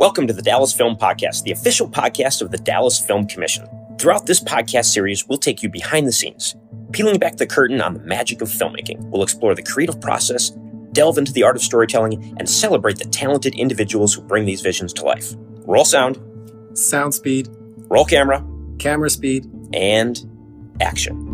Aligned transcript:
Welcome 0.00 0.26
to 0.28 0.32
the 0.32 0.40
Dallas 0.40 0.72
Film 0.72 0.96
Podcast, 0.96 1.42
the 1.42 1.50
official 1.50 1.86
podcast 1.86 2.40
of 2.40 2.50
the 2.50 2.56
Dallas 2.56 2.98
Film 2.98 3.26
Commission. 3.26 3.68
Throughout 3.98 4.24
this 4.24 4.40
podcast 4.40 4.86
series, 4.86 5.28
we'll 5.28 5.36
take 5.36 5.62
you 5.62 5.68
behind 5.68 6.06
the 6.06 6.12
scenes, 6.12 6.56
peeling 6.90 7.18
back 7.18 7.36
the 7.36 7.46
curtain 7.46 7.82
on 7.82 7.92
the 7.92 8.00
magic 8.00 8.40
of 8.40 8.48
filmmaking. 8.48 8.98
We'll 9.10 9.22
explore 9.22 9.54
the 9.54 9.62
creative 9.62 10.00
process, 10.00 10.52
delve 10.92 11.18
into 11.18 11.34
the 11.34 11.42
art 11.42 11.54
of 11.54 11.60
storytelling, 11.60 12.34
and 12.38 12.48
celebrate 12.48 12.96
the 12.96 13.04
talented 13.04 13.54
individuals 13.56 14.14
who 14.14 14.22
bring 14.22 14.46
these 14.46 14.62
visions 14.62 14.94
to 14.94 15.04
life. 15.04 15.34
Roll 15.66 15.84
sound, 15.84 16.18
Sound 16.72 17.12
speed, 17.12 17.50
roll 17.90 18.06
camera, 18.06 18.42
camera 18.78 19.10
speed. 19.10 19.44
and 19.74 20.18
action. 20.80 21.29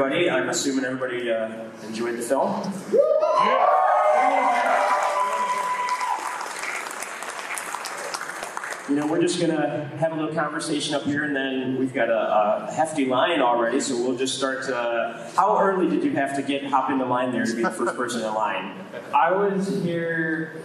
Everybody. 0.00 0.30
I'm 0.30 0.48
assuming 0.48 0.84
everybody 0.84 1.30
uh, 1.30 1.50
enjoyed 1.86 2.16
the 2.16 2.22
film. 2.22 2.72
You 8.88 8.96
know, 8.96 9.06
we're 9.06 9.20
just 9.20 9.40
gonna 9.40 9.86
have 9.98 10.12
a 10.12 10.16
little 10.16 10.34
conversation 10.34 10.94
up 10.94 11.02
here, 11.02 11.24
and 11.24 11.36
then 11.36 11.78
we've 11.78 11.94
got 11.94 12.08
a, 12.08 12.66
a 12.68 12.72
hefty 12.72 13.04
line 13.04 13.40
already, 13.40 13.78
so 13.78 13.94
we'll 13.94 14.16
just 14.16 14.36
start. 14.36 14.68
Uh, 14.68 15.30
how 15.36 15.60
early 15.60 15.88
did 15.88 16.02
you 16.02 16.12
have 16.12 16.34
to 16.36 16.42
get 16.42 16.64
hop 16.64 16.90
in 16.90 16.98
the 16.98 17.04
line 17.04 17.30
there 17.30 17.44
to 17.44 17.54
be 17.54 17.62
the 17.62 17.70
first 17.70 17.94
person 17.94 18.22
in 18.22 18.34
line? 18.34 18.74
I 19.14 19.30
was 19.30 19.82
here 19.84 20.62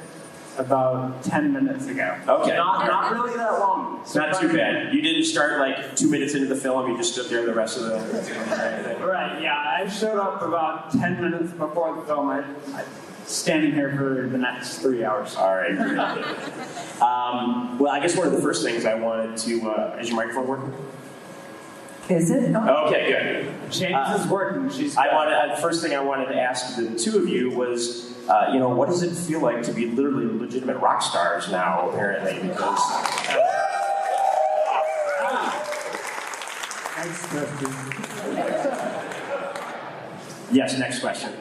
about 0.57 1.23
10 1.23 1.53
minutes 1.53 1.87
ago. 1.87 2.17
Okay. 2.27 2.55
Not, 2.55 2.85
not 2.85 3.11
really 3.11 3.35
that 3.37 3.59
long. 3.59 4.03
Not 4.15 4.39
too 4.39 4.53
bad. 4.53 4.93
You 4.93 5.01
didn't 5.01 5.25
start 5.25 5.59
like 5.59 5.95
two 5.95 6.09
minutes 6.09 6.33
into 6.33 6.47
the 6.47 6.55
film. 6.55 6.89
You 6.89 6.97
just 6.97 7.13
stood 7.13 7.29
there 7.29 7.45
the 7.45 7.53
rest 7.53 7.77
of 7.77 7.83
the. 7.85 7.99
Film. 7.99 9.01
Right, 9.05 9.41
yeah. 9.41 9.77
I 9.79 9.87
showed 9.87 10.19
up 10.19 10.41
about 10.41 10.91
10 10.91 11.21
minutes 11.21 11.51
before 11.53 11.95
the 11.95 12.01
film. 12.03 12.29
I, 12.29 12.39
I'm 12.73 12.85
standing 13.25 13.73
here 13.73 13.95
for 13.95 14.27
the 14.27 14.37
next 14.37 14.79
three 14.79 15.03
hours. 15.03 15.35
All 15.35 15.55
right. 15.55 15.77
Um, 17.01 17.77
well, 17.77 17.91
I 17.91 17.99
guess 17.99 18.15
one 18.15 18.27
of 18.27 18.33
the 18.33 18.41
first 18.41 18.63
things 18.63 18.85
I 18.85 18.95
wanted 18.95 19.37
to 19.37 19.69
uh, 19.69 19.97
is 19.99 20.09
your 20.09 20.15
microphone 20.15 20.47
working? 20.47 20.73
Is 22.09 22.29
it? 22.29 22.55
Okay, 22.55 23.07
good. 23.07 23.71
James 23.71 24.21
is 24.21 24.27
working. 24.27 24.69
She's 24.69 24.95
I 24.95 25.13
wanted 25.13 25.33
uh, 25.33 25.55
the 25.55 25.61
first 25.61 25.81
thing 25.83 25.95
I 25.95 26.01
wanted 26.01 26.27
to 26.27 26.39
ask 26.39 26.75
the 26.75 26.97
two 26.97 27.17
of 27.17 27.27
you 27.27 27.49
was, 27.49 28.14
uh, 28.29 28.49
you 28.51 28.59
know, 28.59 28.69
what 28.69 28.89
does 28.89 29.03
it 29.03 29.15
feel 29.15 29.39
like 29.39 29.63
to 29.63 29.71
be 29.71 29.87
literally 29.87 30.25
legitimate 30.25 30.77
rock 30.77 31.01
stars 31.01 31.51
now? 31.51 31.89
Apparently, 31.89 32.47
because 32.47 32.79
yes. 40.51 40.77
Next 40.77 40.99
question. 40.99 41.31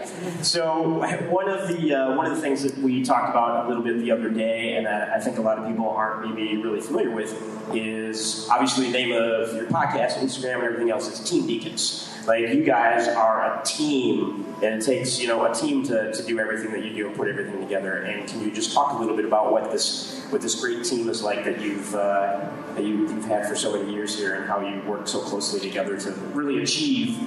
So 0.43 1.01
one 1.31 1.49
of 1.49 1.69
the 1.69 1.95
uh, 1.95 2.17
one 2.17 2.27
of 2.27 2.35
the 2.35 2.41
things 2.41 2.63
that 2.63 2.77
we 2.79 3.03
talked 3.03 3.31
about 3.31 3.67
a 3.67 3.69
little 3.69 3.83
bit 3.83 3.99
the 3.99 4.11
other 4.11 4.31
day, 4.31 4.77
and 4.77 4.87
I 4.87 5.19
think 5.21 5.39
a 5.39 5.43
lot 5.43 5.59
of 5.59 5.67
people 5.67 5.89
aren't 5.89 6.29
maybe 6.29 6.57
really 6.57 6.81
familiar 6.81 7.11
with, 7.11 7.33
is 7.75 8.49
obviously 8.51 8.87
the 8.87 8.93
name 8.93 9.13
of 9.13 9.55
your 9.55 9.67
podcast, 9.67 10.15
Instagram, 10.15 10.55
and 10.55 10.65
everything 10.65 10.91
else 10.91 11.09
is 11.09 11.29
Team 11.29 11.47
Deakins. 11.49 12.11
Like 12.27 12.49
you 12.55 12.65
guys 12.65 13.09
are 13.09 13.61
a 13.61 13.65
team, 13.65 14.47
and 14.63 14.81
it 14.81 14.85
takes 14.85 15.21
you 15.21 15.29
know 15.29 15.45
a 15.45 15.55
team 15.55 15.83
to, 15.85 16.13
to 16.13 16.23
do 16.25 16.39
everything 16.39 16.73
that 16.73 16.85
you 16.85 16.95
do 16.95 17.07
and 17.09 17.17
put 17.17 17.29
everything 17.29 17.61
together. 17.61 18.03
And 18.03 18.27
can 18.29 18.41
you 18.41 18.51
just 18.51 18.73
talk 18.73 18.95
a 18.95 18.97
little 18.97 19.17
bit 19.17 19.25
about 19.27 19.53
what 19.53 19.71
this 19.71 20.25
what 20.31 20.41
this 20.41 20.59
great 20.59 20.85
team 20.85 21.09
is 21.09 21.23
like 21.23 21.45
that 21.45 21.61
you've 21.61 21.95
uh, 21.95 22.49
that 22.75 22.83
you, 22.85 23.03
you've 23.03 23.27
had 23.27 23.47
for 23.47 23.55
so 23.55 23.77
many 23.77 23.93
years 23.93 24.19
here, 24.19 24.35
and 24.35 24.47
how 24.47 24.61
you 24.61 24.81
work 24.89 25.07
so 25.07 25.21
closely 25.21 25.61
together 25.61 25.99
to 26.01 26.13
really 26.33 26.63
achieve 26.63 27.19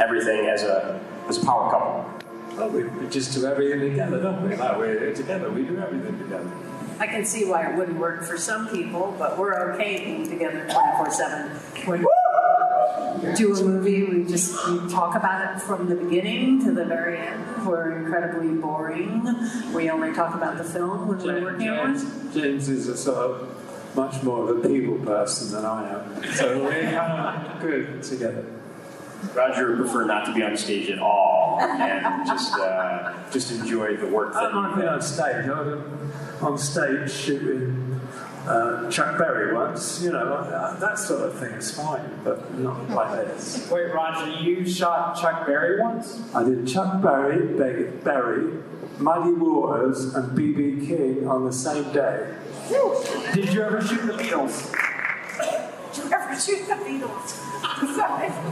everything 0.00 0.46
as 0.46 0.62
a 0.62 1.00
as 1.28 1.42
a 1.42 1.46
power 1.46 1.70
couple. 1.70 2.10
Well, 2.56 2.70
we, 2.70 2.84
we 2.84 3.08
just 3.08 3.34
do 3.34 3.46
everything 3.46 3.80
together, 3.80 4.22
don't 4.22 4.48
we? 4.48 4.54
Like 4.54 4.78
we're 4.78 5.14
together, 5.14 5.50
we 5.50 5.64
do 5.64 5.78
everything 5.78 6.18
together. 6.18 6.50
I 7.00 7.08
can 7.08 7.24
see 7.24 7.44
why 7.44 7.68
it 7.68 7.76
wouldn't 7.76 7.98
work 7.98 8.22
for 8.22 8.38
some 8.38 8.68
people, 8.68 9.14
but 9.18 9.36
we're 9.36 9.72
okay 9.72 10.04
being 10.04 10.28
together 10.28 10.68
24 10.70 11.10
7. 11.10 11.50
When 11.86 12.00
we 12.00 13.34
do 13.34 13.54
a 13.54 13.64
movie, 13.64 14.04
we 14.04 14.24
just 14.24 14.54
we 14.68 14.88
talk 14.88 15.16
about 15.16 15.56
it 15.56 15.60
from 15.60 15.88
the 15.88 15.96
beginning 15.96 16.64
to 16.64 16.72
the 16.72 16.84
very 16.84 17.18
end. 17.18 17.66
We're 17.66 17.98
incredibly 17.98 18.48
boring. 18.48 19.26
We 19.72 19.90
only 19.90 20.12
talk 20.12 20.34
about 20.34 20.58
the 20.58 20.64
film 20.64 21.08
when 21.08 21.18
we're 21.18 21.42
working 21.42 21.68
on 21.70 21.96
it. 21.96 21.98
James, 21.98 22.34
James 22.34 22.68
is 22.68 22.88
a 22.88 22.96
sort 22.96 23.18
of 23.18 23.96
much 23.96 24.22
more 24.22 24.48
of 24.48 24.64
a 24.64 24.68
people 24.68 24.98
person 24.98 25.52
than 25.52 25.64
I 25.64 25.94
am, 25.94 26.32
so 26.32 26.62
we're 26.62 26.82
kind 26.82 27.46
of 27.46 27.60
good 27.60 28.02
together. 28.02 28.44
Roger 29.34 29.68
would 29.70 29.78
prefer 29.78 30.04
not 30.04 30.24
to 30.26 30.32
be 30.34 30.42
on 30.42 30.56
stage 30.56 30.90
at 30.90 30.98
all 30.98 31.58
and 31.60 32.26
just 32.26 32.54
uh, 32.54 33.12
just 33.30 33.50
enjoy 33.52 33.96
the 33.96 34.06
work 34.06 34.32
that 34.34 34.52
I've 34.52 34.76
been 34.76 34.88
on 34.88 35.00
stage. 35.02 35.46
I 35.46 35.60
was 35.60 35.82
on 36.42 36.58
stage 36.58 37.10
shooting 37.10 38.00
uh, 38.46 38.90
Chuck 38.90 39.16
Berry 39.18 39.54
once. 39.54 40.02
You 40.02 40.12
know, 40.12 40.34
uh, 40.34 40.78
that 40.78 40.98
sort 40.98 41.22
of 41.22 41.38
thing 41.38 41.52
is 41.52 41.70
fine, 41.74 42.20
but 42.24 42.52
not 42.58 42.90
like 42.90 43.26
this. 43.26 43.68
Wait, 43.70 43.92
Roger, 43.94 44.30
you 44.42 44.68
shot 44.68 45.18
Chuck 45.20 45.46
Berry 45.46 45.80
once? 45.80 46.22
I 46.34 46.44
did 46.44 46.66
Chuck 46.68 47.00
Berry, 47.00 47.56
Beg- 47.56 48.04
Berry, 48.04 48.58
Muddy 48.98 49.32
Waters, 49.32 50.14
and 50.14 50.36
BB 50.36 50.86
King 50.86 51.26
on 51.28 51.44
the 51.46 51.52
same 51.52 51.90
day. 51.92 52.34
Did 53.34 53.52
you 53.52 53.62
ever 53.62 53.80
shoot 53.80 54.06
the 54.06 54.12
Beatles? 54.12 54.74
Did 55.94 56.04
you 56.06 56.12
ever 56.12 56.40
shoot 56.40 56.66
the 56.66 56.74
Beatles? 56.74 57.38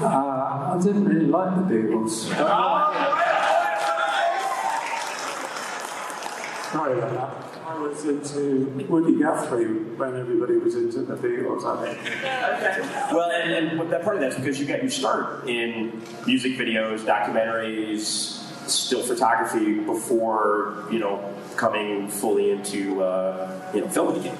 Uh, 0.00 0.06
I 0.06 0.78
didn't 0.80 1.04
really 1.06 1.26
like 1.26 1.56
the 1.56 1.62
Beatles. 1.75 2.08
Sorry 6.72 6.98
about 6.98 7.12
that. 7.12 7.60
I 7.66 7.78
was 7.80 8.04
into 8.04 8.66
Woody 8.88 9.19
Guthrie 9.19 9.66
when 9.66 10.16
everybody 10.16 10.56
was 10.58 10.76
into 10.76 11.03
the 11.03 11.16
Beatles, 11.16 11.64
I 11.64 11.94
think. 11.94 13.12
Well, 13.12 13.30
and, 13.32 13.53
and 13.53 13.92
that 13.92 14.04
part 14.04 14.16
of 14.16 14.22
that's 14.22 14.36
because 14.36 14.60
you 14.60 14.66
got 14.66 14.80
your 14.80 14.91
start 14.91 15.48
in 15.48 16.00
music 16.24 16.53
videos, 16.53 17.00
documentaries, 17.00 18.38
still 18.69 19.03
photography 19.03 19.80
before 19.80 20.84
you 20.92 21.00
know 21.00 21.34
coming 21.56 22.06
fully 22.06 22.53
into 22.53 23.03
uh, 23.03 23.69
you 23.74 23.80
know 23.80 23.88
filmmaking. 23.88 24.36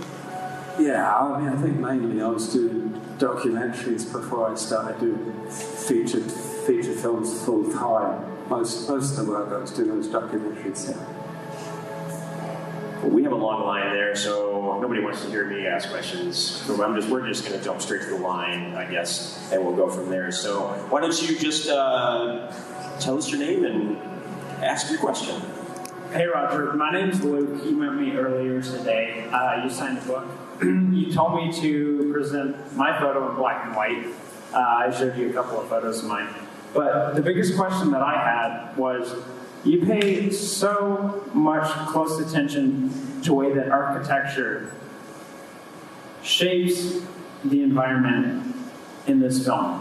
Yeah, 0.79 1.17
I 1.17 1.39
mean, 1.39 1.49
I 1.49 1.57
think 1.61 1.79
mainly 1.79 2.23
I 2.23 2.29
was 2.29 2.51
doing 2.53 2.91
documentaries 3.19 4.11
before 4.11 4.51
I 4.51 4.55
started 4.55 4.99
doing 5.01 5.51
featured 5.51 6.31
feature 6.31 6.95
films 6.95 7.45
full 7.45 7.71
time. 7.71 8.25
Most 8.49 8.89
most 8.89 9.19
of 9.19 9.27
the 9.27 9.33
work 9.33 9.53
I 9.53 9.59
was 9.59 9.71
doing 9.71 9.97
was 9.97 10.09
documentaries. 10.09 10.89
Yeah. 10.89 10.97
Well, 13.03 13.11
we 13.11 13.23
have 13.25 13.33
a 13.33 13.37
long 13.37 13.65
line 13.67 13.93
there, 13.93 14.17
so 14.17 14.79
nobody 14.81 15.03
wants 15.03 15.23
to 15.23 15.29
hear 15.29 15.45
me 15.45 15.67
ask 15.67 15.91
questions. 15.91 16.39
So 16.39 16.83
I'm 16.83 16.95
just 16.95 17.11
we're 17.11 17.27
just 17.27 17.45
going 17.45 17.59
to 17.59 17.65
jump 17.65 17.83
straight 17.83 18.03
to 18.03 18.11
the 18.11 18.17
line, 18.17 18.75
I 18.75 18.91
guess, 18.91 19.53
and 19.53 19.63
we'll 19.65 19.77
go 19.77 19.91
from 19.91 20.09
there. 20.09 20.33
So 20.33 20.69
why 20.89 21.01
don't 21.03 21.23
you 21.23 21.39
just 21.39 21.69
uh, 21.69 22.51
tell 22.99 23.19
us 23.19 23.31
your 23.31 23.41
name 23.41 23.65
and 23.65 23.99
ask 24.65 24.91
your 24.91 25.01
question? 25.01 25.43
Hey, 26.13 26.27
Roger. 26.27 26.73
My 26.75 26.93
name's 26.93 27.23
Luke. 27.23 27.63
You 27.65 27.77
met 27.77 27.95
me 27.95 28.13
earlier 28.13 28.63
today. 28.63 29.27
Uh, 29.33 29.65
you 29.65 29.71
signed 29.71 29.99
a 29.99 30.03
book. 30.03 30.27
you 30.93 31.13
told 31.13 31.35
me 31.35 31.53
to 31.61 32.11
present 32.13 32.77
my 32.77 32.99
photo 32.99 33.31
in 33.31 33.37
black 33.37 33.67
and 33.67 33.77
white. 33.77 34.07
Uh, 34.53 34.59
I 34.59 34.91
showed 34.91 35.17
you 35.17 35.31
a 35.31 35.33
couple 35.33 35.61
of 35.61 35.69
photos 35.69 36.01
of 36.01 36.07
mine. 36.07 36.29
But 36.75 37.15
the 37.15 37.23
biggest 37.23 37.57
question 37.57 37.91
that 37.91 38.03
I 38.03 38.15
had 38.15 38.77
was 38.77 39.15
you 39.65 39.85
pay 39.85 40.31
so 40.31 41.25
much 41.33 41.71
close 41.89 42.19
attention 42.21 42.91
to 43.23 43.29
the 43.29 43.35
way 43.35 43.53
that 43.55 43.69
architecture 43.69 44.75
shapes 46.23 47.03
the 47.45 47.63
environment 47.63 48.55
in 49.07 49.21
this 49.21 49.45
film. 49.45 49.81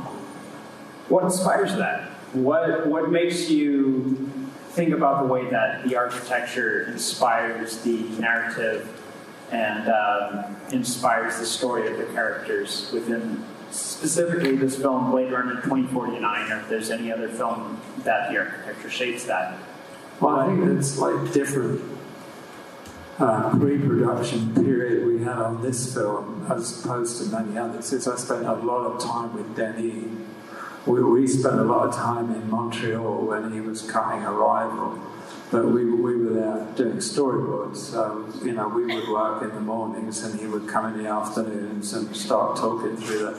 What 1.10 1.24
inspires 1.24 1.76
that? 1.76 2.10
What, 2.34 2.88
what 2.88 3.12
makes 3.12 3.50
you 3.50 4.30
think 4.70 4.94
about 4.94 5.24
the 5.24 5.28
way 5.28 5.50
that 5.50 5.88
the 5.88 5.96
architecture 5.96 6.88
inspires 6.92 7.80
the 7.80 8.04
narrative 8.20 9.01
and 9.52 9.90
um, 9.90 10.56
inspires 10.72 11.40
the 11.40 11.46
story 11.46 11.92
of 11.92 11.98
the 11.98 12.06
characters 12.14 12.90
within 12.94 13.44
specifically 13.70 14.56
this 14.56 14.78
film, 14.78 15.12
Blade 15.12 15.32
Runner 15.32 15.56
2049, 15.62 16.52
or 16.52 16.60
if 16.60 16.70
there's 16.70 16.90
any 16.90 17.12
other 17.12 17.30
film 17.30 17.80
that 18.04 18.32
the 18.32 18.38
architecture 18.38 18.90
shapes 18.90 19.26
that. 19.26 19.58
Well, 20.20 20.40
I 20.40 20.48
think 20.48 20.78
it's 20.78 20.98
like 20.98 21.34
different 21.34 21.82
uh, 23.18 23.52
pre-production 23.58 24.54
period 24.56 25.08
we 25.08 25.24
had 25.24 25.38
on 25.38 25.62
this 25.62 25.94
film 25.94 26.46
as 26.50 26.84
opposed 26.84 27.22
to 27.22 27.36
many 27.36 27.58
others. 27.58 27.86
Since 27.86 28.08
I 28.08 28.16
spent 28.16 28.46
a 28.46 28.54
lot 28.54 28.86
of 28.86 29.04
time 29.04 29.34
with 29.34 29.56
Denis, 29.56 30.06
we, 30.86 31.04
we 31.04 31.28
spent 31.28 31.60
a 31.60 31.64
lot 31.64 31.88
of 31.88 31.96
time 31.96 32.34
in 32.34 32.50
Montreal 32.50 33.26
when 33.26 33.54
he 33.54 33.62
was 33.62 33.82
cutting 33.90 34.24
Arrival. 34.24 35.00
But 35.52 35.66
we, 35.66 35.84
we 35.84 36.16
were 36.16 36.34
there 36.34 36.68
doing 36.78 36.98
storyboards, 36.98 37.76
so 37.76 38.26
you 38.42 38.54
know 38.54 38.70
we 38.70 38.86
would 38.86 39.10
work 39.10 39.44
in 39.44 39.50
the 39.50 39.60
mornings, 39.60 40.24
and 40.24 40.40
he 40.40 40.48
would 40.48 40.66
come 40.66 40.94
in 40.94 41.04
the 41.04 41.10
afternoons 41.10 41.92
and 41.92 42.16
start 42.16 42.56
talking 42.56 42.96
through 42.96 43.20
the, 43.20 43.32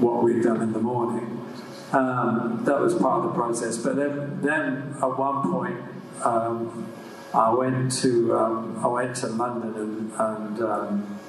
what 0.00 0.24
we'd 0.24 0.42
done 0.42 0.60
in 0.60 0.72
the 0.72 0.80
morning. 0.80 1.40
Um, 1.92 2.62
that 2.64 2.80
was 2.80 2.94
part 2.94 3.24
of 3.24 3.30
the 3.30 3.34
process. 3.34 3.78
But 3.78 3.94
then, 3.94 4.40
then 4.42 4.96
at 5.00 5.18
one 5.18 5.52
point, 5.52 5.80
um, 6.24 6.88
I 7.32 7.50
went 7.50 7.92
to 7.98 8.36
um, 8.36 8.84
I 8.84 8.88
went 8.88 9.14
to 9.16 9.28
London 9.28 9.74
and, 9.76 10.12
and 10.18 10.62
um, 10.62 11.20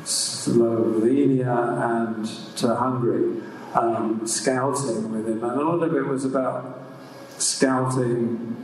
Slovenia 0.00 1.56
and 2.06 2.26
to 2.58 2.74
Hungary, 2.74 3.42
um, 3.72 4.26
scouting 4.26 5.10
with 5.10 5.26
him, 5.26 5.42
and 5.42 5.58
a 5.58 5.64
lot 5.64 5.82
of 5.82 5.94
it 5.94 6.06
was 6.06 6.26
about 6.26 6.82
scouting 7.38 8.56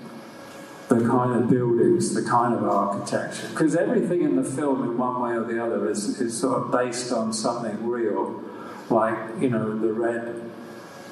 the 0.89 1.09
kind 1.09 1.43
of 1.43 1.49
buildings, 1.49 2.15
the 2.15 2.23
kind 2.23 2.55
of 2.55 2.65
architecture. 2.65 3.49
Because 3.49 3.75
everything 3.75 4.23
in 4.23 4.37
the 4.37 4.45
film, 4.45 4.83
in 4.83 4.99
one 4.99 5.23
way 5.23 5.31
or 5.31 5.45
the 5.45 5.63
other, 5.65 5.89
is, 5.91 6.21
is 6.21 6.39
sort 6.39 6.63
of 6.63 6.73
based 6.73 7.13
on 7.13 7.33
something 7.33 7.87
real. 7.87 8.43
Like, 8.91 9.19
you 9.41 9.49
know, 9.49 9.79
the 9.79 9.93
red, 9.93 10.51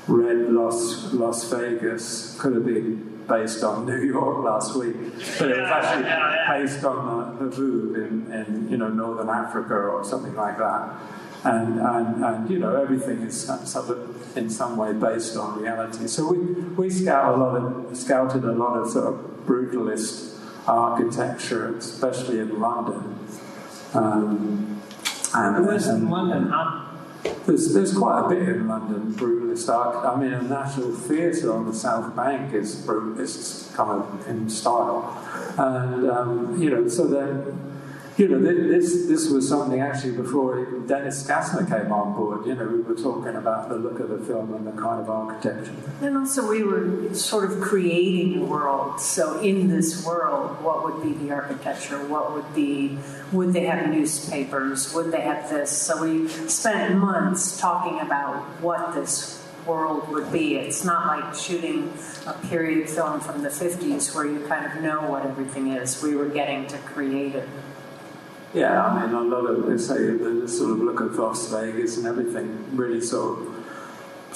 red 0.07 0.53
Las, 0.53 1.13
Las 1.15 1.51
Vegas 1.51 2.37
could 2.39 2.55
have 2.55 2.67
been 2.67 3.25
based 3.27 3.65
on 3.65 3.87
New 3.87 4.03
York 4.03 4.45
last 4.45 4.77
week, 4.77 4.97
but 5.39 5.51
it 5.51 5.61
was 5.61 5.71
actually 5.71 6.65
based 6.65 6.85
on 6.85 7.39
the, 7.39 7.47
the 7.47 8.05
in, 8.05 8.31
in, 8.31 8.69
you 8.71 8.77
know, 8.77 8.89
Northern 8.89 9.31
Africa 9.31 9.75
or 9.75 10.05
something 10.05 10.35
like 10.35 10.59
that. 10.59 10.97
And, 11.45 11.81
and, 11.81 12.25
and 12.25 12.51
you 12.51 12.61
know, 12.61 12.77
everything 12.81 13.23
is 13.23 13.47
sort 13.47 13.89
of 13.89 14.37
in 14.37 14.49
some 14.49 14.77
way 14.77 14.93
based 14.93 15.37
on 15.37 15.61
reality. 15.61 16.07
So 16.07 16.31
we, 16.31 16.39
we 16.39 16.91
scout 16.91 17.35
a 17.35 17.37
lot 17.37 17.57
of, 17.57 17.97
scouted 17.97 18.45
a 18.45 18.53
lot 18.53 18.77
of 18.77 18.91
sort 18.91 19.15
of 19.15 19.32
brutalist 19.47 20.39
architecture, 20.67 21.77
especially 21.77 22.39
in 22.39 22.61
London. 22.61 23.19
Um, 23.95 24.83
and, 25.35 25.69
in 25.69 26.11
London, 26.11 26.49
huh? 26.49 26.89
There's, 27.47 27.73
there's 27.73 27.97
quite 27.97 28.25
a 28.25 28.29
bit 28.29 28.49
in 28.49 28.69
London, 28.69 29.13
brutalist 29.15 29.69
art. 29.73 30.05
I 30.05 30.21
mean, 30.21 30.33
a 30.33 30.43
National 30.43 30.93
Theatre 30.93 31.53
on 31.53 31.67
the 31.67 31.75
South 31.75 32.15
Bank 32.17 32.53
is 32.53 32.75
brutalist 32.87 33.75
kind 33.75 34.03
of 34.03 34.29
in 34.29 34.49
style. 34.49 35.17
And, 35.57 36.11
um, 36.11 36.61
you 36.61 36.71
know, 36.71 36.89
so 36.89 37.07
then 37.07 37.72
you 38.23 38.29
know, 38.29 38.39
this 38.41 39.07
this 39.07 39.29
was 39.29 39.49
something 39.49 39.81
actually 39.81 40.13
before 40.13 40.65
Dennis 40.87 41.27
Gassner 41.27 41.69
came 41.69 41.91
on 41.91 42.15
board. 42.15 42.47
You 42.47 42.55
know, 42.55 42.67
we 42.67 42.81
were 42.81 42.95
talking 42.95 43.35
about 43.35 43.69
the 43.69 43.75
look 43.75 43.99
of 43.99 44.11
the 44.11 44.19
film 44.19 44.55
and 44.55 44.65
the 44.65 44.81
kind 44.81 45.01
of 45.01 45.11
architecture. 45.11 45.75
And 46.01 46.17
also, 46.17 46.49
we 46.49 46.63
were 46.63 47.13
sort 47.15 47.51
of 47.51 47.61
creating 47.61 48.43
a 48.43 48.45
world. 48.45 49.01
So, 49.01 49.41
in 49.41 49.69
this 49.69 50.07
world, 50.07 50.63
what 50.63 50.85
would 50.85 51.03
be 51.03 51.13
the 51.25 51.33
architecture? 51.33 51.99
What 52.07 52.33
would 52.33 52.55
be? 52.55 52.97
Would 53.33 53.53
they 53.55 53.65
have 53.65 53.89
newspapers? 53.89 54.95
Would 54.95 55.11
they 55.11 55.23
have 55.23 55.51
this? 55.51 55.71
So, 55.77 56.03
we 56.03 56.29
spent 56.29 56.97
months 56.97 57.61
talking 57.61 57.99
about 57.99 58.37
what 58.61 58.95
this 58.95 59.43
world 59.67 60.09
would 60.09 60.33
be. 60.33 60.57
It's 60.57 60.85
not 60.85 61.07
like 61.07 61.35
shooting 61.35 61.93
a 62.27 62.33
period 62.49 62.89
film 62.89 63.21
from 63.21 63.43
the 63.43 63.49
50s 63.49 64.15
where 64.15 64.27
you 64.27 64.45
kind 64.47 64.67
of 64.67 64.83
know 64.83 65.09
what 65.09 65.25
everything 65.25 65.69
is. 65.69 66.03
We 66.03 66.15
were 66.15 66.29
getting 66.29 66.67
to 66.69 66.79
create 66.79 67.35
it. 67.35 67.49
Yeah, 68.55 68.85
I 68.85 69.07
mean, 69.07 69.15
a 69.15 69.21
lot 69.23 69.47
of, 69.47 69.67
they 69.67 69.79
say, 69.79 69.99
the 70.11 70.47
sort 70.47 70.73
of 70.73 70.79
look 70.81 71.01
at 71.01 71.13
Las 71.13 71.51
Vegas 71.51 71.97
and 71.97 72.07
everything 72.07 72.77
really 72.77 73.01
sort 73.01 73.39
of 73.39 73.63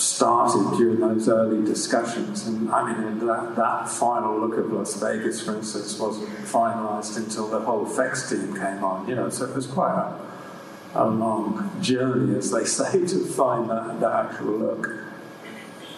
started 0.00 0.76
during 0.76 1.00
those 1.00 1.28
early 1.28 1.64
discussions. 1.64 2.46
And 2.46 2.70
I 2.70 2.92
mean, 2.92 3.26
that, 3.26 3.56
that 3.56 3.88
final 3.88 4.40
look 4.40 4.58
at 4.58 4.70
Las 4.72 4.94
Vegas, 5.00 5.42
for 5.42 5.56
instance, 5.56 5.98
wasn't 5.98 6.30
finalised 6.38 7.16
until 7.16 7.48
the 7.48 7.60
whole 7.60 7.86
effects 7.86 8.30
team 8.30 8.54
came 8.54 8.82
on, 8.82 9.08
you 9.08 9.14
know, 9.14 9.28
so 9.28 9.44
it 9.44 9.54
was 9.54 9.66
quite 9.66 9.94
a, 9.94 11.02
a 11.02 11.06
long 11.06 11.70
journey, 11.82 12.36
as 12.36 12.50
they 12.50 12.64
say, 12.78 13.06
to 13.06 13.24
find 13.26 13.68
that, 13.68 14.00
that 14.00 14.26
actual 14.26 14.58
look. 14.58 15.05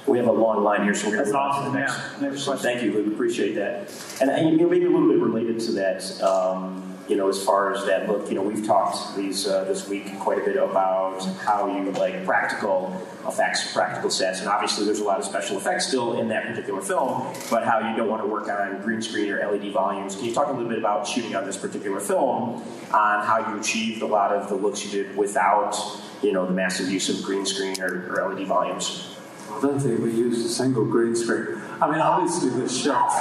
We 0.09 0.17
have 0.17 0.27
a 0.27 0.33
long 0.33 0.65
line 0.65 0.85
here, 0.85 0.95
so 0.95 1.09
we're 1.09 1.17
going 1.17 1.27
to 1.27 1.33
move 1.33 1.41
on 1.41 1.65
to 1.65 1.71
the 1.71 1.79
next. 1.79 1.97
yeah. 1.97 2.29
Next 2.29 2.45
question. 2.45 2.63
Thank 2.63 2.83
you, 2.83 2.93
Luke. 2.93 3.13
Appreciate 3.13 3.55
that. 3.57 3.93
And, 4.23 4.31
and 4.31 4.51
you 4.51 4.57
know, 4.57 4.69
maybe 4.69 4.87
a 4.87 4.91
little 4.91 5.09
bit 5.09 5.21
related 5.21 5.61
to 5.61 5.73
that, 5.73 6.23
um, 6.23 6.99
you 7.09 7.17
know, 7.17 7.29
as 7.29 7.43
far 7.43 7.75
as 7.75 7.85
that 7.87 8.09
look, 8.09 8.29
you 8.29 8.35
know, 8.35 8.43
we've 8.43 8.67
talked 8.67 9.17
these 9.17 9.47
uh, 9.47 9.65
this 9.65 9.89
week 9.89 10.19
quite 10.19 10.39
a 10.39 10.45
bit 10.45 10.57
about 10.57 11.23
how 11.39 11.67
you 11.67 11.91
like 11.93 12.25
practical 12.25 12.95
effects, 13.27 13.73
practical 13.73 14.11
sets, 14.11 14.41
and 14.41 14.49
obviously 14.49 14.85
there's 14.85 15.01
a 15.01 15.05
lot 15.05 15.19
of 15.19 15.25
special 15.25 15.57
effects 15.57 15.89
still 15.89 16.21
in 16.21 16.29
that 16.29 16.47
particular 16.47 16.81
film, 16.81 17.23
but 17.51 17.65
how 17.65 17.79
you 17.79 17.97
don't 17.97 18.09
want 18.09 18.23
to 18.23 18.29
work 18.29 18.49
on 18.49 18.81
green 18.83 19.01
screen 19.01 19.31
or 19.31 19.39
LED 19.51 19.73
volumes. 19.73 20.17
Can 20.17 20.27
you 20.27 20.35
talk 20.35 20.49
a 20.49 20.53
little 20.53 20.69
bit 20.69 20.79
about 20.79 21.07
shooting 21.07 21.35
on 21.35 21.47
this 21.47 21.57
particular 21.57 22.01
film, 22.01 22.63
on 22.93 23.25
how 23.25 23.53
you 23.53 23.61
achieved 23.61 24.03
a 24.03 24.07
lot 24.07 24.35
of 24.35 24.49
the 24.49 24.55
looks 24.55 24.85
you 24.85 24.91
did 24.91 25.17
without, 25.17 25.77
you 26.23 26.33
know, 26.33 26.47
the 26.47 26.53
massive 26.53 26.91
use 26.91 27.09
of 27.09 27.25
green 27.25 27.47
screen 27.47 27.81
or, 27.81 28.15
or 28.15 28.35
LED 28.35 28.47
volumes? 28.47 29.18
Don't 29.61 29.81
think 29.81 30.01
we 30.01 30.13
used 30.13 30.47
a 30.47 30.49
single 30.49 30.85
green 30.85 31.17
screen. 31.17 31.61
I 31.81 31.91
mean, 31.91 32.01
obviously 32.01 32.51
the 32.51 32.69
shots, 32.69 33.15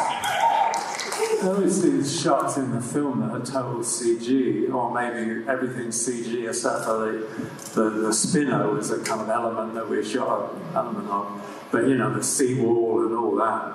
obviously 1.44 1.92
the 1.92 2.08
shots 2.08 2.58
in 2.58 2.72
the 2.72 2.82
film 2.82 3.22
that 3.22 3.32
are 3.32 3.46
total 3.46 3.82
CG, 3.82 4.72
or 4.72 4.94
maybe 4.94 5.48
everything's 5.48 5.98
CG 5.98 6.48
except 6.48 6.86
for 6.86 7.12
the, 7.12 7.82
the, 7.82 7.90
the 8.02 8.14
spinner 8.14 8.72
was 8.72 8.92
a 8.92 9.04
kind 9.04 9.22
of 9.22 9.30
element 9.30 9.74
that 9.74 9.90
we 9.90 10.04
shot 10.04 10.54
an 10.54 10.62
element 10.76 11.10
of. 11.10 11.68
But 11.72 11.88
you 11.88 11.98
know, 11.98 12.14
the 12.14 12.24
seawall 12.24 13.06
and 13.06 13.16
all 13.16 13.36
that, 13.38 13.72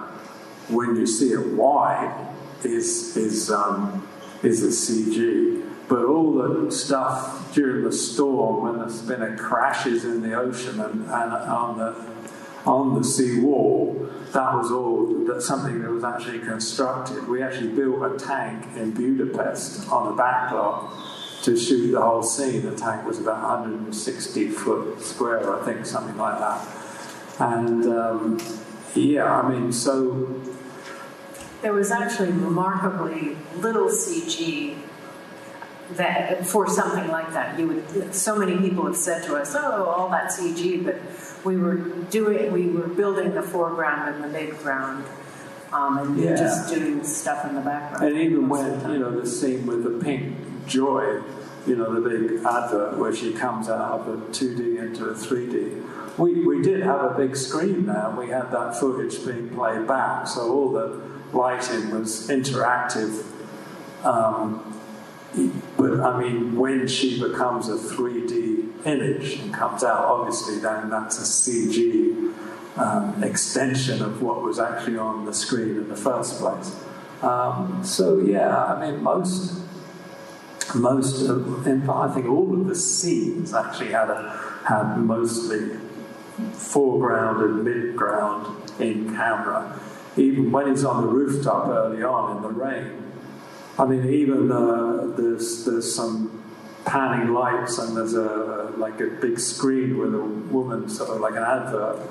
when 0.69 0.97
you 0.97 1.06
see 1.06 1.32
it 1.32 1.55
wide, 1.55 2.29
is 2.64 3.17
is 3.17 3.50
um, 3.50 4.06
is 4.43 4.62
a 4.62 4.69
CG. 4.69 5.69
But 5.88 6.05
all 6.05 6.32
the 6.35 6.70
stuff 6.70 7.53
during 7.55 7.85
the 7.85 7.93
storm 7.93 8.62
when 8.62 8.79
the 8.79 8.93
spinner 8.93 9.37
crashes 9.37 10.05
in 10.05 10.23
the 10.23 10.35
ocean 10.35 10.81
and, 10.81 11.03
and 11.03 11.32
on 11.32 11.76
the 11.76 12.12
on 12.64 12.94
the 12.94 13.05
sea 13.05 13.41
wall, 13.41 14.09
that 14.32 14.55
was 14.55 14.70
all 14.70 15.25
that 15.26 15.43
something 15.43 15.82
that 15.82 15.91
was 15.91 16.05
actually 16.05 16.38
constructed. 16.38 17.26
We 17.29 17.43
actually 17.43 17.69
built 17.75 18.03
a 18.03 18.19
tank 18.19 18.76
in 18.76 18.93
Budapest 18.93 19.91
on 19.91 20.12
a 20.12 20.17
backlot 20.17 21.43
to 21.44 21.56
shoot 21.56 21.91
the 21.93 22.00
whole 22.00 22.23
scene. 22.23 22.62
The 22.62 22.76
tank 22.76 23.06
was 23.06 23.19
about 23.19 23.43
160 23.43 24.49
foot 24.49 25.00
square, 25.03 25.61
I 25.61 25.64
think, 25.64 25.85
something 25.87 26.17
like 26.17 26.38
that. 26.38 26.67
And 27.41 27.85
um, 27.87 28.41
yeah, 28.94 29.41
I 29.41 29.49
mean, 29.49 29.73
so 29.73 30.41
There 31.62 31.73
was 31.73 31.91
actually 31.91 32.31
remarkably 32.31 33.37
little 33.56 33.88
CG 33.88 34.76
that 35.93 36.47
for 36.47 36.69
something 36.69 37.09
like 37.09 37.32
that. 37.32 37.59
You 37.59 37.69
would 37.69 38.14
so 38.14 38.37
many 38.37 38.56
people 38.59 38.87
have 38.87 38.97
said 38.97 39.25
to 39.25 39.37
us, 39.37 39.55
"Oh, 39.55 39.85
all 39.85 40.09
that 40.11 40.31
CG," 40.31 40.85
but 40.85 40.97
we 41.44 41.56
were 41.56 41.77
doing 42.11 42.53
we 42.53 42.69
were 42.69 42.89
building 42.89 43.35
the 43.35 43.43
foreground 43.43 44.15
and 44.15 44.25
the 44.25 44.39
midground, 44.39 45.03
um, 45.73 45.99
and 45.99 46.17
Yeah. 46.19 46.37
just 46.37 46.73
doing 46.73 47.03
stuff 47.05 47.44
in 47.44 47.55
the 47.55 47.61
background. 47.61 48.05
And 48.12 48.23
even 48.23 48.49
when, 48.49 48.90
you 48.90 48.99
know, 48.99 49.11
the 49.19 49.26
scene 49.26 49.66
with 49.66 49.85
the 49.85 50.05
pink 50.05 50.37
joy, 50.66 51.21
you 51.66 51.76
know, 51.76 51.93
the 51.93 52.09
big 52.09 52.45
advert 52.45 52.99
where 52.99 53.14
she 53.14 53.33
comes 53.33 53.69
out 53.69 54.00
of 54.00 54.09
a 54.09 54.16
2D 54.33 54.78
into 54.78 55.07
a 55.07 55.14
3D, 55.14 55.83
we, 56.19 56.45
we 56.45 56.62
did 56.62 56.83
have 56.83 57.02
a 57.02 57.14
big 57.16 57.35
screen 57.37 57.87
there. 57.87 58.12
We 58.16 58.28
had 58.28 58.50
that 58.50 58.76
footage 58.76 59.25
being 59.25 59.49
played 59.49 59.87
back, 59.87 60.26
so 60.28 60.52
all 60.52 60.71
the 60.73 61.00
lighting 61.33 61.90
was 61.90 62.28
interactive. 62.28 63.25
Um, 64.05 64.78
but 65.77 66.01
I 66.01 66.21
mean, 66.21 66.57
when 66.57 66.87
she 66.87 67.21
becomes 67.21 67.69
a 67.69 67.77
3D 67.77 68.87
image 68.87 69.39
and 69.39 69.55
comes 69.55 69.83
out, 69.83 70.05
obviously, 70.05 70.59
then 70.59 70.91
that's 70.91 71.19
a 71.19 71.23
CG 71.23 72.35
um, 72.77 73.23
extension 73.23 74.03
of 74.03 74.23
what 74.23 74.43
was 74.43 74.59
actually 74.59 74.99
on 74.99 75.25
the 75.25 75.33
screen 75.33 75.77
in 75.77 75.89
the 75.89 75.97
first 75.97 76.39
place. 76.39 76.77
Um, 77.23 77.83
so 77.85 78.19
yeah, 78.19 78.65
I 78.65 78.91
mean, 78.91 79.03
most 79.03 79.61
most 80.75 81.29
of, 81.29 81.67
in 81.67 81.81
fact, 81.81 81.99
I 81.99 82.15
think 82.15 82.27
all 82.27 82.53
of 82.53 82.67
the 82.67 82.75
scenes 82.75 83.53
actually 83.53 83.93
had 83.93 84.11
a 84.11 84.39
had 84.67 84.97
mostly 84.99 85.77
foreground 86.53 87.43
and 87.43 87.67
midground 87.67 88.81
in 88.81 89.15
camera. 89.15 89.79
Even 90.17 90.51
when 90.51 90.69
he's 90.69 90.85
on 90.85 91.03
the 91.03 91.09
rooftop 91.09 91.69
early 91.69 92.03
on 92.03 92.37
in 92.37 92.43
the 92.43 92.49
rain, 92.49 93.01
I 93.83 93.85
mean, 93.85 94.09
even 94.09 94.53
uh, 94.53 95.12
there's 95.17 95.65
there's 95.65 95.93
some 95.93 96.45
panning 96.85 97.35
lights 97.35 97.79
and 97.79 97.97
there's 97.97 98.15
a 98.15 98.73
like 98.77 99.01
a 99.01 99.09
big 99.21 99.41
screen 99.41 99.99
with 99.99 100.15
a 100.15 100.21
woman 100.21 100.89
sort 100.89 101.11
of 101.11 101.21
like 101.21 101.33
an 101.33 101.43
advert 101.43 102.09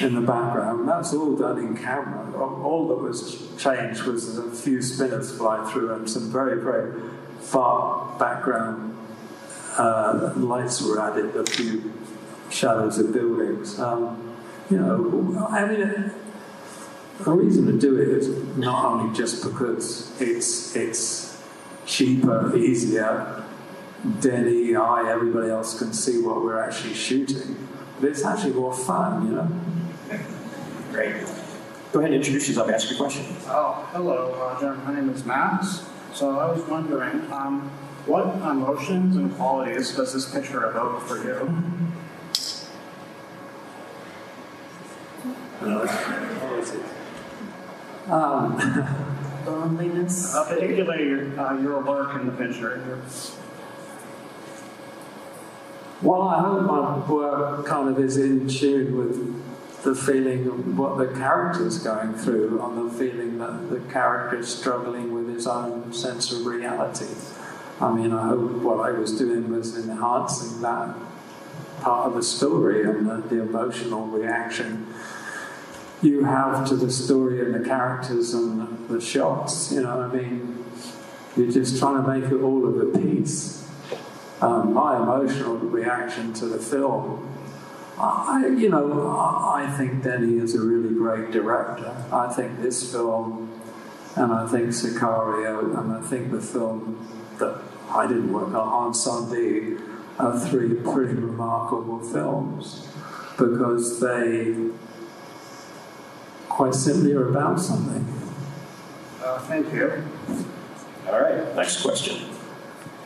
in 0.00 0.14
the 0.14 0.22
background. 0.22 0.88
That's 0.88 1.12
all 1.12 1.36
done 1.36 1.58
in 1.58 1.76
camera. 1.76 2.32
All 2.42 2.88
that 2.88 2.94
was 2.94 3.36
changed 3.58 4.04
was 4.04 4.38
a 4.38 4.50
few 4.50 4.80
spinners 4.80 5.36
fly 5.36 5.70
through 5.70 5.92
and 5.92 6.08
some 6.08 6.32
very 6.32 6.58
very 6.58 6.98
far 7.40 8.18
background 8.18 8.96
uh, 9.76 10.32
lights 10.36 10.80
were 10.80 10.98
added. 10.98 11.36
A 11.36 11.44
few 11.44 11.92
shadows 12.48 12.96
of 12.96 13.12
buildings. 13.12 13.78
Um, 13.78 14.38
you 14.70 14.78
know, 14.78 15.46
I 15.50 15.66
mean. 15.66 16.12
The 17.24 17.32
reason 17.32 17.66
to 17.66 17.72
do 17.78 18.00
it 18.00 18.08
is 18.08 18.28
not 18.56 18.84
only 18.86 19.14
just 19.14 19.44
because 19.44 20.10
it's 20.20 20.74
it's 20.74 21.42
cheaper, 21.84 22.56
easier, 22.56 23.44
Denny, 24.20 24.74
I, 24.74 25.10
everybody 25.10 25.50
else 25.50 25.78
can 25.78 25.92
see 25.92 26.22
what 26.22 26.42
we're 26.42 26.58
actually 26.58 26.94
shooting, 26.94 27.68
but 28.00 28.08
it's 28.08 28.24
actually 28.24 28.54
more 28.54 28.72
fun, 28.72 29.26
you 29.26 29.32
know. 29.32 29.48
Great. 30.92 31.14
Go 31.92 31.98
ahead 31.98 32.12
and 32.12 32.14
introduce 32.14 32.48
yourself, 32.48 32.70
ask 32.70 32.88
your 32.88 32.98
question. 32.98 33.26
Oh, 33.48 33.86
hello, 33.92 34.34
Roger. 34.38 34.74
My 34.76 34.94
name 34.94 35.10
is 35.10 35.24
Max. 35.26 35.84
So 36.14 36.38
I 36.38 36.50
was 36.50 36.62
wondering, 36.68 37.30
um, 37.30 37.70
what 38.06 38.34
emotions 38.36 39.16
and 39.16 39.34
qualities 39.36 39.94
does 39.94 40.14
this 40.14 40.32
picture 40.32 40.70
evoke 40.70 41.02
for 41.02 41.18
you? 41.18 41.70
Um, 48.06 48.58
Loneliness. 49.46 50.34
Uh, 50.34 50.44
particularly 50.44 51.08
your, 51.08 51.40
uh, 51.40 51.58
your 51.60 51.80
work 51.82 52.14
in 52.20 52.26
the 52.26 52.32
picture. 52.32 53.00
Well, 56.02 56.22
I 56.22 56.40
hope 56.40 56.62
my 56.62 57.10
work 57.10 57.66
kind 57.66 57.88
of 57.88 57.98
is 57.98 58.16
in 58.16 58.48
tune 58.48 58.96
with 58.96 59.82
the 59.82 59.94
feeling 59.94 60.46
of 60.46 60.78
what 60.78 60.98
the 60.98 61.06
character's 61.18 61.78
going 61.78 62.14
through, 62.14 62.60
and 62.62 62.90
the 62.90 62.98
feeling 62.98 63.38
that 63.38 63.70
the 63.70 63.80
character 63.92 64.38
is 64.38 64.54
struggling 64.54 65.14
with 65.14 65.28
his 65.34 65.46
own 65.46 65.92
sense 65.92 66.32
of 66.32 66.44
reality. 66.44 67.14
I 67.80 67.92
mean, 67.92 68.12
I 68.12 68.28
hope 68.28 68.50
what 68.62 68.80
I 68.80 68.92
was 68.92 69.18
doing 69.18 69.50
was 69.50 69.76
enhancing 69.76 70.60
that 70.60 70.94
part 71.80 72.08
of 72.08 72.14
the 72.14 72.22
story 72.22 72.82
and 72.82 73.08
the, 73.08 73.16
the 73.16 73.42
emotional 73.42 74.06
reaction 74.06 74.86
you 76.02 76.24
have 76.24 76.66
to 76.68 76.76
the 76.76 76.90
story 76.90 77.40
and 77.40 77.54
the 77.54 77.68
characters 77.68 78.32
and 78.34 78.88
the 78.88 79.00
shots. 79.00 79.72
You 79.72 79.82
know, 79.82 79.98
what 79.98 80.10
I 80.10 80.22
mean, 80.22 80.64
you're 81.36 81.50
just 81.50 81.78
trying 81.78 82.02
to 82.02 82.08
make 82.08 82.30
it 82.30 82.42
all 82.42 82.66
of 82.66 82.80
a 82.80 82.98
piece. 82.98 83.68
Um, 84.40 84.72
my 84.72 84.96
emotional 84.96 85.56
reaction 85.56 86.32
to 86.34 86.46
the 86.46 86.58
film, 86.58 87.26
I, 87.98 88.46
you 88.56 88.70
know, 88.70 89.10
I, 89.10 89.70
think 89.76 90.02
Denny 90.02 90.38
is 90.38 90.54
a 90.54 90.60
really 90.60 90.94
great 90.94 91.30
director. 91.30 91.94
I 92.10 92.32
think 92.32 92.62
this 92.62 92.90
film, 92.90 93.52
and 94.16 94.32
I 94.32 94.48
think 94.48 94.68
Sicario, 94.68 95.78
and 95.78 95.92
I 95.92 96.00
think 96.00 96.30
the 96.30 96.40
film 96.40 97.06
that 97.38 97.60
I 97.90 98.06
didn't 98.06 98.32
work 98.32 98.54
on, 98.54 98.94
Sunday, 98.94 99.76
are 100.18 100.40
three 100.40 100.74
pretty 100.76 101.14
remarkable 101.14 102.00
films 102.00 102.88
because 103.36 104.00
they 104.00 104.70
quite 106.50 106.74
simply 106.74 107.14
are 107.14 107.28
about 107.28 107.58
something. 107.58 108.04
Uh, 109.24 109.38
thank 109.40 109.72
you. 109.72 110.04
All 111.08 111.20
right, 111.20 111.56
next 111.56 111.80
question. 111.80 112.28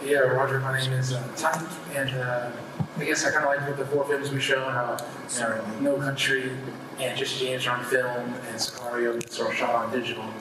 Yeah, 0.04 0.18
Roger, 0.18 0.58
my 0.60 0.78
name 0.78 0.92
is 0.92 1.12
uh, 1.12 1.22
Ty, 1.36 1.64
and 1.94 2.10
uh, 2.10 2.50
I 2.98 3.04
guess 3.04 3.24
I 3.24 3.30
kind 3.30 3.44
of 3.44 3.50
like 3.50 3.68
with 3.68 3.78
the 3.78 3.86
four 3.86 4.04
films 4.06 4.32
we 4.32 4.40
show 4.40 4.64
how 4.64 4.96
you 5.32 5.82
know, 5.82 5.96
No 5.96 5.96
Country 5.98 6.50
and 6.98 7.18
Jesse 7.18 7.46
James 7.46 7.66
are 7.66 7.76
on 7.76 7.84
film 7.84 8.34
and 8.34 8.56
Sicario 8.56 9.30
sort 9.30 9.50
of 9.50 9.56
shot 9.56 9.74
on 9.74 9.92
digital. 9.92 10.24
Um, 10.24 10.32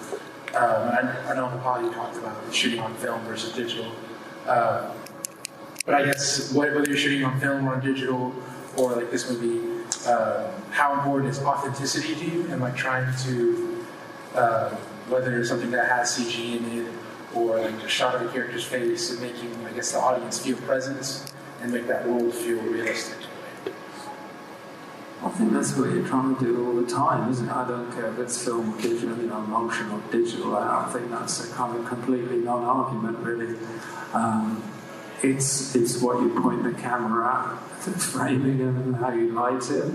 I, 0.55 1.15
I 1.27 1.35
know 1.35 1.47
in 1.47 1.55
the 1.55 1.61
pod 1.61 1.83
you 1.83 1.91
talked 1.93 2.17
about 2.17 2.35
shooting 2.53 2.79
on 2.79 2.93
film 2.95 3.21
versus 3.21 3.53
digital. 3.53 3.91
Uh, 4.45 4.91
but 5.85 5.95
I 5.95 6.05
guess 6.05 6.53
whether 6.53 6.83
you're 6.83 6.97
shooting 6.97 7.23
on 7.23 7.39
film 7.39 7.67
or 7.67 7.75
on 7.75 7.81
digital 7.81 8.33
or 8.77 8.93
like 8.95 9.11
this 9.11 9.29
movie, 9.29 9.72
uh, 10.07 10.51
how 10.71 10.93
important 10.93 11.29
is 11.29 11.39
authenticity 11.39 12.15
to 12.15 12.25
you 12.25 12.51
and 12.51 12.61
like 12.61 12.75
trying 12.75 13.15
to, 13.23 13.85
uh, 14.35 14.69
whether 15.09 15.39
it's 15.39 15.49
something 15.49 15.71
that 15.71 15.89
has 15.89 16.17
CG 16.17 16.57
in 16.57 16.79
it 16.79 16.93
or 17.35 17.59
like 17.59 17.83
a 17.83 17.87
shot 17.87 18.15
of 18.15 18.21
a 18.21 18.31
character's 18.31 18.65
face 18.65 19.11
and 19.11 19.21
making, 19.21 19.53
I 19.65 19.71
guess, 19.71 19.91
the 19.91 19.99
audience 19.99 20.43
feel 20.43 20.57
presence 20.57 21.33
and 21.61 21.71
make 21.71 21.87
that 21.87 22.07
world 22.07 22.33
feel 22.33 22.61
realistic. 22.61 23.17
I 25.23 25.29
think 25.29 25.53
that's 25.53 25.75
what 25.77 25.89
you're 25.89 26.05
trying 26.05 26.35
to 26.35 26.43
do 26.43 26.67
all 26.67 26.75
the 26.75 26.87
time, 26.87 27.31
isn't 27.31 27.47
it? 27.47 27.51
I 27.51 27.65
don't 27.65 27.89
care 27.93 28.07
if 28.07 28.19
it's 28.19 28.43
film 28.43 28.73
or 28.73 28.81
digital, 28.81 29.15
you 29.15 29.27
know, 29.27 29.39
motion 29.41 29.89
or 29.89 30.01
digital. 30.11 30.57
I, 30.57 30.85
I 30.85 30.91
think 30.91 31.09
that's 31.11 31.49
a 31.49 31.53
kind 31.53 31.77
of 31.77 31.85
completely 31.85 32.39
non-argument, 32.39 33.19
really. 33.19 33.55
Um, 34.13 34.61
it's 35.23 35.73
it's 35.75 36.01
what 36.01 36.21
you 36.21 36.29
point 36.41 36.63
the 36.63 36.73
camera 36.73 37.57
at, 37.57 37.85
the 37.85 37.91
framing 37.91 38.61
and 38.61 38.95
how 38.97 39.11
you 39.11 39.31
light 39.31 39.69
it. 39.71 39.91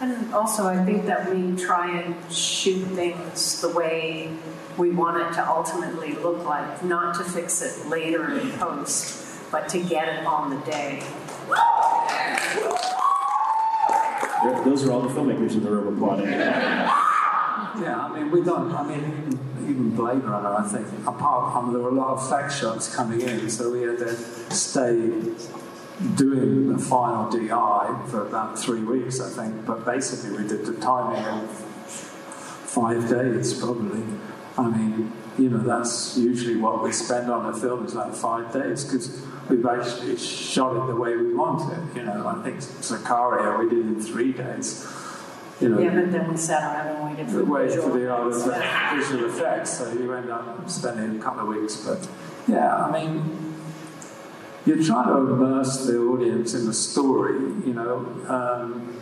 And 0.00 0.34
also, 0.34 0.66
I 0.66 0.84
think 0.84 1.06
that 1.06 1.32
we 1.32 1.56
try 1.56 2.00
and 2.00 2.32
shoot 2.32 2.84
things 2.86 3.60
the 3.60 3.68
way 3.68 4.32
we 4.76 4.90
want 4.90 5.22
it 5.22 5.32
to 5.34 5.48
ultimately 5.48 6.14
look 6.14 6.44
like, 6.44 6.82
not 6.82 7.14
to 7.16 7.24
fix 7.24 7.62
it 7.62 7.86
later 7.88 8.36
in 8.36 8.50
post, 8.52 9.50
but 9.52 9.68
to 9.68 9.80
get 9.80 10.08
it 10.08 10.26
on 10.26 10.50
the 10.50 10.56
day. 10.66 11.04
Those 14.64 14.84
are 14.84 14.90
all 14.90 15.02
the 15.02 15.08
filmmakers 15.08 15.52
in 15.52 15.62
the 15.62 15.70
room 15.70 15.94
applauding. 15.94 16.26
Yeah, 16.32 18.08
I 18.10 18.18
mean, 18.18 18.30
we 18.32 18.42
don't. 18.42 18.72
I 18.72 18.82
mean, 18.82 19.38
even, 19.62 19.90
Blade 19.90 20.24
Runner, 20.24 20.54
I 20.54 20.66
think, 20.68 20.86
apart 21.06 21.52
from 21.52 21.72
there 21.72 21.82
were 21.82 21.90
a 21.90 21.94
lot 21.94 22.08
of 22.08 22.28
fact 22.28 22.54
shots 22.54 22.94
coming 22.94 23.20
in, 23.20 23.48
so 23.48 23.72
we 23.72 23.82
had 23.82 23.98
to 23.98 24.16
stay 24.54 25.10
doing 26.16 26.72
the 26.72 26.78
final 26.78 27.30
DI 27.30 28.08
for 28.10 28.26
about 28.26 28.58
three 28.58 28.82
weeks, 28.82 29.20
I 29.20 29.30
think. 29.30 29.66
But 29.66 29.84
basically, 29.84 30.42
we 30.42 30.48
did 30.48 30.66
the 30.66 30.74
timing 30.80 31.24
of 31.24 31.50
five 31.50 33.08
days, 33.08 33.54
probably. 33.54 34.02
I 34.58 34.68
mean, 34.68 35.12
you 35.38 35.50
know, 35.50 35.58
that's 35.58 36.18
usually 36.18 36.56
what 36.56 36.82
we 36.82 36.92
spend 36.92 37.30
on 37.30 37.46
a 37.46 37.56
film 37.56 37.86
is 37.86 37.94
like 37.94 38.14
five 38.14 38.52
days 38.52 38.84
because 38.84 39.24
we've 39.48 39.64
actually 39.64 40.16
shot 40.16 40.76
it 40.76 40.86
the 40.86 40.96
way 40.96 41.16
we 41.16 41.34
want 41.34 41.72
it. 41.72 41.96
You 41.96 42.04
know, 42.04 42.26
I 42.26 42.42
think 42.42 42.58
Sicario 42.58 43.58
we 43.58 43.68
did 43.68 43.86
in 43.86 44.00
three 44.00 44.32
days. 44.32 44.86
You 45.62 45.68
know, 45.68 45.78
Yeah, 45.78 45.94
but 45.94 46.10
then 46.12 46.30
we 46.30 46.36
sat 46.36 46.62
around 46.62 46.96
and 46.96 47.10
waited 47.10 47.30
for 47.30 47.38
the 47.38 47.44
wait 47.44 47.72
for 47.72 47.90
the 47.98 48.12
other 48.14 48.30
effects. 48.30 49.08
visual 49.10 49.30
effects, 49.30 49.70
so 49.78 49.92
you 49.92 50.12
end 50.12 50.30
up 50.30 50.68
spending 50.68 51.20
a 51.20 51.22
couple 51.22 51.42
of 51.42 51.48
weeks. 51.48 51.76
But 51.76 52.08
yeah, 52.48 52.84
I 52.84 52.90
mean, 52.90 53.54
you're 54.66 54.82
trying 54.82 55.08
to 55.08 55.16
immerse 55.18 55.86
the 55.86 55.98
audience 55.98 56.54
in 56.54 56.66
the 56.66 56.72
story, 56.74 57.38
you 57.64 57.74
know. 57.74 57.98
Um, 58.28 58.98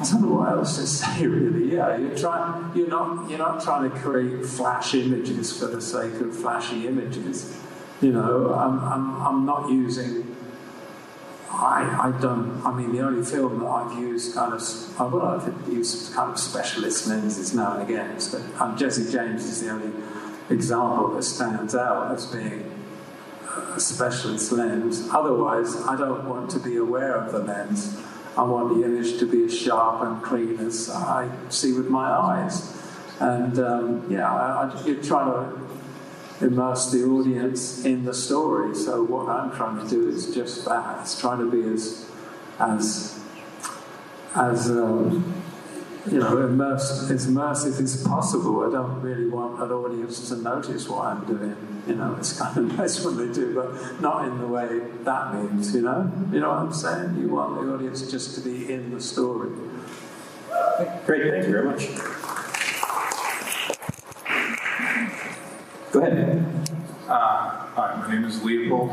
I 0.00 0.04
don't 0.04 0.22
know 0.22 0.34
what 0.36 0.48
else 0.50 0.76
to 0.76 0.86
say 0.86 1.26
really. 1.26 1.74
Yeah, 1.74 1.96
you're 1.98 2.16
trying. 2.16 2.74
You're 2.76 2.88
not. 2.88 3.28
You're 3.28 3.38
not 3.38 3.62
trying 3.62 3.90
to 3.90 3.96
create 3.98 4.44
flash 4.46 4.94
images 4.94 5.58
for 5.58 5.66
the 5.66 5.80
sake 5.80 6.14
of 6.20 6.34
flashy 6.36 6.86
images. 6.86 7.58
You 8.00 8.12
know, 8.12 8.54
I'm. 8.54 8.78
I'm, 8.80 9.20
I'm 9.26 9.44
not 9.44 9.68
using. 9.70 10.36
I, 11.50 12.12
I 12.14 12.20
don't. 12.20 12.62
I 12.64 12.72
mean, 12.72 12.92
the 12.92 13.00
only 13.00 13.24
film 13.24 13.60
that 13.60 13.66
I've 13.66 13.98
used 13.98 14.34
kind 14.34 14.52
of. 14.52 15.00
I 15.00 15.04
well, 15.04 15.26
I've 15.26 15.68
used 15.68 16.12
kind 16.12 16.32
of 16.32 16.38
specialist 16.38 17.06
lenses 17.06 17.54
now 17.54 17.78
and 17.78 17.82
again. 17.82 18.18
but 18.30 18.60
um, 18.60 18.76
Jesse 18.76 19.10
James 19.10 19.44
is 19.44 19.62
the 19.62 19.70
only 19.70 19.92
example 20.50 21.14
that 21.14 21.22
stands 21.22 21.74
out 21.74 22.14
as 22.14 22.26
being 22.26 22.70
a 23.74 23.80
specialist 23.80 24.52
lens. 24.52 25.08
Otherwise, 25.10 25.76
I 25.82 25.96
don't 25.96 26.28
want 26.28 26.50
to 26.50 26.58
be 26.58 26.76
aware 26.76 27.16
of 27.16 27.32
the 27.32 27.38
lens. 27.40 27.98
I 28.36 28.42
want 28.42 28.76
the 28.76 28.84
image 28.84 29.18
to 29.18 29.26
be 29.26 29.44
as 29.44 29.58
sharp 29.58 30.02
and 30.02 30.22
clean 30.22 30.60
as 30.60 30.90
I 30.90 31.28
see 31.48 31.72
with 31.72 31.88
my 31.88 32.08
eyes. 32.10 32.74
And 33.20 33.58
um, 33.58 34.06
yeah, 34.08 34.32
I, 34.32 34.70
I, 34.70 34.84
you're 34.84 35.02
to 35.02 35.67
immerse 36.40 36.90
the 36.90 37.04
audience 37.04 37.84
in 37.84 38.04
the 38.04 38.14
story. 38.14 38.74
So 38.74 39.02
what 39.02 39.28
I'm 39.28 39.50
trying 39.52 39.82
to 39.82 39.88
do 39.88 40.08
is 40.08 40.34
just 40.34 40.64
that. 40.64 41.00
It's 41.02 41.20
trying 41.20 41.38
to 41.38 41.50
be 41.50 41.62
as 41.72 42.10
as 42.58 43.20
as 44.34 44.70
um, 44.70 45.42
you 46.10 46.20
know, 46.20 46.42
immersed, 46.42 47.10
as 47.10 47.26
immersive 47.26 47.80
as 47.80 48.02
possible. 48.04 48.66
I 48.66 48.72
don't 48.72 49.00
really 49.02 49.28
want 49.28 49.60
an 49.60 49.70
audience 49.70 50.28
to 50.28 50.36
notice 50.36 50.88
what 50.88 51.04
I'm 51.06 51.24
doing. 51.24 51.56
You 51.86 51.94
know, 51.94 52.16
it's 52.18 52.38
kind 52.38 52.56
of 52.56 52.64
nice 52.78 53.04
when 53.04 53.16
they 53.16 53.32
do, 53.32 53.54
but 53.54 54.00
not 54.00 54.26
in 54.26 54.38
the 54.38 54.46
way 54.46 54.80
that 55.04 55.34
means, 55.34 55.74
you 55.74 55.82
know? 55.82 56.10
You 56.32 56.40
know 56.40 56.50
what 56.50 56.58
I'm 56.58 56.72
saying? 56.72 57.18
You 57.20 57.28
want 57.28 57.60
the 57.60 57.72
audience 57.72 58.10
just 58.10 58.34
to 58.36 58.40
be 58.40 58.72
in 58.72 58.90
the 58.90 59.00
story. 59.00 59.50
Great, 61.06 61.30
thank 61.30 61.46
you 61.46 61.52
very 61.52 61.64
much. 61.64 61.88
Go 65.98 66.04
ahead. 66.04 66.70
Uh, 67.08 67.66
hi, 67.74 68.04
my 68.06 68.14
name 68.14 68.24
is 68.24 68.40
Leopold. 68.44 68.90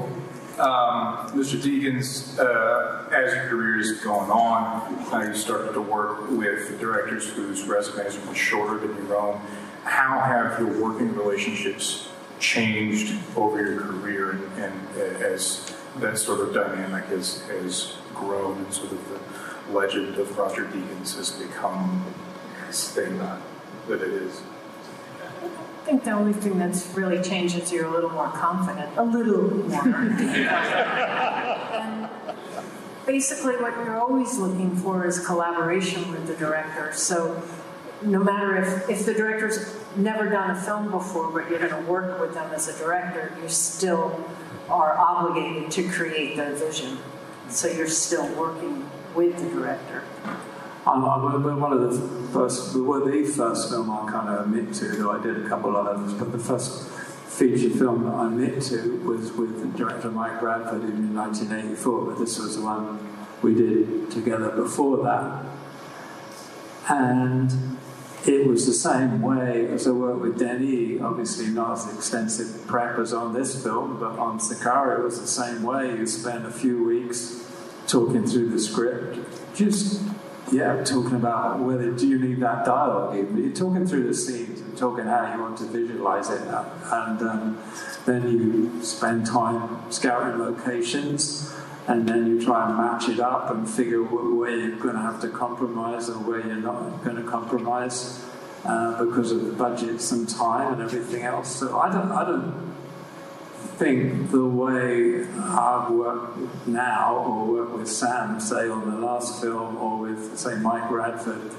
Um, 0.57 1.29
Mr. 1.37 1.61
Deakins, 1.61 2.39
uh, 2.39 3.07
as 3.13 3.31
your 3.31 3.47
career 3.47 3.77
is 3.77 3.99
going 3.99 4.31
on, 4.31 5.13
uh, 5.13 5.27
you 5.27 5.35
started 5.35 5.73
to 5.73 5.81
work 5.81 6.31
with 6.31 6.79
directors 6.79 7.29
whose 7.29 7.61
resumes 7.67 8.17
much 8.25 8.37
shorter 8.37 8.79
than 8.79 8.97
your 9.05 9.17
own. 9.17 9.39
How 9.83 10.19
have 10.19 10.59
your 10.59 10.81
working 10.81 11.13
relationships 11.13 12.09
changed 12.39 13.13
over 13.35 13.61
your 13.61 13.81
career 13.81 14.31
and, 14.31 14.57
and 14.57 15.21
as 15.21 15.75
that 15.97 16.17
sort 16.17 16.39
of 16.39 16.55
dynamic 16.55 17.05
has, 17.05 17.43
has 17.43 17.97
grown 18.15 18.57
and 18.57 18.73
sort 18.73 18.93
of 18.93 19.09
the 19.09 19.71
legend 19.77 20.17
of 20.17 20.35
Roger 20.35 20.65
Deakins 20.65 21.15
has 21.17 21.29
become 21.29 22.03
this 22.65 22.89
thing 22.95 23.19
that 23.19 23.41
it 23.89 24.01
is? 24.01 24.41
I 25.85 25.87
think 25.89 26.03
the 26.03 26.13
only 26.13 26.33
thing 26.33 26.57
that's 26.57 26.87
really 26.95 27.21
changed 27.21 27.55
is 27.59 27.71
you're 27.71 27.85
a 27.85 27.91
little 27.91 28.09
more 28.09 28.29
confident, 28.29 28.97
a 28.97 29.03
little 29.03 29.55
more. 29.69 29.85
and 31.75 32.09
basically, 33.05 33.57
what 33.57 33.75
you're 33.75 33.95
always 33.95 34.35
looking 34.39 34.75
for 34.77 35.05
is 35.05 35.23
collaboration 35.23 36.11
with 36.11 36.25
the 36.25 36.33
director. 36.37 36.91
So 36.91 37.39
no 38.01 38.23
matter 38.23 38.55
if, 38.55 38.89
if 38.89 39.05
the 39.05 39.13
director's 39.13 39.79
never 39.95 40.27
done 40.27 40.49
a 40.49 40.59
film 40.59 40.89
before, 40.89 41.29
but 41.29 41.51
you're 41.51 41.59
going 41.59 41.85
to 41.85 41.87
work 41.91 42.19
with 42.19 42.33
them 42.33 42.51
as 42.51 42.67
a 42.67 42.75
director, 42.79 43.37
you 43.39 43.47
still 43.47 44.27
are 44.67 44.97
obligated 44.97 45.69
to 45.69 45.87
create 45.87 46.35
their 46.35 46.55
vision. 46.55 46.97
So 47.49 47.67
you're 47.67 47.85
still 47.85 48.27
working 48.35 48.89
with 49.13 49.37
the 49.37 49.49
director. 49.51 50.03
We're 50.85 51.55
one 51.55 51.73
of 51.73 51.81
the 51.81 52.27
first, 52.29 52.75
we 52.75 52.81
were 52.81 53.09
the 53.09 53.27
first 53.27 53.69
film 53.69 53.89
I 53.89 54.11
kind 54.11 54.29
of 54.29 54.45
admit 54.45 54.71
to, 54.75 54.89
though 54.89 55.11
I 55.11 55.23
did 55.23 55.43
a 55.43 55.49
couple 55.49 55.75
of 55.75 55.87
others, 55.87 56.13
but 56.13 56.31
the 56.31 56.37
first 56.37 56.87
feature 56.89 57.75
film 57.75 58.03
that 58.03 58.13
I 58.13 58.27
admit 58.27 58.61
to 58.65 58.99
was 59.03 59.31
with 59.31 59.75
director 59.75 60.11
Mike 60.11 60.39
Radford 60.43 60.83
in 60.83 61.15
1984, 61.15 62.05
but 62.05 62.19
this 62.19 62.37
was 62.37 62.57
the 62.57 62.61
one 62.61 62.99
we 63.41 63.55
did 63.55 64.11
together 64.11 64.51
before 64.51 65.03
that. 65.03 65.43
And 66.87 67.79
it 68.27 68.45
was 68.45 68.67
the 68.67 68.73
same 68.73 69.23
way 69.23 69.65
as 69.67 69.87
I 69.87 69.91
worked 69.91 70.21
with 70.21 70.37
Denis, 70.37 71.01
obviously 71.01 71.47
not 71.47 71.79
as 71.79 71.95
extensive 71.95 72.67
prep 72.67 72.99
as 72.99 73.11
on 73.11 73.33
this 73.33 73.63
film, 73.63 73.99
but 73.99 74.19
on 74.19 74.39
Sicario 74.39 74.99
it 74.99 75.03
was 75.03 75.19
the 75.19 75.25
same 75.25 75.63
way. 75.63 75.97
You 75.97 76.05
spend 76.05 76.45
a 76.45 76.51
few 76.51 76.83
weeks 76.83 77.43
talking 77.87 78.27
through 78.27 78.49
the 78.49 78.59
script, 78.59 79.17
just 79.55 80.03
yeah, 80.51 80.83
talking 80.83 81.15
about 81.15 81.59
whether 81.59 81.91
do 81.91 82.07
you 82.07 82.19
need 82.19 82.39
that 82.39 82.65
dialogue. 82.65 83.15
You're 83.15 83.51
talking 83.51 83.85
through 83.87 84.07
the 84.07 84.13
scenes 84.13 84.61
and 84.61 84.77
talking 84.77 85.05
how 85.05 85.33
you 85.33 85.41
want 85.41 85.57
to 85.57 85.65
visualize 85.65 86.29
it, 86.29 86.41
and 86.41 87.21
um, 87.21 87.63
then 88.05 88.29
you 88.29 88.83
spend 88.83 89.25
time 89.25 89.91
scouting 89.91 90.39
locations, 90.39 91.53
and 91.87 92.07
then 92.07 92.27
you 92.27 92.43
try 92.43 92.67
and 92.67 92.77
match 92.77 93.09
it 93.09 93.19
up 93.19 93.49
and 93.49 93.67
figure 93.67 94.03
where 94.03 94.55
you're 94.55 94.77
going 94.77 94.95
to 94.95 95.01
have 95.01 95.19
to 95.21 95.29
compromise 95.29 96.09
and 96.09 96.27
where 96.27 96.45
you're 96.45 96.55
not 96.57 97.03
going 97.03 97.15
to 97.15 97.23
compromise 97.23 98.23
uh, 98.65 99.03
because 99.03 99.31
of 99.31 99.45
the 99.45 99.51
budgets 99.53 100.11
and 100.11 100.29
time 100.29 100.73
and 100.73 100.81
everything 100.81 101.23
else. 101.23 101.55
So 101.55 101.79
I 101.79 101.91
don't, 101.91 102.11
I 102.11 102.23
don't 102.23 102.74
think 103.65 104.31
the 104.31 104.45
way 104.45 105.25
I've 105.37 105.91
worked 105.91 106.67
now 106.67 107.17
or 107.17 107.45
worked 107.45 107.73
with 107.73 107.87
Sam, 107.87 108.39
say 108.39 108.69
on 108.69 108.89
the 108.89 108.97
last 108.97 109.41
film, 109.41 109.77
or 109.77 109.99
with 109.99 110.37
say 110.37 110.55
Mike 110.55 110.89
Radford 110.89 111.51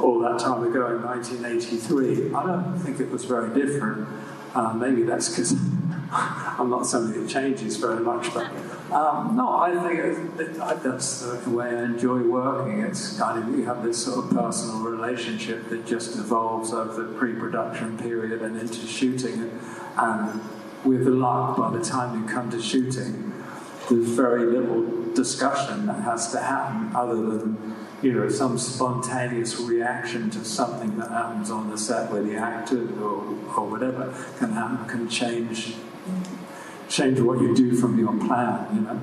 all 0.00 0.18
that 0.20 0.38
time 0.38 0.62
ago 0.64 0.96
in 0.96 1.02
1983, 1.02 2.34
I 2.34 2.46
don't 2.46 2.78
think 2.78 3.00
it 3.00 3.10
was 3.10 3.24
very 3.24 3.54
different. 3.54 4.08
Uh, 4.54 4.72
maybe 4.72 5.02
that's 5.02 5.28
because 5.28 5.52
I'm 6.12 6.70
not 6.70 6.86
somebody 6.86 7.20
that 7.20 7.28
changes 7.28 7.76
very 7.76 8.00
much, 8.00 8.32
but 8.32 8.50
um, 8.92 9.34
no, 9.36 9.56
I 9.58 9.72
think 9.82 9.98
it, 9.98 10.40
it, 10.40 10.54
that's 10.82 11.22
the 11.22 11.50
way 11.50 11.66
I 11.66 11.84
enjoy 11.84 12.20
working. 12.22 12.80
It's 12.80 13.18
kind 13.18 13.42
of 13.42 13.58
you 13.58 13.64
have 13.64 13.82
this 13.82 14.04
sort 14.04 14.24
of 14.24 14.30
personal 14.30 14.80
relationship 14.80 15.68
that 15.70 15.86
just 15.86 16.16
evolves 16.16 16.72
over 16.72 17.02
the 17.02 17.14
pre-production 17.14 17.98
period 17.98 18.42
and 18.42 18.60
into 18.60 18.86
shooting, 18.86 19.58
and 19.96 20.40
with 20.84 21.06
luck, 21.06 21.56
by 21.56 21.70
the 21.76 21.84
time 21.84 22.20
you 22.20 22.28
come 22.28 22.50
to 22.50 22.60
shooting, 22.60 23.32
there's 23.88 24.08
very 24.08 24.46
little 24.46 25.12
discussion 25.14 25.86
that 25.86 26.02
has 26.02 26.32
to 26.32 26.40
happen 26.40 26.94
other 26.94 27.16
than 27.16 27.76
you 28.02 28.12
know 28.12 28.28
some 28.28 28.58
spontaneous 28.58 29.58
reaction 29.60 30.30
to 30.30 30.44
something 30.44 30.96
that 30.98 31.10
happens 31.10 31.50
on 31.50 31.70
the 31.70 31.78
set 31.78 32.10
where 32.10 32.22
the 32.22 32.36
actor 32.36 32.82
or, 33.02 33.22
or 33.56 33.66
whatever 33.66 34.12
can 34.38 34.52
happen 34.52 34.86
can 34.88 35.08
change 35.08 35.74
change 36.88 37.20
what 37.20 37.40
you 37.40 37.54
do 37.54 37.74
from 37.74 37.98
your 37.98 38.12
plan, 38.26 38.74
you 38.74 38.80
know. 38.82 39.00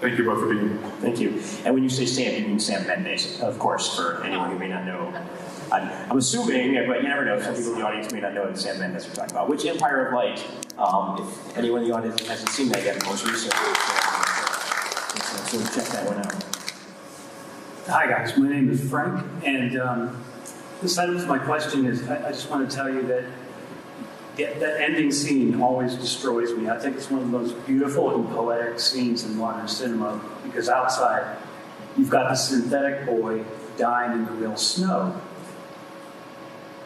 Thank 0.00 0.18
you 0.18 0.24
both 0.24 0.40
for 0.40 0.52
being 0.52 0.68
here. 0.68 0.90
Thank 1.00 1.20
you. 1.20 1.40
And 1.64 1.74
when 1.74 1.82
you 1.82 1.88
say 1.88 2.04
Sam, 2.04 2.42
you 2.42 2.48
mean 2.48 2.60
Sam 2.60 2.86
Mendes, 2.86 3.40
of 3.40 3.58
course, 3.58 3.96
for 3.96 4.22
anyone 4.22 4.50
who 4.50 4.58
may 4.58 4.68
not 4.68 4.84
know. 4.84 5.12
I'm, 5.72 6.10
I'm 6.10 6.18
assuming, 6.18 6.74
but 6.86 7.02
you 7.02 7.08
never 7.08 7.24
know, 7.24 7.40
some 7.40 7.54
people 7.54 7.72
in 7.72 7.78
the 7.78 7.86
audience 7.86 8.12
may 8.12 8.20
not 8.20 8.34
know 8.34 8.46
that 8.46 8.58
Sam 8.58 8.78
Mendes 8.78 9.06
we're 9.08 9.14
talking 9.14 9.32
about. 9.32 9.48
Which 9.48 9.64
Empire 9.64 10.06
of 10.06 10.14
Light, 10.14 10.44
um, 10.78 11.18
if 11.20 11.56
anyone 11.56 11.82
in 11.82 11.88
the 11.88 11.94
audience 11.94 12.26
hasn't 12.26 12.50
seen 12.50 12.68
that 12.70 12.84
yet, 12.84 13.04
most 13.04 13.26
recently, 13.26 13.74
so 15.46 15.80
check 15.80 15.88
that 15.92 16.06
one 16.06 16.18
out. 16.18 16.44
Hi 17.86 18.06
guys, 18.08 18.36
my 18.36 18.48
name 18.48 18.70
is 18.70 18.88
Frank, 18.88 19.24
and 19.44 19.78
um, 19.78 20.24
the 20.82 20.88
setup 20.88 21.16
to 21.16 21.26
my 21.26 21.38
question 21.38 21.86
is 21.86 22.08
I, 22.08 22.28
I 22.28 22.30
just 22.30 22.50
want 22.50 22.68
to 22.68 22.74
tell 22.74 22.92
you 22.92 23.02
that 23.06 23.24
that, 24.36 24.58
that 24.58 24.80
ending 24.80 25.12
scene 25.12 25.60
always 25.60 25.94
destroys 25.94 26.52
me. 26.56 26.68
I 26.68 26.78
think 26.78 26.96
it's 26.96 27.10
one 27.10 27.22
of 27.22 27.30
the 27.30 27.38
most 27.38 27.66
beautiful 27.66 28.14
and 28.14 28.28
poetic 28.30 28.80
scenes 28.80 29.24
in 29.24 29.36
modern 29.36 29.68
cinema 29.68 30.20
because 30.42 30.68
outside 30.68 31.36
you've 31.96 32.10
got 32.10 32.28
the 32.30 32.34
synthetic 32.34 33.06
boy 33.06 33.44
dying 33.76 34.12
in 34.12 34.24
the 34.26 34.32
real 34.32 34.56
snow. 34.56 35.20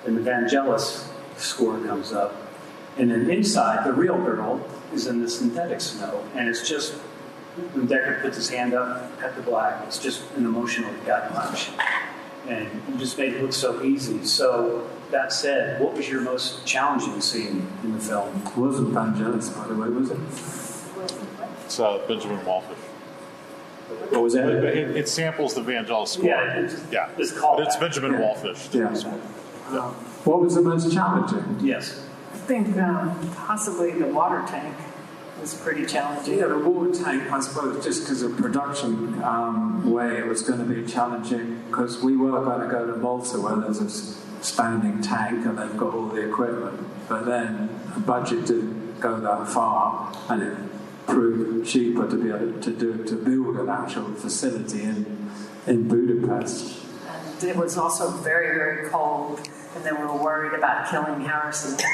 And 0.06 0.16
the 0.16 0.30
Vangelis 0.30 1.08
score 1.36 1.78
comes 1.80 2.12
up. 2.12 2.34
And 2.96 3.10
then 3.10 3.30
inside, 3.30 3.86
the 3.86 3.92
real 3.92 4.16
girl 4.16 4.60
is 4.92 5.06
in 5.06 5.22
the 5.22 5.28
synthetic 5.28 5.80
snow. 5.80 6.24
And 6.34 6.48
it's 6.48 6.68
just, 6.68 6.94
when 7.72 7.86
Deckard 7.86 8.22
puts 8.22 8.36
his 8.36 8.48
hand 8.48 8.74
up 8.74 9.10
at 9.22 9.36
the 9.36 9.42
black, 9.42 9.84
it's 9.86 9.98
just 9.98 10.22
an 10.36 10.44
emotional 10.46 10.92
gut 11.06 11.32
punch. 11.32 11.70
And 12.48 12.68
you 12.88 12.96
just 12.96 13.18
made 13.18 13.34
it 13.34 13.42
look 13.42 13.52
so 13.52 13.82
easy. 13.82 14.24
So 14.24 14.88
that 15.10 15.32
said, 15.32 15.80
what 15.80 15.94
was 15.94 16.08
your 16.08 16.22
most 16.22 16.64
challenging 16.66 17.20
scene 17.20 17.68
in 17.82 17.92
the 17.92 18.00
film? 18.00 18.42
It 18.46 18.56
wasn't 18.56 18.94
Vangelis, 18.94 19.54
by 19.56 19.68
the 19.68 19.74
way, 19.74 19.88
was 19.88 20.10
it? 20.10 20.18
It's 21.64 21.78
uh, 21.78 21.98
Benjamin 22.08 22.38
Wallfisch. 22.44 22.76
What 24.10 24.22
was 24.22 24.32
that? 24.34 24.48
It, 24.48 24.64
it, 24.64 24.96
it 24.96 25.08
samples 25.08 25.54
the 25.54 25.60
Vangelis 25.60 26.08
score. 26.08 26.26
Yeah, 26.26 26.60
it's, 26.60 26.76
yeah. 26.90 27.10
it's 27.16 27.32
called 27.32 27.58
But 27.58 27.66
it's. 27.68 27.76
Benjamin 27.76 28.12
Yeah. 28.12 28.20
Wallfisch. 28.20 28.74
Yeah. 28.74 29.18
What 30.24 30.40
was 30.40 30.54
the 30.54 30.62
most 30.62 30.92
challenging? 30.92 31.58
Yes. 31.60 32.04
I 32.32 32.36
think 32.36 32.76
um, 32.78 33.30
possibly 33.34 33.92
the 33.92 34.06
water 34.06 34.44
tank 34.46 34.74
was 35.40 35.54
pretty 35.54 35.86
challenging. 35.86 36.38
Yeah, 36.38 36.46
the 36.46 36.58
water 36.58 36.92
tank, 36.92 37.30
I 37.30 37.40
suppose, 37.40 37.84
just 37.84 38.02
because 38.02 38.22
of 38.22 38.36
production 38.36 39.22
um, 39.22 39.90
way, 39.90 40.18
it 40.18 40.26
was 40.26 40.42
going 40.42 40.58
to 40.58 40.64
be 40.64 40.86
challenging 40.86 41.62
because 41.68 42.02
we 42.02 42.16
were 42.16 42.42
going 42.44 42.60
to 42.60 42.68
go 42.68 42.86
to 42.86 42.96
Malta 42.96 43.40
where 43.40 43.56
there's 43.56 43.80
a 43.80 43.90
standing 44.42 45.00
tank 45.02 45.44
and 45.46 45.58
they've 45.58 45.76
got 45.76 45.94
all 45.94 46.06
the 46.06 46.28
equipment. 46.28 46.86
But 47.08 47.26
then 47.26 47.68
the 47.94 48.00
budget 48.00 48.46
didn't 48.46 49.00
go 49.00 49.20
that 49.20 49.48
far 49.48 50.12
and 50.28 50.42
it 50.42 50.56
proved 51.06 51.66
cheaper 51.66 52.08
to 52.08 52.16
be 52.16 52.30
able 52.30 52.60
to 52.60 52.70
do 52.70 53.04
to 53.04 53.16
build 53.16 53.56
an 53.56 53.68
actual 53.68 54.12
facility 54.14 54.82
in 54.82 55.30
in 55.66 55.88
Budapest. 55.88 56.82
And 57.40 57.44
it 57.44 57.56
was 57.56 57.76
also 57.78 58.10
very, 58.10 58.54
very 58.54 58.88
cold, 58.88 59.48
and 59.78 59.86
they 59.86 59.92
were 59.92 60.12
worried 60.12 60.58
about 60.58 60.90
killing 60.90 61.20
Harrison. 61.20 61.78
so 61.78 61.84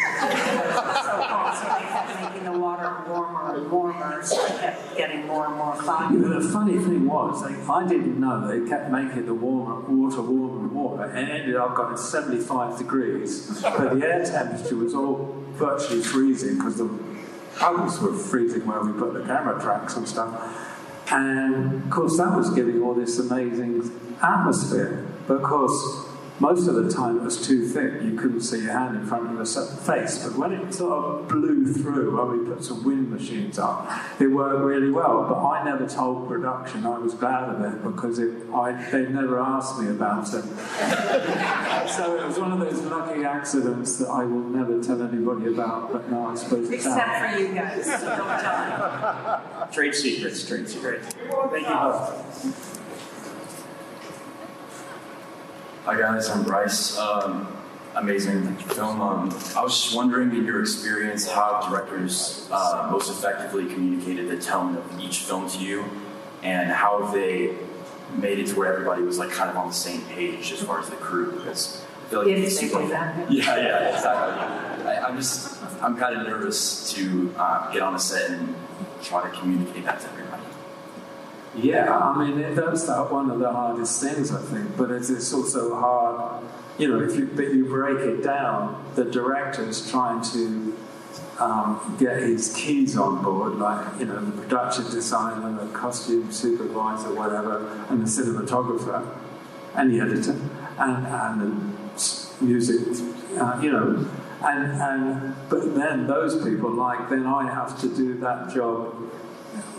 cold, 1.28 1.54
so 1.54 1.64
they 1.68 1.86
kept 1.86 2.20
making 2.22 2.44
the 2.44 2.58
water 2.58 3.04
warmer 3.06 3.56
and 3.56 3.70
warmer, 3.70 4.22
so 4.24 4.44
it 4.46 4.58
kept 4.58 4.96
getting 4.96 5.26
more 5.26 5.46
and 5.46 5.56
more 5.56 5.76
foggy. 5.82 6.16
But 6.16 6.42
the 6.42 6.48
funny 6.48 6.78
thing 6.78 7.06
was, 7.06 7.42
like, 7.42 7.68
I 7.68 7.86
didn't 7.86 8.18
know 8.18 8.48
they 8.48 8.68
kept 8.68 8.90
making 8.90 9.26
the 9.26 9.34
warmer, 9.34 9.80
water 9.80 10.22
warmer 10.22 10.60
and 10.60 10.72
warmer, 10.72 11.04
and 11.04 11.28
it 11.28 11.40
ended 11.42 11.56
up 11.56 11.76
going 11.76 11.96
75 11.96 12.78
degrees. 12.78 13.60
But 13.62 13.98
the 13.98 14.06
air 14.06 14.24
temperature 14.24 14.76
was 14.76 14.94
all 14.94 15.36
virtually 15.52 16.02
freezing 16.02 16.56
because 16.56 16.78
the 16.78 16.88
puddles 17.56 18.00
were 18.00 18.14
freezing 18.14 18.66
where 18.66 18.82
we 18.82 18.98
put 18.98 19.12
the 19.12 19.24
camera 19.24 19.60
tracks 19.60 19.96
and 19.96 20.08
stuff. 20.08 20.70
And 21.12 21.84
of 21.84 21.90
course, 21.90 22.16
that 22.16 22.34
was 22.34 22.48
giving 22.54 22.82
all 22.82 22.94
this 22.94 23.18
amazing 23.18 23.92
atmosphere. 24.22 25.06
But 25.28 25.34
of 25.34 25.42
course, 25.42 26.13
most 26.40 26.66
of 26.66 26.74
the 26.74 26.92
time 26.92 27.18
it 27.18 27.22
was 27.22 27.46
too 27.46 27.66
thick, 27.66 28.02
you 28.02 28.16
couldn't 28.16 28.40
see 28.40 28.62
your 28.62 28.72
hand 28.72 28.96
in 28.96 29.06
front 29.06 29.26
of 29.26 29.34
your 29.34 29.46
face. 29.46 30.26
But 30.26 30.36
when 30.36 30.52
it 30.52 30.74
sort 30.74 30.92
of 30.92 31.28
blew 31.28 31.72
through, 31.72 32.16
when 32.16 32.40
we 32.40 32.52
put 32.52 32.64
some 32.64 32.82
wind 32.82 33.10
machines 33.10 33.58
up, 33.58 33.88
it 34.20 34.26
worked 34.26 34.60
really 34.60 34.90
well. 34.90 35.26
But 35.28 35.46
I 35.46 35.64
never 35.64 35.86
told 35.86 36.28
production 36.28 36.86
I 36.86 36.98
was 36.98 37.14
glad 37.14 37.50
of 37.50 37.60
it 37.60 37.84
because 37.84 38.18
it, 38.18 38.34
I, 38.52 38.72
they 38.90 39.06
never 39.08 39.38
asked 39.38 39.78
me 39.80 39.90
about 39.90 40.26
it. 40.26 40.42
so 41.88 42.18
it 42.18 42.26
was 42.26 42.38
one 42.38 42.50
of 42.50 42.58
those 42.58 42.80
lucky 42.80 43.24
accidents 43.24 43.98
that 43.98 44.08
I 44.08 44.24
will 44.24 44.48
never 44.48 44.82
tell 44.82 45.00
anybody 45.02 45.46
about, 45.46 45.92
but 45.92 46.10
now 46.10 46.26
I 46.26 46.34
suppose 46.34 46.68
it's 46.68 46.84
out. 46.84 46.98
Except 46.98 47.32
for 47.32 47.40
you 47.40 47.54
guys, 47.54 47.84
so 47.84 48.16
don't 48.16 48.40
tell 48.40 49.60
them. 49.60 49.72
Trade 49.72 49.94
secrets, 49.94 50.46
trade 50.46 50.68
secrets. 50.68 51.14
Thank 51.14 51.68
you 51.68 51.74
both. 51.74 52.73
Hi 55.84 56.00
guys, 56.00 56.30
I'm 56.30 56.44
Bryce. 56.44 56.96
Um, 56.96 57.46
amazing 57.94 58.56
film. 58.56 59.02
Um, 59.02 59.28
I 59.54 59.62
was 59.62 59.78
just 59.82 59.94
wondering, 59.94 60.34
in 60.34 60.46
your 60.46 60.62
experience, 60.62 61.30
how 61.30 61.60
directors 61.68 62.48
uh, 62.50 62.88
most 62.90 63.10
effectively 63.10 63.66
communicated 63.66 64.30
the 64.30 64.40
tone 64.40 64.78
of 64.78 64.98
each 64.98 65.18
film 65.18 65.46
to 65.50 65.58
you, 65.58 65.84
and 66.42 66.70
how 66.70 67.08
they 67.12 67.54
made 68.16 68.38
it 68.38 68.46
to 68.46 68.58
where 68.58 68.72
everybody 68.72 69.02
was 69.02 69.18
like 69.18 69.28
kind 69.28 69.50
of 69.50 69.58
on 69.58 69.68
the 69.68 69.74
same 69.74 70.00
page 70.06 70.52
as 70.52 70.62
far 70.62 70.80
as 70.80 70.88
the 70.88 70.96
crew. 70.96 71.32
Because 71.32 71.84
I 72.06 72.08
feel 72.08 72.20
like 72.20 72.34
they 72.34 72.48
super-. 72.48 72.80
Yeah, 73.28 73.28
yeah, 73.28 73.94
exactly. 73.94 74.86
I, 74.86 75.06
I'm 75.06 75.18
just, 75.18 75.62
I'm 75.82 75.98
kind 75.98 76.18
of 76.18 76.26
nervous 76.26 76.94
to 76.94 77.34
uh, 77.36 77.70
get 77.74 77.82
on 77.82 77.94
a 77.94 77.98
set 77.98 78.30
and 78.30 78.54
try 79.02 79.22
to 79.28 79.36
communicate 79.36 79.84
that 79.84 80.00
to 80.00 80.08
everybody. 80.08 80.33
Yeah, 81.56 81.96
I 81.96 82.18
mean, 82.18 82.38
it, 82.40 82.56
that's 82.56 82.84
that 82.84 83.12
one 83.12 83.30
of 83.30 83.38
the 83.38 83.50
hardest 83.50 84.02
things, 84.02 84.32
I 84.32 84.42
think. 84.42 84.76
But 84.76 84.90
it's, 84.90 85.08
it's 85.10 85.32
also 85.32 85.74
hard, 85.74 86.44
you 86.78 86.88
know, 86.88 87.00
if 87.00 87.16
you 87.16 87.26
but 87.26 87.52
you 87.54 87.66
break 87.66 87.98
it 87.98 88.22
down, 88.22 88.84
the 88.96 89.04
director's 89.04 89.88
trying 89.90 90.22
to 90.32 90.76
um, 91.38 91.96
get 91.98 92.22
his 92.22 92.54
keys 92.54 92.96
on 92.96 93.22
board, 93.22 93.54
like 93.54 94.00
you 94.00 94.06
know, 94.06 94.20
the 94.24 94.42
production 94.42 94.84
designer, 94.84 95.64
the 95.64 95.72
costume 95.72 96.30
supervisor, 96.32 97.14
whatever, 97.14 97.86
and 97.88 98.02
the 98.02 98.06
cinematographer, 98.06 99.16
and 99.74 99.92
the 99.92 100.00
editor, 100.00 100.36
and 100.78 101.06
and 101.06 101.40
the 101.40 102.44
music, 102.44 102.80
uh, 103.38 103.60
you 103.62 103.70
know, 103.70 104.08
and 104.42 104.82
and 104.82 105.34
but 105.48 105.74
then 105.74 106.06
those 106.06 106.42
people, 106.44 106.72
like 106.72 107.08
then 107.08 107.26
I 107.26 107.44
have 107.44 107.80
to 107.80 107.88
do 107.88 108.14
that 108.18 108.52
job 108.52 108.96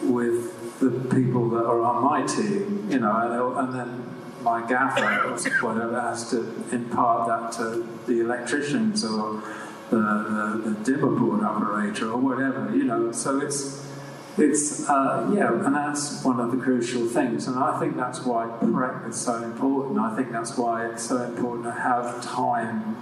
with 0.03 0.54
the 0.79 0.91
people 1.13 1.49
that 1.49 1.65
are 1.65 1.81
on 1.81 2.03
my 2.03 2.25
team, 2.25 2.87
you 2.89 2.99
know, 2.99 3.55
and, 3.57 3.73
then 3.73 4.11
my 4.41 4.67
gaffer 4.67 5.27
or 5.27 5.73
whatever 5.73 5.99
has 5.99 6.29
to 6.29 6.37
impart 6.71 7.27
that 7.27 7.51
to 7.57 7.87
the 8.05 8.19
electricians 8.19 9.03
or 9.03 9.41
the, 9.89 9.97
the, 9.97 10.69
the 10.69 10.83
dimmer 10.83 11.07
board 11.07 11.43
operator 11.43 12.11
or 12.11 12.17
whatever, 12.17 12.75
you 12.75 12.83
know. 12.83 13.11
So 13.11 13.39
it's 13.39 13.85
it's 14.37 14.87
uh, 14.89 15.31
yeah, 15.33 15.51
and 15.65 15.73
that's 15.73 16.23
one 16.23 16.39
of 16.39 16.51
the 16.51 16.57
crucial 16.57 17.07
things, 17.07 17.47
and 17.47 17.57
I 17.57 17.79
think 17.79 17.95
that's 17.95 18.25
why 18.25 18.47
prep 18.59 19.07
is 19.07 19.15
so 19.15 19.41
important. 19.41 19.97
I 19.97 20.15
think 20.15 20.31
that's 20.31 20.57
why 20.57 20.87
it's 20.91 21.07
so 21.07 21.23
important 21.23 21.65
to 21.65 21.71
have 21.71 22.21
time 22.21 22.97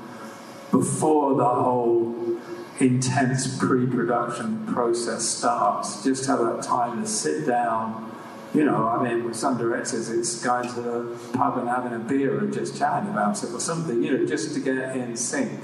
before 0.71 1.35
the 1.35 1.45
whole 1.45 2.39
intense 2.83 3.57
pre-production 3.57 4.67
process 4.67 5.23
starts. 5.23 6.03
Just 6.03 6.25
have 6.25 6.39
that 6.39 6.63
time 6.63 7.01
to 7.01 7.07
sit 7.07 7.45
down. 7.47 8.11
You 8.53 8.65
know, 8.65 8.87
I 8.87 9.01
mean, 9.01 9.23
with 9.23 9.35
some 9.35 9.57
directors, 9.57 10.09
it's 10.09 10.43
going 10.43 10.69
to 10.73 10.81
the 10.81 11.19
pub 11.33 11.57
and 11.57 11.67
having 11.67 11.93
a 11.93 11.99
beer 11.99 12.37
and 12.37 12.53
just 12.53 12.77
chatting 12.77 13.09
about 13.09 13.41
it 13.43 13.51
or 13.51 13.59
something. 13.59 14.03
You 14.03 14.17
know, 14.17 14.25
just 14.25 14.53
to 14.53 14.59
get 14.59 14.95
in 14.95 15.15
sync. 15.15 15.59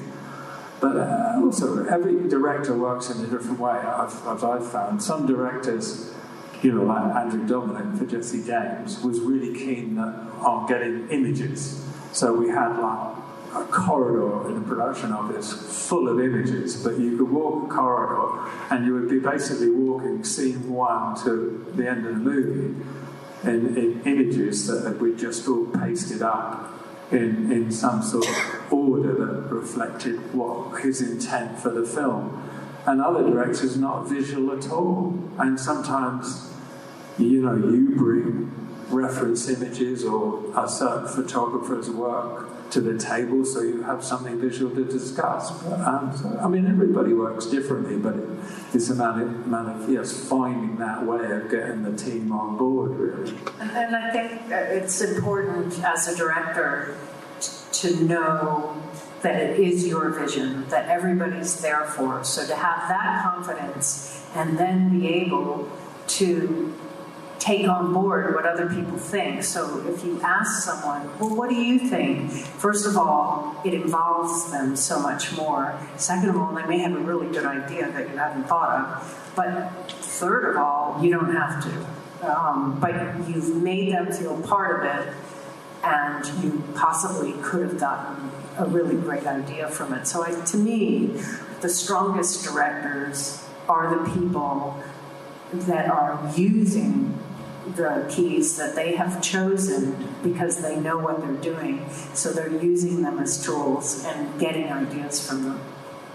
But 0.80 0.96
uh, 0.96 1.42
also, 1.44 1.86
every 1.86 2.28
director 2.30 2.76
works 2.76 3.10
in 3.10 3.24
a 3.24 3.28
different 3.28 3.60
way. 3.60 3.74
I've, 3.74 4.28
as 4.28 4.44
I've 4.44 4.72
found, 4.72 5.04
some 5.04 5.28
directors, 5.28 6.16
you 6.64 6.72
know, 6.72 6.84
like 6.84 7.16
Andrew 7.16 7.46
Dominik 7.46 7.98
for 7.98 8.06
Jesse 8.06 8.44
James, 8.44 9.04
was 9.04 9.20
really 9.20 9.54
keen 9.54 10.00
on 10.00 10.68
getting 10.68 11.10
images. 11.10 11.86
So 12.12 12.34
we 12.34 12.48
had 12.48 12.80
like 12.80 13.18
a 13.56 13.64
corridor 13.66 14.48
in 14.50 14.56
the 14.56 14.68
production 14.68 15.12
office 15.12 15.88
full 15.88 16.08
of 16.08 16.20
images, 16.20 16.84
but 16.84 17.00
you 17.00 17.18
could 17.18 17.32
walk 17.32 17.72
a 17.72 17.76
corridor 17.76 18.50
and 18.70 18.86
you 18.86 18.94
would 18.94 19.10
be 19.10 19.20
basically 19.20 19.70
walking 19.70 20.24
scene 20.24 20.70
one 20.70 21.16
to 21.24 21.66
the 21.76 21.90
end 21.90 22.06
of 22.06 22.14
the 22.14 22.20
movie 22.20 22.76
in, 23.44 23.78
in 23.78 24.02
images 24.06 24.68
that 24.68 25.00
we 25.00 25.16
just 25.16 25.48
all 25.48 25.66
pasted 25.66 26.22
up 26.22 26.74
in, 27.12 27.52
in 27.52 27.72
some 27.72 28.04
sort 28.04 28.28
of 28.28 28.74
order 28.74 29.14
that 29.14 29.54
reflected 29.54 30.18
what 30.34 30.82
his 30.82 31.02
intent 31.02 31.58
for 31.60 31.70
the 31.70 31.86
film. 31.86 32.46
And 32.86 33.02
other 33.02 33.24
directors 33.24 33.78
not 33.78 34.08
visual 34.08 34.58
at 34.58 34.70
all. 34.72 35.18
And 35.38 35.60
sometimes, 35.60 36.54
you 37.18 37.42
know, 37.42 37.56
you 37.56 37.96
bring 37.96 38.52
reference 38.90 39.50
images 39.50 40.04
or 40.04 40.44
a 40.56 40.68
certain 40.68 41.08
photographer's 41.08 41.90
work 41.90 42.50
to 42.72 42.82
the 42.82 42.98
table 42.98 43.44
so 43.46 43.62
you 43.62 43.82
have 43.84 44.04
something 44.04 44.40
visual 44.40 44.74
to 44.76 44.86
discuss. 44.86 45.52
Um, 45.66 46.16
so, 46.16 46.40
I 46.42 46.48
mean, 46.48 46.68
everybody 46.68 47.14
works 47.14 47.46
differently, 47.46 47.98
but 47.98 48.16
it, 48.16 48.30
it's 48.74 48.90
a 48.90 48.96
matter, 48.96 49.26
matter 49.26 49.72
of 49.72 49.90
yes, 49.90 50.28
finding 50.28 50.78
that 50.78 51.06
way 51.06 51.32
of 51.32 51.50
getting 51.50 51.84
the 51.84 51.96
team 51.96 52.32
on 52.32 52.58
board, 52.58 52.92
really. 52.92 53.36
And, 53.60 53.72
and 53.72 53.96
I 53.96 54.12
think 54.12 54.42
it's 54.52 55.02
important 55.02 55.84
as 55.84 56.08
a 56.08 56.16
director 56.16 56.96
to 57.72 58.04
know 58.04 58.82
that 59.22 59.36
it 59.36 59.60
is 59.60 59.88
your 59.88 60.10
vision, 60.12 60.68
that 60.70 60.88
everybody's 60.90 61.62
there 61.62 61.86
for. 61.86 62.24
So 62.24 62.46
to 62.48 62.56
have 62.56 62.88
that 62.90 63.24
confidence 63.24 64.26
and 64.36 64.58
then 64.58 65.00
be 65.00 65.08
able 65.08 65.70
to 66.08 66.74
take 67.40 67.68
on 67.68 67.94
board 67.94 68.36
what 68.36 68.46
other 68.46 68.68
people 68.68 68.98
think. 68.98 69.44
So 69.44 69.86
if 69.88 70.04
you 70.04 70.20
ask 70.22 70.64
someone, 70.64 71.10
well, 71.20 71.36
what 71.36 71.50
do 71.50 71.56
you 71.56 71.80
think? 71.80 72.30
First 72.32 72.86
of 72.86 72.98
all, 72.98 73.56
it 73.64 73.74
involves 73.74 74.52
them 74.52 74.76
so 74.76 75.00
much 75.00 75.36
more. 75.36 75.80
Second 75.98 76.30
of 76.30 76.38
all, 76.38 76.54
they 76.54 76.66
may 76.66 76.80
have 76.80 76.94
a 76.94 77.00
really 77.00 77.28
good 77.28 77.46
idea 77.46 77.90
that 77.92 78.10
you 78.10 78.18
haven't 78.18 78.44
thought 78.44 78.72
of. 78.72 79.34
But 79.36 79.90
third 79.90 80.52
of 80.52 80.58
all, 80.58 81.00
you 81.02 81.12
don't 81.12 81.34
have 81.34 81.64
to. 81.64 82.30
Um, 82.30 82.80
but 82.80 82.94
you've 83.30 83.62
made 83.62 83.94
them 83.94 84.12
feel 84.12 84.42
part 84.42 84.80
of 84.80 85.08
it, 85.08 85.14
and 85.84 86.44
you 86.44 86.62
possibly 86.76 87.34
could 87.42 87.62
have 87.62 87.80
gotten 87.80 88.30
a 88.58 88.66
really 88.66 88.96
great 88.96 89.26
idea 89.26 89.70
from 89.70 89.94
it. 89.94 90.06
So 90.06 90.26
I, 90.26 90.32
to 90.32 90.58
me, 90.58 91.22
the 91.62 91.70
strongest 91.70 92.44
directors 92.44 93.48
are 93.70 93.98
the 93.98 94.12
people 94.12 94.84
that 95.54 95.90
are 95.90 96.32
using 96.36 97.18
the 97.68 98.06
keys 98.10 98.58
that 98.58 98.76
they 98.76 98.96
have 98.96 99.22
chosen 99.22 100.14
because 100.24 100.62
they 100.62 100.80
know 100.80 100.98
what 100.98 101.22
they're 101.22 101.54
doing. 101.54 101.90
So 102.14 102.32
they're 102.32 102.50
using 102.50 103.04
them 103.04 103.20
as 103.20 103.44
tools 103.44 104.06
and 104.06 104.40
getting 104.40 104.72
ideas 104.72 105.26
from 105.28 105.44
them. 105.44 105.62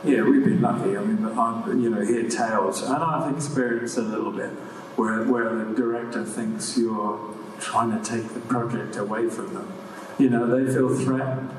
Yeah, 0.04 0.22
we've 0.22 0.44
been 0.44 0.60
lucky. 0.60 0.96
I 0.96 1.00
mean, 1.00 1.24
I, 1.24 1.66
you 1.68 1.88
know, 1.88 2.04
hear 2.04 2.28
tales, 2.28 2.82
and 2.82 2.96
I've 2.96 3.34
experienced 3.34 3.96
a 3.96 4.02
little 4.02 4.32
bit 4.32 4.50
where 4.96 5.24
where 5.24 5.54
the 5.54 5.74
director 5.74 6.24
thinks 6.24 6.76
you're 6.76 7.34
trying 7.58 7.90
to 7.98 8.04
take 8.04 8.28
the 8.34 8.40
project 8.40 8.96
away 8.96 9.30
from 9.30 9.54
them. 9.54 9.72
You 10.18 10.28
know, 10.28 10.46
they 10.46 10.70
feel 10.72 10.94
threatened, 10.94 11.50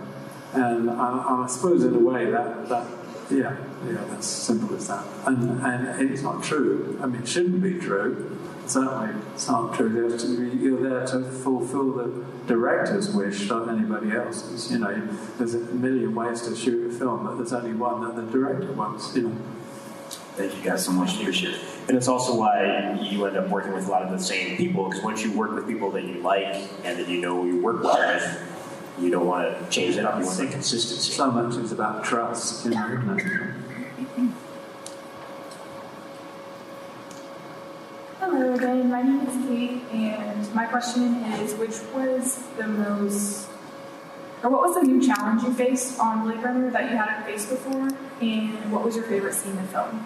and 0.54 0.92
I, 0.92 1.44
I 1.44 1.48
suppose 1.48 1.84
in 1.84 1.96
a 1.96 2.00
way 2.00 2.30
that 2.30 2.70
that 2.70 2.88
yeah, 3.32 3.58
yeah, 3.88 4.04
that's 4.10 4.28
simple 4.28 4.76
as 4.76 4.90
that. 4.90 5.04
And 5.26 5.60
and 5.66 6.12
it's 6.12 6.22
not 6.22 6.44
true. 6.44 7.00
I 7.02 7.08
mean, 7.08 7.24
it 7.24 7.28
shouldn't 7.28 7.64
be 7.64 7.80
true 7.80 8.35
certainly 8.68 9.22
it's 9.34 9.48
not 9.48 9.74
true. 9.74 9.90
You're 10.60 10.82
there 10.82 11.06
to 11.08 11.24
fulfill 11.24 11.92
the 11.94 12.26
director's 12.48 13.14
wish, 13.14 13.50
not 13.50 13.70
anybody 13.70 14.12
else's. 14.12 14.72
You 14.72 14.80
know, 14.80 15.08
there's 15.38 15.54
a 15.54 15.60
million 15.60 16.14
ways 16.16 16.42
to 16.44 16.56
shoot 16.56 16.92
a 16.92 16.98
film, 16.98 17.26
but 17.26 17.36
there's 17.36 17.54
only 17.54 17.74
one 17.74 18.02
that 18.02 18.16
the 18.16 18.32
director 18.32 18.72
wants. 18.74 19.16
You 19.16 19.30
know. 19.30 19.38
Thank 20.36 20.58
you 20.58 20.64
guys 20.64 20.84
so 20.84 20.92
much. 20.92 21.16
Appreciate 21.20 21.56
it. 21.56 21.62
And 21.88 21.96
it's 21.96 22.10
also 22.10 22.36
why 22.36 23.00
you 23.02 23.26
end 23.26 23.38
up 23.38 23.48
working 23.48 23.74
with 23.74 23.88
a 23.88 23.92
lot 23.92 24.02
of 24.02 24.12
the 24.12 24.20
same 24.20 24.58
people, 24.58 24.90
because 24.90 25.02
once 25.04 25.24
you 25.24 25.32
work 25.32 25.54
with 25.54 25.66
people 25.68 25.92
that 25.92 26.04
you 26.04 26.16
like 26.16 26.56
and 26.84 27.00
that 27.00 27.08
you 27.08 27.22
know 27.22 27.46
you 27.46 27.62
work 27.62 27.82
well 27.82 27.98
with, 27.98 28.52
you 29.00 29.10
don't 29.10 29.26
want 29.26 29.58
to 29.58 29.70
change 29.70 29.96
it 29.96 30.06
up. 30.06 30.20
You 30.20 30.26
want 30.26 30.38
that 30.38 30.52
consistency. 30.52 31.12
So 31.12 31.32
much 31.32 31.56
is 31.56 31.72
about 31.72 32.04
trust, 32.04 32.66
you 32.66 32.72
know, 32.72 33.18
Hello 38.36 38.54
again, 38.54 38.92
my 38.92 39.02
name 39.02 39.22
is 39.22 39.48
Kate, 39.48 39.82
and 39.94 40.54
my 40.54 40.66
question 40.66 41.24
is 41.40 41.54
which 41.54 41.80
was 41.94 42.44
the 42.58 42.68
most, 42.68 43.48
or 44.44 44.50
what 44.50 44.60
was 44.60 44.76
the 44.76 44.82
new 44.82 45.02
challenge 45.02 45.44
you 45.44 45.54
faced 45.54 45.98
on 46.02 46.26
Blade 46.26 46.44
Runner 46.44 46.70
that 46.70 46.92
you 46.92 46.98
hadn't 46.98 47.24
faced 47.24 47.48
before, 47.48 47.88
and 48.20 48.72
what 48.74 48.84
was 48.84 48.94
your 48.98 49.06
favorite 49.06 49.36
scene 49.36 49.52
in 49.52 49.62
the 49.62 49.64
film? 49.64 50.06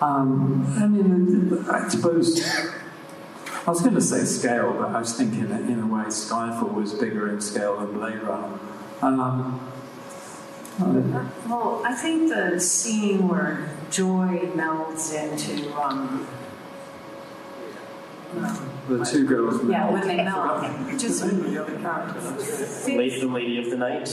Um, 0.00 0.74
I 0.76 0.88
mean, 0.88 1.66
I 1.70 1.88
suppose 1.88 2.44
I 3.64 3.70
was 3.70 3.80
going 3.80 3.94
to 3.94 4.00
say 4.00 4.24
scale, 4.24 4.72
but 4.72 4.88
I 4.88 4.98
was 4.98 5.16
thinking 5.16 5.48
that 5.50 5.60
in 5.60 5.78
a 5.78 5.86
way 5.86 6.06
Skyfall 6.06 6.74
was 6.74 6.94
bigger 6.94 7.32
in 7.32 7.40
scale 7.40 7.78
than 7.78 7.92
Blade 7.92 8.20
Runner. 8.22 8.58
Um, 9.02 9.60
well, 11.48 11.80
I 11.86 11.94
think 11.94 12.28
the 12.28 12.58
scene 12.58 13.28
where 13.28 13.70
Joy 13.88 14.50
melds 14.56 15.14
into 15.14 15.72
um, 15.80 16.26
the 18.88 19.04
two 19.04 19.26
girls. 19.26 19.64
Yeah, 19.68 19.90
when 19.90 20.06
they 20.06 20.16
melt. 20.22 20.98
Just 20.98 21.22
the 21.22 21.62
other 21.62 21.78
characters. 21.78 22.86
Lady, 22.88 23.20
the 23.20 23.26
lady 23.26 23.58
of 23.58 23.70
the 23.70 23.76
night. 23.76 24.08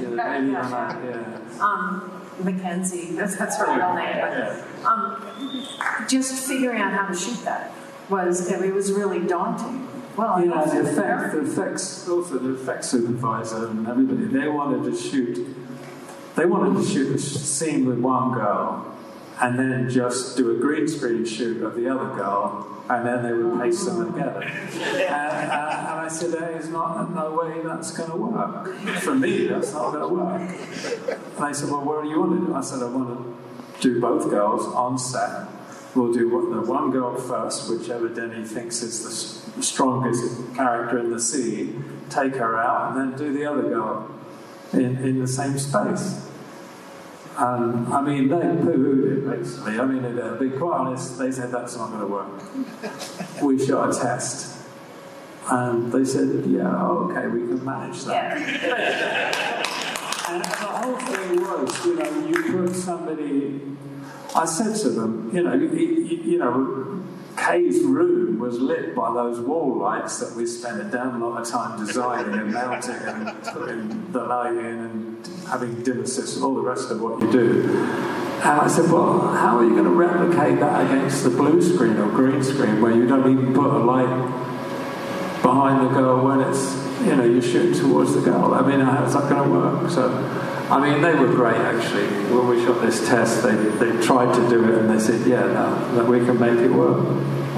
yeah, 0.00 1.38
Um, 1.60 2.22
Mackenzie, 2.42 3.12
that's, 3.12 3.36
that's 3.36 3.58
her 3.58 3.76
real 3.76 3.94
name. 3.94 4.18
But, 4.20 4.86
um, 4.86 6.06
just 6.08 6.46
figuring 6.48 6.80
out 6.80 6.92
how 6.92 7.06
to 7.06 7.14
shoot 7.14 7.44
that 7.44 7.72
was 8.08 8.50
it 8.50 8.74
was 8.74 8.92
really 8.92 9.20
daunting. 9.20 9.88
Well, 10.16 10.44
yeah, 10.44 10.64
the 10.66 10.90
effects, 10.90 11.32
the 11.32 11.40
effects, 11.40 12.08
also 12.08 12.38
the 12.38 12.54
effects 12.54 12.90
supervisor 12.90 13.68
and 13.68 13.86
everybody, 13.88 14.24
they 14.26 14.48
wanted 14.48 14.90
to 14.90 14.96
shoot. 14.96 15.56
They 16.36 16.44
wanted 16.46 16.82
to 16.82 16.86
shoot 16.86 17.14
a 17.14 17.18
scene 17.18 17.86
with 17.86 17.98
one 17.98 18.32
girl, 18.32 18.91
and 19.42 19.58
then 19.58 19.90
just 19.90 20.36
do 20.36 20.56
a 20.56 20.58
green 20.58 20.88
screen 20.88 21.24
shoot 21.24 21.62
of 21.62 21.74
the 21.74 21.88
other 21.88 22.14
girl, 22.14 22.84
and 22.88 23.06
then 23.06 23.22
they 23.22 23.32
would 23.32 23.60
paste 23.60 23.84
them 23.84 24.12
together. 24.12 24.42
And, 24.42 24.76
and, 24.76 25.52
and 25.52 26.00
I 26.00 26.08
said, 26.08 26.30
there 26.32 26.56
is 26.56 26.68
not 26.68 27.12
no 27.14 27.32
way 27.32 27.60
that's 27.62 27.96
going 27.96 28.10
to 28.10 28.16
work. 28.16 28.74
For 29.00 29.14
me, 29.14 29.48
that's 29.48 29.72
not 29.72 29.92
going 29.92 30.08
to 30.08 30.14
work. 30.14 30.40
And 30.40 31.46
they 31.46 31.52
said, 31.52 31.70
well, 31.70 31.84
what 31.84 32.04
do 32.04 32.08
you 32.08 32.20
want 32.20 32.40
to 32.40 32.46
do? 32.46 32.54
I 32.54 32.60
said, 32.60 32.82
I 32.82 32.86
want 32.86 33.08
to 33.80 33.80
do 33.80 34.00
both 34.00 34.30
girls 34.30 34.64
on 34.66 34.98
set 34.98 35.48
we'll 35.94 36.12
do 36.12 36.30
the 36.30 36.60
one 36.62 36.90
girl 36.90 37.16
first, 37.16 37.70
whichever 37.70 38.08
Denny 38.08 38.44
thinks 38.44 38.82
is 38.82 39.04
the 39.54 39.62
strongest 39.62 40.54
character 40.54 40.98
in 40.98 41.10
the 41.10 41.20
scene, 41.20 42.00
take 42.08 42.36
her 42.36 42.58
out, 42.58 42.92
and 42.92 43.12
then 43.12 43.18
do 43.18 43.32
the 43.32 43.44
other 43.44 43.62
girl 43.62 44.10
in, 44.72 44.96
in 44.98 45.20
the 45.20 45.28
same 45.28 45.58
space. 45.58 46.28
And 47.38 47.88
I 47.88 48.00
mean, 48.02 48.28
they 48.28 48.36
poo-hooed 48.36 49.18
it 49.18 49.30
basically. 49.30 49.78
I 49.78 49.84
mean, 49.86 50.02
to 50.02 50.36
be 50.38 50.50
quite 50.50 50.78
honest, 50.78 51.18
they 51.18 51.32
said 51.32 51.50
that's 51.50 51.76
not 51.76 51.88
going 51.90 52.00
to 52.00 52.06
work. 52.06 53.42
We 53.42 53.64
shot 53.64 53.90
a 53.90 53.98
test. 53.98 54.58
And 55.50 55.90
they 55.90 56.04
said, 56.04 56.44
yeah, 56.46 56.82
okay, 56.86 57.26
we 57.26 57.40
can 57.40 57.64
manage 57.64 58.04
that. 58.04 59.58
And 60.28 60.42
the 60.42 60.48
whole 60.48 60.96
thing 60.96 61.42
was, 61.42 61.84
you 61.84 61.96
know, 61.96 62.26
you 62.26 62.66
put 62.66 62.74
somebody. 62.74 63.60
I 64.34 64.46
said 64.46 64.76
to 64.76 64.88
them, 64.90 65.30
you 65.34 65.42
know, 65.42 65.52
you, 65.52 65.68
you, 65.68 66.16
you 66.22 66.38
know, 66.38 67.02
Kay's 67.36 67.82
room 67.82 68.38
was 68.38 68.58
lit 68.58 68.94
by 68.94 69.12
those 69.12 69.40
wall 69.40 69.76
lights 69.76 70.18
that 70.18 70.36
we 70.36 70.46
spent 70.46 70.80
a 70.80 70.84
damn 70.84 71.20
lot 71.20 71.40
of 71.40 71.48
time 71.48 71.84
designing 71.84 72.38
and 72.38 72.52
mounting 72.52 72.94
and 72.94 73.42
putting 73.44 74.12
the 74.12 74.24
light 74.24 74.52
in 74.52 74.56
and 74.58 75.26
having 75.48 75.82
dimmer 75.82 76.06
system, 76.06 76.44
all 76.44 76.54
the 76.54 76.60
rest 76.60 76.90
of 76.90 77.00
what 77.00 77.20
you 77.20 77.32
do. 77.32 77.62
And 78.42 78.60
I 78.60 78.66
said, 78.66 78.90
well, 78.90 79.20
how 79.34 79.58
are 79.58 79.64
you 79.64 79.70
going 79.70 79.84
to 79.84 79.90
replicate 79.90 80.58
that 80.60 80.86
against 80.86 81.24
the 81.24 81.30
blue 81.30 81.62
screen 81.62 81.96
or 81.96 82.08
green 82.08 82.42
screen 82.42 82.82
where 82.82 82.92
you 82.92 83.06
don't 83.06 83.30
even 83.30 83.54
put 83.54 83.66
a 83.66 83.78
light 83.78 84.08
behind 85.42 85.86
the 85.86 85.92
girl 85.94 86.24
when 86.24 86.40
it's, 86.40 86.74
you 87.06 87.14
know, 87.14 87.24
you're 87.24 87.42
shooting 87.42 87.78
towards 87.78 88.14
the 88.14 88.20
girl. 88.20 88.54
I 88.54 88.62
mean, 88.66 88.80
how's 88.80 89.14
that 89.14 89.28
going 89.28 89.44
to 89.44 89.50
work? 89.50 89.90
So, 89.90 90.10
I 90.72 90.80
mean, 90.80 91.02
they 91.02 91.14
were 91.14 91.28
great 91.28 91.60
actually. 91.60 92.06
When 92.34 92.48
we 92.48 92.64
shot 92.64 92.80
this 92.80 93.06
test, 93.06 93.42
they, 93.42 93.54
they 93.54 94.00
tried 94.00 94.34
to 94.34 94.48
do 94.48 94.64
it 94.64 94.78
and 94.78 94.88
they 94.88 94.98
said, 94.98 95.26
yeah, 95.26 95.40
no, 95.40 95.94
that 95.96 96.06
we 96.06 96.24
can 96.24 96.40
make 96.40 96.58
it 96.58 96.70
work. 96.72 97.04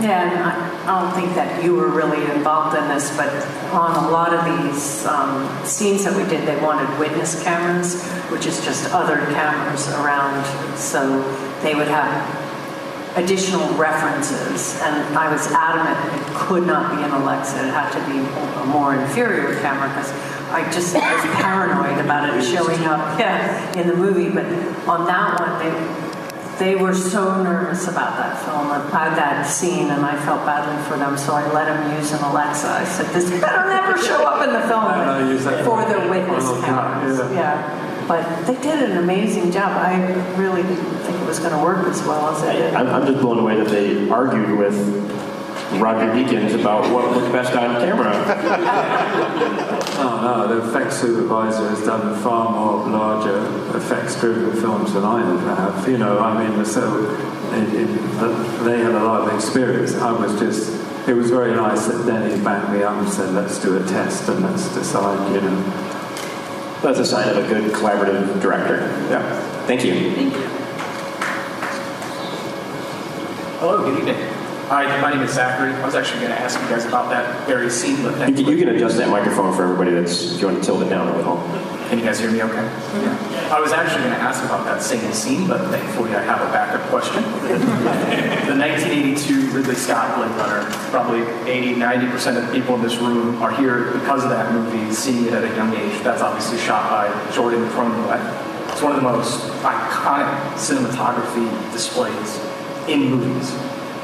Yeah, 0.00 0.32
and 0.32 0.42
I, 0.42 0.74
I 0.82 1.00
don't 1.00 1.14
think 1.14 1.36
that 1.36 1.62
you 1.62 1.76
were 1.76 1.90
really 1.90 2.28
involved 2.34 2.76
in 2.76 2.88
this, 2.88 3.16
but 3.16 3.28
on 3.72 4.04
a 4.04 4.10
lot 4.10 4.34
of 4.34 4.44
these 4.44 5.06
um, 5.06 5.64
scenes 5.64 6.02
that 6.02 6.16
we 6.16 6.28
did, 6.28 6.44
they 6.48 6.60
wanted 6.60 6.98
witness 6.98 7.40
cameras, 7.44 8.02
which 8.32 8.46
is 8.46 8.64
just 8.64 8.92
other 8.92 9.18
cameras 9.32 9.88
around, 9.90 10.44
so 10.76 11.22
they 11.62 11.76
would 11.76 11.86
have 11.86 12.43
additional 13.16 13.72
references. 13.74 14.80
And 14.82 15.16
I 15.16 15.30
was 15.30 15.46
adamant 15.52 15.98
it 16.14 16.34
could 16.34 16.66
not 16.66 16.96
be 16.96 17.02
an 17.02 17.10
Alexa; 17.10 17.58
it 17.66 17.72
had 17.72 17.90
to 17.92 18.00
be 18.10 18.18
a 18.18 18.66
more 18.66 18.94
inferior 18.94 19.60
camera 19.60 19.88
because 19.88 20.10
I 20.50 20.64
just 20.70 20.94
was 20.94 21.02
paranoid 21.36 21.98
about 22.04 22.32
it 22.34 22.42
showing 22.42 22.84
up, 22.84 23.18
yeah, 23.18 23.72
in 23.78 23.88
the 23.88 23.96
movie. 23.96 24.30
But 24.30 24.46
on 24.88 25.06
that 25.06 25.40
one, 25.40 25.58
they 25.58 26.04
they 26.58 26.76
were 26.76 26.94
so 26.94 27.42
nervous 27.42 27.88
about 27.88 28.16
that 28.16 28.38
film, 28.44 28.66
about 28.70 29.16
that 29.16 29.42
scene, 29.44 29.90
and 29.90 30.04
I 30.06 30.16
felt 30.24 30.46
badly 30.46 30.80
for 30.88 30.96
them, 30.96 31.18
so 31.18 31.34
I 31.34 31.50
let 31.52 31.66
them 31.66 31.98
use 31.98 32.12
an 32.12 32.22
Alexa. 32.22 32.68
I 32.68 32.84
said, 32.84 33.06
"This 33.12 33.28
better 33.40 33.68
never 33.68 33.98
show 33.98 34.24
up 34.24 34.46
in 34.46 34.52
the 34.52 34.60
film 34.68 34.84
No, 34.84 35.30
use 35.30 35.44
that 35.44 35.64
for 35.64 35.84
the 35.84 36.08
witness 36.08 36.46
cameras." 36.64 37.18
yeah. 37.32 37.90
Yeah. 38.04 38.08
But 38.08 38.46
they 38.46 38.60
did 38.62 38.90
an 38.90 38.98
amazing 38.98 39.50
job. 39.50 39.70
I 39.76 39.96
really 40.36 40.62
didn't 40.62 40.96
think 41.00 41.20
it 41.20 41.26
was 41.26 41.38
going 41.38 41.52
to 41.52 41.62
work 41.62 41.86
as 41.86 42.02
well 42.02 42.28
as 42.34 42.42
it 42.42 42.52
did. 42.52 42.74
I'm, 42.74 42.88
I'm 42.88 43.06
just 43.06 43.20
blown 43.20 43.38
away 43.38 43.56
that 43.56 43.68
they 43.68 44.08
argued 44.08 44.58
with 44.58 44.74
Roger 45.80 46.12
Deakins 46.12 46.58
about 46.58 46.92
what 46.92 47.10
looked 47.16 47.32
best 47.32 47.54
on 47.54 47.80
camera. 47.80 49.70
Oh 49.96 50.20
no, 50.20 50.60
the 50.60 50.68
effects 50.68 50.96
supervisor 50.96 51.68
has 51.68 51.80
done 51.86 52.20
far 52.20 52.50
more 52.50 52.84
larger 52.88 53.38
effects-driven 53.76 54.60
films 54.60 54.92
than 54.92 55.04
I 55.04 55.20
ever 55.20 55.54
have. 55.54 55.88
You 55.88 55.98
know, 55.98 56.18
I 56.18 56.48
mean, 56.48 56.64
so 56.64 57.06
it, 57.52 57.72
it, 57.72 57.86
they 58.64 58.80
had 58.80 58.90
a 58.90 59.04
lot 59.04 59.28
of 59.28 59.34
experience. 59.34 59.94
I 59.94 60.10
was 60.10 60.36
just, 60.40 61.08
it 61.08 61.14
was 61.14 61.30
very 61.30 61.54
nice 61.54 61.86
that 61.86 62.04
Denny 62.06 62.42
backed 62.42 62.72
me 62.72 62.82
up 62.82 62.96
and 62.96 63.08
said, 63.08 63.34
let's 63.34 63.60
do 63.62 63.76
a 63.76 63.86
test 63.86 64.28
and 64.28 64.42
let's 64.42 64.66
decide, 64.74 65.32
you 65.32 65.40
know. 65.40 65.93
That's 66.82 66.98
a 66.98 67.04
sign 67.04 67.28
of 67.28 67.36
a 67.38 67.48
good 67.48 67.72
collaborative 67.72 68.40
director. 68.42 68.80
Yeah. 69.10 69.66
Thank 69.66 69.84
you. 69.84 69.92
Thank 70.14 70.34
you. 70.34 70.40
Hello, 73.58 73.82
good 73.82 73.98
evening. 74.00 74.16
Hi, 74.68 75.00
my 75.00 75.10
name 75.12 75.22
is 75.22 75.32
Zachary. 75.32 75.72
I 75.72 75.84
was 75.84 75.94
actually 75.94 76.20
going 76.20 76.32
to 76.32 76.40
ask 76.40 76.60
you 76.60 76.68
guys 76.68 76.84
about 76.84 77.10
that 77.10 77.46
very 77.46 77.70
scene, 77.70 78.02
but 78.02 78.28
You 78.28 78.34
can, 78.34 78.46
you 78.46 78.56
can 78.58 78.68
adjust 78.74 78.96
that 78.98 79.08
microphone 79.08 79.54
for 79.54 79.62
everybody 79.62 79.92
that's, 79.92 80.34
if 80.34 80.40
you 80.40 80.48
want 80.48 80.58
to 80.60 80.64
tilt 80.64 80.82
it 80.82 80.88
down 80.90 81.08
a 81.08 81.16
little. 81.16 81.36
Can 81.94 82.02
you 82.02 82.08
guys 82.08 82.18
hear 82.18 82.32
me 82.32 82.42
okay? 82.42 82.56
Yeah. 82.56 83.54
I 83.54 83.60
was 83.60 83.70
actually 83.70 84.02
going 84.02 84.16
to 84.16 84.20
ask 84.20 84.42
about 84.44 84.64
that 84.64 84.82
same 84.82 85.12
scene, 85.12 85.46
but 85.46 85.70
thankfully 85.70 86.12
I 86.12 86.22
have 86.22 86.40
a 86.40 86.50
backup 86.50 86.82
question. 86.90 87.22
the 88.50 88.58
1982 88.58 89.52
Ridley 89.52 89.76
Scott 89.76 90.18
Blade 90.18 90.34
Runner, 90.36 90.68
probably 90.90 91.22
80, 91.48 91.76
90% 91.76 92.36
of 92.36 92.48
the 92.48 92.52
people 92.52 92.74
in 92.74 92.82
this 92.82 92.96
room 92.96 93.40
are 93.40 93.54
here 93.54 93.92
because 93.92 94.24
of 94.24 94.30
that 94.30 94.52
movie, 94.52 94.92
seeing 94.92 95.26
it 95.26 95.34
at 95.34 95.44
a 95.44 95.54
young 95.54 95.72
age. 95.72 96.02
That's 96.02 96.20
obviously 96.20 96.58
shot 96.58 96.90
by 96.90 97.32
Jordan 97.32 97.64
Cronenweth. 97.68 98.72
It's 98.72 98.82
one 98.82 98.90
of 98.90 99.00
the 99.00 99.08
most 99.08 99.46
iconic 99.62 100.34
cinematography 100.58 101.46
displays 101.70 102.40
in 102.88 103.08
movies. 103.08 103.52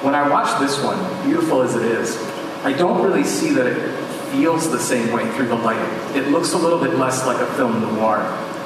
When 0.04 0.14
I 0.14 0.28
watch 0.30 0.60
this 0.60 0.80
one, 0.84 0.96
beautiful 1.24 1.62
as 1.62 1.74
it 1.74 1.82
is, 1.82 2.16
I 2.62 2.72
don't 2.72 3.02
really 3.02 3.24
see 3.24 3.50
that 3.54 3.66
it 3.66 4.09
feels 4.30 4.70
the 4.70 4.78
same 4.78 5.12
way 5.12 5.30
through 5.32 5.48
the 5.48 5.56
light. 5.56 5.80
It 6.16 6.28
looks 6.28 6.52
a 6.52 6.58
little 6.58 6.78
bit 6.78 6.96
less 6.96 7.26
like 7.26 7.40
a 7.40 7.46
film 7.54 7.80
noir 7.80 8.18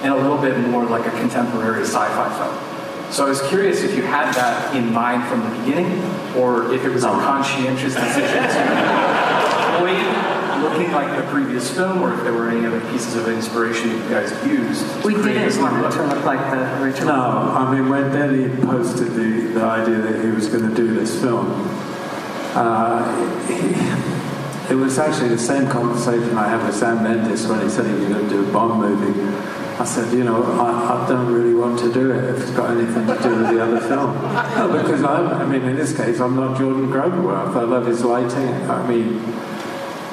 and 0.02 0.12
a 0.12 0.16
little 0.16 0.38
bit 0.38 0.58
more 0.68 0.84
like 0.84 1.06
a 1.06 1.10
contemporary 1.18 1.82
sci-fi 1.82 2.28
film. 2.38 3.12
So 3.12 3.26
I 3.26 3.28
was 3.28 3.40
curious 3.48 3.82
if 3.82 3.96
you 3.96 4.02
had 4.02 4.32
that 4.34 4.74
in 4.74 4.92
mind 4.92 5.28
from 5.28 5.40
the 5.40 5.58
beginning, 5.60 6.02
or 6.36 6.72
if 6.72 6.84
it 6.84 6.90
was 6.90 7.04
a 7.04 7.08
conscientious 7.08 7.94
decision 7.94 8.42
to 8.42 9.76
avoid 9.76 10.34
looking 10.64 10.92
like 10.92 11.16
the 11.16 11.30
previous 11.30 11.72
film, 11.72 12.02
or 12.02 12.14
if 12.14 12.22
there 12.24 12.32
were 12.32 12.50
any 12.50 12.66
other 12.66 12.80
pieces 12.90 13.14
of 13.14 13.28
inspiration 13.28 13.90
that 13.90 14.02
you 14.02 14.10
guys 14.10 14.46
used. 14.46 15.02
to 15.02 15.06
We 15.06 15.14
didn't 15.14 15.62
want 15.62 15.84
it 15.84 15.96
to 15.96 16.06
look 16.06 16.24
like 16.24 16.40
the 16.50 16.82
original. 16.82 17.14
No, 17.14 17.22
I 17.22 17.72
mean, 17.72 17.88
when 17.88 18.10
Denny 18.10 18.48
posted 18.62 19.12
the, 19.14 19.52
the 19.52 19.62
idea 19.62 19.98
that 19.98 20.24
he 20.24 20.30
was 20.30 20.48
going 20.48 20.68
to 20.68 20.74
do 20.74 20.94
this 20.94 21.20
film, 21.20 21.52
uh, 22.54 23.46
he, 23.46 23.74
it 24.70 24.74
was 24.74 24.98
actually 24.98 25.28
the 25.28 25.38
same 25.38 25.68
conversation 25.68 26.36
I 26.36 26.48
had 26.48 26.64
with 26.64 26.74
Sam 26.74 27.02
Mendes 27.02 27.46
when 27.46 27.60
he 27.60 27.68
said 27.68 27.86
he 27.86 27.92
was 27.92 28.08
going 28.08 28.24
to 28.24 28.30
do 28.30 28.48
a 28.48 28.52
Bond 28.52 28.80
movie. 28.80 29.20
I 29.78 29.84
said, 29.84 30.12
you 30.12 30.22
know, 30.24 30.42
I, 30.42 31.04
I 31.04 31.08
don't 31.08 31.32
really 31.32 31.54
want 31.54 31.80
to 31.80 31.92
do 31.92 32.12
it 32.12 32.24
if 32.30 32.42
it's 32.42 32.50
got 32.52 32.70
anything 32.70 33.06
to 33.08 33.22
do 33.22 33.36
with 33.36 33.50
the 33.50 33.62
other 33.62 33.80
film. 33.80 34.14
Because 34.84 35.02
I, 35.02 35.42
I 35.42 35.46
mean, 35.46 35.62
in 35.62 35.76
this 35.76 35.96
case, 35.96 36.20
I'm 36.20 36.36
not 36.36 36.56
Jordan 36.56 36.88
Cronenweth. 36.88 37.56
I 37.56 37.62
love 37.62 37.86
his 37.86 38.04
lighting. 38.04 38.48
I 38.70 38.86
mean, 38.86 39.18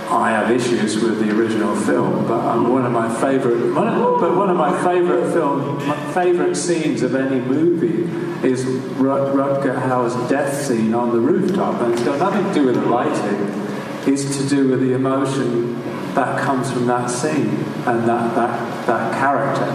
I 0.09 0.31
have 0.31 0.51
issues 0.51 1.01
with 1.01 1.19
the 1.19 1.33
original 1.35 1.75
film, 1.75 2.27
but 2.27 2.39
um, 2.39 2.71
one 2.71 2.85
of 2.85 2.91
my 2.91 3.07
favorite, 3.21 3.73
one 3.73 3.87
of, 3.87 4.19
but 4.19 4.35
one 4.35 4.49
of 4.49 4.57
my 4.57 4.71
favorite 4.83 5.31
film, 5.31 5.77
my 5.87 6.13
favorite 6.13 6.55
scenes 6.55 7.01
of 7.01 7.15
any 7.15 7.39
movie 7.39 8.03
is 8.45 8.65
Rut- 8.65 9.33
Rutger 9.33 9.79
Hauer's 9.81 10.15
death 10.29 10.53
scene 10.53 10.93
on 10.93 11.11
the 11.11 11.19
rooftop, 11.19 11.81
and 11.81 11.93
it's 11.93 12.03
got 12.03 12.19
nothing 12.19 12.45
to 12.45 12.53
do 12.53 12.65
with 12.65 12.75
the 12.75 12.85
lighting. 12.87 13.70
It's 14.07 14.37
to 14.37 14.49
do 14.49 14.69
with 14.69 14.81
the 14.81 14.93
emotion 14.93 15.81
that 16.15 16.39
comes 16.41 16.71
from 16.71 16.87
that 16.87 17.09
scene 17.09 17.49
and 17.85 18.07
that 18.07 18.35
that 18.35 18.87
that 18.87 19.13
character, 19.13 19.65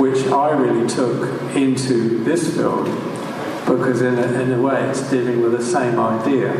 which 0.00 0.26
I 0.26 0.50
really 0.50 0.86
took 0.88 1.54
into 1.54 2.22
this 2.24 2.56
film 2.56 2.84
because 3.66 4.02
in 4.02 4.18
a, 4.18 4.40
in 4.40 4.52
a 4.52 4.60
way 4.60 4.82
it's 4.88 5.08
dealing 5.10 5.40
with 5.42 5.52
the 5.52 5.64
same 5.64 5.98
idea 5.98 6.52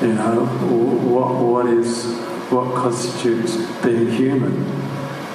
you 0.00 0.14
know, 0.14 0.46
what, 0.46 1.34
what 1.34 1.66
is, 1.66 2.04
what 2.50 2.74
constitutes 2.76 3.56
being 3.82 4.10
human. 4.12 4.64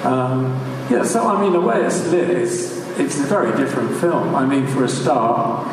Um, 0.05 0.53
yeah, 0.89 1.03
so 1.03 1.27
I 1.27 1.41
mean, 1.41 1.53
the 1.53 1.61
way 1.61 1.83
it's 1.83 2.07
lit, 2.07 2.29
it's, 2.29 2.77
it's 2.97 3.19
a 3.19 3.23
very 3.23 3.55
different 3.57 3.93
film. 3.99 4.35
I 4.35 4.45
mean, 4.45 4.65
for 4.67 4.85
a 4.85 4.89
start, 4.89 5.67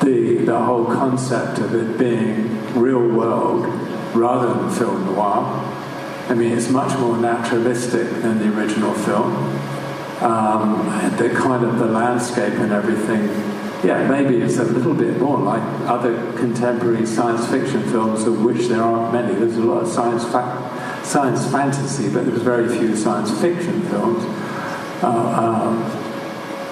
the, 0.00 0.44
the 0.44 0.58
whole 0.58 0.86
concept 0.86 1.58
of 1.58 1.74
it 1.74 1.98
being 1.98 2.74
real 2.74 3.06
world 3.06 3.64
rather 4.14 4.52
than 4.54 4.70
film 4.70 5.06
noir, 5.06 5.44
I 6.28 6.34
mean, 6.34 6.52
it's 6.52 6.70
much 6.70 6.96
more 6.98 7.16
naturalistic 7.16 8.08
than 8.22 8.38
the 8.38 8.56
original 8.56 8.94
film. 8.94 9.34
Um, 10.22 10.86
the 11.16 11.30
kind 11.30 11.64
of 11.64 11.78
the 11.78 11.86
landscape 11.86 12.52
and 12.54 12.72
everything 12.72 13.28
yeah, 13.82 14.06
maybe 14.06 14.36
it's 14.36 14.58
a 14.58 14.64
little 14.64 14.92
bit 14.92 15.18
more 15.18 15.38
like 15.38 15.62
other 15.88 16.32
contemporary 16.32 17.06
science 17.06 17.48
fiction 17.48 17.82
films, 17.84 18.24
of 18.24 18.44
which 18.44 18.68
there 18.68 18.82
aren't 18.82 19.12
many. 19.12 19.34
There's 19.34 19.56
a 19.56 19.60
lot 19.60 19.82
of 19.82 19.88
science 19.88 20.24
fa- 20.24 21.00
science 21.02 21.50
fantasy, 21.50 22.12
but 22.12 22.26
there's 22.26 22.42
very 22.42 22.68
few 22.68 22.94
science 22.94 23.30
fiction 23.40 23.80
films. 23.88 24.22
Uh, 25.02 25.06
um, 25.08 26.09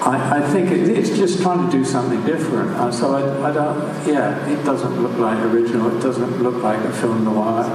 I, 0.01 0.37
I 0.37 0.41
think 0.41 0.71
it, 0.71 0.89
it's 0.89 1.09
just 1.09 1.41
trying 1.41 1.69
to 1.69 1.71
do 1.71 1.83
something 1.83 2.23
different. 2.25 2.69
Uh, 2.71 2.91
so 2.91 3.15
I, 3.15 3.49
I 3.49 3.51
don't. 3.51 4.07
Yeah, 4.07 4.47
it 4.47 4.63
doesn't 4.63 5.01
look 5.01 5.17
like 5.17 5.37
original. 5.39 5.95
It 5.97 6.01
doesn't 6.01 6.41
look 6.41 6.63
like 6.63 6.79
a 6.79 6.93
film 6.93 7.25
noir. 7.25 7.65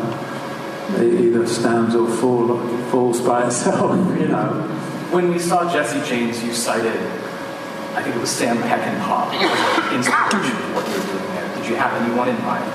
It 0.96 1.20
either 1.20 1.46
stands 1.46 1.94
or 1.94 2.08
fall, 2.08 2.58
falls 2.90 3.20
by 3.20 3.46
itself. 3.46 3.96
You 4.18 4.28
know. 4.28 4.62
When 5.10 5.30
we 5.30 5.38
saw 5.38 5.70
Jesse 5.70 6.00
James, 6.08 6.42
you 6.42 6.52
cited 6.52 6.98
I 7.94 8.02
think 8.02 8.16
it 8.16 8.20
was 8.20 8.30
Sam 8.30 8.58
Peckinpah 8.58 9.30
as 9.38 9.86
an 9.86 9.94
inspiration 9.94 10.56
for 10.66 10.74
what 10.74 10.88
you 10.90 10.98
were 10.98 11.06
doing 11.14 11.30
there. 11.38 11.56
Did 11.56 11.66
you 11.70 11.76
have 11.76 11.94
anyone 12.02 12.28
in 12.28 12.34
mind 12.42 12.66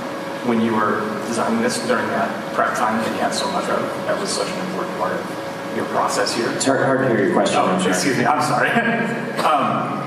when 0.47 0.61
you 0.61 0.73
were 0.73 1.03
designing 1.27 1.61
this 1.61 1.85
during 1.87 2.07
that 2.07 2.31
prep 2.55 2.73
time 2.77 2.95
that 3.03 3.07
you 3.11 3.19
had 3.19 3.33
so 3.33 3.51
much 3.51 3.67
of? 3.67 3.83
That 4.07 4.17
was 4.17 4.29
such 4.29 4.47
an 4.47 4.59
important 4.67 4.95
part 4.97 5.11
of 5.19 5.38
your 5.75 5.85
process 5.85 6.35
here. 6.35 6.49
It's 6.51 6.65
hard, 6.65 6.81
hard 6.85 7.01
to 7.01 7.07
hear 7.09 7.25
your 7.25 7.33
question. 7.33 7.59
Oh, 7.59 7.77
sorry. 7.79 7.91
excuse 7.91 8.17
me. 8.17 8.25
I'm 8.25 8.41
sorry. 8.41 8.69
um, 9.45 9.99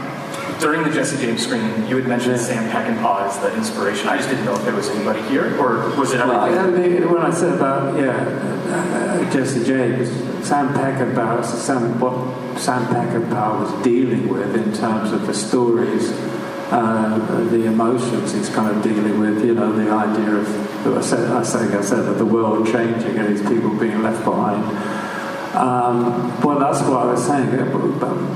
during 0.61 0.85
the 0.85 0.91
Jesse 0.91 1.17
James 1.17 1.43
screen, 1.43 1.87
you 1.89 1.97
had 1.97 2.07
mentioned 2.07 2.39
Sam 2.41 2.71
Peckinpah 2.71 3.27
as 3.27 3.39
the 3.41 3.55
inspiration. 3.57 4.09
I 4.09 4.17
just 4.17 4.29
didn't 4.29 4.45
know 4.45 4.55
if 4.55 4.65
there 4.65 4.75
was 4.75 4.89
anybody 4.91 5.21
here, 5.23 5.61
or 5.61 5.91
was 5.99 6.13
it 6.13 6.19
Well? 6.19 6.31
I 6.31 6.67
mean, 6.71 7.11
when 7.11 7.23
I 7.23 7.31
said 7.31 7.55
about 7.55 7.99
yeah, 7.99 8.13
uh, 8.13 9.33
Jesse 9.33 9.65
James, 9.65 10.09
Sam 10.47 10.73
Peckinpah, 10.75 11.45
Sam, 11.45 11.99
what 11.99 12.15
Sam 12.61 12.87
Peckinpah 12.87 13.61
was 13.61 13.83
dealing 13.83 14.29
with 14.29 14.55
in 14.55 14.73
terms 14.73 15.11
of 15.11 15.27
the 15.27 15.35
stories, 15.35 16.13
uh, 16.71 17.19
the 17.51 17.67
emotions 17.67 18.33
he's 18.33 18.49
kind 18.49 18.77
of 18.77 18.83
dealing 18.83 19.19
with. 19.19 19.45
You 19.45 19.55
know, 19.55 19.73
the 19.73 19.91
idea 19.91 20.37
of 20.37 20.73
I 20.87 21.01
said, 21.01 21.31
I 21.31 21.43
think 21.45 21.75
I 21.75 21.81
said 21.81 22.01
of 22.01 22.19
the 22.19 22.27
world 22.27 22.67
changing 22.67 23.17
and 23.17 23.37
these 23.37 23.47
people 23.47 23.71
being 23.77 24.03
left 24.03 24.25
behind. 24.25 24.65
Um, 25.55 26.41
well, 26.41 26.59
that's 26.59 26.81
what 26.83 27.03
I 27.03 27.05
was 27.13 27.27
saying 27.27 27.51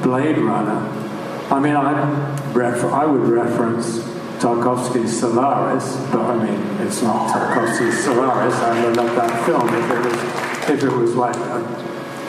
Blade 0.03 0.39
Runner. 0.39 1.07
I 1.51 1.61
mean, 1.61 1.77
I, 1.77 2.53
refer- 2.53 2.91
I 2.91 3.07
would 3.07 3.23
reference 3.23 4.01
Tarkovsky's 4.39 5.19
Solaris, 5.19 5.97
but 6.13 6.21
I 6.21 6.37
mean, 6.45 6.87
it's 6.87 7.01
not 7.03 7.31
Tarkovsky's 7.31 8.05
Solaris. 8.05 8.55
I 8.55 8.85
would 8.85 8.97
love 8.97 9.15
that 9.17 9.47
film. 9.47 9.67
If 9.69 9.91
it 9.91 9.99
was, 10.05 10.71
if 10.71 10.83
it 10.85 10.93
was 10.93 11.15
like 11.15 11.37
a 11.37 11.63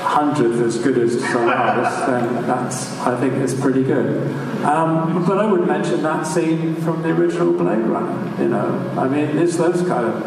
hundredth 0.04 0.62
as 0.62 0.78
good 0.78 0.98
as 0.98 1.20
Solaris, 1.32 1.94
then 2.06 2.48
that's, 2.48 2.98
I 3.00 3.20
think 3.20 3.34
it's 3.34 3.54
pretty 3.60 3.84
good. 3.84 4.32
Um, 4.64 5.26
but 5.26 5.38
I 5.38 5.52
would 5.52 5.68
mention 5.68 6.02
that 6.04 6.26
scene 6.26 6.76
from 6.76 7.02
the 7.02 7.10
original 7.10 7.52
Blade 7.52 7.80
Runner, 7.80 8.42
you 8.42 8.48
know. 8.48 8.94
I 8.98 9.10
mean, 9.10 9.38
it's 9.38 9.58
those 9.58 9.82
kind 9.86 10.06
of, 10.06 10.24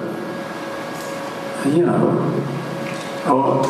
you 1.75 1.87
know, 1.87 2.45
or 3.27 3.65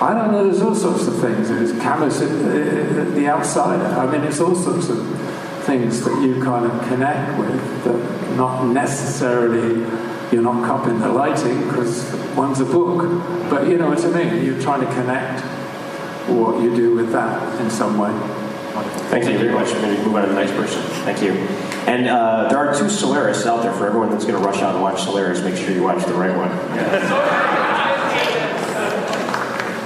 I 0.00 0.12
don't 0.14 0.30
know, 0.30 0.44
there's 0.44 0.60
all 0.60 0.74
sorts 0.74 1.06
of 1.06 1.18
things. 1.20 1.48
There's 1.48 1.72
cameras 1.80 2.20
at 2.20 2.28
the, 2.28 3.00
at 3.00 3.14
the 3.14 3.28
outsider. 3.28 3.84
I 3.84 4.10
mean, 4.10 4.22
it's 4.22 4.40
all 4.40 4.54
sorts 4.54 4.90
of 4.90 4.98
things 5.64 6.04
that 6.04 6.22
you 6.22 6.42
kind 6.42 6.66
of 6.66 6.88
connect 6.88 7.38
with 7.38 7.84
that 7.84 8.36
not 8.36 8.66
necessarily 8.66 9.80
you're 10.30 10.42
not 10.42 10.64
copying 10.66 11.00
the 11.00 11.08
lighting 11.08 11.66
because 11.66 12.12
one's 12.36 12.60
a 12.60 12.64
book. 12.64 13.08
But 13.48 13.68
you 13.68 13.78
know 13.78 13.88
what 13.88 14.04
I 14.04 14.08
mean? 14.10 14.44
You're 14.44 14.60
trying 14.60 14.86
to 14.86 14.92
connect 14.92 15.40
what 16.28 16.62
you 16.62 16.74
do 16.74 16.94
with 16.94 17.12
that 17.12 17.60
in 17.60 17.70
some 17.70 17.98
way. 17.98 18.10
Thank 19.08 19.24
you 19.24 19.38
very 19.38 19.52
much. 19.52 19.72
We're 19.72 19.80
going 19.80 19.96
to 19.96 20.02
move 20.02 20.16
on 20.16 20.22
to 20.22 20.28
the 20.28 20.34
next 20.34 20.52
person. 20.52 20.82
Thank 21.04 21.22
you. 21.22 21.32
And 21.86 22.08
uh, 22.08 22.48
there 22.48 22.58
are 22.58 22.76
two 22.76 22.90
Solaris 22.90 23.46
out 23.46 23.62
there 23.62 23.72
for 23.72 23.86
everyone 23.86 24.10
that's 24.10 24.24
going 24.24 24.40
to 24.40 24.46
rush 24.46 24.60
out 24.60 24.74
and 24.74 24.82
watch 24.82 25.02
Solaris. 25.04 25.40
Make 25.42 25.56
sure 25.56 25.70
you 25.70 25.84
watch 25.84 26.04
the 26.04 26.14
right 26.14 26.36
one. 26.36 27.76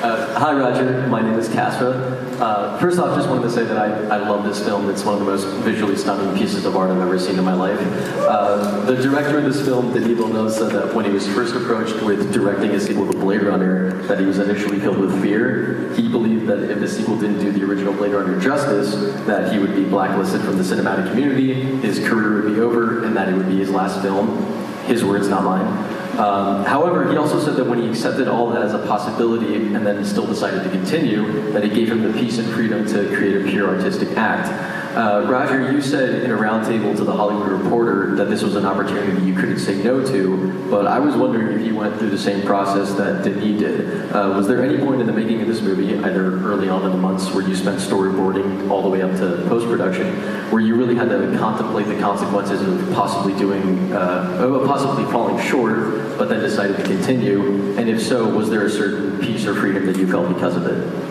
Uh, 0.02 0.32
hi, 0.38 0.58
Roger. 0.58 1.06
My 1.08 1.20
name 1.20 1.38
is 1.38 1.46
Casper. 1.50 2.16
Uh, 2.40 2.78
first 2.78 2.98
off, 2.98 3.14
just 3.14 3.28
wanted 3.28 3.42
to 3.42 3.50
say 3.50 3.64
that 3.64 3.76
I, 3.76 4.16
I 4.16 4.16
love 4.16 4.44
this 4.44 4.64
film. 4.64 4.88
It's 4.88 5.04
one 5.04 5.12
of 5.12 5.20
the 5.20 5.26
most 5.26 5.44
visually 5.58 5.94
stunning 5.94 6.34
pieces 6.38 6.64
of 6.64 6.74
art 6.74 6.88
I've 6.88 7.02
ever 7.02 7.18
seen 7.18 7.38
in 7.38 7.44
my 7.44 7.52
life. 7.52 7.78
Uh, 8.18 8.80
the 8.86 8.96
director 8.96 9.36
of 9.36 9.44
this 9.44 9.62
film, 9.62 9.92
Denis 9.92 10.16
Villeneuve, 10.16 10.52
said 10.52 10.72
that 10.72 10.94
when 10.94 11.04
he 11.04 11.10
was 11.10 11.26
first 11.28 11.54
approached 11.54 12.02
with 12.02 12.32
directing 12.32 12.70
a 12.70 12.80
sequel 12.80 13.12
to 13.12 13.18
Blade 13.18 13.42
Runner, 13.42 13.92
that 14.04 14.18
he 14.18 14.24
was 14.24 14.38
initially 14.38 14.80
filled 14.80 14.96
with 14.96 15.20
fear. 15.20 15.92
He 15.94 16.08
believed 16.08 16.46
that 16.46 16.70
if 16.70 16.80
the 16.80 16.88
sequel 16.88 17.18
didn't 17.18 17.40
do 17.40 17.52
the 17.52 17.62
original 17.62 17.92
Blade 17.92 18.14
Runner 18.14 18.40
justice, 18.40 18.94
that 19.26 19.52
he 19.52 19.58
would 19.58 19.76
be 19.76 19.84
blacklisted 19.84 20.40
from 20.40 20.56
the 20.56 20.64
cinematic 20.64 21.10
community, 21.10 21.52
his 21.82 21.98
career 21.98 22.40
would 22.40 22.54
be 22.54 22.58
over, 22.58 23.04
and 23.04 23.14
that 23.18 23.28
it 23.28 23.34
would 23.34 23.48
be 23.48 23.58
his 23.58 23.68
last 23.68 24.00
film. 24.00 24.46
His 24.86 25.04
words, 25.04 25.28
not 25.28 25.44
mine. 25.44 25.89
Um, 26.20 26.66
however, 26.66 27.10
he 27.10 27.16
also 27.16 27.40
said 27.40 27.56
that 27.56 27.64
when 27.64 27.80
he 27.80 27.88
accepted 27.88 28.28
all 28.28 28.50
that 28.50 28.60
as 28.60 28.74
a 28.74 28.86
possibility 28.86 29.54
and 29.54 29.86
then 29.86 30.04
still 30.04 30.26
decided 30.26 30.62
to 30.64 30.68
continue, 30.68 31.50
that 31.52 31.64
it 31.64 31.72
gave 31.72 31.90
him 31.90 32.02
the 32.02 32.12
peace 32.12 32.36
and 32.36 32.46
freedom 32.52 32.86
to 32.88 33.08
create 33.16 33.40
a 33.40 33.48
pure 33.48 33.74
artistic 33.74 34.10
act. 34.18 34.79
Uh, 34.90 35.24
Roger, 35.28 35.70
you 35.70 35.80
said 35.80 36.24
in 36.24 36.32
a 36.32 36.36
roundtable 36.36 36.96
to 36.96 37.04
the 37.04 37.12
Hollywood 37.12 37.48
Reporter 37.48 38.16
that 38.16 38.28
this 38.28 38.42
was 38.42 38.56
an 38.56 38.66
opportunity 38.66 39.24
you 39.24 39.36
couldn't 39.36 39.60
say 39.60 39.80
no 39.84 40.04
to, 40.04 40.68
but 40.68 40.88
I 40.88 40.98
was 40.98 41.14
wondering 41.14 41.60
if 41.60 41.64
you 41.64 41.76
went 41.76 41.96
through 41.96 42.10
the 42.10 42.18
same 42.18 42.44
process 42.44 42.92
that 42.94 43.22
Denis 43.22 43.60
did. 43.60 44.10
Uh, 44.10 44.34
was 44.36 44.48
there 44.48 44.64
any 44.64 44.78
point 44.84 45.00
in 45.00 45.06
the 45.06 45.12
making 45.12 45.42
of 45.42 45.46
this 45.46 45.60
movie, 45.60 45.96
either 45.96 46.44
early 46.44 46.68
on 46.68 46.84
in 46.84 46.90
the 46.90 46.96
months 46.96 47.32
where 47.32 47.46
you 47.46 47.54
spent 47.54 47.78
storyboarding 47.78 48.68
all 48.68 48.82
the 48.82 48.88
way 48.88 49.00
up 49.00 49.12
to 49.18 49.44
post 49.48 49.66
production, 49.66 50.12
where 50.50 50.60
you 50.60 50.74
really 50.74 50.96
had 50.96 51.08
to 51.08 51.38
contemplate 51.38 51.86
the 51.86 51.98
consequences 52.00 52.60
of 52.60 52.92
possibly 52.92 53.32
doing, 53.38 53.92
uh, 53.92 54.64
possibly 54.66 55.04
falling 55.12 55.40
short, 55.46 56.18
but 56.18 56.28
then 56.28 56.40
decided 56.40 56.76
to 56.76 56.82
continue? 56.82 57.78
And 57.78 57.88
if 57.88 58.02
so, 58.02 58.28
was 58.28 58.50
there 58.50 58.66
a 58.66 58.70
certain 58.70 59.20
peace 59.20 59.46
or 59.46 59.54
freedom 59.54 59.86
that 59.86 59.96
you 59.98 60.10
felt 60.10 60.34
because 60.34 60.56
of 60.56 60.66
it? 60.66 61.09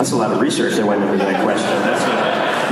That's 0.00 0.12
a 0.12 0.16
lot 0.16 0.32
of 0.32 0.40
research 0.40 0.76
that 0.76 0.86
went 0.86 1.02
into 1.02 1.18
that 1.18 1.44
question. 1.44 1.68
That's, 1.84 2.00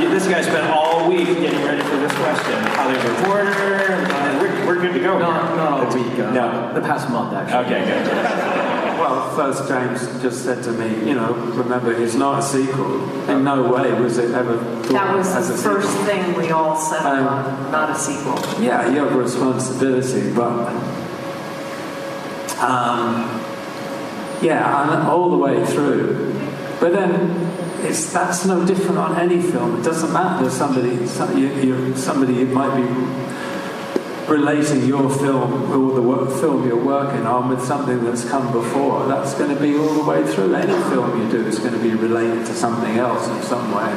uh, 0.00 0.08
this 0.08 0.26
guy 0.26 0.40
spent 0.40 0.64
all 0.70 1.06
week 1.10 1.26
getting 1.26 1.62
ready 1.62 1.82
for 1.82 1.96
this 1.98 2.12
question. 2.14 2.54
Hollywood 2.72 3.04
Reporter. 3.04 3.52
uh, 3.52 4.38
We're, 4.40 4.66
we're 4.66 4.80
good 4.80 4.94
to 4.94 5.00
go. 5.00 5.18
Not, 5.18 5.54
not 5.54 5.92
a 5.94 5.98
week. 5.98 6.18
Uh, 6.18 6.30
No. 6.32 6.72
The 6.72 6.80
past 6.80 7.10
month, 7.10 7.34
actually. 7.34 7.76
Okay, 7.76 7.84
good. 7.84 8.06
Well, 8.98 9.28
first 9.36 9.68
James 9.68 10.22
just 10.22 10.42
said 10.42 10.62
to 10.64 10.72
me, 10.72 11.06
you 11.06 11.14
know, 11.16 11.34
remember, 11.34 11.92
it's 11.92 12.14
not 12.14 12.38
a 12.38 12.42
sequel. 12.42 12.94
In 13.28 13.44
no 13.44 13.70
way 13.70 13.92
was 14.00 14.16
it 14.16 14.30
ever 14.30 14.56
That 14.88 15.14
was 15.14 15.28
as 15.28 15.48
the 15.48 15.54
a 15.54 15.56
first 15.58 15.86
sequel. 15.90 16.06
thing 16.06 16.34
we 16.34 16.50
all 16.50 16.76
said 16.78 17.04
Um, 17.04 17.26
on, 17.28 17.70
not 17.70 17.90
a 17.90 17.94
sequel. 17.94 18.38
Yeah, 18.58 18.88
you 18.88 19.00
have 19.04 19.12
a 19.12 19.18
responsibility, 19.18 20.32
but 20.32 20.50
um, 22.58 23.38
yeah, 24.40 24.94
and 24.94 25.06
all 25.06 25.30
the 25.30 25.36
way 25.36 25.62
through. 25.66 26.27
But 26.80 26.92
then 26.92 27.30
it's 27.84 28.12
that's 28.12 28.44
no 28.44 28.64
different 28.66 28.98
on 28.98 29.18
any 29.18 29.42
film. 29.42 29.80
It 29.80 29.84
doesn't 29.84 30.12
matter. 30.12 30.48
Somebody, 30.50 31.06
some, 31.06 31.36
you, 31.36 31.48
you, 31.48 31.96
somebody 31.96 32.44
might 32.44 32.76
be 32.76 32.84
relating 34.28 34.84
your 34.86 35.08
film 35.08 35.72
or 35.72 35.94
the 35.94 36.02
work, 36.02 36.28
film 36.40 36.66
you're 36.66 36.84
working 36.84 37.26
on 37.26 37.48
with 37.48 37.62
something 37.62 38.04
that's 38.04 38.28
come 38.28 38.52
before. 38.52 39.06
That's 39.06 39.34
going 39.34 39.54
to 39.54 39.60
be 39.60 39.76
all 39.76 39.94
the 39.94 40.04
way 40.04 40.24
through. 40.32 40.54
Any 40.54 40.72
film 40.90 41.20
you 41.20 41.30
do 41.30 41.46
is 41.46 41.58
going 41.58 41.72
to 41.72 41.82
be 41.82 41.94
related 41.94 42.46
to 42.46 42.54
something 42.54 42.98
else 42.98 43.26
in 43.26 43.42
some 43.42 43.72
way. 43.74 43.90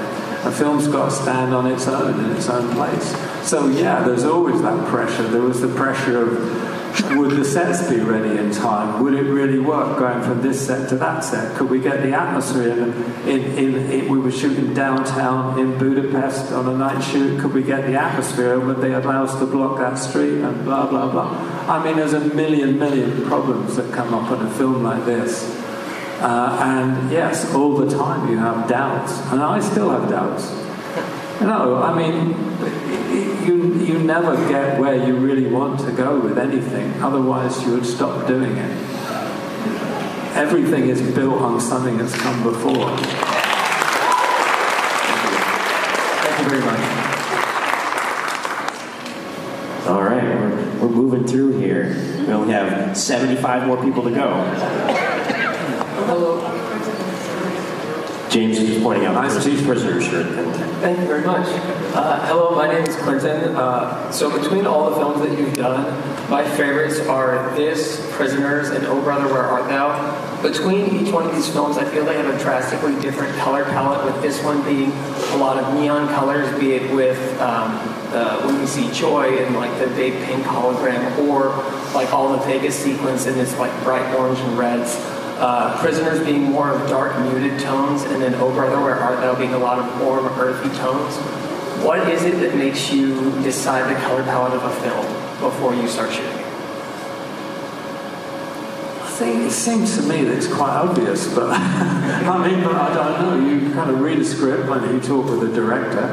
A 0.44 0.52
film's 0.52 0.88
got 0.88 1.06
to 1.06 1.12
stand 1.12 1.54
on 1.54 1.68
its 1.68 1.88
own 1.88 2.24
in 2.24 2.32
its 2.32 2.50
own 2.50 2.74
place. 2.74 3.16
So 3.48 3.68
yeah, 3.68 4.04
there's 4.04 4.24
always 4.24 4.62
that 4.62 4.88
pressure. 4.88 5.28
There 5.28 5.42
was 5.42 5.62
the 5.62 5.74
pressure 5.76 6.22
of 6.24 6.71
would 7.18 7.32
the 7.32 7.46
sets 7.46 7.90
be 7.90 8.00
ready 8.00 8.38
in 8.38 8.52
time? 8.52 9.04
Would 9.04 9.14
it 9.14 9.24
really 9.24 9.60
work 9.60 9.98
going 9.98 10.22
from 10.24 10.42
this 10.42 10.66
set 10.66 10.90
to 10.90 10.96
that 10.98 11.24
set? 11.24 11.56
Could 11.56 11.70
we 11.70 11.80
get 11.80 12.02
the 12.02 12.14
atmosphere? 12.14 12.72
In, 12.72 12.94
in, 13.28 13.58
in, 13.58 13.92
in, 13.92 14.10
we 14.12 14.20
were 14.20 14.32
shooting 14.32 14.74
downtown 14.74 15.60
in 15.60 15.78
Budapest 15.78 16.52
on 16.52 16.68
a 16.68 16.78
night 16.78 17.02
shoot. 17.02 17.40
Could 17.40 17.54
we 17.54 17.64
get 17.64 17.88
the 17.88 18.00
atmosphere? 18.00 18.60
Would 18.60 18.82
they 18.82 18.94
allow 18.94 19.24
us 19.24 19.38
to 19.40 19.46
block 19.46 19.80
that 19.80 19.96
street? 19.96 20.42
And 20.42 20.66
blah, 20.66 20.88
blah, 20.88 21.12
blah. 21.12 21.30
I 21.68 21.84
mean, 21.84 21.96
there's 21.96 22.14
a 22.14 22.20
million, 22.20 22.78
million 22.78 23.26
problems 23.26 23.76
that 23.78 23.94
come 23.94 24.14
up 24.14 24.32
in 24.32 24.46
a 24.46 24.52
film 24.52 24.84
like 24.84 25.06
this. 25.06 25.44
Uh, 26.20 26.58
and 26.62 27.12
yes, 27.12 27.54
all 27.56 27.76
the 27.76 27.90
time 27.90 28.30
you 28.30 28.38
have 28.38 28.68
doubts. 28.68 29.14
And 29.32 29.42
I 29.42 29.60
still 29.60 29.90
have 29.90 30.10
doubts. 30.10 30.52
No, 31.42 31.82
I 31.82 31.98
mean, 31.98 32.36
you, 33.48 33.74
you 33.76 34.00
never 34.00 34.36
get 34.50 34.80
where 34.80 34.96
you 34.96 35.16
really 35.18 35.48
want 35.48 35.80
to 35.82 35.92
go 35.92 36.20
with 36.20 36.38
anything, 36.38 36.94
otherwise, 37.02 37.62
you 37.64 37.74
would 37.74 37.86
stop 37.86 38.28
doing 38.28 38.58
it. 38.58 38.72
Everything 40.36 40.90
is 40.90 41.02
built 41.14 41.42
on 41.42 41.60
something 41.60 41.98
that's 41.98 42.16
come 42.18 42.44
before. 42.44 42.98
Thank 46.18 46.40
you 46.40 46.50
very 46.50 46.66
much. 46.66 46.80
All 49.88 50.04
right, 50.04 50.24
we're, 50.24 50.88
we're 50.88 50.96
moving 50.96 51.28
through 51.28 51.60
here. 51.60 51.96
We 52.20 52.34
only 52.34 52.54
have 52.54 52.98
75 52.98 53.68
more 53.68 53.84
people 53.84 54.04
to 54.04 54.12
go. 54.12 55.12
James 58.32 58.58
is 58.60 58.82
pointing 58.82 59.06
out 59.06 59.16
Nice 59.16 59.44
the 59.44 59.62
prisoner 59.66 60.02
shirt. 60.02 60.26
Thank 60.80 61.00
you 61.00 61.06
very 61.06 61.26
much. 61.26 61.46
Uh, 61.94 62.26
hello, 62.28 62.56
my 62.56 62.66
name 62.66 62.86
is 62.86 62.96
Clinton. 62.96 63.54
Uh, 63.58 64.10
so 64.10 64.32
between 64.42 64.66
all 64.66 64.90
the 64.90 64.96
films 64.96 65.20
that 65.20 65.38
you've 65.38 65.54
done, 65.54 65.84
my 66.30 66.42
favorites 66.52 67.02
are 67.08 67.54
this, 67.58 68.08
Prisoners, 68.14 68.70
and 68.70 68.86
Oh 68.86 69.02
Brother, 69.02 69.28
Where 69.28 69.44
Art 69.44 69.68
Thou? 69.68 70.42
Between 70.42 70.96
each 70.96 71.14
one 71.14 71.28
of 71.28 71.36
these 71.36 71.50
films, 71.50 71.78
I 71.78 71.84
feel 71.84 72.06
they 72.06 72.16
have 72.16 72.34
a 72.34 72.40
drastically 72.42 72.98
different 73.02 73.38
color 73.40 73.66
palette, 73.66 74.06
with 74.06 74.22
this 74.22 74.42
one 74.46 74.64
being 74.64 74.94
a 74.94 75.36
lot 75.36 75.62
of 75.62 75.74
neon 75.74 76.08
colors, 76.16 76.58
be 76.58 76.72
it 76.72 76.96
with 76.96 77.20
um, 77.42 77.74
uh, 78.14 78.42
when 78.46 78.58
we 78.62 78.66
see 78.66 78.90
Joi 78.94 79.44
and 79.44 79.58
like 79.58 79.78
the 79.78 79.88
big 79.88 80.14
pink 80.24 80.46
hologram, 80.46 81.18
or 81.28 81.50
like 81.94 82.14
all 82.14 82.32
the 82.32 82.46
Vegas 82.46 82.78
sequence 82.78 83.28
in 83.28 83.34
this 83.34 83.58
like 83.60 83.74
bright 83.84 84.16
orange 84.16 84.40
and 84.40 84.58
reds. 84.58 84.96
Uh, 85.42 85.76
Prisoners 85.80 86.24
being 86.24 86.44
more 86.44 86.70
of 86.70 86.88
dark, 86.88 87.20
muted 87.20 87.60
tones, 87.60 88.04
and 88.04 88.22
then 88.22 88.36
Oh 88.36 88.54
Brother, 88.54 88.80
Where 88.80 89.00
Art 89.00 89.22
Thou 89.22 89.36
being 89.36 89.56
a 89.56 89.58
lot 89.58 89.80
of 89.80 90.00
warm, 90.00 90.26
earthy 90.40 90.70
tones. 90.78 91.16
What 91.84 92.08
is 92.10 92.24
it 92.24 92.40
that 92.42 92.56
makes 92.56 92.94
you 92.94 93.32
decide 93.42 93.90
the 93.90 94.00
color 94.02 94.22
palette 94.24 94.54
of 94.54 94.64
a 94.64 94.72
film 94.82 95.06
before 95.40 95.74
you 95.74 95.88
start 95.88 96.12
shooting? 96.12 96.30
I 99.02 99.24
think 99.24 99.48
it 99.48 99.52
seems 99.52 99.98
to 99.98 100.04
me 100.04 100.24
that 100.26 100.38
it's 100.38 100.48
quite 100.48 100.76
obvious, 100.76 101.34
but 101.34 101.50
I 101.54 102.48
mean, 102.48 102.64
but 102.64 102.76
I 102.76 102.94
don't 102.94 103.22
know. 103.22 103.50
You 103.50 103.74
kind 103.74 103.90
of 103.90 104.00
read 104.00 104.20
a 104.20 104.26
script 104.26 104.70
when 104.70 104.84
you 104.94 105.00
talk 105.02 105.26
with 105.26 105.42
the 105.42 105.52
director. 105.54 106.06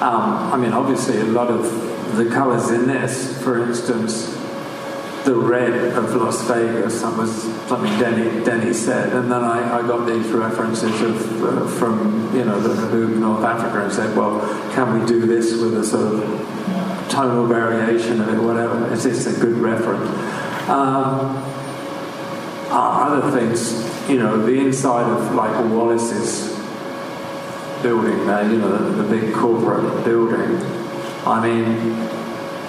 Um, 0.00 0.52
I 0.52 0.56
mean, 0.56 0.72
obviously, 0.72 1.20
a 1.20 1.24
lot 1.24 1.48
of 1.48 2.16
the 2.16 2.26
colours 2.26 2.70
in 2.70 2.86
this, 2.86 3.42
for 3.42 3.60
instance, 3.62 4.36
the 5.24 5.34
red 5.34 5.72
of 5.96 6.14
Las 6.14 6.42
Vegas, 6.48 7.00
that 7.02 7.16
was 7.16 7.42
something 7.68 7.98
Denny, 7.98 8.44
Denny 8.44 8.72
said, 8.72 9.12
and 9.12 9.30
then 9.30 9.44
I, 9.44 9.78
I 9.78 9.82
got 9.82 10.06
these 10.06 10.26
references 10.28 11.00
of, 11.00 11.44
uh, 11.44 11.66
from, 11.78 12.34
you 12.34 12.44
know, 12.44 12.58
the 12.60 13.02
of 13.02 13.16
North 13.18 13.44
Africa 13.44 13.84
and 13.84 13.92
said, 13.92 14.16
well, 14.16 14.40
can 14.72 14.98
we 14.98 15.06
do 15.06 15.26
this 15.26 15.52
with 15.52 15.74
a 15.74 15.84
sort 15.84 16.14
of 16.14 17.08
tonal 17.08 17.46
variation 17.46 18.20
of 18.20 18.28
it, 18.28 18.42
whatever? 18.42 18.92
Is 18.92 19.04
this 19.04 19.26
a 19.26 19.40
good 19.40 19.58
reference? 19.58 20.08
Um, 20.68 21.52
other 23.12 23.38
things, 23.38 24.08
you 24.08 24.18
know, 24.18 24.44
the 24.44 24.58
inside 24.58 25.10
of 25.10 25.34
like 25.34 25.52
Wallace's 25.70 26.52
building 27.82 28.26
there, 28.26 28.50
you 28.50 28.58
know, 28.58 28.78
the, 28.78 29.02
the 29.02 29.20
big 29.20 29.34
corporate 29.34 30.04
building. 30.04 30.56
I 31.26 31.40
mean, 31.46 31.92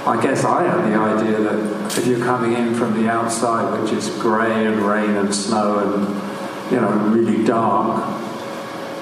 I 0.06 0.22
guess 0.22 0.44
I 0.44 0.64
had 0.64 0.92
the 0.92 0.98
idea 0.98 1.40
that 1.40 1.83
if 1.86 2.06
you're 2.08 2.20
coming 2.26 2.54
in 2.54 2.74
from 2.76 2.94
the 3.02 3.10
outside, 3.10 3.80
which 3.82 3.92
is 3.92 4.10
grey 4.22 4.66
and 4.66 4.78
rain 4.82 5.12
and 5.12 5.34
snow 5.34 5.80
and, 5.80 6.72
you 6.72 6.80
know, 6.82 6.90
really 7.16 7.44
dark, 7.46 8.22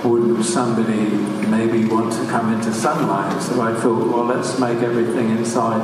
wouldn't 0.04 0.44
somebody 0.44 1.10
maybe 1.48 1.86
want 1.86 2.12
to 2.14 2.26
come 2.28 2.52
into 2.54 2.74
sunlight? 2.74 3.42
So 3.42 3.62
I 3.62 3.74
thought, 3.76 4.08
well, 4.12 4.26
let's 4.26 4.60
make 4.60 4.80
everything 4.80 5.30
inside 5.30 5.82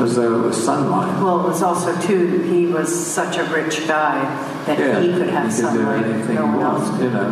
as 0.00 0.16
though 0.16 0.40
it 0.40 0.46
was 0.46 0.56
sunlight. 0.64 1.22
Well, 1.22 1.40
it 1.44 1.48
was 1.48 1.62
also 1.62 1.94
too, 2.00 2.40
he 2.42 2.66
was 2.66 2.88
such 3.06 3.36
a 3.36 3.44
rich 3.44 3.86
guy 3.86 4.24
that 4.66 4.78
Yeah, 4.78 5.00
he 5.00 5.12
could 5.12 5.28
have 5.28 5.54
he 5.54 5.62
could 5.62 5.72
do 5.72 5.78
sunlight, 5.78 6.04
anything 6.06 6.34
no 6.36 6.46
he 6.46 6.52
one 6.56 6.60
wants, 6.60 6.88
else. 6.90 7.00
you 7.02 7.10
know. 7.10 7.28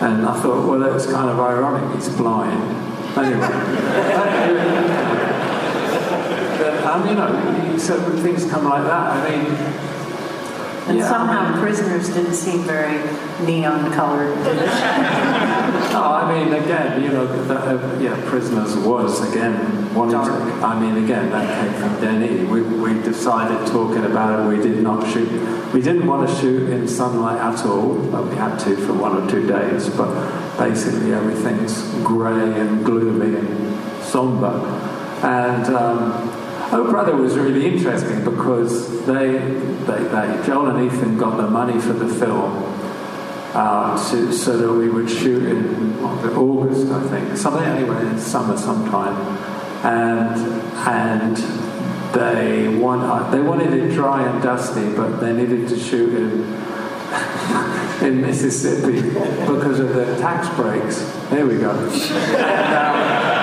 And 0.00 0.26
I 0.26 0.40
thought, 0.40 0.68
well, 0.68 0.78
that's 0.78 1.06
kind 1.06 1.30
of 1.30 1.40
ironic. 1.40 1.96
He's 1.96 2.08
blind. 2.10 2.62
Anyway. 3.16 3.48
But, 6.58 6.82
um, 6.84 7.08
you 7.08 7.14
know, 7.14 7.28
certain 7.78 8.22
things 8.22 8.44
come 8.50 8.64
like 8.64 8.84
that. 8.84 9.10
I 9.10 9.30
mean, 9.30 9.46
And 10.88 10.98
yeah, 10.98 11.08
somehow 11.08 11.60
prisoners 11.60 12.08
didn't 12.08 12.34
seem 12.34 12.62
very 12.62 13.02
neon 13.44 13.92
colored. 13.92 14.36
No, 14.38 16.02
I 16.02 16.32
mean, 16.32 16.52
again, 16.54 17.02
you 17.02 17.10
know, 17.10 17.26
the, 17.26 17.54
uh, 17.54 17.98
yeah, 18.00 18.20
Prisoners 18.28 18.76
was, 18.76 19.20
again, 19.30 19.94
wanting 19.94 20.14
to, 20.14 20.66
I 20.66 20.78
mean, 20.80 21.04
again, 21.04 21.30
that 21.30 21.46
came 21.60 21.80
from 21.80 22.00
Denny. 22.00 22.44
We, 22.44 22.62
we 22.62 22.94
decided 23.02 23.66
talking 23.68 24.04
about 24.04 24.40
it, 24.40 24.56
we 24.56 24.62
did 24.62 24.82
not 24.82 25.06
shoot, 25.12 25.28
we 25.72 25.82
didn't 25.82 26.06
want 26.06 26.28
to 26.28 26.34
shoot 26.36 26.70
in 26.70 26.88
sunlight 26.88 27.40
at 27.40 27.64
all, 27.66 27.94
but 28.10 28.26
we 28.28 28.36
had 28.36 28.58
to 28.60 28.76
for 28.76 28.94
one 28.94 29.22
or 29.22 29.30
two 29.30 29.46
days, 29.46 29.88
but 29.90 30.56
basically 30.56 31.12
everything's 31.12 31.82
grey 32.02 32.58
and 32.60 32.84
gloomy 32.84 33.36
and 33.38 34.02
somber. 34.02 34.54
And, 35.22 35.66
um, 35.74 36.37
Oh 36.70 36.90
Brother 36.90 37.16
was 37.16 37.36
really 37.38 37.66
interesting 37.66 38.24
because 38.24 39.06
they, 39.06 39.38
they, 39.38 40.04
they, 40.04 40.42
Joel 40.44 40.66
and 40.76 40.86
Ethan 40.86 41.16
got 41.16 41.38
the 41.38 41.48
money 41.48 41.80
for 41.80 41.94
the 41.94 42.12
film 42.14 42.62
uh, 43.54 43.96
so, 43.96 44.30
so 44.30 44.58
that 44.58 44.70
we 44.70 44.90
would 44.90 45.08
shoot 45.08 45.44
in 45.44 45.98
August, 46.00 46.92
I 46.92 47.08
think, 47.08 47.36
something 47.38 47.64
anyway, 47.64 48.06
in 48.06 48.18
summer 48.18 48.56
sometime, 48.58 49.16
and 49.84 50.36
and 50.86 51.36
they 52.14 52.68
want 52.68 53.02
uh, 53.02 53.30
they 53.30 53.40
wanted 53.40 53.72
it 53.72 53.92
dry 53.92 54.28
and 54.28 54.42
dusty, 54.42 54.94
but 54.94 55.16
they 55.20 55.32
needed 55.32 55.68
to 55.70 55.78
shoot 55.78 56.14
in 56.14 56.42
in 58.06 58.20
Mississippi 58.20 59.00
because 59.00 59.80
of 59.80 59.94
the 59.94 60.04
tax 60.18 60.54
breaks. 60.54 61.00
There 61.30 61.46
we 61.46 61.56
go. 61.56 61.70
And, 61.70 62.74
um, 62.74 63.37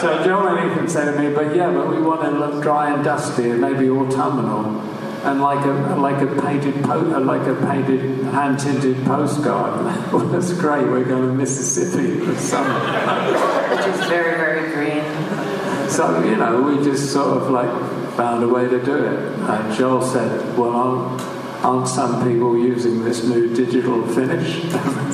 so 0.00 0.22
Joel 0.24 0.48
and 0.48 0.72
Ethan 0.72 0.88
say 0.88 1.04
to 1.04 1.18
me, 1.18 1.34
but 1.34 1.54
yeah, 1.54 1.70
but 1.72 1.88
we 1.90 2.00
want 2.00 2.22
it 2.26 2.30
to 2.30 2.38
look 2.38 2.62
dry 2.62 2.92
and 2.92 3.04
dusty 3.04 3.50
and 3.50 3.60
maybe 3.60 3.88
autumnal 3.88 4.80
and 5.24 5.40
like 5.40 5.64
a 5.64 5.96
like 5.96 6.22
a 6.22 6.40
painted 6.42 6.84
po- 6.84 7.00
like 7.00 7.46
a 7.48 7.54
painted 7.66 8.22
hand 8.26 8.58
tinted 8.58 9.04
postcard. 9.04 9.84
well, 10.12 10.26
that's 10.28 10.52
great. 10.52 10.86
We're 10.86 11.04
going 11.04 11.28
to 11.28 11.34
Mississippi 11.34 12.20
for 12.24 12.34
summer, 12.36 12.78
Which 13.74 13.86
is 13.86 14.06
very, 14.06 14.36
very 14.36 14.72
green. 14.72 15.90
so 15.90 16.22
you 16.22 16.36
know 16.36 16.62
we 16.62 16.84
just 16.84 17.12
sort 17.12 17.36
of 17.42 17.50
like 17.50 17.70
found 18.16 18.44
a 18.44 18.48
way 18.48 18.68
to 18.68 18.84
do 18.84 18.96
it. 18.96 19.38
And 19.50 19.74
Joel 19.74 20.02
said, 20.02 20.56
"Well, 20.56 20.70
aren't, 20.70 21.20
aren't 21.62 21.88
some 21.88 22.26
people 22.28 22.56
using 22.56 23.04
this 23.04 23.24
new 23.24 23.54
digital 23.54 24.06
finish?" 24.08 24.62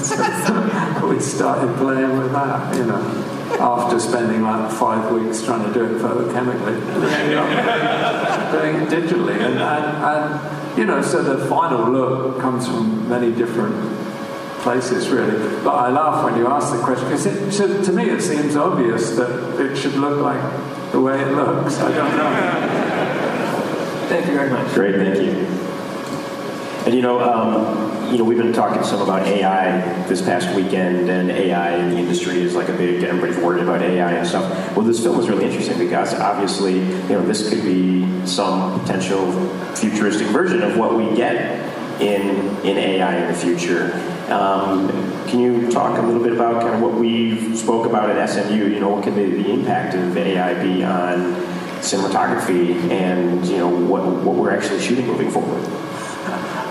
so 0.02 1.08
we 1.08 1.20
started 1.20 1.76
playing 1.76 2.18
with 2.18 2.32
that, 2.32 2.76
you 2.76 2.84
know. 2.84 3.28
After 3.60 4.00
spending 4.00 4.42
like 4.42 4.72
five 4.72 5.12
weeks 5.12 5.44
trying 5.44 5.64
to 5.66 5.72
do 5.72 5.84
it 5.84 6.00
photochemically, 6.00 6.80
doing 8.52 8.82
it 8.82 8.88
digitally, 8.88 9.34
and, 9.34 9.58
and, 9.58 10.04
and 10.04 10.78
you 10.78 10.86
know, 10.86 11.02
so 11.02 11.22
the 11.22 11.46
final 11.46 11.90
look 11.90 12.40
comes 12.40 12.66
from 12.66 13.08
many 13.08 13.30
different 13.30 13.74
places, 14.62 15.08
really. 15.10 15.38
But 15.62 15.74
I 15.74 15.90
laugh 15.90 16.24
when 16.24 16.36
you 16.38 16.46
ask 16.46 16.72
the 16.74 16.82
question 16.82 17.08
because 17.08 17.58
to, 17.58 17.84
to 17.84 17.92
me 17.92 18.04
it 18.04 18.22
seems 18.22 18.56
obvious 18.56 19.10
that 19.16 19.60
it 19.60 19.76
should 19.76 19.94
look 19.94 20.20
like 20.22 20.40
the 20.92 21.00
way 21.00 21.20
it 21.20 21.32
looks. 21.32 21.78
I 21.78 21.94
don't 21.94 22.16
know. 22.16 24.08
Thank 24.08 24.26
you 24.26 24.34
very 24.34 24.50
much. 24.50 24.72
Great, 24.74 24.94
thank 24.94 25.18
you. 25.22 25.61
And 26.84 26.94
you 26.96 27.02
know, 27.02 27.20
um, 27.20 28.10
you 28.12 28.18
know, 28.18 28.24
we've 28.24 28.38
been 28.38 28.52
talking 28.52 28.82
some 28.82 29.00
about 29.02 29.24
AI 29.28 30.02
this 30.08 30.20
past 30.20 30.52
weekend, 30.56 31.08
and 31.08 31.30
AI 31.30 31.76
in 31.76 31.90
the 31.90 31.96
industry 31.96 32.42
is 32.42 32.56
like 32.56 32.68
a 32.68 32.72
big. 32.72 33.04
Everybody's 33.04 33.36
worried 33.36 33.62
about 33.62 33.82
AI 33.82 34.10
and 34.14 34.26
stuff. 34.26 34.76
Well, 34.76 34.84
this 34.84 35.00
film 35.00 35.20
is 35.20 35.28
really 35.28 35.44
interesting 35.44 35.78
because 35.78 36.12
obviously, 36.14 36.80
you 36.80 37.08
know, 37.08 37.24
this 37.24 37.48
could 37.48 37.62
be 37.62 38.26
some 38.26 38.80
potential 38.80 39.30
futuristic 39.76 40.26
version 40.28 40.60
of 40.62 40.76
what 40.76 40.96
we 40.96 41.14
get 41.14 41.70
in 42.00 42.36
in 42.66 42.76
AI 42.76 43.16
in 43.18 43.32
the 43.32 43.38
future. 43.38 43.92
Um, 44.28 44.88
can 45.28 45.38
you 45.38 45.70
talk 45.70 45.98
a 45.98 46.02
little 46.02 46.22
bit 46.22 46.32
about 46.32 46.62
kind 46.62 46.74
of 46.74 46.80
what 46.80 46.94
we 46.94 47.54
spoke 47.54 47.86
about 47.86 48.10
at 48.10 48.28
SMU? 48.28 48.54
You 48.54 48.80
know, 48.80 48.88
what 48.88 49.04
could 49.04 49.14
the, 49.14 49.26
the 49.26 49.52
impact 49.52 49.94
of 49.94 50.16
AI 50.16 50.60
be 50.60 50.82
on 50.82 51.34
cinematography, 51.80 52.90
and 52.90 53.46
you 53.46 53.58
know, 53.58 53.68
what 53.68 54.04
what 54.04 54.34
we're 54.34 54.50
actually 54.50 54.80
shooting 54.80 55.06
moving 55.06 55.30
forward? 55.30 55.91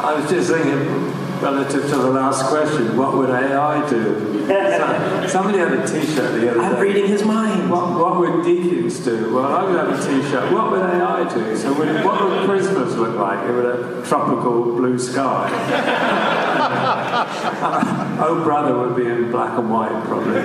I 0.04 0.14
was 0.20 0.28
just 0.30 0.49
thinking, 0.49 1.12
relative 1.41 1.84
to 1.84 1.95
the 1.95 2.10
last 2.10 2.43
question, 2.45 2.97
what 2.97 3.16
would 3.16 3.30
AI 3.30 3.88
do? 3.89 4.47
So- 4.47 5.28
somebody 5.28 5.60
had 5.60 5.72
a 5.74 5.88
T-shirt 5.88 6.41
the 6.41 6.49
other 6.49 6.60
day. 6.60 6.66
I'm 6.66 6.80
reading 6.80 7.08
his 7.08 7.24
mind. 7.24 7.70
What, 7.70 7.91
what 7.97 8.20
would 8.20 8.43
Deakins 8.45 9.04
do? 9.06 9.34
Well, 9.34 9.45
I 9.45 9.64
would 9.64 9.76
have 9.76 9.89
a 9.89 9.97
T-shirt. 9.97 10.52
What 10.52 10.72
would 10.72 10.82
AI 10.82 11.24
do? 11.34 11.56
So, 11.56 11.74
would, 11.74 12.04
what 12.04 12.22
would 12.24 12.45
Christmas 12.49 12.95
look 12.95 13.16
like? 13.18 13.39
It 13.47 13.54
would 13.54 13.66
a 13.66 14.02
tropical 14.06 14.76
blue 14.76 14.97
sky. 14.99 15.49
oh, 18.20 18.41
brother 18.43 18.78
would 18.78 18.95
be 18.95 19.06
in 19.08 19.32
black 19.32 19.58
and 19.58 19.70
white, 19.72 20.04
probably. 20.06 20.41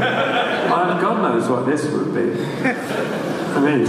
God 1.07 1.23
knows 1.23 1.49
what 1.49 1.67
this 1.67 1.85
would 1.91 2.13
be. 2.15 2.33
I 2.43 3.61
mean, 3.61 3.85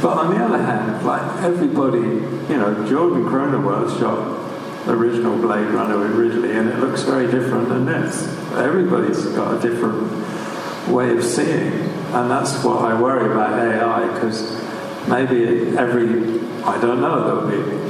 but 0.00 0.16
on 0.16 0.32
the 0.34 0.42
other 0.42 0.62
hand, 0.62 1.04
like 1.04 1.42
everybody, 1.42 1.98
you 1.98 2.56
know, 2.56 2.86
Jordan 2.88 3.24
Cronenweth 3.24 3.98
shot 3.98 4.39
original 4.90 5.36
Blade 5.38 5.68
Runner 5.68 5.96
originally, 5.96 6.52
and 6.52 6.68
it 6.68 6.78
looks 6.78 7.02
very 7.02 7.30
different 7.30 7.68
than 7.68 7.86
this. 7.86 8.26
Everybody's 8.52 9.24
got 9.26 9.56
a 9.56 9.60
different 9.68 10.10
way 10.88 11.16
of 11.16 11.24
seeing, 11.24 11.72
and 12.12 12.30
that's 12.30 12.62
what 12.64 12.84
I 12.84 13.00
worry 13.00 13.30
about 13.30 13.58
AI 13.58 14.12
because 14.14 14.60
maybe 15.08 15.76
every, 15.78 16.40
I 16.64 16.80
don't 16.80 17.00
know, 17.00 17.46
there'll 17.46 17.50
be 17.50 17.80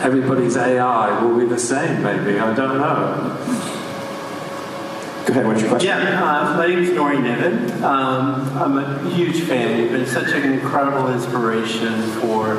everybody's 0.00 0.56
AI 0.56 1.22
will 1.22 1.38
be 1.38 1.46
the 1.46 1.58
same. 1.58 2.02
Maybe 2.02 2.38
I 2.38 2.54
don't 2.54 2.78
know. 2.78 3.36
Go 5.26 5.32
ahead. 5.32 5.46
What's 5.46 5.60
your 5.60 5.70
question? 5.70 5.88
Yeah, 5.88 6.22
uh, 6.24 6.56
my 6.56 6.66
name 6.66 6.78
is 6.78 6.90
Nori 6.90 7.22
Niven. 7.22 7.84
Um, 7.84 8.56
I'm 8.56 8.78
a 8.78 9.10
huge 9.10 9.42
fan. 9.42 9.78
You've 9.78 9.92
been 9.92 10.06
such 10.06 10.32
an 10.32 10.52
incredible 10.52 11.12
inspiration 11.12 12.02
for 12.20 12.54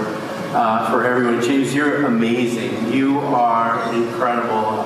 uh, 0.52 0.90
for 0.90 1.06
everyone. 1.06 1.42
James, 1.42 1.74
you're 1.74 2.06
amazing. 2.06 2.92
You 2.92 3.20
are 3.20 3.94
incredible. 3.94 4.84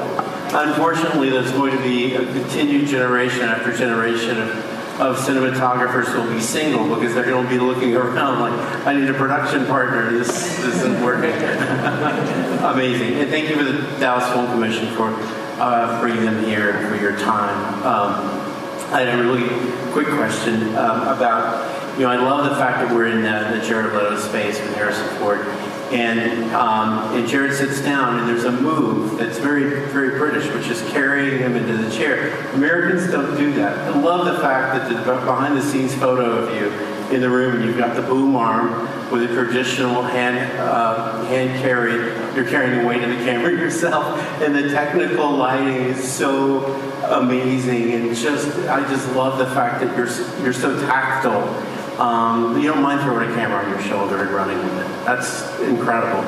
Unfortunately, 0.55 1.30
there's 1.30 1.51
going 1.51 1.76
to 1.76 1.84
be 1.84 2.16
a 2.16 2.26
continued 2.34 2.88
generation 2.88 3.41
after 3.41 3.76
generation 3.76 4.39
of 4.39 4.74
of 4.99 5.18
cinematographers 5.18 6.05
who 6.05 6.22
will 6.22 6.32
be 6.32 6.39
single 6.39 6.88
because 6.95 7.16
they're 7.16 7.26
going 7.26 7.43
to 7.43 7.49
be 7.49 7.59
looking 7.59 7.95
around 7.95 8.39
like, 8.39 8.86
I 8.86 8.93
need 8.93 9.09
a 9.09 9.14
production 9.14 9.66
partner. 9.66 10.11
This, 10.11 10.28
this 10.57 10.76
isn't 10.76 11.03
working. 11.03 11.32
Amazing. 12.64 13.14
And 13.14 13.30
thank 13.30 13.49
you 13.49 13.55
for 13.55 13.64
the 13.64 13.82
Dallas 13.99 14.32
Film 14.34 14.45
Commission 14.51 14.93
for 14.95 15.16
uh, 15.59 15.99
bringing 15.99 16.26
them 16.26 16.43
here 16.43 16.70
and 16.72 16.88
for 16.88 17.01
your 17.01 17.18
time. 17.18 17.84
Um, 17.84 18.43
I 18.93 19.01
had 19.01 19.20
a 19.20 19.24
really 19.24 19.49
quick 19.91 20.07
question 20.07 20.76
um, 20.76 21.07
about, 21.07 21.72
you 21.93 21.99
know, 21.99 22.09
I 22.09 22.17
love 22.17 22.49
the 22.49 22.55
fact 22.55 22.79
that 22.79 22.95
we're 22.95 23.07
in 23.07 23.21
the, 23.21 23.59
the 23.59 23.67
Jared 23.67 23.93
Leto 23.93 24.17
space 24.17 24.59
with 24.59 24.75
Harrison 24.75 25.07
Ford. 25.17 25.41
And, 25.93 26.51
um, 26.55 27.15
and 27.15 27.27
Jared 27.27 27.53
sits 27.53 27.79
down, 27.81 28.17
and 28.17 28.27
there's 28.27 28.45
a 28.45 28.51
move 28.51 29.19
that's 29.19 29.37
very, 29.37 29.85
very 29.91 30.17
British, 30.17 30.51
which 30.51 30.67
is 30.67 30.81
carrying 30.89 31.37
him 31.37 31.55
into 31.55 31.77
the 31.77 31.91
chair. 31.91 32.35
Americans 32.55 33.11
don't 33.11 33.37
do 33.37 33.53
that. 33.53 33.77
I 33.77 33.99
love 33.99 34.25
the 34.25 34.41
fact 34.41 34.73
that 34.73 34.89
the 34.89 35.03
behind 35.03 35.55
the 35.55 35.61
scenes 35.61 35.93
photo 35.93 36.31
of 36.31 36.55
you 36.55 36.71
in 37.13 37.21
the 37.21 37.29
room, 37.29 37.57
and 37.57 37.65
you've 37.65 37.77
got 37.77 37.95
the 37.95 38.01
boom 38.01 38.35
arm 38.35 38.89
with 39.11 39.29
a 39.29 39.33
traditional 39.35 40.01
hand, 40.01 40.51
uh, 40.59 41.23
hand 41.25 41.61
carried, 41.61 42.35
you're 42.35 42.49
carrying 42.49 42.81
the 42.81 42.87
weight 42.87 43.03
of 43.03 43.09
the 43.11 43.23
camera 43.23 43.51
yourself, 43.55 44.19
and 44.41 44.55
the 44.55 44.69
technical 44.69 45.29
lighting 45.29 45.75
is 45.75 46.11
so 46.11 46.73
amazing, 47.11 47.91
and 47.91 48.15
just, 48.15 48.47
I 48.67 48.79
just 48.89 49.07
love 49.11 49.37
the 49.37 49.45
fact 49.53 49.85
that 49.85 49.95
you're, 49.95 50.09
you're 50.43 50.53
so 50.53 50.75
tactile 50.87 51.43
um, 51.99 52.59
you 52.59 52.67
don't 52.67 52.81
mind 52.81 53.01
throwing 53.01 53.29
a 53.29 53.33
camera 53.35 53.63
on 53.63 53.69
your 53.69 53.81
shoulder 53.81 54.23
and 54.23 54.31
running 54.31 54.57
with 54.57 54.79
it. 54.79 55.05
That's 55.05 55.59
incredible. 55.61 56.19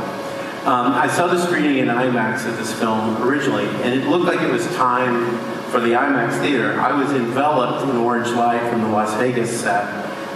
Um, 0.66 0.94
I 0.94 1.08
saw 1.08 1.28
the 1.28 1.44
screening 1.46 1.78
in 1.78 1.88
IMAX 1.88 2.48
of 2.48 2.58
this 2.58 2.74
film 2.74 3.22
originally, 3.22 3.68
and 3.84 3.94
it 3.94 4.08
looked 4.08 4.26
like 4.26 4.42
it 4.42 4.52
was 4.52 4.66
time 4.76 5.38
for 5.70 5.80
the 5.80 5.90
IMAX 5.90 6.40
theater. 6.42 6.80
I 6.80 6.92
was 6.92 7.12
enveloped 7.12 7.88
in 7.88 7.96
orange 7.98 8.30
light 8.30 8.68
from 8.70 8.82
the 8.82 8.88
Las 8.88 9.14
Vegas 9.20 9.62
set, 9.62 9.84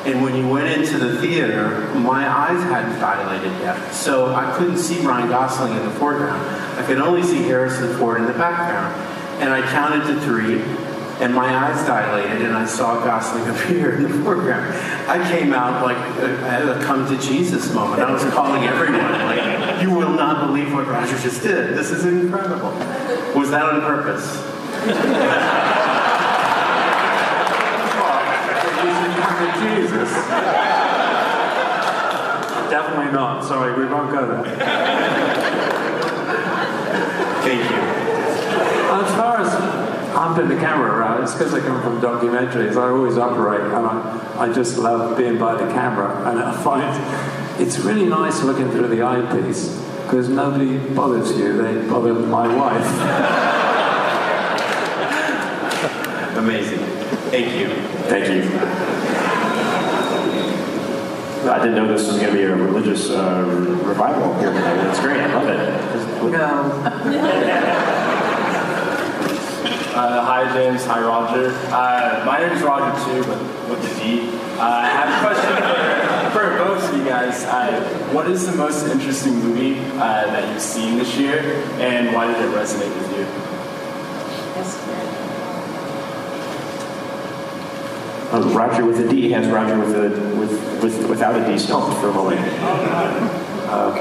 and 0.06 0.22
when 0.22 0.36
you 0.36 0.48
went 0.48 0.68
into 0.68 0.98
the 0.98 1.20
theater, 1.20 1.94
my 1.96 2.28
eyes 2.30 2.62
hadn't 2.64 3.00
dilated 3.00 3.52
yet, 3.62 3.92
so 3.92 4.34
I 4.36 4.56
couldn't 4.58 4.78
see 4.78 5.00
Ryan 5.00 5.30
Gosling 5.30 5.76
in 5.76 5.84
the 5.84 5.92
foreground. 5.92 6.42
I 6.80 6.86
could 6.86 7.00
only 7.00 7.24
see 7.24 7.42
Harrison 7.44 7.98
Ford 7.98 8.22
in 8.22 8.28
the 8.28 8.34
background. 8.34 8.96
And 9.42 9.54
I 9.54 9.62
counted 9.72 10.06
to 10.08 10.20
three, 10.22 10.60
and 11.20 11.34
my 11.36 11.54
eyes 11.54 11.86
dilated 11.86 12.44
and 12.44 12.56
I 12.56 12.66
saw 12.66 13.04
Gosling 13.04 13.48
appear 13.50 13.96
in 13.96 14.04
the 14.04 14.24
foreground. 14.24 14.74
I 15.10 15.30
came 15.30 15.54
out 15.54 15.84
like 15.84 15.98
I 15.98 16.48
had 16.48 16.68
a 16.70 16.82
come 16.84 17.08
to 17.08 17.22
Jesus 17.22 17.74
moment. 17.74 18.02
I 18.02 18.12
was 18.12 18.24
calling 18.34 18.64
everyone 18.64 19.12
like, 19.26 19.82
"You 19.82 19.92
will 19.92 20.14
not 20.14 20.48
believe 20.48 20.74
what 20.74 20.88
Roger 20.88 21.18
just 21.20 21.44
did. 21.44 21.78
This 21.78 21.92
is 21.92 22.06
incredible." 22.06 22.72
Was 23.36 23.50
that 23.52 23.64
on 23.64 23.82
purpose? 23.82 24.46
Jesus. 29.60 30.12
Definitely 32.70 33.12
not. 33.12 33.44
Sorry, 33.44 33.74
we 33.78 33.86
won't 33.92 34.12
go 34.12 34.28
there. 34.28 34.44
Thank 37.42 37.70
you. 37.70 37.78
As 38.92 39.16
far 39.16 39.42
as 39.42 39.69
humping 40.12 40.50
the 40.50 40.56
camera 40.56 40.92
around, 41.00 41.24
it's 41.24 41.34
because 41.34 41.54
I 41.54 41.60
come 41.60 41.82
from 41.82 42.02
documentaries. 42.02 42.76
I 42.76 42.90
always 42.90 43.18
operate, 43.18 43.62
and 43.62 43.86
I, 43.86 44.36
I 44.40 44.54
just 44.54 44.78
love 44.78 45.18
being 45.18 45.38
by 45.38 45.54
the 45.54 45.72
camera. 45.72 46.30
And 46.30 46.40
I 46.40 46.52
find 46.64 47.62
it's 47.62 47.80
really 47.80 48.06
nice 48.06 48.42
looking 48.44 48.70
through 48.72 48.88
the 48.88 49.02
eyepiece 49.04 49.78
because 50.04 50.30
nobody 50.30 50.78
bothers 50.96 51.38
you. 51.38 51.62
They 51.62 51.88
bother 51.88 52.14
my 52.14 52.48
wife. 52.56 52.86
Amazing. 56.38 56.80
Thank 57.30 57.60
you. 57.60 57.70
Thank 58.08 58.28
you. 58.28 58.50
I 61.50 61.58
didn't 61.60 61.76
know 61.76 61.88
this 61.88 62.08
was 62.08 62.18
going 62.18 62.32
to 62.32 62.38
be 62.38 62.44
a 62.44 62.56
religious 62.56 63.10
uh, 63.10 63.44
revival 63.84 64.38
here 64.40 64.52
tonight. 64.52 64.76
That's 64.76 65.00
great. 65.00 65.20
I 65.20 65.34
love 65.34 65.48
it. 65.48 66.32
No. 66.32 67.96
Uh, 70.00 70.24
hi, 70.24 70.48
James. 70.54 70.86
Hi, 70.86 71.02
Roger. 71.02 71.50
Uh, 71.68 72.24
my 72.26 72.40
name 72.40 72.54
is 72.54 72.64
Roger, 72.64 72.96
too, 73.04 73.22
but 73.28 73.38
with 73.70 73.82
the 73.84 74.00
D. 74.00 74.30
Uh, 74.58 74.62
I 74.62 74.88
have 74.88 75.10
a 75.12 75.20
question 75.20 75.52
for, 76.32 76.40
for 76.40 76.58
both 76.58 76.90
of 76.90 76.98
you 76.98 77.04
guys. 77.04 77.44
Uh, 77.44 77.82
what 78.14 78.30
is 78.32 78.50
the 78.50 78.56
most 78.56 78.88
interesting 78.88 79.34
movie 79.34 79.78
uh, 79.96 80.24
that 80.28 80.48
you've 80.54 80.62
seen 80.62 80.98
this 80.98 81.18
year, 81.18 81.42
and 81.80 82.16
why 82.16 82.28
did 82.28 82.38
it 82.38 82.56
resonate 82.56 82.96
with 82.96 83.12
you? 83.18 83.26
Uh, 88.32 88.54
Roger 88.56 88.86
with 88.86 89.02
a 89.02 89.08
D 89.10 89.32
has 89.32 89.48
Roger 89.50 89.78
with 89.78 89.94
a 89.98 90.10
with, 90.38 90.82
with 90.82 91.10
without 91.10 91.36
a 91.36 91.46
D 91.46 91.60
stumped 91.60 92.00
for 92.00 92.08
a 92.08 92.14
moment. 92.14 92.40
Uh, 93.68 93.92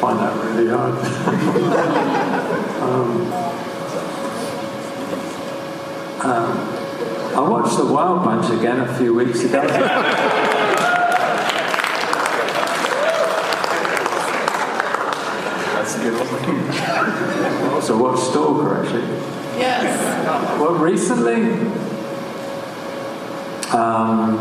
find 0.00 0.18
that 0.18 0.34
really 0.46 0.70
hard. 0.70 0.94
um, 2.82 3.62
um, 6.24 6.56
I 7.34 7.40
watched 7.40 7.76
The 7.76 7.86
Wild 7.86 8.24
Bunch 8.24 8.48
again 8.56 8.80
a 8.80 8.94
few 8.96 9.12
weeks 9.14 9.42
ago. 9.42 9.60
That's 15.76 15.96
a 15.96 15.98
good 15.98 16.14
one. 16.14 16.28
I 16.70 17.74
also 17.74 17.98
watched 17.98 18.22
Stalker, 18.30 18.80
actually. 18.80 19.02
Yes. 19.58 20.60
Well, 20.60 20.74
recently, 20.74 21.42
um, 23.76 24.36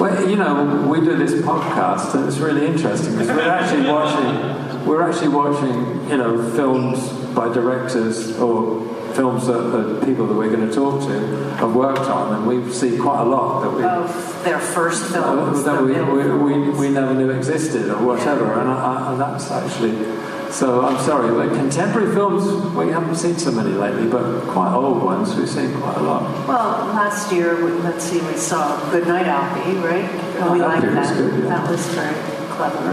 well, 0.00 0.28
you 0.28 0.36
know, 0.36 0.88
we 0.88 1.00
do 1.00 1.16
this 1.16 1.34
podcast, 1.42 2.14
and 2.14 2.26
it's 2.26 2.38
really 2.38 2.66
interesting 2.66 3.12
because 3.12 3.28
we're 3.28 3.48
actually 3.48 3.88
watching, 3.88 4.86
we're 4.86 5.08
actually 5.08 5.28
watching, 5.28 6.10
you 6.10 6.16
know, 6.16 6.50
films 6.56 7.08
by 7.34 7.52
directors 7.52 8.36
or 8.40 8.91
films 9.14 9.46
that, 9.46 9.52
the 9.58 10.04
people 10.06 10.26
that 10.26 10.34
we're 10.34 10.50
going 10.50 10.68
to 10.68 10.74
talk 10.74 11.00
to 11.08 11.18
have 11.56 11.74
worked 11.74 12.00
on, 12.00 12.34
and 12.34 12.46
we 12.46 12.72
see 12.72 12.96
quite 12.98 13.20
a 13.20 13.24
lot 13.24 13.60
that 13.62 13.70
we 13.70 13.82
Of 13.84 14.44
their 14.44 14.58
first 14.58 15.12
films. 15.12 15.64
that 15.64 15.82
we, 15.82 15.92
we, 15.92 16.60
we, 16.62 16.70
we 16.70 16.88
never 16.90 17.14
knew 17.14 17.30
existed 17.30 17.90
or 17.90 18.02
whatever, 18.04 18.52
and, 18.60 18.70
I, 18.70 19.12
and 19.12 19.20
that's 19.20 19.50
actually. 19.50 20.20
So 20.50 20.82
I'm 20.84 20.98
sorry, 21.02 21.30
but 21.32 21.56
contemporary 21.56 22.12
films 22.14 22.44
we 22.76 22.88
haven't 22.92 23.14
seen 23.16 23.38
so 23.38 23.50
many 23.50 23.70
lately, 23.70 24.06
but 24.06 24.42
quite 24.48 24.74
old 24.74 25.02
ones 25.02 25.34
we've 25.34 25.48
seen 25.48 25.72
quite 25.80 25.96
a 25.96 26.02
lot. 26.02 26.46
Well, 26.46 26.86
last 26.92 27.32
year, 27.32 27.56
we- 27.64 27.72
let's 27.80 28.04
see, 28.04 28.20
we 28.20 28.34
saw 28.36 28.76
Good 28.90 29.08
Night 29.08 29.26
Alfie, 29.26 29.78
right? 29.78 30.04
And 30.04 30.52
we 30.52 30.60
Oh, 30.62 30.66
liked 30.66 30.84
Alfie 30.84 30.98
was 30.98 31.08
that. 31.08 31.16
good, 31.16 31.44
yeah. 31.44 31.48
That 31.48 31.70
was 31.70 31.86
very 31.94 32.14
clever. 32.50 32.92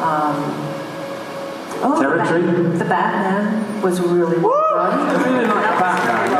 Um, 0.00 0.79
oh, 1.82 2.02
the 2.02 2.16
Bat- 2.16 2.78
The 2.78 2.84
Batman 2.84 3.82
was 3.82 4.00
really 4.00 4.38
well 4.38 4.64
done. 4.74 4.98
I 4.98 5.24
really 5.24 5.46
like 5.46 5.78
Batman. 5.78 6.30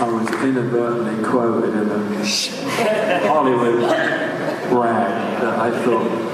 I 0.00 0.04
was 0.12 0.28
inadvertently 0.44 1.24
quoted 1.28 1.74
in 1.74 1.90
a 1.90 3.26
Hollywood 3.26 3.82
rag 3.82 5.40
that 5.40 5.58
I 5.58 5.70
thought. 5.84 6.28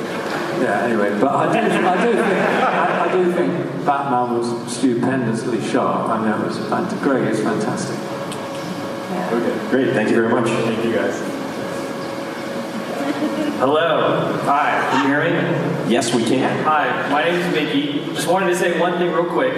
Yeah, 0.61 0.85
anyway, 0.85 1.19
but 1.21 1.29
I 1.35 1.53
do, 1.53 1.87
I 1.87 2.05
do, 2.07 2.13
think, 2.13 2.27
I, 2.63 3.09
I 3.09 3.13
do 3.13 3.33
think 3.33 3.51
Batman 3.87 4.39
was 4.39 4.73
stupendously 4.73 5.61
sharp. 5.71 6.09
I 6.11 6.21
mean, 6.21 6.41
it 6.41 6.47
was 6.47 6.59
fantastic. 6.59 7.01
Greig 7.01 7.29
is 7.29 7.41
fantastic. 7.41 7.99
Okay, 9.33 9.71
great. 9.71 9.93
Thank 9.95 10.11
you 10.11 10.17
very 10.17 10.29
much. 10.29 10.49
Thank 10.49 10.85
you, 10.85 10.93
guys. 10.95 11.44
Hello. 13.65 14.31
Hi. 14.43 14.79
Can 14.91 15.09
you 15.09 15.15
hear 15.15 15.25
me? 15.25 15.91
Yes, 15.91 16.15
we 16.15 16.23
can. 16.23 16.63
Hi. 16.65 17.09
My 17.11 17.25
name 17.25 17.41
is 17.41 17.55
Mickey. 17.55 18.05
Just 18.13 18.29
wanted 18.29 18.49
to 18.49 18.57
say 18.57 18.79
one 18.79 18.99
thing 18.99 19.11
real 19.11 19.25
quick. 19.25 19.55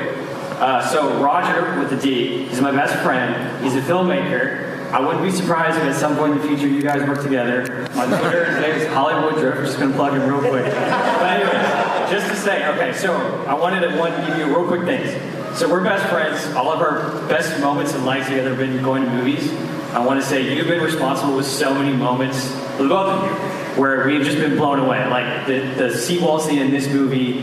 Uh, 0.61 0.81
so 0.93 1.21
Roger 1.21 1.77
with 1.81 1.91
the 1.91 1.97
D, 1.97 2.47
he's 2.47 2.61
my 2.61 2.71
best 2.71 2.95
friend. 3.03 3.65
He's 3.65 3.75
a 3.75 3.81
filmmaker. 3.81 4.93
I 4.93 5.01
wouldn't 5.01 5.25
be 5.25 5.33
surprised 5.33 5.77
if 5.79 5.83
at 5.83 5.97
some 5.97 6.17
point 6.17 6.35
in 6.35 6.39
the 6.39 6.47
future 6.47 6.69
you 6.69 6.83
guys 6.83 7.05
work 7.09 7.21
together. 7.21 7.89
My 7.97 8.07
Twitter, 8.07 8.45
his 8.45 8.57
name 8.61 8.77
is 8.77 8.87
Hollywood 8.95 9.41
Drift. 9.41 9.67
Just 9.67 9.81
gonna 9.81 9.97
plug 9.97 10.13
him 10.13 10.23
real 10.23 10.39
quick. 10.39 10.67
But 10.67 11.41
anyways, 11.41 12.09
just 12.09 12.29
to 12.29 12.37
say, 12.37 12.65
okay, 12.77 12.93
so 12.93 13.13
I 13.49 13.55
wanted 13.55 13.81
to 13.91 13.99
one 13.99 14.13
give 14.25 14.39
you 14.39 14.47
real 14.47 14.69
quick 14.69 14.83
things. 14.83 15.59
So 15.59 15.69
we're 15.69 15.83
best 15.83 16.07
friends. 16.11 16.55
All 16.55 16.71
of 16.71 16.79
our 16.79 17.27
best 17.27 17.61
moments 17.61 17.93
in 17.93 18.05
life 18.05 18.29
together 18.29 18.51
have 18.51 18.59
been 18.59 18.81
going 18.85 19.05
to 19.05 19.11
movies. 19.11 19.51
I 19.93 19.99
want 19.99 20.21
to 20.21 20.25
say 20.25 20.55
you've 20.55 20.69
been 20.69 20.85
responsible 20.85 21.35
with 21.35 21.47
so 21.47 21.75
many 21.75 21.97
moments, 21.97 22.53
the 22.79 22.87
both 22.87 23.09
of 23.09 23.25
you, 23.25 23.66
where 23.77 24.07
we've 24.07 24.24
just 24.24 24.39
been 24.39 24.57
blown 24.57 24.79
away. 24.79 25.07
Like 25.09 25.47
the, 25.47 25.61
the 25.77 25.97
seawall 25.97 26.41
scene 26.41 26.59
in 26.59 26.70
this 26.70 26.89
movie, 26.89 27.39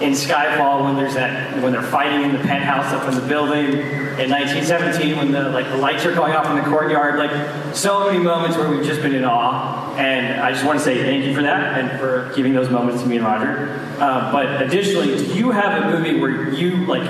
in 0.00 0.12
Skyfall 0.12 0.84
when 0.84 0.94
there's 0.94 1.14
that 1.14 1.60
when 1.60 1.72
they're 1.72 1.82
fighting 1.82 2.22
in 2.22 2.32
the 2.32 2.38
penthouse 2.38 2.92
up 2.92 3.08
in 3.08 3.14
the 3.20 3.26
building, 3.26 3.80
in 4.18 4.30
1917 4.30 5.16
when 5.16 5.32
the 5.32 5.48
like 5.50 5.66
the 5.66 5.76
lights 5.76 6.04
are 6.04 6.14
going 6.14 6.34
off 6.34 6.46
in 6.46 6.56
the 6.56 6.62
courtyard. 6.62 7.18
Like 7.18 7.74
so 7.74 8.06
many 8.06 8.22
moments 8.22 8.56
where 8.56 8.68
we've 8.68 8.84
just 8.84 9.02
been 9.02 9.14
in 9.14 9.24
awe. 9.24 9.94
And 9.96 10.40
I 10.40 10.52
just 10.52 10.64
want 10.64 10.78
to 10.78 10.84
say 10.84 11.02
thank 11.02 11.24
you 11.24 11.34
for 11.34 11.42
that 11.42 11.78
and 11.78 11.98
for 11.98 12.32
giving 12.36 12.54
those 12.54 12.70
moments 12.70 13.02
to 13.02 13.08
me 13.08 13.16
and 13.16 13.24
Roger. 13.24 13.68
Uh, 13.98 14.30
but 14.30 14.62
additionally, 14.62 15.16
do 15.16 15.34
you 15.34 15.50
have 15.50 15.82
a 15.82 15.96
movie 15.96 16.20
where 16.20 16.50
you 16.50 16.86
like? 16.86 17.08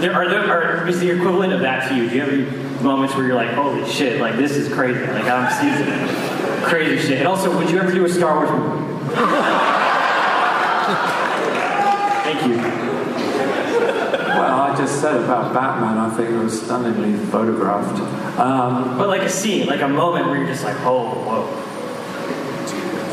There, 0.00 0.14
are 0.14 0.28
there 0.28 0.50
are, 0.50 0.88
is 0.88 0.98
the 0.98 1.10
equivalent 1.10 1.52
of 1.52 1.60
that 1.60 1.88
to 1.88 1.96
you? 1.96 2.08
Do 2.08 2.14
you 2.16 2.20
have 2.22 2.32
any 2.32 2.66
moments 2.82 3.14
where 3.14 3.26
you're 3.26 3.36
like, 3.36 3.50
holy 3.50 3.88
shit, 3.88 4.20
like 4.20 4.36
this 4.36 4.52
is 4.52 4.72
crazy. 4.72 5.00
Like 5.00 5.24
I'm 5.24 5.52
seeing 5.60 6.25
crazy 6.66 6.98
shit. 7.08 7.18
And 7.18 7.28
also, 7.28 7.56
would 7.56 7.70
you 7.70 7.78
ever 7.78 7.92
do 7.92 8.04
a 8.04 8.08
Star 8.08 8.36
Wars 8.36 8.50
movie? 8.50 8.82
Thank 12.26 12.46
you. 12.46 12.56
Well, 14.36 14.60
I 14.60 14.74
just 14.76 15.00
said 15.00 15.16
about 15.16 15.54
Batman, 15.54 15.96
I 15.98 16.10
think 16.16 16.30
it 16.30 16.38
was 16.38 16.60
stunningly 16.62 17.16
photographed. 17.26 18.00
Um, 18.38 18.98
But 18.98 19.08
like 19.08 19.22
a 19.22 19.28
scene, 19.28 19.66
like 19.66 19.80
a 19.80 19.88
moment 19.88 20.26
where 20.26 20.38
you're 20.38 20.48
just 20.48 20.64
like, 20.64 20.76
oh, 20.80 21.14
whoa. 21.24 21.46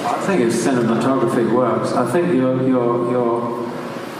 I 0.05 0.25
think 0.25 0.41
if 0.41 0.53
cinematography 0.53 1.51
works, 1.53 1.93
I 1.93 2.09
think 2.11 2.33
your, 2.33 2.61
your, 2.67 3.11
you're, 3.11 3.72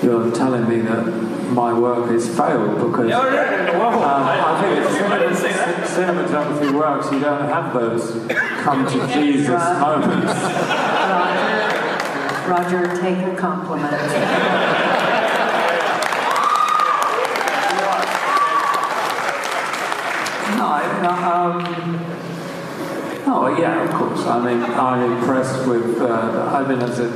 you're 0.04 0.32
telling 0.32 0.68
me 0.68 0.82
that 0.82 1.06
my 1.54 1.72
work 1.78 2.10
has 2.10 2.28
failed 2.36 2.76
because 2.78 3.10
No, 3.10 3.24
no, 3.24 3.30
no, 3.30 3.66
no, 3.66 3.80
whoa. 3.80 4.04
um, 4.04 4.24
I 4.24 4.62
think 4.62 5.02
if 5.02 5.12
I 5.12 5.18
didn't 5.20 5.36
say 5.38 5.52
that. 5.54 5.88
cinematography 5.88 6.74
works, 6.74 7.12
you 7.12 7.20
don't 7.20 7.48
have 7.50 7.74
those 7.74 8.12
come 8.64 8.86
to 8.86 9.08
Jesus 9.14 9.50
moments. 9.80 10.34
Roger, 12.48 12.88
take 13.02 13.18
a 13.34 13.36
compliment. 13.38 14.02
No, 20.58 20.68
I- 20.68 21.02
no, 21.02 21.10
um, 21.34 21.56
oh 23.26 23.56
yeah, 23.60 23.84
of 23.84 23.90
course. 23.96 24.22
I 24.28 24.38
mean, 24.46 24.62
I'm 24.64 25.12
impressed 25.14 25.66
with. 25.68 26.00
Uh, 26.02 26.52
I 26.54 26.68
mean, 26.68 26.80
there's 26.80 27.00
a 27.00 27.10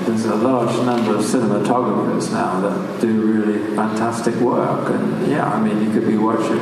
there's 0.00 0.26
a 0.26 0.34
large 0.36 0.74
number 0.84 1.16
of 1.16 1.24
cinematographers 1.24 2.30
now 2.30 2.60
that 2.60 3.00
do 3.00 3.22
really 3.22 3.74
fantastic 3.74 4.34
work, 4.36 4.90
and 4.90 5.26
yeah, 5.26 5.48
I 5.48 5.60
mean, 5.60 5.82
you 5.82 5.90
could 5.90 6.06
be 6.06 6.16
watching. 6.16 6.60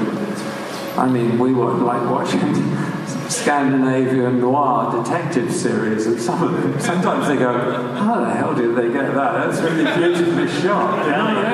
I 0.96 1.08
mean, 1.08 1.38
we 1.38 1.52
would 1.52 1.80
like 1.80 2.08
watching 2.08 2.54
Scandinavian 3.28 4.40
noir 4.40 5.02
detective 5.02 5.52
series, 5.52 6.06
and 6.06 6.20
some 6.20 6.42
of 6.42 6.52
them 6.52 6.80
sometimes 6.80 7.26
they 7.26 7.36
go, 7.36 7.52
"How 7.94 8.20
the 8.20 8.30
hell 8.30 8.54
did 8.54 8.76
they 8.76 8.92
get 8.92 9.14
that? 9.14 9.50
That's 9.50 9.60
really 9.60 9.84
beautifully 9.84 10.48
shot." 10.62 11.04
Yeah, 11.06 11.34
they 11.34 11.53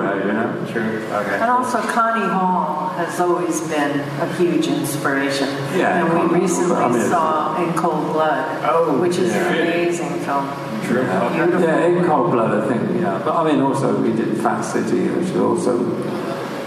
anywhere. 0.00 0.26
You 0.26 0.32
know. 0.32 1.18
Okay. 1.20 1.34
And 1.34 1.50
also, 1.50 1.78
Connie 1.82 2.26
Hall 2.28 2.88
has 2.90 3.18
always 3.20 3.60
been 3.68 4.00
a 4.00 4.26
huge 4.34 4.66
inspiration. 4.66 5.48
Yeah, 5.76 6.04
And 6.04 6.32
we 6.32 6.40
recently 6.40 6.76
I 6.76 6.88
mean- 6.88 7.08
saw 7.08 7.62
In 7.62 7.72
Cold 7.74 8.12
Blood, 8.12 8.64
Oh, 8.68 8.98
which 9.00 9.16
is 9.18 9.32
yeah. 9.34 9.46
an 9.48 9.66
amazing 9.68 10.20
film. 10.20 10.48
True. 10.84 11.04
Beautiful. 11.34 11.60
Yeah, 11.60 11.86
in 11.86 12.04
Cold 12.04 12.30
Blood, 12.32 12.50
I 12.62 12.68
think, 12.68 13.00
yeah. 13.00 13.20
But 13.24 13.34
I 13.36 13.44
mean, 13.50 13.60
also 13.60 14.00
we 14.00 14.12
did 14.12 14.38
Fat 14.38 14.62
City, 14.62 15.08
which 15.08 15.34
also 15.36 15.76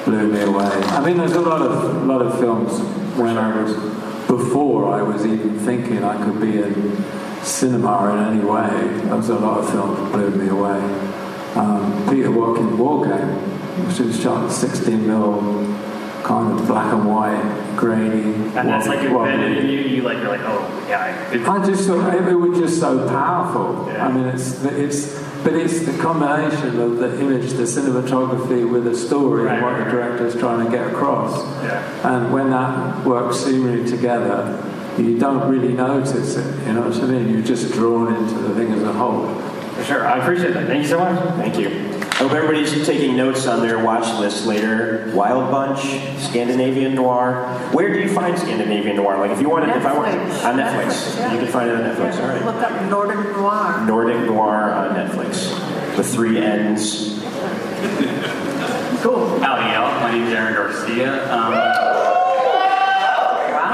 blew 0.05 0.27
me 0.27 0.41
away. 0.41 0.65
I 0.97 0.99
mean, 1.05 1.17
there's 1.17 1.33
a 1.33 1.41
lot 1.41 1.61
of 1.61 2.05
lot 2.05 2.21
of 2.21 2.39
films 2.39 2.79
when 3.17 3.37
I 3.37 3.61
was 3.63 3.73
before 4.27 4.93
I 4.93 5.01
was 5.01 5.25
even 5.25 5.57
thinking 5.59 6.03
I 6.03 6.23
could 6.23 6.39
be 6.39 6.57
in 6.61 7.03
cinema 7.43 8.11
in 8.13 8.19
any 8.37 8.43
way. 8.45 8.69
There 9.05 9.15
was 9.15 9.29
a 9.29 9.35
lot 9.39 9.59
of 9.59 9.69
films 9.71 9.97
that 9.97 10.11
blew 10.11 10.29
me 10.31 10.49
away. 10.49 10.79
Um, 11.55 12.07
Peter 12.09 12.31
War 12.31 12.55
Game, 12.55 12.77
which 13.87 13.99
was 13.99 14.21
shot 14.21 14.45
in 14.45 14.49
16 14.49 15.05
mil, 15.05 15.41
kind 16.23 16.57
of 16.59 16.65
black 16.67 16.93
and 16.93 17.07
white, 17.07 17.73
grainy. 17.75 18.33
And 18.33 18.69
that's 18.69 18.87
like 18.87 18.99
wobbly- 19.11 19.33
embedded 19.33 19.57
in 19.65 19.69
you. 19.69 19.79
You 19.79 20.01
like 20.03 20.17
you're 20.17 20.29
like, 20.29 20.41
oh 20.43 20.85
yeah. 20.87 21.29
I, 21.31 21.57
I 21.57 21.65
just 21.65 21.87
thought 21.87 22.13
it, 22.13 22.27
it 22.27 22.35
was 22.35 22.57
just 22.57 22.79
so 22.79 23.07
powerful. 23.07 23.89
I 23.89 24.11
mean, 24.11 24.25
it's 24.27 24.63
it's 24.63 25.21
but 25.43 25.53
it's 25.53 25.85
the 25.85 25.97
combination 26.01 26.79
of 26.79 26.97
the 26.97 27.19
image, 27.19 27.51
the 27.53 27.63
cinematography 27.63 28.69
with 28.69 28.83
the 28.83 28.95
story 28.95 29.49
and 29.49 29.61
what 29.61 29.77
the 29.83 29.85
director's 29.85 30.35
trying 30.35 30.63
to 30.65 30.71
get 30.71 30.91
across. 30.91 31.43
Yeah. 31.63 32.15
And 32.15 32.31
when 32.31 32.51
that 32.51 33.05
works 33.05 33.37
seamlessly 33.37 33.89
together, 33.89 34.63
you 34.97 35.17
don't 35.17 35.49
really 35.49 35.73
notice 35.73 36.35
it. 36.35 36.67
You 36.67 36.73
know 36.73 36.87
what 36.87 36.95
I 36.95 37.05
mean? 37.07 37.29
You're 37.33 37.41
just 37.41 37.73
drawn 37.73 38.13
into 38.13 38.35
the 38.35 38.53
thing 38.53 38.71
as 38.71 38.83
a 38.83 38.93
whole. 38.93 39.25
For 39.81 39.87
sure. 39.87 40.05
I 40.07 40.19
appreciate 40.19 40.53
that. 40.53 40.67
Thank 40.67 40.83
you 40.83 40.89
so 40.89 40.99
much. 40.99 41.17
Thank 41.37 41.57
you. 41.57 41.69
I 41.69 42.15
hope 42.25 42.33
everybody's 42.33 42.85
taking 42.85 43.17
notes 43.17 43.47
on 43.47 43.61
their 43.61 43.83
watch 43.83 44.05
list 44.19 44.45
later. 44.45 45.11
Wild 45.15 45.49
Bunch, 45.49 45.79
Scandinavian 46.21 46.93
Noir. 46.93 47.45
Where 47.71 47.91
do 47.91 47.99
you 47.99 48.13
find 48.13 48.37
Scandinavian 48.37 48.97
Noir? 48.97 49.17
Like 49.17 49.31
if 49.31 49.41
you 49.41 49.49
wanted, 49.49 49.75
if 49.75 49.83
I 49.83 49.97
want 49.97 50.09
on 50.09 50.57
Netflix, 50.57 50.85
Netflix, 50.85 51.17
yeah. 51.17 51.33
you 51.33 51.39
can 51.39 51.47
find 51.47 51.69
it 51.71 51.75
on 51.77 51.81
Netflix. 51.81 52.21
All 52.21 52.27
right. 52.27 52.45
Look 52.45 52.57
up 52.57 52.89
Nordic 52.91 53.35
Noir. 53.35 53.83
Nordic 53.87 54.21
Noir 54.27 54.71
on 54.71 54.95
Netflix. 54.95 55.49
The 55.95 56.03
three 56.03 56.37
N's. 56.37 57.19
Cool. 59.01 59.39
Howdy, 59.39 59.73
y'all. 59.73 59.99
My 59.99 60.11
name 60.11 60.27
is 60.27 60.33
Aaron 60.33 60.53
Garcia. 60.53 61.23
Um, 61.33 61.53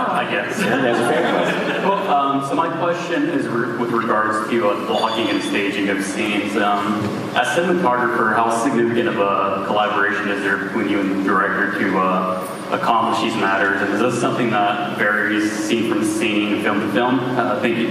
I 0.09 0.25
guess. 0.31 0.57
Yeah, 0.61 0.77
there's 0.77 0.99
a 0.99 1.09
fan 1.09 1.33
question. 1.35 1.76
Well, 2.07 2.15
um, 2.15 2.47
so 2.47 2.55
my 2.55 2.69
question 2.77 3.27
is 3.27 3.47
re- 3.47 3.77
with 3.77 3.91
regards 3.91 4.49
to 4.49 4.69
uh, 4.69 4.87
blocking 4.87 5.27
and 5.27 5.43
staging 5.43 5.89
of 5.89 6.01
scenes. 6.01 6.55
Um, 6.55 7.03
as 7.35 7.47
cinematographer, 7.49 8.33
how 8.33 8.49
significant 8.63 9.09
of 9.09 9.19
a 9.19 9.65
collaboration 9.67 10.29
is 10.29 10.41
there 10.41 10.57
between 10.57 10.87
you 10.87 11.01
and 11.01 11.19
the 11.19 11.23
director 11.25 11.77
to 11.79 11.99
uh, 11.99 12.69
accomplish 12.71 13.21
these 13.23 13.35
matters? 13.35 13.81
And 13.81 13.93
is 13.93 13.99
this 13.99 14.21
something 14.21 14.51
that 14.51 14.97
varies 14.97 15.51
scene 15.51 15.91
from 15.91 16.05
scene, 16.05 16.61
film 16.63 16.79
to 16.79 16.93
film? 16.93 17.19
Uh, 17.19 17.59
thank 17.59 17.77
you. 17.77 17.87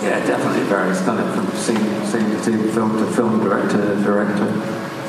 Yeah, 0.00 0.16
it 0.16 0.26
definitely 0.26 0.62
varies, 0.62 0.98
doesn't 1.00 1.18
it, 1.18 1.34
from 1.34 1.46
scene, 1.58 2.06
scene 2.06 2.30
to 2.30 2.42
scene, 2.42 2.72
film 2.72 2.96
to 2.96 3.06
film, 3.12 3.44
director 3.44 3.96
to 3.96 4.02
director. 4.02 4.46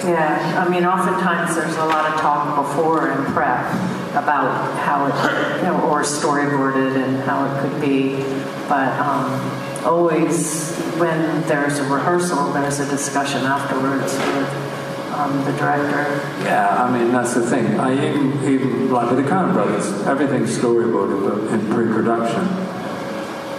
Yeah, 0.06 0.66
I 0.66 0.68
mean, 0.68 0.84
oftentimes 0.84 1.56
there's 1.56 1.78
a 1.78 1.86
lot 1.86 2.14
of 2.14 2.20
talk 2.20 2.58
before 2.58 3.10
and 3.10 3.26
prep 3.28 4.01
about 4.12 4.78
how 4.80 5.06
it, 5.06 5.58
you 5.58 5.64
know, 5.64 5.82
or 5.90 6.02
storyboarded 6.02 6.96
and 7.02 7.18
how 7.24 7.46
it 7.46 7.62
could 7.62 7.82
be. 7.82 8.18
But 8.68 8.92
um, 9.00 9.86
always 9.86 10.76
when 10.98 11.42
there's 11.48 11.80
a 11.80 11.84
rehearsal, 11.84 12.52
there's 12.54 12.80
a 12.80 12.90
discussion 12.90 13.44
afterwards 13.44 14.14
with 14.14 15.14
um, 15.14 15.44
the 15.46 15.54
director. 15.54 16.20
Yeah, 16.44 16.84
I 16.84 16.92
mean 16.92 17.12
that's 17.12 17.34
the 17.34 17.46
thing. 17.46 17.80
I 17.80 17.94
even, 17.94 18.44
even 18.50 18.92
like 18.92 19.10
with 19.10 19.24
the 19.24 19.30
Coen 19.30 19.54
Brothers, 19.54 19.90
everything's 20.08 20.58
storyboarded 20.58 21.52
in 21.54 21.74
pre-production, 21.74 22.46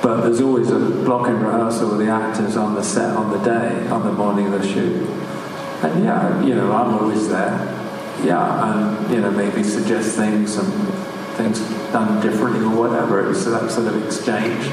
but 0.03 0.23
there's 0.23 0.41
always 0.41 0.71
a 0.71 0.79
blocking 0.79 1.39
rehearsal 1.41 1.91
with 1.91 2.07
the 2.07 2.13
actors 2.13 2.57
on 2.57 2.75
the 2.75 2.83
set 2.83 3.17
on 3.17 3.31
the 3.31 3.39
day, 3.45 3.87
on 3.89 4.05
the 4.05 4.13
morning 4.13 4.53
of 4.53 4.61
the 4.61 4.67
shoot. 4.67 5.09
And 5.83 6.05
yeah, 6.05 6.43
you 6.43 6.55
know, 6.55 6.73
I'm 6.73 6.95
always 6.95 7.29
there. 7.29 7.82
Yeah, 8.25 9.05
and 9.05 9.11
you 9.13 9.21
know, 9.21 9.31
maybe 9.31 9.63
suggest 9.63 10.17
things 10.17 10.57
and 10.57 10.73
things 11.35 11.61
done 11.93 12.21
differently 12.23 12.65
or 12.65 12.89
whatever. 12.89 13.31
It's 13.31 13.45
that 13.45 13.71
sort 13.71 13.89
of 13.89 14.05
exchange. 14.07 14.67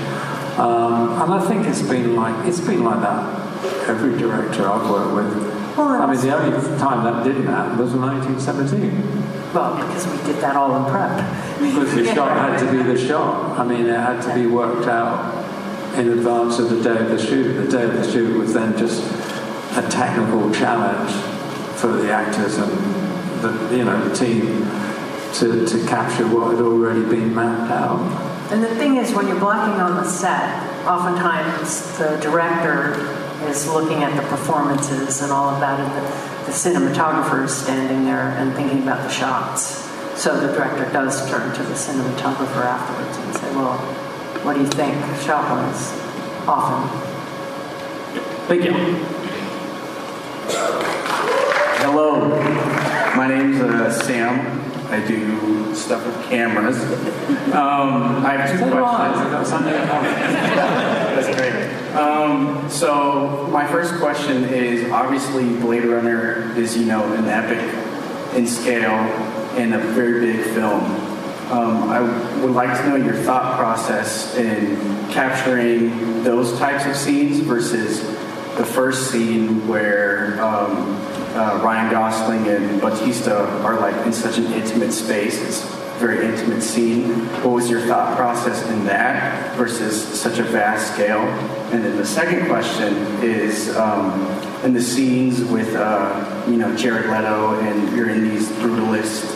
Um, 0.60 1.22
and 1.22 1.34
I 1.34 1.46
think 1.48 1.66
it's 1.66 1.82
been 1.82 2.16
like 2.16 2.46
it's 2.46 2.60
been 2.60 2.84
like 2.84 3.02
that. 3.02 3.90
Every 3.90 4.18
director 4.18 4.70
I've 4.70 4.90
worked 4.90 5.16
with. 5.16 5.60
I 5.78 6.12
mean, 6.12 6.22
the 6.22 6.36
only 6.36 6.78
time 6.78 7.04
that 7.06 7.24
didn't 7.24 7.48
happen 7.48 7.78
was 7.78 7.94
in 7.94 8.02
1917. 8.02 9.54
Well, 9.54 9.76
because 9.78 10.06
we 10.06 10.18
did 10.32 10.42
that 10.42 10.56
all 10.56 10.76
in 10.76 10.92
prep. 10.92 11.18
Because 11.60 11.96
the 11.96 12.14
shot 12.14 12.38
had 12.38 12.60
to 12.60 12.72
be 12.72 12.84
the 12.84 12.98
shot. 13.08 13.58
I 13.58 13.64
mean, 13.64 13.86
it 13.86 13.98
had 13.98 14.22
to 14.22 14.36
be 14.36 14.46
worked 14.46 14.88
out 14.88 15.34
in 15.98 16.10
advance 16.10 16.60
of 16.60 16.70
the 16.70 16.82
day 16.82 17.00
of 17.00 17.10
the 17.10 17.18
shoot. 17.18 17.54
The 17.54 17.72
day 17.72 17.84
of 17.84 17.94
the 17.94 18.12
shoot 18.12 18.38
was 18.38 18.54
then 18.54 18.78
just 18.78 19.02
a 19.78 19.88
technical 19.90 20.52
challenge 20.52 21.12
for 21.80 21.88
the 21.88 22.12
actors 22.12 22.58
and 22.58 22.72
the 23.42 23.78
you 23.78 23.86
know 23.86 24.08
the 24.08 24.16
team 24.16 24.66
to, 25.34 25.66
to 25.66 25.88
capture 25.88 26.28
what 26.28 26.52
had 26.52 26.62
already 26.62 27.04
been 27.04 27.34
mapped 27.34 27.72
out. 27.72 28.00
And 28.52 28.64
the 28.64 28.76
thing 28.76 28.98
is, 28.98 29.14
when 29.14 29.28
you're 29.28 29.40
blocking 29.40 29.80
on 29.80 29.96
the 29.96 30.04
set, 30.04 30.88
oftentimes 30.88 31.98
the 31.98 32.18
director 32.18 32.96
is 33.48 33.68
looking 33.68 34.04
at 34.04 34.16
the 34.16 34.28
performances 34.28 35.22
and 35.22 35.32
all 35.32 35.50
of 35.50 35.60
that, 35.60 35.80
and 35.80 35.92
the, 35.94 36.46
the 36.46 36.52
cinematographer 36.52 37.46
is 37.46 37.56
standing 37.56 38.06
there 38.06 38.30
and 38.38 38.54
thinking 38.56 38.82
about 38.82 39.04
the 39.04 39.10
shots. 39.10 39.88
So 40.20 40.40
the 40.40 40.52
director 40.52 40.92
does 40.92 41.30
turn 41.30 41.56
to 41.56 41.64
the 41.64 41.76
cinematographer 41.76 42.66
afterwards 42.66 43.18
and 43.18 43.36
say, 43.36 43.56
well, 43.56 43.78
what 44.44 44.56
do 44.56 44.62
you 44.62 44.68
think 44.68 44.96
shot-wise? 45.22 45.94
Often. 46.48 46.90
Thank 48.48 48.64
you. 48.66 48.74
Hello, 51.82 52.89
my 53.16 53.28
name's 53.28 53.60
uh, 53.60 53.92
Sam. 53.92 54.60
I 54.92 55.06
do 55.06 55.76
stuff 55.76 56.06
with 56.06 56.30
cameras. 56.30 56.82
Um, 57.54 58.26
I 58.26 58.38
have 58.38 58.52
two 58.52 58.72
questions. 58.72 59.52
That's 61.16 61.36
great. 61.38 61.96
Um, 61.96 62.70
so 62.70 63.48
my 63.52 63.68
first 63.68 63.96
question 64.00 64.46
is 64.46 64.92
obviously 64.92 65.56
Blade 65.60 65.86
Runner 65.86 66.56
is 66.58 66.78
you 66.78 66.86
know 66.86 67.14
an 67.14 67.26
epic 67.26 67.60
in 68.36 68.48
scale 68.48 68.92
and 69.58 69.74
a 69.74 69.80
very 69.80 70.20
big 70.22 70.46
film. 70.54 70.84
Um, 71.52 71.90
I 71.90 72.02
would 72.42 72.52
like 72.52 72.78
to 72.78 72.90
know 72.90 72.96
your 72.96 73.16
thought 73.16 73.58
process 73.58 74.36
in 74.38 74.78
capturing 75.10 76.24
those 76.24 76.58
types 76.60 76.86
of 76.86 76.96
scenes 76.96 77.40
versus 77.40 78.02
the 78.56 78.66
first 78.66 79.10
scene 79.10 79.68
where 79.68 80.40
um, 80.44 80.96
uh, 81.36 81.62
Ryan 81.64 81.92
Gosling 81.92 82.48
and 82.48 82.82
Bautista 82.82 83.38
are 83.64 83.80
like 83.80 83.96
in 84.06 84.14
such 84.14 84.38
an 84.38 84.46
intimate 84.54 84.92
space. 84.92 85.40
It's 85.42 85.64
a 85.64 86.00
very 86.00 86.26
intimate 86.26 86.62
scene. 86.62 87.12
What 87.44 87.54
was 87.54 87.70
your 87.70 87.82
thought 87.82 88.18
process 88.18 88.68
in 88.70 88.86
that 88.86 89.56
versus 89.56 90.20
such 90.20 90.40
a 90.40 90.44
vast 90.44 90.94
scale? 90.94 91.22
And 91.72 91.84
then 91.84 91.98
the 91.98 92.06
second 92.06 92.48
question 92.48 92.96
is 93.24 93.76
um, 93.78 94.28
in 94.64 94.74
the 94.74 94.82
scenes 94.82 95.44
with 95.44 95.76
uh, 95.76 96.46
you 96.50 96.58
know 96.58 96.76
Jared 96.76 97.10
Leto 97.10 97.60
and 97.60 97.96
you're 97.96 98.10
in 98.10 98.30
these 98.30 98.50
brutalist 98.54 99.36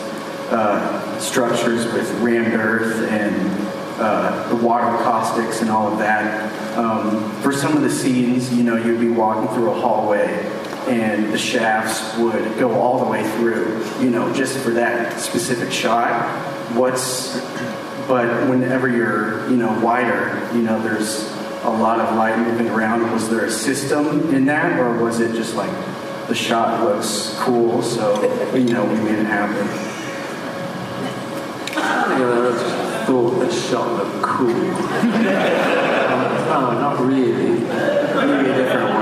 uh, 0.50 1.18
structures 1.20 1.84
with 1.92 2.10
rammed 2.20 2.54
earth 2.54 3.08
and 3.10 3.68
uh, 4.00 4.48
the 4.48 4.56
water 4.56 4.96
caustics 5.04 5.60
and 5.60 5.70
all 5.70 5.92
of 5.92 5.98
that. 5.98 6.52
Um, 6.76 7.30
for 7.40 7.52
some 7.52 7.76
of 7.76 7.82
the 7.82 7.90
scenes, 7.90 8.52
you 8.52 8.64
know, 8.64 8.76
you'd 8.76 8.98
be 8.98 9.08
walking 9.08 9.48
through 9.54 9.70
a 9.70 9.80
hallway 9.80 10.26
and 10.88 11.32
the 11.32 11.38
shafts 11.38 12.16
would 12.18 12.58
go 12.58 12.72
all 12.72 13.04
the 13.04 13.10
way 13.10 13.22
through, 13.36 13.84
you 14.00 14.10
know, 14.10 14.32
just 14.34 14.58
for 14.58 14.70
that 14.70 15.18
specific 15.18 15.72
shot. 15.72 16.28
What's, 16.74 17.40
but 18.06 18.48
whenever 18.48 18.88
you're, 18.88 19.48
you 19.50 19.56
know, 19.56 19.78
wider, 19.80 20.48
you 20.54 20.62
know, 20.62 20.80
there's 20.82 21.30
a 21.64 21.70
lot 21.70 22.00
of 22.00 22.14
light 22.16 22.38
moving 22.38 22.68
around. 22.68 23.10
Was 23.12 23.28
there 23.30 23.44
a 23.44 23.50
system 23.50 24.34
in 24.34 24.44
that, 24.46 24.78
or 24.78 25.02
was 25.02 25.20
it 25.20 25.34
just 25.34 25.54
like 25.54 25.72
the 26.28 26.34
shot 26.34 26.84
looks 26.84 27.34
cool, 27.38 27.82
so, 27.82 28.54
you 28.54 28.72
know, 28.72 28.84
we 28.84 28.96
made 29.00 29.18
it 29.18 29.26
happen? 29.26 29.66
I 31.76 32.18
just 32.18 33.06
thought 33.06 33.38
the 33.38 33.50
shot 33.50 33.92
looked 33.92 34.22
cool. 34.22 34.48
no, 34.48 35.10
not 36.80 37.00
really. 37.00 37.60
Maybe 37.60 38.50
a 38.50 38.56
different. 38.56 38.90
Um, 38.90 38.93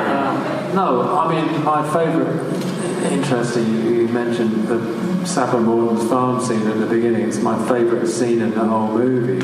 no, 0.74 1.16
I 1.18 1.28
mean, 1.34 1.64
my 1.64 1.82
favourite, 1.92 3.12
interesting, 3.12 3.66
you, 3.84 4.02
mentioned 4.12 4.68
the 4.68 5.26
Sapper 5.26 5.58
Morton's 5.60 6.08
farm 6.10 6.38
scene 6.40 6.66
at 6.66 6.78
the 6.78 6.86
beginning. 6.86 7.22
It's 7.26 7.38
my 7.40 7.56
favourite 7.66 8.06
scene 8.06 8.42
in 8.42 8.50
the 8.50 8.64
whole 8.64 8.88
movie. 8.88 9.40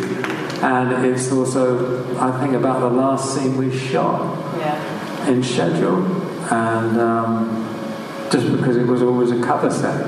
And 0.62 1.06
it's 1.06 1.32
also, 1.32 2.18
I 2.18 2.38
think, 2.40 2.52
about 2.54 2.80
the 2.80 2.90
last 2.90 3.34
scene 3.34 3.56
we 3.56 3.76
shot 3.76 4.36
Yeah. 4.58 5.28
in 5.28 5.42
schedule. 5.42 6.04
And 6.52 7.00
um, 7.00 8.28
just 8.30 8.50
because 8.56 8.76
it 8.76 8.86
was 8.86 9.00
always 9.02 9.30
a 9.30 9.40
cover 9.42 9.70
set. 9.70 10.04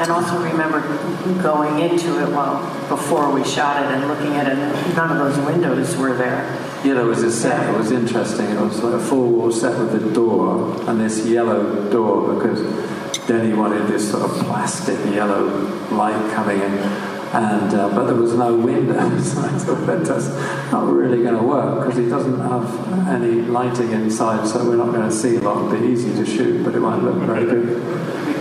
And 0.00 0.10
also 0.10 0.42
remember 0.42 0.80
going 1.42 1.78
into 1.78 2.20
it 2.22 2.28
well 2.28 2.58
before 2.88 3.32
we 3.32 3.44
shot 3.44 3.82
it 3.84 3.90
and 3.92 4.08
looking 4.08 4.34
at 4.34 4.48
it. 4.48 4.58
and 4.58 4.96
None 4.96 5.12
of 5.12 5.18
those 5.18 5.38
windows 5.46 5.96
were 5.96 6.14
there. 6.16 6.44
There 6.82 7.06
was 7.06 7.22
a 7.22 7.30
set. 7.30 7.72
It 7.72 7.78
was 7.78 7.90
interesting. 7.92 8.46
It 8.46 8.60
was 8.60 8.82
like 8.82 8.94
a 8.94 9.00
full 9.00 9.30
wall 9.30 9.52
set 9.52 9.78
with 9.78 9.94
a 9.94 10.12
door 10.12 10.78
and 10.88 11.00
this 11.00 11.24
yellow 11.26 11.90
door 11.90 12.34
because 12.34 12.60
Denny 13.26 13.54
wanted 13.54 13.86
this 13.86 14.10
sort 14.10 14.24
of 14.28 14.36
plastic 14.44 14.98
yellow 15.14 15.44
light 15.90 16.34
coming 16.34 16.60
in, 16.60 16.72
and 16.72 17.74
uh, 17.74 17.88
but 17.94 18.06
there 18.06 18.16
was 18.16 18.34
no 18.34 18.56
windows. 18.56 19.38
I 19.38 19.48
thought 19.58 19.86
that 19.86 20.04
that's 20.04 20.28
not 20.72 20.92
really 20.92 21.22
going 21.22 21.36
to 21.36 21.42
work 21.42 21.80
because 21.80 21.98
he 21.98 22.08
doesn't 22.08 22.40
have 22.40 23.08
any 23.08 23.42
lighting 23.42 23.92
inside, 23.92 24.46
so 24.48 24.68
we're 24.68 24.76
not 24.76 24.92
going 24.92 25.08
to 25.08 25.14
see 25.14 25.36
a 25.36 25.40
lot. 25.40 25.72
It'll 25.72 25.80
be 25.80 25.92
easy 25.92 26.12
to 26.14 26.26
shoot, 26.26 26.64
but 26.64 26.74
it 26.74 26.80
won't 26.80 27.04
look 27.04 27.16
very 27.22 27.44
good. 27.44 27.80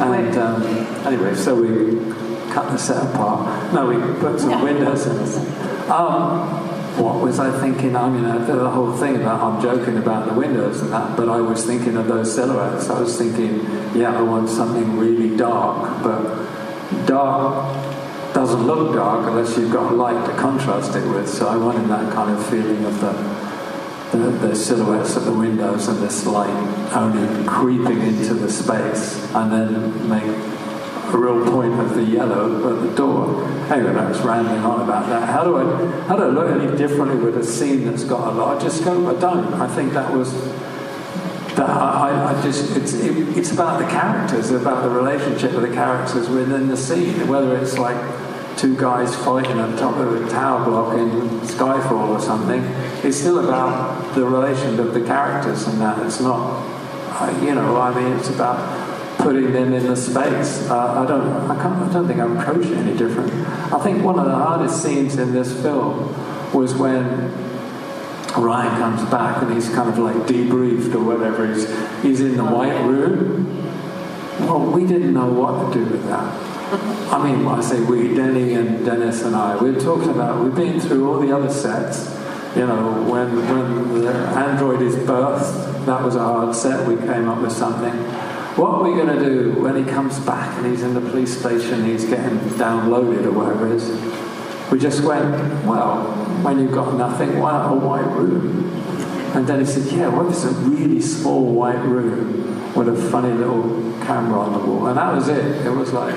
And 0.01 0.37
um, 0.37 0.63
anyway, 1.05 1.35
so 1.35 1.55
we 1.55 2.11
cut 2.51 2.71
the 2.71 2.77
set 2.77 3.13
apart. 3.13 3.71
No, 3.73 3.87
we 3.87 4.19
put 4.19 4.39
some 4.39 4.63
windows 4.63 5.05
in. 5.05 5.91
Um, 5.91 6.70
what 6.97 7.21
was 7.21 7.39
I 7.39 7.57
thinking? 7.59 7.95
I 7.95 8.09
mean, 8.09 8.23
the 8.23 8.69
whole 8.69 8.91
thing 8.97 9.15
about 9.15 9.41
I'm 9.41 9.61
joking 9.61 9.97
about 9.97 10.27
the 10.27 10.33
windows 10.33 10.81
and 10.81 10.91
that, 10.91 11.15
but 11.15 11.29
I 11.29 11.39
was 11.39 11.65
thinking 11.65 11.95
of 11.97 12.07
those 12.07 12.33
silhouettes. 12.33 12.89
I 12.89 12.99
was 12.99 13.17
thinking, 13.17 13.61
yeah, 13.95 14.17
I 14.17 14.21
want 14.21 14.49
something 14.49 14.97
really 14.97 15.35
dark, 15.37 16.03
but 16.03 17.05
dark 17.05 17.75
doesn't 18.33 18.65
look 18.65 18.93
dark 18.95 19.27
unless 19.27 19.57
you've 19.57 19.71
got 19.71 19.93
light 19.93 20.25
to 20.25 20.35
contrast 20.37 20.95
it 20.95 21.07
with. 21.09 21.27
So 21.29 21.47
I 21.47 21.57
wanted 21.57 21.87
that 21.89 22.13
kind 22.13 22.35
of 22.35 22.45
feeling 22.49 22.83
of 22.85 22.99
the, 22.99 24.17
the, 24.17 24.47
the 24.47 24.55
silhouettes 24.55 25.15
of 25.15 25.25
the 25.25 25.33
windows 25.33 25.87
and 25.87 25.99
this 25.99 26.25
light 26.25 26.49
only 26.93 27.47
creeping 27.47 28.01
into 28.01 28.33
the 28.33 28.51
space, 28.51 29.15
and 29.33 29.51
then 29.51 30.09
make 30.09 30.60
a 31.13 31.17
real 31.17 31.51
point 31.51 31.73
of 31.79 31.95
the 31.95 32.03
yellow 32.03 32.75
at 32.75 32.89
the 32.89 32.95
door. 32.95 33.43
Anyway, 33.71 33.93
was 33.93 34.21
rambling 34.21 34.59
on 34.59 34.81
about 34.81 35.07
that. 35.07 35.29
How 35.29 35.43
do 35.43 35.57
I 35.57 36.05
how 36.07 36.15
do 36.15 36.23
I 36.23 36.27
look 36.27 36.51
any 36.51 36.77
differently 36.77 37.17
with 37.17 37.37
a 37.37 37.43
scene 37.43 37.85
that's 37.85 38.03
got 38.03 38.27
a 38.27 38.31
larger 38.31 38.69
scope? 38.69 39.15
I 39.15 39.19
don't. 39.19 39.53
I 39.53 39.67
think 39.67 39.93
that 39.93 40.13
was 40.13 40.33
that 41.55 41.69
I, 41.69 42.33
I 42.33 42.41
just 42.41 42.75
it's 42.77 42.93
it, 42.93 43.37
it's 43.37 43.51
about 43.51 43.79
the 43.79 43.87
characters, 43.87 44.51
about 44.51 44.83
the 44.83 44.89
relationship 44.89 45.53
of 45.53 45.61
the 45.61 45.73
characters 45.73 46.29
within 46.29 46.67
the 46.67 46.77
scene. 46.77 47.27
Whether 47.27 47.57
it's 47.57 47.77
like 47.77 47.97
two 48.57 48.75
guys 48.77 49.15
fighting 49.15 49.57
on 49.59 49.75
top 49.77 49.95
of 49.97 50.21
a 50.21 50.29
tower 50.29 50.63
block 50.65 50.97
in 50.97 51.09
Skyfall 51.41 52.09
or 52.09 52.19
something, 52.19 52.61
it's 53.03 53.17
still 53.17 53.39
about 53.39 54.13
the 54.15 54.25
relation 54.25 54.79
of 54.79 54.93
the 54.93 55.01
characters 55.01 55.67
and 55.67 55.81
that. 55.81 56.05
It's 56.05 56.19
not, 56.19 56.61
you 57.41 57.55
know, 57.55 57.77
I 57.77 57.93
mean, 57.93 58.13
it's 58.17 58.29
about 58.29 58.80
putting 59.21 59.53
them 59.53 59.73
in 59.73 59.85
the 59.87 59.95
space. 59.95 60.69
Uh, 60.69 61.03
I 61.03 61.05
don't, 61.07 61.49
I 61.49 61.55
can't, 61.61 61.75
I 61.75 61.93
don't 61.93 62.07
think 62.07 62.19
I'm 62.19 62.37
approaching 62.37 62.73
any 62.73 62.97
different. 62.97 63.31
I 63.73 63.79
think 63.83 64.03
one 64.03 64.19
of 64.19 64.25
the 64.25 64.35
hardest 64.35 64.81
scenes 64.83 65.17
in 65.17 65.31
this 65.31 65.53
film 65.61 66.13
was 66.53 66.73
when 66.75 67.31
Ryan 68.37 68.79
comes 68.79 69.09
back 69.09 69.41
and 69.41 69.53
he's 69.53 69.69
kind 69.69 69.89
of 69.89 69.97
like 69.97 70.15
debriefed 70.27 70.93
or 70.95 71.03
whatever. 71.03 71.53
He's, 71.53 71.67
he's 72.01 72.21
in 72.21 72.37
the 72.37 72.43
white 72.43 72.81
room. 72.83 73.47
Well, 74.39 74.71
we 74.71 74.87
didn't 74.87 75.13
know 75.13 75.27
what 75.27 75.73
to 75.73 75.79
do 75.79 75.85
with 75.85 76.05
that. 76.07 76.51
I 77.11 77.31
mean, 77.31 77.45
I 77.45 77.61
say 77.61 77.81
we, 77.81 78.15
Denny 78.15 78.53
and 78.53 78.85
Dennis 78.85 79.23
and 79.23 79.35
I, 79.35 79.61
we're 79.61 79.79
talking 79.79 80.09
about, 80.09 80.43
we've 80.43 80.55
been 80.55 80.79
through 80.79 81.11
all 81.11 81.19
the 81.19 81.35
other 81.35 81.51
sets. 81.51 82.17
You 82.55 82.65
know, 82.65 83.03
when, 83.03 83.35
when 83.47 84.01
the 84.01 84.13
android 84.13 84.81
is 84.81 84.95
birthed, 84.95 85.85
that 85.85 86.01
was 86.01 86.15
a 86.15 86.19
hard 86.19 86.55
set. 86.55 86.87
We 86.87 86.95
came 86.95 87.27
up 87.29 87.41
with 87.41 87.51
something. 87.51 87.93
What 88.55 88.71
are 88.73 88.83
we 88.83 88.93
going 88.95 89.17
to 89.17 89.23
do 89.23 89.61
when 89.61 89.77
he 89.77 89.89
comes 89.89 90.19
back 90.19 90.57
and 90.57 90.65
he's 90.65 90.83
in 90.83 90.93
the 90.93 90.99
police 90.99 91.39
station, 91.39 91.85
he's 91.85 92.03
getting 92.03 92.37
downloaded 92.59 93.25
or 93.25 93.31
whatever 93.31 93.67
it 93.67 93.75
is? 93.75 93.89
We 94.69 94.77
just 94.77 95.03
went, 95.03 95.31
well, 95.65 96.03
when 96.43 96.59
you've 96.59 96.73
got 96.73 96.95
nothing, 96.95 97.39
why 97.39 97.53
not 97.53 97.71
a 97.71 97.75
white 97.75 98.07
room? 98.07 98.69
And 99.35 99.47
then 99.47 99.59
he 99.59 99.65
said, 99.65 99.89
yeah, 99.93 100.09
what 100.09 100.25
is 100.25 100.43
a 100.43 100.49
really 100.49 100.99
small 100.99 101.45
white 101.53 101.81
room 101.85 102.75
with 102.75 102.89
a 102.89 103.09
funny 103.09 103.31
little 103.33 103.63
camera 104.03 104.41
on 104.41 104.51
the 104.51 104.59
wall? 104.59 104.87
And 104.87 104.97
that 104.97 105.13
was 105.15 105.29
it. 105.29 105.65
It 105.65 105.69
was 105.69 105.93
like, 105.93 106.13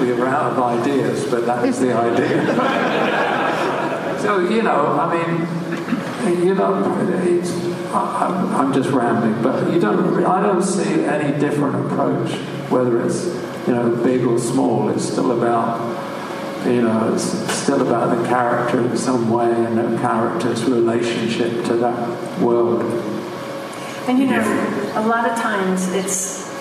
we 0.00 0.12
were 0.12 0.28
out 0.28 0.52
of 0.52 0.58
ideas, 0.60 1.28
but 1.28 1.46
that 1.46 1.66
was 1.66 1.80
the 1.80 1.92
idea. 1.92 2.46
so, 4.20 4.38
you 4.48 4.62
know, 4.62 4.98
I 5.00 5.12
mean, 5.12 6.46
you 6.46 6.54
know, 6.54 6.96
it's, 7.24 7.71
I, 7.92 8.26
I'm, 8.26 8.54
I'm 8.54 8.72
just 8.72 8.90
rambling, 8.90 9.42
but 9.42 9.72
you 9.72 9.80
don't, 9.80 10.24
I 10.24 10.42
don't 10.42 10.62
see 10.62 11.04
any 11.04 11.38
different 11.38 11.86
approach, 11.86 12.32
whether 12.70 13.04
it's, 13.04 13.26
you 13.66 13.74
know, 13.74 13.96
big 14.02 14.24
or 14.24 14.38
small. 14.38 14.88
It's 14.88 15.04
still 15.04 15.32
about 15.32 15.80
you 16.64 16.82
know, 16.82 17.12
it's 17.12 17.24
still 17.52 17.82
about 17.82 18.16
the 18.16 18.28
character 18.28 18.80
in 18.80 18.96
some 18.96 19.30
way 19.30 19.50
and 19.50 19.76
the 19.76 19.98
character's 19.98 20.64
relationship 20.64 21.64
to 21.64 21.74
that 21.76 22.40
world. 22.40 22.82
And 24.08 24.18
you 24.18 24.26
know, 24.26 24.92
a 24.94 25.06
lot 25.06 25.28
of 25.28 25.36
times 25.38 25.92
it's 25.92 26.52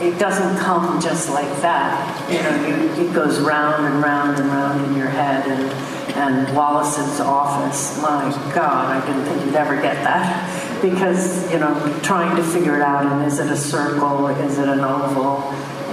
it 0.00 0.18
doesn't 0.18 0.58
come 0.58 1.00
just 1.00 1.30
like 1.30 1.48
that. 1.62 2.30
You 2.30 2.42
know, 2.42 3.02
it 3.02 3.14
goes 3.14 3.38
round 3.38 3.86
and 3.86 4.02
round 4.02 4.38
and 4.40 4.48
round 4.48 4.84
in 4.86 4.96
your 4.96 5.08
head. 5.08 5.46
And 5.46 5.94
and 6.16 6.56
Wallace's 6.56 7.20
office, 7.20 8.00
my 8.00 8.30
God, 8.54 8.86
I 8.86 9.04
didn't 9.04 9.24
think 9.24 9.46
you'd 9.46 9.56
ever 9.56 9.74
get 9.74 9.94
that 10.04 10.73
because 10.90 11.50
you 11.50 11.58
know, 11.58 12.00
trying 12.02 12.36
to 12.36 12.42
figure 12.42 12.76
it 12.76 12.82
out. 12.82 13.06
And 13.06 13.24
is 13.24 13.38
it 13.38 13.50
a 13.50 13.56
circle? 13.56 14.28
Is 14.28 14.58
it 14.58 14.68
an 14.68 14.80
oval? 14.80 15.52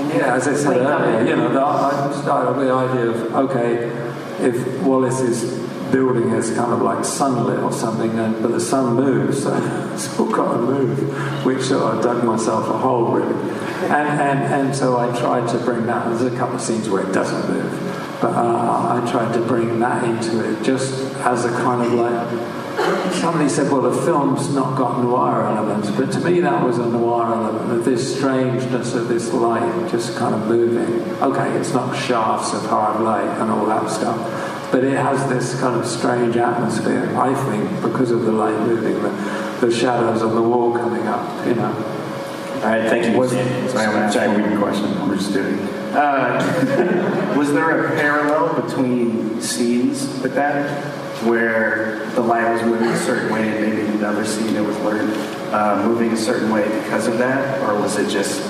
Yeah, 0.10 0.36
as 0.36 0.48
I 0.48 0.56
said 0.56 0.78
earlier, 0.78 1.26
you 1.26 1.36
know, 1.36 1.54
the, 1.54 1.62
I 1.62 2.22
started 2.22 2.58
with 2.58 2.68
the 2.68 2.74
idea 2.74 3.10
of 3.10 3.36
okay, 3.50 4.46
if 4.46 4.82
Wallace 4.82 5.22
is 5.22 5.62
building 5.92 6.32
is 6.32 6.54
kind 6.56 6.72
of 6.74 6.82
like 6.82 7.06
sunlit 7.06 7.60
or 7.60 7.72
something, 7.72 8.18
and, 8.18 8.42
but 8.42 8.52
the 8.52 8.60
sun 8.60 8.96
moves, 8.96 9.44
so 9.44 9.54
it's 9.94 10.20
all 10.20 10.30
got 10.30 10.54
to 10.54 10.60
move, 10.60 11.46
which 11.46 11.64
sort 11.64 11.96
of 11.96 12.04
dug 12.04 12.24
myself 12.24 12.68
a 12.68 12.78
hole 12.78 13.12
really. 13.12 13.52
And, 13.84 13.94
and, 13.94 14.40
and 14.54 14.76
so 14.76 14.98
I 14.98 15.08
tried 15.20 15.50
to 15.50 15.58
bring 15.60 15.86
that, 15.88 16.06
there's 16.06 16.34
a 16.34 16.38
couple 16.38 16.56
of 16.56 16.62
scenes 16.62 16.90
where 16.90 17.08
it 17.08 17.12
doesn't 17.12 17.54
move, 17.54 17.72
but 18.22 18.34
uh, 18.34 19.02
I 19.04 19.12
tried 19.12 19.34
to 19.34 19.42
bring 19.42 19.80
that 19.80 20.04
into 20.06 20.50
it 20.50 20.64
just 20.64 20.94
as 21.18 21.46
a 21.46 21.50
kind 21.50 21.82
of 21.82 21.94
like, 21.94 22.61
somebody 23.20 23.50
said, 23.50 23.72
well, 23.72 23.82
the 23.82 24.02
film's 24.04 24.54
not 24.54 24.78
got 24.78 25.02
noir 25.02 25.46
elements, 25.46 25.90
but 25.92 26.12
to 26.12 26.20
me 26.20 26.40
that 26.42 26.64
was 26.64 26.78
a 26.78 26.86
noir 26.86 27.34
element 27.34 27.72
of 27.72 27.86
this 27.86 28.18
strangeness 28.18 28.94
of 28.94 29.08
this 29.08 29.34
light 29.34 29.90
just 29.92 30.18
kind 30.18 30.36
of 30.36 30.48
moving. 30.48 31.02
Okay, 31.22 31.52
it's 31.58 31.74
not 31.74 31.96
shafts 31.96 32.54
of 32.54 32.66
hard 32.66 33.02
light 33.02 33.28
and 33.42 33.52
all 33.52 33.66
that 33.66 33.90
stuff, 33.90 34.72
but 34.72 34.84
it 34.84 34.98
has 34.98 35.28
this 35.30 35.60
kind 35.60 35.80
of 35.80 35.86
strange 35.86 36.38
atmosphere, 36.38 37.16
I 37.18 37.34
think, 37.46 37.82
because 37.82 38.12
of 38.12 38.24
the 38.24 38.32
light 38.32 38.60
moving, 38.60 39.02
the, 39.02 39.68
the 39.68 39.72
shadows 39.72 40.22
on 40.22 40.36
the 40.36 40.42
wall 40.42 40.74
coming 40.74 41.06
up, 41.08 41.46
you 41.46 41.56
know. 41.56 41.74
All 42.62 42.68
right, 42.68 42.88
thank 42.90 43.12
you. 43.12 43.18
Was, 43.18 43.32
sorry, 43.32 43.88
I'm 43.88 43.96
asking 43.96 44.22
a 44.22 44.36
weird 44.36 44.60
question. 44.60 44.86
I'm 44.86 45.18
just 45.18 45.34
kidding. 45.34 45.60
Uh, 45.94 47.34
was 47.36 47.52
there 47.54 47.86
a 47.86 47.96
parallel 47.96 48.62
between 48.62 49.42
scenes 49.42 50.04
with 50.22 50.36
that, 50.36 51.01
where 51.24 52.06
the 52.12 52.22
light 52.22 52.52
was 52.54 52.64
moving 52.64 52.88
a 52.88 52.98
certain 52.98 53.32
way, 53.32 53.48
and 53.48 53.62
maybe 53.62 53.88
another 53.98 54.26
scene 54.26 54.56
it 54.56 54.66
was 54.66 54.78
learned 54.80 55.14
uh, 55.54 55.84
moving 55.86 56.12
a 56.12 56.18
certain 56.18 56.52
way 56.52 56.64
because 56.82 57.08
of 57.08 57.18
that, 57.18 57.62
or 57.62 57.80
was 57.80 57.98
it 57.98 58.10
just? 58.10 58.42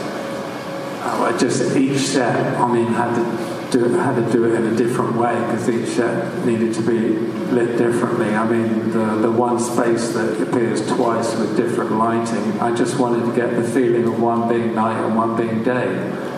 Oh, 1.03 1.35
just 1.39 1.75
each 1.75 1.97
set, 1.99 2.57
I 2.57 2.71
mean, 2.71 2.85
had 2.85 3.15
to 3.15 3.51
do 3.71 3.85
it, 3.85 3.97
had 3.97 4.15
to 4.15 4.31
do 4.31 4.45
it 4.45 4.53
in 4.53 4.67
a 4.67 4.75
different 4.75 5.15
way 5.15 5.33
because 5.33 5.67
each 5.67 5.89
set 5.95 6.45
needed 6.45 6.75
to 6.75 6.81
be 6.81 7.15
lit 7.51 7.77
differently. 7.77 8.35
I 8.35 8.47
mean, 8.47 8.91
the, 8.91 9.15
the 9.15 9.31
one 9.31 9.59
space 9.59 10.09
that 10.09 10.41
appears 10.41 10.85
twice 10.87 11.35
with 11.35 11.57
different 11.57 11.93
lighting, 11.93 12.59
I 12.59 12.75
just 12.75 12.99
wanted 12.99 13.25
to 13.25 13.35
get 13.35 13.55
the 13.55 13.63
feeling 13.63 14.05
of 14.05 14.21
one 14.21 14.47
being 14.47 14.75
night 14.75 15.03
and 15.03 15.15
one 15.15 15.35
being 15.35 15.63
day, 15.63 15.87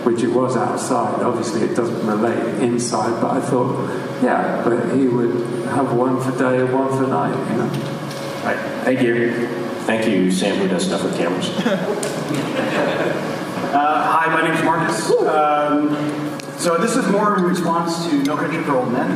which 0.06 0.22
it 0.24 0.30
was 0.30 0.56
outside. 0.58 1.22
Obviously, 1.22 1.62
it 1.62 1.76
doesn't 1.76 2.06
relate 2.06 2.62
inside, 2.62 3.22
but 3.22 3.32
I 3.32 3.42
thought, 3.42 4.24
yeah, 4.24 4.62
but 4.64 4.96
he 4.96 5.08
would 5.08 5.34
have 5.68 5.94
one 5.94 6.22
for 6.22 6.38
day 6.38 6.60
and 6.62 6.74
one 6.74 6.90
for 6.90 7.08
night, 7.08 7.36
you 7.52 7.58
know. 7.58 7.70
Right. 8.44 8.58
Thank 8.84 9.02
you. 9.02 9.48
Thank 9.86 10.08
you, 10.08 10.32
Sam, 10.32 10.58
who 10.58 10.68
does 10.68 10.86
stuff 10.86 11.04
with 11.04 11.18
cameras. 11.18 11.50
Uh, 13.74 14.04
hi, 14.04 14.32
my 14.32 14.44
name 14.44 14.54
is 14.54 14.64
Marcus. 14.64 15.10
Um, 15.26 16.40
so 16.60 16.78
this 16.78 16.96
is 16.96 17.08
more 17.08 17.36
in 17.40 17.44
response 17.44 18.06
to 18.08 18.22
No 18.22 18.38
Country 18.38 18.62
for 18.62 18.76
Old 18.76 18.92
Men. 18.92 19.10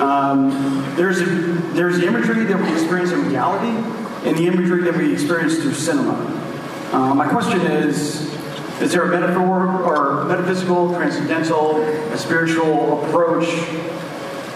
Um, 0.00 0.50
there's, 0.96 1.20
a, 1.20 1.26
there's 1.74 1.98
the 1.98 2.08
imagery 2.08 2.44
that 2.44 2.60
we 2.60 2.72
experience 2.72 3.12
in 3.12 3.24
reality 3.28 3.68
and 4.28 4.36
the 4.36 4.48
imagery 4.48 4.82
that 4.82 4.96
we 4.96 5.12
experience 5.12 5.58
through 5.58 5.74
cinema. 5.74 6.14
Uh, 6.92 7.14
my 7.14 7.28
question 7.28 7.60
is, 7.60 8.29
is 8.80 8.92
there 8.92 9.02
a 9.02 9.08
metaphor 9.08 9.82
or 9.82 10.24
metaphysical, 10.24 10.92
transcendental, 10.94 11.82
a 11.82 12.16
spiritual 12.18 13.04
approach 13.04 13.46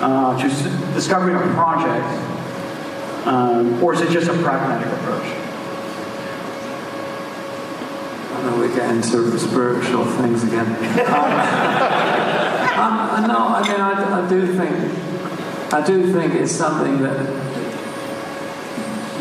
uh, 0.00 0.36
to 0.38 0.46
s- 0.46 0.94
discovering 0.94 1.36
a 1.36 1.54
project, 1.54 2.06
um, 3.26 3.82
or 3.82 3.94
is 3.94 4.00
it 4.00 4.10
just 4.10 4.28
a 4.28 4.34
pragmatic 4.42 4.86
approach? 4.92 5.26
I 8.32 8.42
know 8.50 8.60
we 8.60 8.68
get 8.74 8.90
into 8.90 9.38
spiritual 9.38 10.04
things 10.04 10.44
again. 10.44 10.66
Um, 12.74 12.98
um, 12.98 13.28
no, 13.28 13.38
I 13.38 13.62
mean, 13.62 13.80
I, 13.80 14.26
I 14.26 14.28
do 14.28 14.52
think, 14.58 15.72
I 15.72 15.86
do 15.86 16.12
think 16.12 16.34
it's 16.34 16.50
something 16.50 17.00
that 17.02 17.20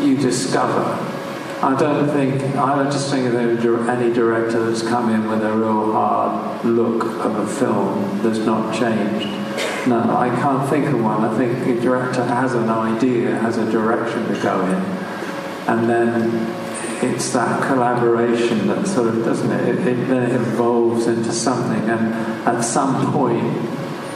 you 0.02 0.16
discover. 0.16 1.13
I 1.62 1.76
don't 1.78 2.08
think, 2.08 2.56
I 2.56 2.76
don't 2.76 2.92
just 2.92 3.10
think 3.10 3.26
of 3.26 3.34
any 3.36 4.12
director 4.12 4.64
that's 4.64 4.82
come 4.82 5.10
in 5.10 5.28
with 5.28 5.42
a 5.42 5.52
real 5.52 5.92
hard 5.92 6.64
look 6.64 7.04
of 7.24 7.36
a 7.36 7.46
film 7.46 8.22
that's 8.22 8.40
not 8.40 8.74
changed. 8.74 9.26
No, 9.86 10.00
I 10.16 10.28
can't 10.40 10.68
think 10.68 10.86
of 10.86 11.02
one. 11.02 11.24
I 11.24 11.36
think 11.36 11.66
a 11.66 11.80
director 11.80 12.24
has 12.24 12.54
an 12.54 12.68
idea, 12.68 13.36
has 13.36 13.58
a 13.58 13.70
direction 13.70 14.26
to 14.28 14.40
go 14.42 14.60
in, 14.64 14.82
and 15.68 15.88
then 15.88 16.64
it's 17.04 17.32
that 17.34 17.62
collaboration 17.66 18.66
that 18.68 18.86
sort 18.86 19.08
of 19.08 19.24
doesn't 19.24 19.50
it? 19.50 19.68
It, 19.68 19.86
it 19.86 20.08
then 20.08 20.30
it 20.30 20.34
evolves 20.34 21.06
into 21.06 21.32
something, 21.32 21.88
and 21.88 22.14
at 22.46 22.62
some 22.62 23.12
point, 23.12 23.44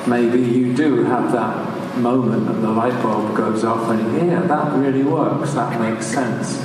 maybe 0.06 0.40
you 0.40 0.74
do 0.74 1.04
have 1.04 1.32
that 1.32 1.98
moment, 1.98 2.48
and 2.48 2.62
the 2.64 2.70
light 2.70 3.02
bulb 3.02 3.36
goes 3.36 3.62
off, 3.62 3.90
and 3.90 4.26
yeah, 4.26 4.40
that 4.40 4.72
really 4.72 5.02
works. 5.02 5.52
That 5.52 5.78
makes 5.78 6.06
sense, 6.06 6.58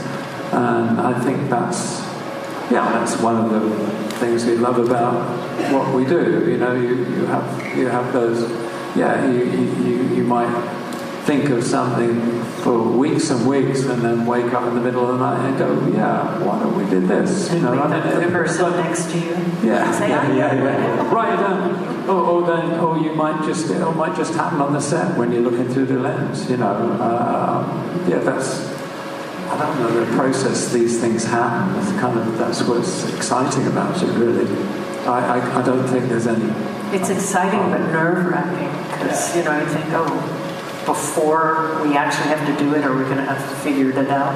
and 0.54 1.00
I 1.02 1.20
think 1.24 1.50
that's 1.50 2.02
yeah, 2.72 2.90
that's 2.94 3.18
one 3.20 3.38
of 3.38 3.50
the 3.52 4.10
things 4.18 4.46
we 4.46 4.56
love 4.58 4.78
about 4.80 5.14
what 5.72 5.94
we 5.94 6.06
do. 6.06 6.50
You 6.50 6.58
know, 6.58 6.74
you, 6.74 6.96
you 7.06 7.26
have 7.26 7.78
you 7.78 7.88
have 7.88 8.14
those. 8.14 8.50
Yeah, 8.96 9.28
you, 9.30 9.44
you, 9.46 10.16
you 10.18 10.24
might 10.24 10.54
think 11.26 11.50
of 11.50 11.64
something 11.64 12.44
for 12.62 12.80
weeks 12.80 13.30
and 13.32 13.48
weeks 13.48 13.86
and 13.86 14.02
then 14.04 14.26
wake 14.26 14.54
up 14.54 14.68
in 14.68 14.76
the 14.76 14.82
middle 14.82 15.10
of 15.10 15.18
the 15.18 15.18
night 15.18 15.44
and 15.50 15.58
go, 15.58 15.88
yeah, 15.88 16.38
why 16.44 16.60
don't 16.60 16.76
we 16.78 16.88
do 16.92 17.00
this? 17.08 17.52
You 17.52 17.62
know, 17.62 17.72
Wake 17.72 17.80
up 17.82 17.90
mean, 18.06 18.20
the 18.22 18.28
person 18.32 18.72
next 18.72 19.10
to 19.12 19.18
you. 19.18 19.32
yeah, 19.64 19.92
Say, 19.98 20.10
yeah, 20.10 20.28
"Oh, 20.30 20.36
yeah, 20.36 20.54
yeah. 20.54 21.12
Write 21.14 21.40
it. 21.40 22.08
Or, 22.10 22.22
or 22.22 22.42
then, 22.46 22.80
or 22.80 22.98
you 23.00 23.14
might 23.14 23.42
just, 23.46 23.70
it 23.72 23.80
might 23.96 24.16
just 24.16 24.34
happen 24.36 24.60
on 24.62 24.74
the 24.74 24.82
set 24.82 25.18
when 25.18 25.32
you're 25.32 25.42
looking 25.42 25.68
through 25.70 25.86
the 25.86 25.98
lens. 25.98 26.50
You 26.52 26.58
know, 26.58 26.68
uh, 27.00 28.06
yeah, 28.08 28.20
that's. 28.20 28.73
I 29.54 29.66
don't 29.66 29.80
know 29.80 30.06
the 30.06 30.16
process 30.16 30.72
these 30.72 31.00
things 31.00 31.24
happen. 31.24 31.80
It's 31.80 31.92
kind 32.00 32.18
of 32.18 32.38
that's 32.38 32.64
what's 32.64 33.14
exciting 33.14 33.68
about 33.68 34.02
it, 34.02 34.10
really. 34.18 34.48
I, 35.06 35.38
I, 35.38 35.60
I 35.60 35.66
don't 35.66 35.86
think 35.88 36.10
there's 36.10 36.28
any. 36.28 36.50
It's 36.96 37.10
exciting 37.10 37.60
but 37.70 37.80
nerve 37.92 38.26
wracking 38.26 38.72
because, 38.92 39.36
you 39.36 39.44
know, 39.44 39.60
you 39.60 39.68
think, 39.68 39.86
oh, 39.90 40.10
before 40.86 41.82
we 41.84 41.96
actually 41.96 42.30
have 42.30 42.46
to 42.48 42.64
do 42.64 42.74
it, 42.76 42.84
are 42.84 42.96
we 42.96 43.04
going 43.04 43.18
to 43.18 43.24
have 43.24 43.50
to 43.50 43.56
figure 43.58 43.90
it 43.90 44.10
out? 44.10 44.34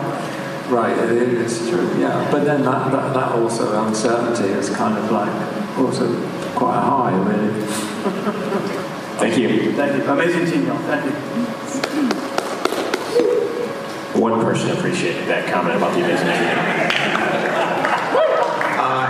Right, 0.69 0.97
it 0.97 1.11
is 1.11 1.69
true, 1.69 1.87
yeah. 1.99 2.29
But 2.31 2.43
then 2.43 2.63
that, 2.63 2.91
that, 2.91 3.13
that 3.13 3.31
also 3.31 3.85
uncertainty 3.85 4.49
is 4.49 4.69
kind 4.69 4.97
of 4.97 5.09
like 5.11 5.77
also 5.77 6.13
quite 6.55 6.79
high, 6.79 7.15
really. 7.15 7.65
Thank 9.17 9.37
you. 9.37 9.73
Thank 9.73 10.03
you. 10.03 10.09
Amazing 10.11 10.45
team, 10.51 10.67
y'all. 10.67 10.77
Thank 10.79 11.05
you. 11.05 11.56
One 14.17 14.41
person 14.41 14.71
appreciated 14.71 15.27
that 15.27 15.47
comment 15.47 15.75
about 15.75 15.93
the 15.93 16.03
amazing 16.03 16.27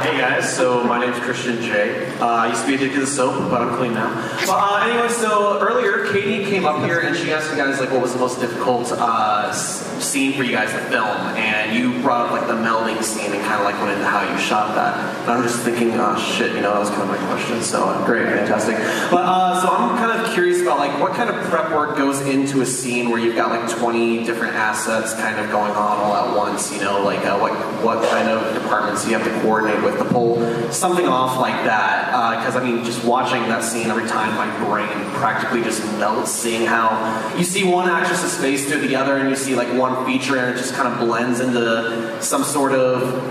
hey 0.08 0.18
guys, 0.20 0.56
so 0.56 0.84
my 0.86 1.00
name's 1.00 1.20
Christian 1.20 1.62
J. 1.62 2.08
Uh, 2.20 2.26
I 2.26 2.48
used 2.48 2.62
to 2.62 2.68
be 2.68 2.76
addicted 2.76 3.02
to 3.02 3.08
soap, 3.08 3.52
but 3.52 3.62
I'm 3.62 3.76
clean 3.76 3.94
now. 3.94 4.10
But 4.46 4.56
uh, 4.56 4.88
anyway, 4.88 5.10
so 5.10 5.60
earlier 5.60 6.10
Katie 6.14 6.46
came 6.46 6.66
up 6.66 6.82
here 6.86 7.02
and 7.02 7.16
she 7.16 7.34
asked 7.34 7.52
you 7.52 7.58
guys 7.58 7.80
like 7.82 7.92
what 7.92 8.02
was 8.02 8.14
the 8.14 8.20
most 8.20 8.40
difficult 8.40 8.90
uh, 8.94 9.52
scene 9.52 10.34
for 10.34 10.44
you 10.44 10.52
guys 10.52 10.72
to 10.72 10.80
film, 10.90 11.18
and 11.36 11.76
you 11.76 12.02
brought 12.02 12.28
up 12.28 12.32
like 12.32 12.48
the 12.48 12.54
melding 12.54 13.04
scene 13.04 13.34
and 13.34 13.42
kind 13.44 13.60
of 13.60 13.66
like 13.66 13.76
went 13.82 13.92
into 13.92 14.06
how 14.06 14.24
you 14.32 14.38
shot 14.40 14.76
that. 14.76 14.96
And 15.24 15.32
I'm 15.32 15.44
just 15.44 15.60
thinking, 15.64 15.92
oh 15.96 16.18
shit, 16.18 16.56
you 16.56 16.62
know 16.62 16.74
that 16.74 16.80
was 16.80 16.90
kind 16.90 17.02
of 17.02 17.10
my 17.10 17.18
question. 17.28 17.62
So 17.62 17.84
uh, 17.84 18.06
great, 18.06 18.28
fantastic. 18.28 18.78
But 19.12 19.26
uh, 19.28 19.62
so 19.62 19.68
I'm 19.68 19.98
kind 19.98 20.22
of 20.22 20.34
curious 20.34 20.62
about 20.62 20.78
like 20.78 20.98
what 21.02 21.14
kind 21.14 21.30
of 21.30 21.36
prep 21.48 21.72
work 21.72 21.98
goes 21.98 22.22
into 22.22 22.62
a 22.62 22.66
scene 22.66 23.10
where 23.10 23.20
you've 23.20 23.36
got 23.36 23.50
like 23.50 23.70
20 23.78 24.24
different 24.24 24.56
assets 24.56 25.14
kind 25.16 25.38
of 25.38 25.52
going 25.52 25.72
on 25.72 25.98
all 26.00 26.16
at 26.16 26.38
once. 26.38 26.72
You 26.74 26.80
know, 26.82 27.04
like 27.04 27.24
what 27.42 27.52
what 27.84 28.10
kind 28.10 28.30
of 28.30 28.54
departments 28.54 29.06
you 29.06 29.18
have 29.18 29.24
to 29.26 29.42
coordinate 29.42 29.84
with 29.84 29.97
to 29.98 30.06
pull 30.06 30.72
something 30.72 31.08
off 31.08 31.40
like 31.40 31.64
that. 31.66 32.14
Uh, 32.14 32.38
because 32.38 32.56
I 32.56 32.64
mean, 32.64 32.84
just 32.84 33.04
watching 33.06 33.42
that 33.44 33.64
scene 33.64 33.88
every 33.88 34.08
time, 34.08 34.36
my 34.36 34.66
brain 34.66 34.90
practically 35.16 35.64
just 35.64 35.84
melts. 35.98 36.32
Seeing 36.32 36.66
how 36.66 37.36
you 37.38 37.44
see 37.44 37.64
one 37.64 37.90
actress's 37.90 38.38
face 38.38 38.70
through 38.70 38.88
the 38.88 38.96
other, 38.96 39.18
and 39.18 39.30
you 39.30 39.36
see 39.36 39.56
like 39.56 39.74
one 39.74 40.06
feature, 40.06 40.38
and 40.38 40.56
it 40.56 40.58
just 40.58 40.74
kind 40.74 40.88
of 40.88 41.00
blends 41.00 41.40
into 41.40 42.22
some 42.22 42.44
sort 42.44 42.74
of 42.74 43.22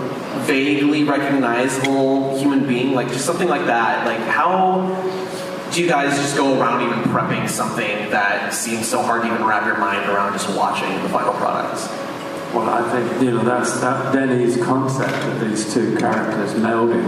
vaguely 0.45 1.03
recognizable 1.03 2.37
human 2.37 2.67
being, 2.67 2.93
like 2.93 3.07
just 3.07 3.25
something 3.25 3.47
like 3.47 3.65
that. 3.65 4.05
Like 4.05 4.19
how 4.19 4.87
do 5.71 5.81
you 5.81 5.89
guys 5.89 6.15
just 6.17 6.35
go 6.35 6.59
around 6.59 6.81
even 6.81 7.11
prepping 7.11 7.47
something 7.49 8.09
that 8.09 8.53
seems 8.53 8.87
so 8.87 9.01
hard 9.01 9.23
to 9.23 9.27
even 9.33 9.45
wrap 9.45 9.65
your 9.65 9.77
mind 9.77 10.09
around 10.09 10.33
just 10.33 10.49
watching 10.55 10.91
the 11.03 11.09
final 11.09 11.33
products? 11.33 11.87
Well, 12.53 12.69
I 12.69 12.89
think 12.91 13.21
you 13.21 13.31
know 13.31 13.43
that's 13.43 13.79
that 13.81 14.13
Denny's 14.13 14.57
concept 14.63 15.13
of 15.25 15.39
these 15.41 15.73
two 15.73 15.95
characters 15.97 16.53
melding, 16.53 17.05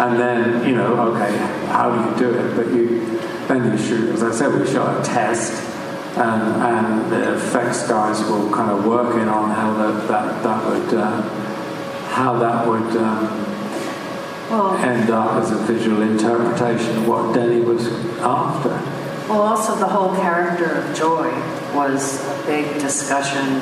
and 0.00 0.18
then 0.18 0.68
you 0.68 0.74
know, 0.74 1.12
okay, 1.12 1.36
how 1.68 1.90
do 1.90 2.10
you 2.24 2.32
do 2.32 2.38
it? 2.38 2.56
But 2.56 2.66
you 2.74 3.18
then 3.46 3.70
you 3.70 3.78
shoot. 3.78 4.10
As 4.10 4.22
I 4.22 4.32
said, 4.32 4.58
we 4.58 4.66
shot 4.66 5.00
a 5.00 5.04
test, 5.04 5.52
and, 6.16 6.62
and 6.62 7.12
the 7.12 7.36
effects 7.36 7.88
guys 7.88 8.20
were 8.28 8.50
kind 8.54 8.70
of 8.70 8.84
working 8.84 9.28
on 9.28 9.50
how 9.50 9.74
that 9.74 10.08
that 10.08 10.42
that 10.42 10.66
would 10.66 10.94
uh, 10.94 11.22
how 12.08 12.38
that 12.38 12.66
would. 12.66 12.96
Um, 12.96 13.44
end 14.50 15.10
up 15.10 15.32
as 15.42 15.50
a 15.50 15.56
visual 15.70 16.00
interpretation 16.00 16.96
of 16.96 17.06
what 17.06 17.34
Denny 17.34 17.60
was 17.60 17.86
after. 18.20 18.70
Well, 19.28 19.42
also 19.42 19.76
the 19.76 19.86
whole 19.86 20.16
character 20.16 20.72
of 20.72 20.96
Joi 20.96 21.30
was 21.74 22.24
a 22.26 22.46
big 22.46 22.80
discussion 22.80 23.60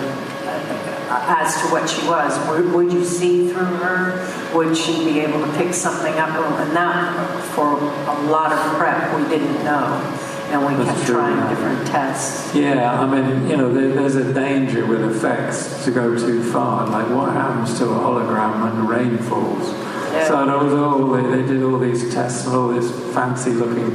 Uh, 1.08 1.36
as 1.38 1.54
to 1.62 1.68
what 1.68 1.88
she 1.88 2.04
was. 2.08 2.36
Would, 2.48 2.72
would 2.72 2.92
you 2.92 3.04
see 3.04 3.48
through 3.48 3.64
her? 3.64 4.54
Would 4.56 4.76
she 4.76 5.04
be 5.04 5.20
able 5.20 5.46
to 5.46 5.52
pick 5.52 5.72
something 5.72 6.12
up? 6.14 6.30
And 6.30 6.74
that, 6.74 7.44
for 7.54 7.78
a 7.78 8.22
lot 8.24 8.52
of 8.52 8.58
prep, 8.76 9.16
we 9.16 9.22
didn't 9.28 9.62
know. 9.62 10.02
And 10.50 10.66
we 10.66 10.74
That's 10.74 10.98
kept 10.98 11.06
true, 11.06 11.14
trying 11.14 11.48
different 11.48 11.86
tests. 11.86 12.52
Yeah, 12.56 13.00
I 13.00 13.06
mean, 13.06 13.48
you 13.48 13.56
know, 13.56 13.72
there, 13.72 13.94
there's 13.94 14.16
a 14.16 14.32
danger 14.32 14.84
with 14.84 15.02
effects 15.04 15.84
to 15.84 15.92
go 15.92 16.18
too 16.18 16.42
far. 16.52 16.88
Like, 16.88 17.08
what 17.10 17.32
happens 17.32 17.78
to 17.78 17.84
a 17.84 17.98
hologram 17.98 18.64
when 18.64 18.76
the 18.76 18.82
rain 18.82 19.18
falls? 19.18 19.68
So 20.26 20.46
there 20.46 20.58
was 20.58 20.72
all 20.72 21.08
they, 21.12 21.22
they 21.22 21.46
did 21.46 21.62
all 21.62 21.78
these 21.78 22.12
tests 22.12 22.46
and 22.46 22.56
all 22.56 22.68
this 22.68 22.90
fancy 23.14 23.50
looking 23.50 23.94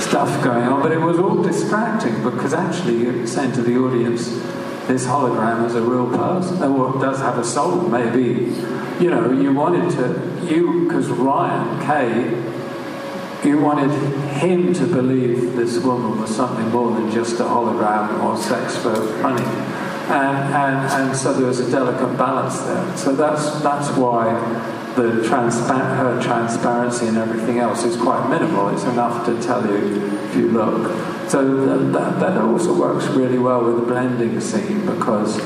stuff 0.00 0.42
going 0.42 0.64
on, 0.64 0.80
but 0.82 0.92
it 0.92 1.00
was 1.00 1.18
all 1.18 1.42
distracting 1.42 2.22
because 2.22 2.54
actually 2.54 2.98
you're 3.02 3.26
saying 3.26 3.52
to 3.52 3.62
the 3.62 3.76
audience, 3.76 4.28
this 4.88 5.06
hologram 5.06 5.66
is 5.66 5.74
a 5.74 5.82
real 5.82 6.08
person, 6.08 6.62
or 6.62 6.98
does 7.00 7.18
have 7.18 7.38
a 7.38 7.44
soul, 7.44 7.82
maybe. 7.88 8.52
You 8.98 9.10
know, 9.10 9.30
you 9.30 9.52
wanted 9.52 9.90
to, 9.92 10.46
you, 10.52 10.84
because 10.84 11.08
Ryan 11.08 11.86
Kay, 11.86 13.48
you 13.48 13.60
wanted 13.60 13.90
him 14.32 14.72
to 14.74 14.86
believe 14.86 15.54
this 15.54 15.78
woman 15.78 16.20
was 16.20 16.34
something 16.34 16.68
more 16.70 16.90
than 16.92 17.10
just 17.12 17.38
a 17.38 17.44
hologram 17.44 18.24
or 18.24 18.36
sex 18.36 18.76
for 18.78 18.98
money. 19.22 19.44
And, 20.08 20.54
and, 20.54 20.90
and 20.90 21.16
so 21.16 21.34
there 21.34 21.46
was 21.46 21.60
a 21.60 21.70
delicate 21.70 22.16
balance 22.16 22.58
there. 22.60 22.96
So 22.96 23.14
that's, 23.14 23.60
that's 23.60 23.90
why 23.96 24.34
the 24.98 25.22
transpa- 25.28 25.96
her 25.96 26.20
transparency 26.20 27.06
and 27.06 27.16
everything 27.16 27.58
else 27.58 27.84
is 27.84 27.96
quite 27.96 28.28
minimal. 28.28 28.68
It's 28.70 28.82
enough 28.84 29.24
to 29.26 29.40
tell 29.40 29.64
you 29.64 30.06
if 30.24 30.36
you 30.36 30.50
look. 30.50 30.90
So 31.28 31.66
that, 31.92 32.18
that, 32.18 32.38
also 32.38 32.74
works 32.74 33.06
really 33.08 33.38
well 33.38 33.64
with 33.64 33.76
the 33.76 33.86
blending 33.86 34.40
scene 34.40 34.84
because 34.86 35.36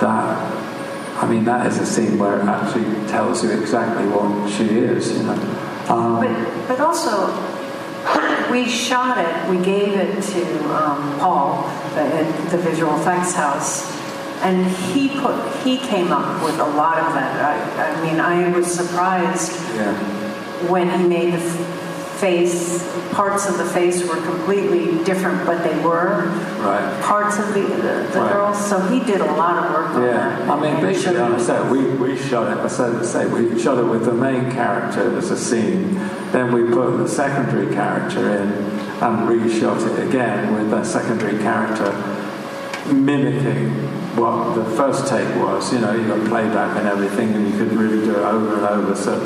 that 0.00 0.60
I 1.22 1.28
mean, 1.28 1.44
that 1.44 1.66
is 1.66 1.78
a 1.78 1.84
scene 1.84 2.18
where 2.18 2.40
it 2.40 2.46
actually 2.46 2.84
tells 3.06 3.44
you 3.44 3.50
exactly 3.50 4.06
what 4.08 4.50
she 4.50 4.64
is, 4.64 5.12
you 5.12 5.24
know. 5.24 5.34
Um, 5.88 6.16
But, 6.24 6.68
but 6.68 6.80
also, 6.80 7.28
we 8.50 8.66
shot 8.66 9.18
it, 9.18 9.50
we 9.50 9.62
gave 9.62 9.92
it 9.94 10.22
to 10.22 10.42
um, 10.74 11.18
Paul 11.20 11.68
at 11.94 12.50
the 12.50 12.56
visual 12.56 12.98
effects 12.98 13.34
house, 13.34 13.99
and 14.42 14.66
he 14.92 15.08
put 15.20 15.36
he 15.62 15.78
came 15.78 16.10
up 16.12 16.42
with 16.42 16.58
a 16.58 16.64
lot 16.64 16.98
of 16.98 17.14
that. 17.14 17.40
I, 17.78 17.92
I 17.92 18.02
mean, 18.04 18.20
I 18.20 18.50
was 18.56 18.66
surprised 18.72 19.52
yeah. 19.76 19.92
when 20.68 20.88
he 21.00 21.06
made 21.06 21.34
the 21.34 21.40
face. 22.20 22.86
Parts 23.12 23.48
of 23.48 23.58
the 23.58 23.64
face 23.64 24.06
were 24.06 24.16
completely 24.22 25.02
different, 25.04 25.44
but 25.46 25.62
they 25.64 25.76
were 25.82 26.26
Right. 26.60 27.02
parts 27.02 27.38
of 27.38 27.54
the 27.54 27.62
the, 27.62 28.08
the 28.12 28.20
Right. 28.20 28.32
girls. 28.32 28.58
So 28.68 28.78
he 28.88 29.00
did 29.00 29.20
a 29.20 29.32
lot 29.32 29.64
of 29.64 29.72
work 29.72 29.90
on 29.90 30.02
that. 30.02 30.38
Yeah, 30.40 30.52
I 30.52 30.60
mean, 30.60 30.74
And 30.74 30.82
basically, 30.82 31.16
showed- 31.16 31.22
on 31.22 31.32
the 31.32 31.40
set, 31.40 31.70
we, 31.70 31.78
we 31.84 32.16
shot 32.16 32.50
it, 32.52 32.58
I 32.58 32.68
said 32.68 32.92
to 32.98 33.04
say, 33.04 33.26
we 33.26 33.58
shot 33.58 33.78
it 33.78 33.84
with 33.84 34.04
the 34.04 34.12
main 34.12 34.50
character 34.52 35.16
as 35.16 35.30
a 35.30 35.36
scene, 35.36 35.98
then 36.32 36.52
we 36.52 36.62
put 36.74 36.98
the 36.98 37.08
secondary 37.08 37.72
character 37.74 38.20
in 38.36 38.52
and 39.02 39.28
reshot 39.28 39.80
it 39.90 40.06
again 40.08 40.54
with 40.54 40.70
that 40.70 40.84
secondary 40.86 41.38
character 41.38 41.90
mimicking 42.92 43.99
what 44.20 44.54
the 44.54 44.64
first 44.76 45.08
take 45.08 45.28
was. 45.36 45.72
You 45.72 45.80
know, 45.80 45.92
you 45.92 46.06
got 46.06 46.28
playback 46.28 46.76
and 46.76 46.86
everything, 46.86 47.34
and 47.34 47.48
you 47.48 47.58
could 47.58 47.72
really 47.72 48.04
do 48.04 48.12
it 48.12 48.22
over 48.22 48.56
and 48.56 48.66
over. 48.66 48.94
So 48.94 49.18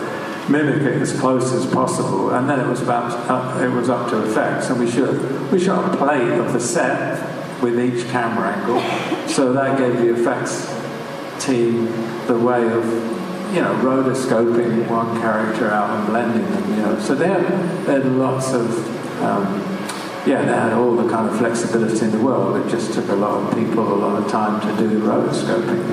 mimic 0.49 0.83
it 0.83 1.01
as 1.01 1.19
close 1.19 1.53
as 1.53 1.67
possible, 1.73 2.31
and 2.31 2.49
then 2.49 2.61
it 2.61 2.69
was 2.69 2.83
about 2.83 3.13
up, 3.29 3.61
it 3.61 3.69
was 3.69 3.89
up 3.89 4.11
to 4.11 4.25
effects, 4.25 4.71
and 4.71 4.79
we 4.79 4.91
shot 4.91 5.51
we 5.51 5.59
shot 5.59 5.93
a 5.93 5.97
plate 5.97 6.33
of 6.39 6.53
the 6.53 6.61
set 6.61 7.63
with 7.63 7.79
each 7.81 8.07
camera 8.09 8.57
angle, 8.57 8.81
so 9.29 9.53
that 9.53 9.79
gave 9.79 9.97
the 9.99 10.15
effects 10.15 10.71
team 11.45 11.87
the 12.27 12.39
way 12.39 12.63
of 12.71 12.85
you 13.55 13.61
know 13.61 13.75
rotoscoping 13.83 14.89
one 14.89 15.21
character 15.21 15.71
out 15.71 15.99
and 15.99 16.09
blending 16.09 16.51
them. 16.51 16.71
You 16.71 16.83
know, 16.83 17.01
so 17.01 17.15
they 17.15 17.29
had, 17.29 17.87
they 17.87 17.93
had 17.95 18.07
lots 18.07 18.53
of 18.53 19.23
um, 19.23 19.74
yeah, 20.27 20.43
they 20.43 20.53
had 20.53 20.72
all 20.72 20.97
the 20.97 21.09
kind 21.09 21.29
of 21.29 21.37
flexibility 21.37 22.05
in 22.05 22.11
the 22.11 22.18
world. 22.18 22.57
It 22.64 22.70
just 22.70 22.95
took 22.95 23.09
a 23.09 23.14
lot 23.14 23.43
of 23.43 23.59
people 23.59 23.93
a 23.93 23.95
lot 23.95 24.22
of 24.22 24.31
time 24.31 24.61
to 24.61 24.83
do 24.83 24.89
the 24.89 25.07
rotoscoping. 25.07 25.85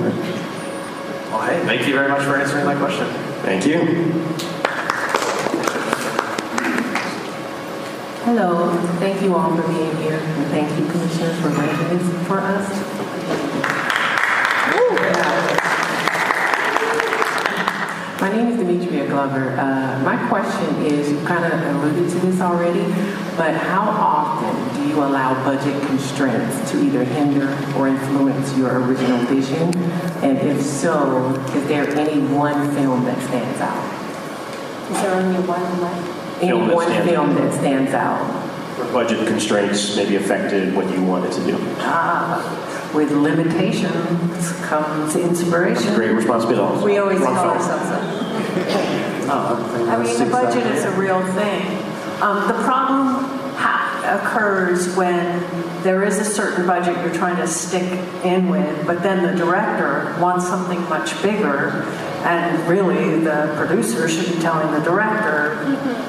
Well, 1.30 1.42
hey, 1.42 1.60
thank 1.64 1.86
you 1.86 1.92
very 1.92 2.08
much 2.08 2.22
for 2.22 2.36
answering 2.36 2.64
my 2.64 2.74
question. 2.74 3.06
Thank 3.42 3.66
you. 3.66 3.78
Hello, 8.24 8.70
thank 9.00 9.20
you 9.20 9.34
all 9.34 9.54
for 9.54 9.68
being 9.68 9.96
here, 9.96 10.14
and 10.14 10.46
thank 10.46 10.70
you, 10.78 10.86
Commissioner, 10.90 11.34
for 11.42 11.48
arranging 11.48 11.98
this 11.98 12.26
for 12.26 12.38
us. 12.40 13.02
My 18.20 18.28
name 18.32 18.52
is 18.52 18.56
Demetria 18.56 18.81
Glover. 19.12 19.50
Uh, 19.60 20.00
my 20.02 20.16
question 20.28 20.74
is, 20.86 21.10
you 21.10 21.20
kind 21.26 21.44
of 21.44 21.76
alluded 21.76 22.10
to 22.10 22.18
this 22.26 22.40
already, 22.40 22.82
but 23.36 23.54
how 23.54 23.82
often 23.82 24.74
do 24.74 24.88
you 24.88 25.02
allow 25.02 25.34
budget 25.44 25.80
constraints 25.86 26.70
to 26.70 26.82
either 26.82 27.04
hinder 27.04 27.48
or 27.76 27.88
influence 27.88 28.56
your 28.56 28.80
original 28.80 29.18
vision? 29.26 29.76
And 30.24 30.38
if 30.38 30.62
so, 30.62 31.28
is 31.54 31.68
there 31.68 31.86
any 31.90 32.20
one 32.34 32.74
film 32.74 33.04
that 33.04 33.20
stands 33.28 33.60
out? 33.60 34.90
Is 34.90 35.02
there 35.02 35.14
only 35.14 35.40
one 35.46 35.60
what? 35.80 36.42
Any 36.42 36.48
Film 36.48 36.68
that 36.68 36.74
one 36.74 36.86
stands 36.86 37.10
film 37.10 37.30
out. 37.30 37.38
that 37.38 37.52
stands 37.52 37.92
out? 37.92 38.24
Where 38.78 38.92
budget 38.92 39.28
constraints 39.28 39.94
maybe 39.94 40.16
affected 40.16 40.74
what 40.74 40.90
you 40.90 41.04
wanted 41.04 41.32
to 41.32 41.44
do. 41.44 41.58
Ah, 41.80 42.90
with 42.94 43.10
limitations 43.12 44.52
comes 44.62 45.16
inspiration. 45.16 45.74
That's 45.74 45.86
a 45.86 45.94
great 45.94 46.12
responsibility. 46.12 46.84
We 46.84 46.98
always 46.98 47.20
Wrong 47.20 47.34
tell 47.34 47.50
ourselves 47.50 47.88
that. 47.90 48.11
I 49.88 50.02
mean, 50.02 50.18
the 50.18 50.30
budget 50.30 50.66
is 50.66 50.84
a 50.84 50.90
real 50.92 51.20
thing. 51.34 51.62
Um, 52.22 52.46
the 52.48 52.54
problem 52.64 53.24
ha- 53.56 54.20
occurs 54.22 54.94
when 54.96 55.42
there 55.82 56.04
is 56.04 56.18
a 56.18 56.24
certain 56.24 56.66
budget 56.66 56.96
you're 57.04 57.14
trying 57.14 57.36
to 57.36 57.46
stick 57.46 57.82
in 58.24 58.48
with, 58.48 58.86
but 58.86 59.02
then 59.02 59.22
the 59.22 59.36
director 59.36 60.16
wants 60.20 60.46
something 60.46 60.80
much 60.88 61.20
bigger, 61.22 61.82
and 62.24 62.68
really 62.68 63.20
the 63.20 63.52
producer 63.56 64.08
should 64.08 64.32
be 64.34 64.40
telling 64.40 64.70
the 64.72 64.80
director, 64.84 65.56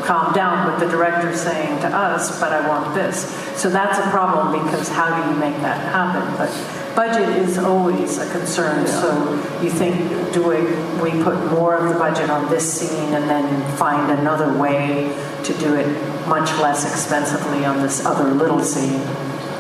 calm 0.06 0.34
down, 0.34 0.70
but 0.70 0.84
the 0.84 0.92
director's 0.92 1.40
saying 1.42 1.80
to 1.82 1.88
us, 1.88 2.40
but 2.40 2.52
I 2.54 2.68
want 2.68 2.94
this. 2.94 3.26
So 3.60 3.70
that's 3.70 3.98
a 3.98 4.10
problem 4.12 4.64
because 4.64 4.90
how 4.90 5.10
do 5.24 5.32
you 5.32 5.38
make 5.40 5.56
that 5.62 5.80
happen? 5.92 6.36
But 6.38 6.50
budget 6.96 7.30
is 7.38 7.58
always 7.58 8.18
a 8.18 8.30
concern. 8.32 8.86
So 8.88 9.34
you 9.62 9.70
think, 9.70 10.34
do 10.34 10.48
we, 10.48 10.62
we 11.02 11.24
put 11.24 11.52
more 11.52 11.76
of 11.76 11.94
the 11.94 12.00
budget 12.00 12.30
on 12.30 12.50
this 12.50 12.82
scene 12.82 13.14
and 13.14 13.30
then 13.30 13.78
find 13.78 14.12
another 14.20 14.58
way 14.60 15.14
to 15.44 15.54
do 15.60 15.76
it 15.76 15.88
much 16.28 16.50
less 16.60 16.86
expensively 16.86 17.66
on 17.66 17.82
this 17.82 18.06
other 18.06 18.32
little 18.32 18.62
scene? 18.62 19.00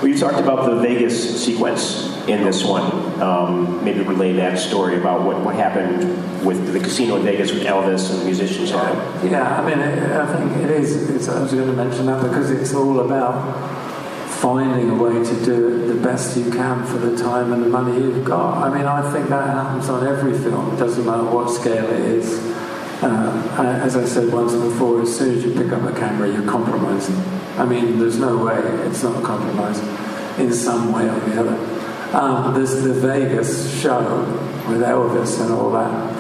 Well, 0.04 0.08
you 0.08 0.18
talked 0.18 0.40
about 0.40 0.70
the 0.70 0.82
Vegas 0.82 1.44
sequence 1.44 2.14
in 2.28 2.44
this 2.44 2.64
one. 2.64 3.22
Um, 3.22 3.84
maybe 3.84 4.02
relay 4.02 4.34
that 4.34 4.60
story 4.60 4.98
about 4.98 5.24
what, 5.24 5.40
what 5.42 5.56
happened 5.56 6.46
with 6.46 6.74
the 6.74 6.80
casino 6.80 7.16
in 7.16 7.24
Vegas 7.24 7.54
with 7.54 7.64
Elvis 7.64 8.12
and 8.12 8.22
the 8.22 8.26
musicians 8.26 8.72
on 8.74 8.98
it. 8.98 9.32
Yeah, 9.32 9.62
I 9.62 9.66
mean, 9.66 9.80
I 9.80 10.26
think 10.36 10.64
it 10.64 10.72
is. 10.72 11.10
It's, 11.10 11.30
I 11.30 11.42
was 11.42 11.54
going 11.54 11.68
to 11.68 11.74
mention 11.74 12.06
that 12.08 12.22
because 12.22 12.52
it's 12.52 12.74
all 12.74 13.00
about 13.00 13.83
finding 14.44 14.90
a 14.90 14.96
way 15.02 15.14
to 15.24 15.46
do 15.46 15.70
it 15.70 15.88
the 15.88 15.96
best 16.04 16.36
you 16.36 16.52
can 16.52 16.86
for 16.86 16.98
the 16.98 17.16
time 17.16 17.54
and 17.54 17.64
the 17.64 17.70
money 17.70 17.98
you've 17.98 18.26
got. 18.26 18.62
I 18.62 18.78
mean, 18.78 18.86
I 18.86 19.10
think 19.14 19.30
that 19.30 19.48
happens 19.48 19.88
on 19.88 20.06
every 20.06 20.38
film. 20.38 20.74
It 20.76 20.80
doesn't 20.80 21.06
matter 21.06 21.24
what 21.24 21.50
scale 21.50 21.86
it 21.86 22.02
is. 22.02 22.40
Uh, 23.02 23.82
as 23.82 23.96
I 23.96 24.04
said 24.04 24.34
once 24.34 24.52
before, 24.52 25.02
as 25.02 25.18
soon 25.18 25.38
as 25.38 25.46
you 25.46 25.54
pick 25.54 25.72
up 25.72 25.84
a 25.84 25.98
camera, 25.98 26.28
you're 26.30 26.46
compromising. 26.46 27.16
I 27.58 27.66
mean, 27.66 28.00
there's 28.00 28.20
no 28.20 28.44
way 28.44 28.58
it's 28.86 29.02
not 29.02 29.24
a 29.24 29.26
compromise 29.26 29.80
in 30.38 30.52
some 30.52 30.92
way 30.92 31.08
or 31.08 31.22
the 31.22 31.40
other. 31.40 32.18
Um, 32.18 32.54
there's 32.54 32.84
the 32.84 32.94
Vegas 32.94 33.82
show 33.82 34.26
with 34.68 34.82
Elvis 34.82 35.40
and 35.40 35.54
all 35.54 35.72
that 35.72 36.13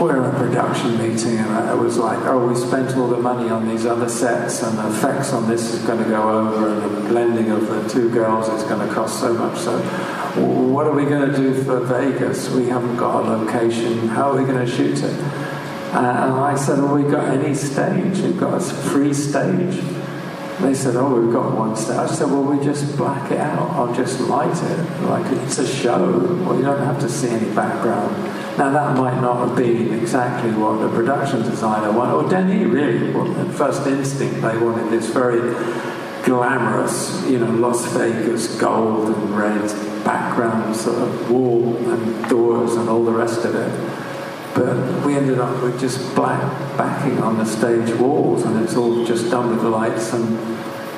we're 0.00 0.16
in 0.16 0.24
a 0.24 0.38
production 0.38 0.98
meeting 0.98 1.38
and 1.38 1.70
it 1.70 1.80
was 1.80 1.98
like, 1.98 2.18
oh, 2.24 2.48
we 2.48 2.54
spent 2.56 2.96
all 2.96 3.06
the 3.06 3.18
money 3.18 3.48
on 3.48 3.68
these 3.68 3.86
other 3.86 4.08
sets 4.08 4.62
and 4.62 4.76
the 4.76 4.88
effects 4.88 5.32
on 5.32 5.48
this 5.48 5.72
is 5.72 5.82
going 5.84 6.02
to 6.02 6.08
go 6.08 6.30
over 6.30 6.68
and 6.68 6.96
the 6.96 7.08
blending 7.08 7.50
of 7.50 7.66
the 7.68 7.88
two 7.88 8.10
girls 8.10 8.48
is 8.48 8.64
going 8.64 8.86
to 8.86 8.92
cost 8.92 9.20
so 9.20 9.32
much. 9.32 9.58
So 9.58 9.78
what 10.72 10.86
are 10.86 10.94
we 10.94 11.04
going 11.04 11.30
to 11.30 11.36
do 11.36 11.54
for 11.62 11.80
Vegas? 11.80 12.50
We 12.50 12.66
haven't 12.66 12.96
got 12.96 13.24
a 13.24 13.36
location. 13.36 14.08
How 14.08 14.32
are 14.32 14.40
we 14.40 14.44
going 14.44 14.66
to 14.66 14.70
shoot 14.70 14.98
it? 14.98 15.20
Uh, 15.94 15.98
and 15.98 16.32
I 16.32 16.56
said, 16.56 16.80
oh, 16.80 16.96
we've 16.96 17.10
got 17.10 17.28
any 17.28 17.54
stage. 17.54 18.18
We've 18.18 18.38
got 18.38 18.54
a 18.54 18.60
free 18.60 19.14
stage. 19.14 19.80
They 20.60 20.74
said, 20.74 20.96
oh, 20.96 21.20
we've 21.20 21.32
got 21.32 21.56
one 21.56 21.76
stage. 21.76 21.96
I 21.96 22.06
said, 22.06 22.26
well, 22.32 22.42
we 22.42 22.64
just 22.64 22.96
black 22.96 23.30
it 23.30 23.38
out. 23.38 23.70
I'll 23.70 23.94
just 23.94 24.18
light 24.20 24.56
it. 24.60 25.02
Like 25.02 25.30
it's 25.44 25.58
a 25.58 25.66
show. 25.66 26.18
Well, 26.44 26.56
you 26.56 26.62
don't 26.62 26.84
have 26.84 27.00
to 27.00 27.08
see 27.08 27.28
any 27.28 27.54
background. 27.54 28.33
Now 28.56 28.70
that 28.70 28.96
might 28.96 29.20
not 29.20 29.48
have 29.48 29.56
been 29.56 29.92
exactly 29.92 30.52
what 30.52 30.80
the 30.80 30.88
production 30.88 31.42
designer 31.42 31.90
wanted, 31.90 32.14
or 32.14 32.30
Denis 32.30 32.68
really. 32.68 33.08
At 33.40 33.52
first 33.52 33.84
instinct, 33.86 34.42
they 34.42 34.56
wanted 34.56 34.92
this 34.92 35.10
very 35.10 35.40
glamorous, 36.24 37.26
you 37.28 37.40
know, 37.40 37.50
Las 37.50 37.84
Vegas 37.92 38.58
gold 38.60 39.08
and 39.08 39.36
red 39.36 40.04
background, 40.04 40.76
sort 40.76 40.98
of 40.98 41.30
wall 41.30 41.76
and 41.76 42.28
doors 42.28 42.76
and 42.76 42.88
all 42.88 43.04
the 43.04 43.12
rest 43.12 43.44
of 43.44 43.56
it. 43.56 44.54
But 44.54 45.04
we 45.04 45.16
ended 45.16 45.40
up 45.40 45.60
with 45.60 45.80
just 45.80 46.14
black 46.14 46.40
backing 46.78 47.18
on 47.18 47.38
the 47.38 47.44
stage 47.44 47.92
walls, 47.98 48.44
and 48.44 48.62
it's 48.62 48.76
all 48.76 49.04
just 49.04 49.32
done 49.32 49.50
with 49.50 49.64
lights 49.64 50.12
and 50.12 50.38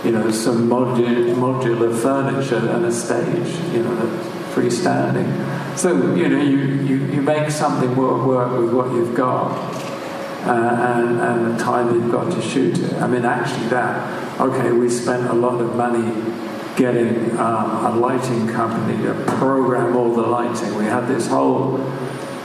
you 0.05 0.13
know 0.13 0.31
some 0.31 0.69
modu- 0.69 1.35
modular 1.35 1.97
furniture 1.97 2.69
and 2.69 2.85
a 2.85 2.93
stage, 2.93 3.59
you 3.73 3.83
know, 3.83 4.36
freestanding. 4.57 5.77
So 5.77 6.15
you 6.15 6.29
know 6.29 6.43
you, 6.43 6.59
you, 6.59 6.97
you 7.13 7.23
make 7.23 7.51
something 7.51 7.95
work, 7.95 8.59
with 8.59 8.73
what 8.73 8.91
you've 8.93 9.15
got, 9.15 9.53
uh, 10.47 10.51
and 10.51 11.21
and 11.21 11.55
the 11.55 11.63
time 11.63 11.95
you've 11.95 12.11
got 12.11 12.33
to 12.33 12.41
shoot 12.41 12.79
it. 12.79 12.95
I 12.95 13.07
mean, 13.07 13.27
actually, 13.27 13.69
that 13.69 14.41
okay, 14.41 14.73
we 14.73 14.89
spent 14.89 15.27
a 15.27 15.35
lot 15.35 15.61
of 15.61 15.77
money 15.77 16.11
getting 16.77 17.39
um, 17.39 17.87
a 17.87 17.97
lighting 17.97 18.49
company 18.49 19.03
to 19.03 19.15
program 19.39 19.97
all 19.97 20.15
the 20.15 20.23
lighting. 20.23 20.75
We 20.77 20.85
had 20.85 21.07
this 21.07 21.27
whole 21.27 21.79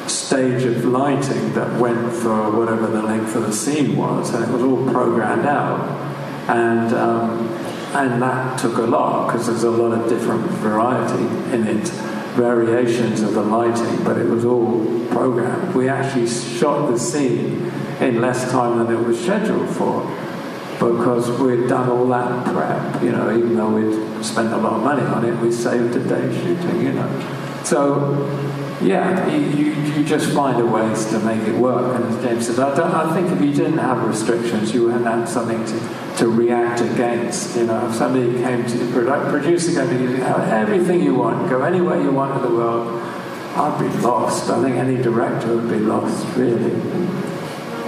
stage 0.08 0.64
of 0.64 0.84
lighting 0.84 1.54
that 1.54 1.80
went 1.80 2.12
for 2.14 2.52
whatever 2.52 2.88
the 2.88 3.04
length 3.04 3.36
of 3.36 3.44
the 3.44 3.54
scene 3.54 3.96
was, 3.96 4.34
and 4.34 4.44
it 4.44 4.50
was 4.50 4.62
all 4.62 4.90
programmed 4.92 5.46
out. 5.46 5.80
And 6.50 6.94
um, 6.94 7.51
and 7.94 8.22
that 8.22 8.58
took 8.60 8.78
a 8.78 8.84
lot 8.84 9.28
because 9.28 9.48
there's 9.48 9.64
a 9.64 9.72
lot 9.72 9.98
of 9.98 10.10
different 10.10 10.44
variety 10.60 11.24
in 11.54 11.68
it, 11.68 11.88
variations 12.36 13.22
of 13.22 13.34
the 13.34 13.42
lighting, 13.42 14.04
but 14.04 14.18
it 14.18 14.28
was 14.28 14.46
all 14.46 14.86
programmed. 15.08 15.76
We 15.76 15.90
actually 15.90 16.28
shot 16.28 16.90
the 16.90 16.98
scene 16.98 17.70
in 18.00 18.22
less 18.22 18.50
time 18.52 18.80
than 18.80 18.96
it 18.96 19.06
was 19.06 19.22
scheduled 19.22 19.70
for 19.76 20.02
because 20.80 21.30
we'd 21.40 21.68
done 21.68 21.90
all 21.90 22.08
that 22.08 22.46
prep, 22.46 23.04
you 23.04 23.12
know, 23.12 23.30
even 23.38 23.56
though 23.56 23.70
we'd 23.70 24.26
spent 24.26 24.52
a 24.52 24.58
lot 24.58 24.74
of 24.74 24.84
money 24.84 25.04
on 25.04 25.24
it, 25.26 25.40
we 25.40 25.52
saved 25.52 25.96
a 25.96 26.04
day 26.08 26.34
shooting, 26.42 26.82
you 26.82 26.94
know. 26.94 27.62
So, 27.64 28.26
yeah, 28.84 29.28
you, 29.28 29.74
you, 29.74 30.04
just 30.06 30.34
find 30.34 30.60
a 30.60 30.66
ways 30.66 31.06
to 31.08 31.20
make 31.20 31.42
it 31.48 31.56
work. 31.56 32.02
And 32.02 32.22
James 32.22 32.48
said, 32.48 32.60
I, 32.60 33.10
I 33.10 33.14
think 33.14 33.32
if 33.32 33.42
you 33.42 33.54
didn't 33.54 33.78
have 33.78 34.06
restrictions, 34.08 34.74
you 34.74 34.86
wouldn't 34.86 35.06
have 35.06 35.30
something 35.30 35.64
to, 35.66 36.18
to 36.18 36.28
react 36.28 36.82
against. 36.82 37.56
You 37.56 37.66
know, 37.66 37.88
if 37.88 37.96
somebody 37.96 38.34
came 38.42 38.66
to 38.66 38.78
the 38.78 38.86
produ- 38.92 39.30
producer 39.30 39.74
came 39.74 39.98
to 39.98 40.04
you, 40.04 40.16
have 40.24 40.50
everything 40.50 41.02
you 41.02 41.16
want, 41.16 41.50
go 41.50 41.62
anywhere 41.64 42.02
you 42.02 42.12
want 42.12 42.36
in 42.36 42.42
the 42.50 42.56
world, 42.58 43.02
I'd 43.56 43.80
be 43.80 43.88
lost. 44.02 44.50
I 44.50 44.62
think 44.64 44.78
any 44.78 45.02
director 45.02 45.56
would 45.56 45.70
be 45.70 45.80
lost, 45.80 46.26
really. 46.36 46.74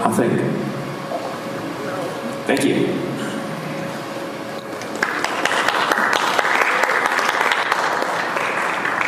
I 0.06 0.12
think. 0.16 0.40
Thank 2.46 2.66
you. 2.66 3.14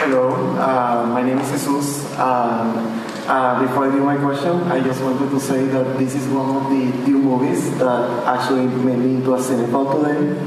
Hello, 0.07 0.54
uh, 0.65 1.05
my 1.05 1.21
name 1.21 1.37
is 1.37 1.49
Jesus. 1.51 2.05
Um, 2.17 2.73
uh, 3.27 3.61
before 3.61 3.89
I 3.89 3.91
do 3.91 4.03
my 4.03 4.17
question, 4.17 4.61
I 4.71 4.81
just 4.81 5.01
wanted 5.01 5.29
to 5.29 5.39
say 5.39 5.65
that 5.65 5.97
this 5.97 6.15
is 6.15 6.27
one 6.27 6.55
of 6.55 6.69
the 6.69 7.05
few 7.05 7.17
movies 7.17 7.77
that 7.77 8.25
actually 8.25 8.67
made 8.67 8.99
me 8.99 9.15
into 9.15 9.33
a 9.33 9.37
cinephile 9.37 9.89
today, 9.93 10.37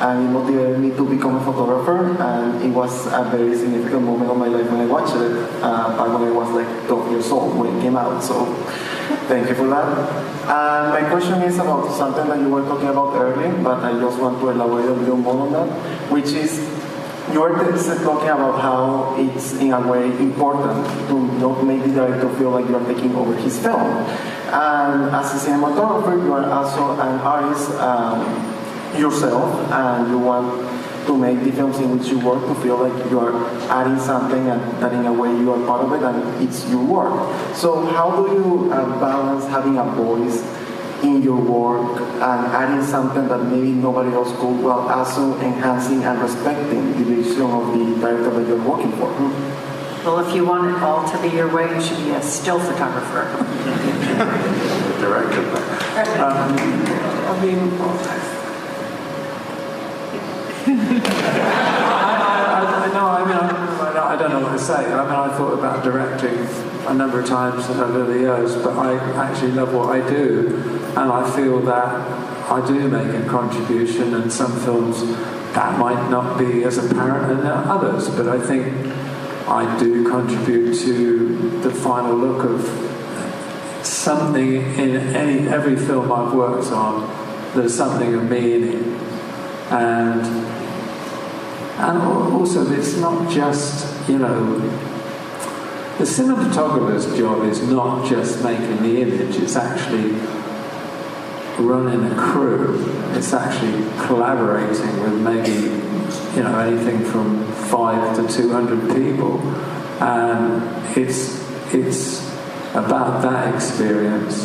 and 0.00 0.26
it 0.26 0.30
motivated 0.30 0.78
me 0.78 0.90
to 0.90 1.04
become 1.08 1.36
a 1.36 1.44
photographer. 1.44 2.16
And 2.22 2.62
it 2.62 2.70
was 2.70 3.06
a 3.06 3.24
very 3.30 3.56
significant 3.56 4.02
moment 4.02 4.30
of 4.30 4.36
my 4.36 4.46
life 4.46 4.70
when 4.70 4.80
I 4.80 4.86
watched 4.86 5.16
it, 5.16 5.32
uh, 5.62 5.96
back 5.96 6.08
when 6.18 6.28
I 6.28 6.30
was 6.30 6.50
like 6.50 6.86
12 6.86 7.10
years 7.10 7.30
old 7.30 7.58
when 7.58 7.76
it 7.76 7.80
came 7.82 7.96
out. 7.96 8.22
So, 8.22 8.46
thank 9.26 9.48
you 9.48 9.54
for 9.54 9.68
that. 9.68 9.88
And 10.48 10.90
my 10.94 11.10
question 11.10 11.42
is 11.42 11.58
about 11.58 11.90
something 11.92 12.26
that 12.28 12.40
you 12.40 12.48
were 12.48 12.62
talking 12.62 12.88
about 12.88 13.14
earlier, 13.14 13.52
but 13.62 13.82
I 13.82 13.92
just 13.98 14.18
want 14.18 14.40
to 14.40 14.48
elaborate 14.50 14.86
a 14.86 14.92
little 14.92 15.16
more 15.16 15.42
on 15.42 15.52
that, 15.52 15.68
which 16.10 16.32
is 16.32 16.77
you 17.32 17.40
were 17.40 17.52
talking 18.04 18.28
about 18.28 18.60
how 18.60 19.16
it's 19.18 19.54
in 19.54 19.72
a 19.72 19.80
way 19.86 20.04
important 20.04 20.86
to 21.08 21.20
not 21.38 21.64
make 21.64 21.82
the 21.84 21.90
director 21.90 22.28
feel 22.36 22.50
like 22.50 22.68
you 22.68 22.76
are 22.76 22.86
taking 22.92 23.14
over 23.14 23.34
his 23.34 23.58
film. 23.58 23.80
And 24.50 25.14
as 25.14 25.34
a 25.34 25.50
cinematographer, 25.50 26.22
you 26.24 26.32
are 26.32 26.50
also 26.50 26.92
an 26.92 27.20
artist 27.20 27.70
um, 27.72 28.20
yourself, 28.98 29.70
and 29.70 30.08
you 30.08 30.18
want 30.18 30.68
to 31.06 31.16
make 31.16 31.42
the 31.42 31.52
films 31.52 31.78
in 31.78 31.98
which 31.98 32.08
you 32.08 32.18
work 32.20 32.44
to 32.46 32.54
feel 32.60 32.76
like 32.76 33.10
you 33.10 33.18
are 33.18 33.32
adding 33.70 33.98
something 33.98 34.46
and 34.46 34.60
that 34.82 34.92
in 34.92 35.06
a 35.06 35.12
way 35.12 35.30
you 35.30 35.50
are 35.50 35.66
part 35.66 35.82
of 35.84 35.92
it 35.92 36.02
and 36.02 36.42
it's 36.42 36.68
your 36.68 36.84
work. 36.84 37.56
So 37.56 37.86
how 37.86 38.14
do 38.14 38.32
you 38.34 38.70
uh, 38.70 39.00
balance 39.00 39.46
having 39.46 39.78
a 39.78 39.84
voice 39.84 40.44
in 41.02 41.22
your 41.22 41.40
work 41.40 42.00
and 42.00 42.46
adding 42.52 42.84
something 42.84 43.28
that 43.28 43.44
maybe 43.44 43.70
nobody 43.70 44.12
else 44.12 44.30
could 44.38 44.62
while 44.62 44.88
also 44.88 45.38
enhancing 45.40 46.02
and 46.02 46.20
respecting 46.20 46.92
the 46.98 47.04
vision 47.04 47.42
of 47.42 47.72
the 47.72 48.00
director 48.00 48.30
that 48.30 48.48
you're 48.48 48.62
working 48.62 48.92
for? 48.92 49.08
Well, 50.04 50.26
if 50.26 50.34
you 50.34 50.44
want 50.46 50.74
it 50.74 50.82
all 50.82 51.08
to 51.10 51.22
be 51.22 51.28
your 51.36 51.52
way, 51.54 51.74
you 51.74 51.80
should 51.82 51.98
be 51.98 52.10
a 52.10 52.22
still 52.22 52.58
photographer. 52.58 53.28
director. 55.00 55.42
Um, 56.18 56.56
I 57.28 57.40
mean, 57.42 57.58
I, 60.68 62.32
I, 62.54 62.84
I, 62.84 62.92
no, 62.92 63.06
I 63.06 63.24
mean, 63.24 63.36
I, 63.36 64.12
I, 64.12 64.16
don't 64.16 64.30
know 64.30 64.40
what 64.40 64.52
to 64.52 64.58
say. 64.58 64.74
I 64.74 65.04
mean, 65.04 65.14
I 65.14 65.36
thought 65.36 65.54
about 65.54 65.82
directing 65.82 66.46
a 66.88 66.94
number 66.94 67.20
of 67.20 67.26
times 67.26 67.68
over 67.68 68.04
the 68.04 68.18
years, 68.18 68.54
but 68.56 68.76
I 68.76 68.94
actually 69.14 69.52
love 69.52 69.74
what 69.74 69.90
I 69.90 70.08
do, 70.08 70.56
and 70.96 71.12
I 71.12 71.30
feel 71.36 71.60
that 71.60 71.88
I 72.50 72.66
do 72.66 72.88
make 72.88 73.14
a 73.14 73.28
contribution, 73.28 74.14
and 74.14 74.32
some 74.32 74.58
films 74.60 75.02
that 75.52 75.78
might 75.78 76.08
not 76.10 76.38
be 76.38 76.64
as 76.64 76.78
apparent 76.78 77.38
in 77.38 77.46
others, 77.46 78.08
but 78.08 78.28
I 78.28 78.40
think 78.40 78.74
I 79.46 79.78
do 79.78 80.08
contribute 80.08 80.74
to 80.80 81.60
the 81.60 81.70
final 81.70 82.16
look 82.16 82.44
of 82.44 83.86
something 83.86 84.56
in 84.56 84.96
any 85.14 85.48
every 85.48 85.76
film 85.76 86.10
I've 86.10 86.32
worked 86.32 86.72
on. 86.72 87.06
There's 87.54 87.74
something 87.74 88.14
of 88.14 88.30
me 88.30 88.54
in 88.54 88.64
it, 88.64 88.82
and 89.72 90.20
and 91.80 91.98
also 92.02 92.70
it's 92.72 92.96
not 92.96 93.30
just 93.30 94.08
you 94.08 94.18
know 94.18 94.87
the 95.98 96.04
cinematographer's 96.04 97.18
job 97.18 97.44
is 97.44 97.60
not 97.62 98.08
just 98.08 98.44
making 98.44 98.82
the 98.84 99.02
image; 99.02 99.34
it's 99.36 99.56
actually 99.56 100.12
running 101.58 102.04
a 102.12 102.14
crew. 102.14 102.84
It's 103.14 103.32
actually 103.32 103.82
collaborating 104.06 105.00
with 105.02 105.20
maybe 105.20 105.50
you 106.36 106.44
know 106.44 106.56
anything 106.60 107.04
from 107.04 107.44
five 107.52 108.14
to 108.14 108.32
two 108.32 108.52
hundred 108.52 108.94
people, 108.94 109.40
and 110.00 110.96
it's 110.96 111.44
it's 111.74 112.24
about 112.74 113.20
that 113.22 113.52
experience, 113.52 114.44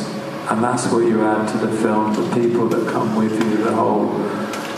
and 0.50 0.64
that's 0.64 0.88
what 0.88 1.06
you 1.06 1.24
add 1.24 1.48
to 1.50 1.58
the 1.60 1.72
film. 1.84 2.16
The 2.16 2.34
people 2.34 2.68
that 2.70 2.92
come 2.92 3.16
with 3.16 3.32
you, 3.32 3.58
the 3.64 3.74
whole, 3.74 4.10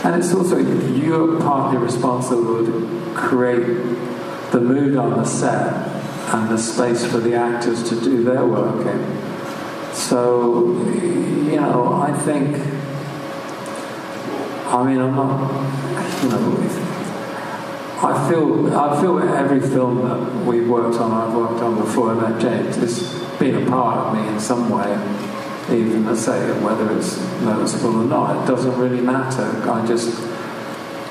and 0.04 0.14
it's 0.14 0.34
also 0.34 0.58
you're 0.58 1.40
partly 1.40 1.78
responsible 1.78 2.66
to 2.66 3.12
create 3.14 3.64
the 4.52 4.60
mood 4.60 4.96
on 4.98 5.16
the 5.16 5.24
set 5.24 5.95
and 6.28 6.48
the 6.48 6.58
space 6.58 7.04
for 7.06 7.18
the 7.18 7.34
actors 7.34 7.88
to 7.88 8.00
do 8.00 8.24
their 8.24 8.44
work 8.44 8.84
in. 8.86 9.94
So, 9.94 10.72
you 10.92 11.56
know, 11.56 11.94
I 11.94 12.12
think, 12.12 12.56
I 14.66 14.82
mean, 14.86 15.00
I'm 15.00 15.14
not, 15.14 15.50
you 16.22 16.28
know, 16.28 16.96
I 18.02 18.28
feel, 18.28 18.76
I 18.76 19.00
feel 19.00 19.18
every 19.20 19.60
film 19.60 20.06
that 20.06 20.44
we've 20.44 20.68
worked 20.68 20.98
on, 20.98 21.12
I've 21.12 21.34
worked 21.34 21.62
on 21.62 21.76
before 21.76 22.10
I 22.10 22.30
met 22.30 22.40
James, 22.40 22.76
has 22.76 23.38
been 23.38 23.66
a 23.66 23.70
part 23.70 23.98
of 23.98 24.14
me 24.14 24.28
in 24.28 24.38
some 24.38 24.68
way. 24.68 24.92
Even, 25.70 26.06
I 26.06 26.14
say, 26.14 26.52
whether 26.62 26.96
it's 26.96 27.18
noticeable 27.40 28.02
or 28.02 28.04
not, 28.04 28.44
it 28.44 28.46
doesn't 28.46 28.78
really 28.78 29.00
matter. 29.00 29.44
I 29.70 29.86
just, 29.86 30.20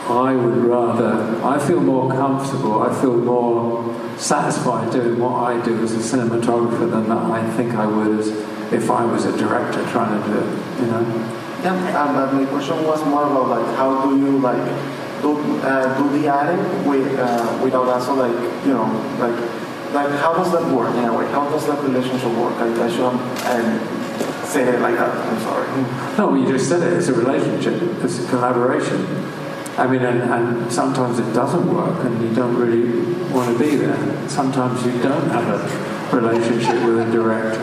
I 0.08 0.36
would 0.36 0.58
rather, 0.58 1.44
I 1.44 1.58
feel 1.60 1.82
more 1.82 2.12
comfortable, 2.12 2.84
I 2.84 3.02
feel 3.02 3.18
more 3.18 3.84
satisfied 4.18 4.92
doing 4.92 5.20
what 5.20 5.34
I 5.44 5.64
do 5.66 5.82
as 5.84 5.94
a 5.94 6.18
cinematographer 6.18 6.90
than 6.90 7.10
that 7.10 7.26
I 7.32 7.50
think 7.58 7.74
I 7.74 7.86
would 7.86 8.20
as 8.20 8.30
if 8.72 8.90
I 8.90 9.04
was 9.06 9.26
a 9.26 9.36
director 9.38 9.84
trying 9.90 10.22
to 10.22 10.30
do 10.30 10.38
it, 10.38 10.82
you 10.82 10.88
know? 10.88 11.42
Yeah, 11.64 11.74
um, 12.00 12.16
uh, 12.16 12.32
my 12.32 12.46
question 12.46 12.84
was 12.86 13.04
more 13.06 13.24
about 13.24 13.50
like 13.50 13.76
how 13.76 14.06
do 14.06 14.16
you 14.20 14.38
like 14.38 14.62
do 15.24 15.34
uh, 15.62 15.98
do 15.98 16.22
the 16.22 16.28
adding 16.28 16.88
with 16.88 17.18
uh, 17.18 17.60
without 17.64 17.88
also 17.88 18.14
like 18.14 18.38
you 18.64 18.74
know 18.74 18.86
like 19.18 19.34
like 19.96 20.12
how 20.22 20.36
does 20.36 20.52
that 20.52 20.62
work 20.72 20.94
in 20.94 21.06
a 21.06 21.14
way? 21.18 21.26
How 21.32 21.50
does 21.50 21.66
that 21.66 21.82
relationship 21.82 22.30
work? 22.38 22.54
I, 22.62 22.70
I 22.86 22.90
should 22.90 23.02
um, 23.02 23.26
say 24.46 24.62
it 24.62 24.80
like 24.80 24.96
that. 24.96 25.10
I'm 25.10 25.40
sorry. 25.42 25.68
No, 26.20 26.36
you 26.36 26.48
just 26.48 26.70
said 26.70 26.84
it. 26.84 26.94
It's 26.94 27.08
a 27.08 27.14
relationship. 27.14 27.82
It's 28.04 28.20
a 28.24 28.28
collaboration. 28.28 29.02
I 29.78 29.88
mean, 29.88 30.04
and, 30.04 30.22
and, 30.22 30.72
sometimes 30.72 31.20
it 31.20 31.34
doesn't 31.34 31.74
work 31.74 32.06
and 32.06 32.22
you 32.22 32.34
don't 32.34 32.56
really 32.56 33.14
want 33.34 33.58
to 33.58 33.64
be 33.64 33.76
there. 33.76 34.30
Sometimes 34.30 34.86
you 34.86 34.94
don't 35.02 35.30
have 35.30 35.46
a 35.48 36.16
relationship 36.16 36.82
with 36.86 37.08
a 37.08 37.12
director. 37.12 37.60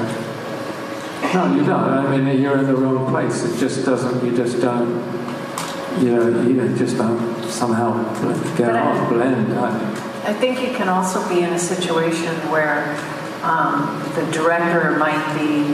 No, 1.34 1.54
you 1.54 1.64
don't. 1.64 1.70
I 1.70 2.18
mean, 2.18 2.42
you're 2.42 2.58
in 2.58 2.66
the 2.66 2.76
wrong 2.76 3.08
place. 3.10 3.44
It 3.44 3.58
just 3.58 3.86
doesn't, 3.86 4.22
you 4.22 4.36
just 4.36 4.60
don't, 4.60 4.90
you 6.02 6.14
know, 6.14 6.42
you 6.42 6.76
just 6.76 6.98
don't 6.98 7.42
somehow 7.44 7.92
get 8.56 8.76
off, 8.76 9.08
blend. 9.08 9.50
I, 9.54 10.28
I 10.28 10.34
think 10.34 10.60
you 10.60 10.76
can 10.76 10.90
also 10.90 11.26
be 11.30 11.40
in 11.40 11.52
a 11.54 11.58
situation 11.58 12.34
where 12.50 12.94
um, 13.42 14.02
the 14.14 14.30
director 14.30 14.98
might 14.98 15.24
be 15.38 15.72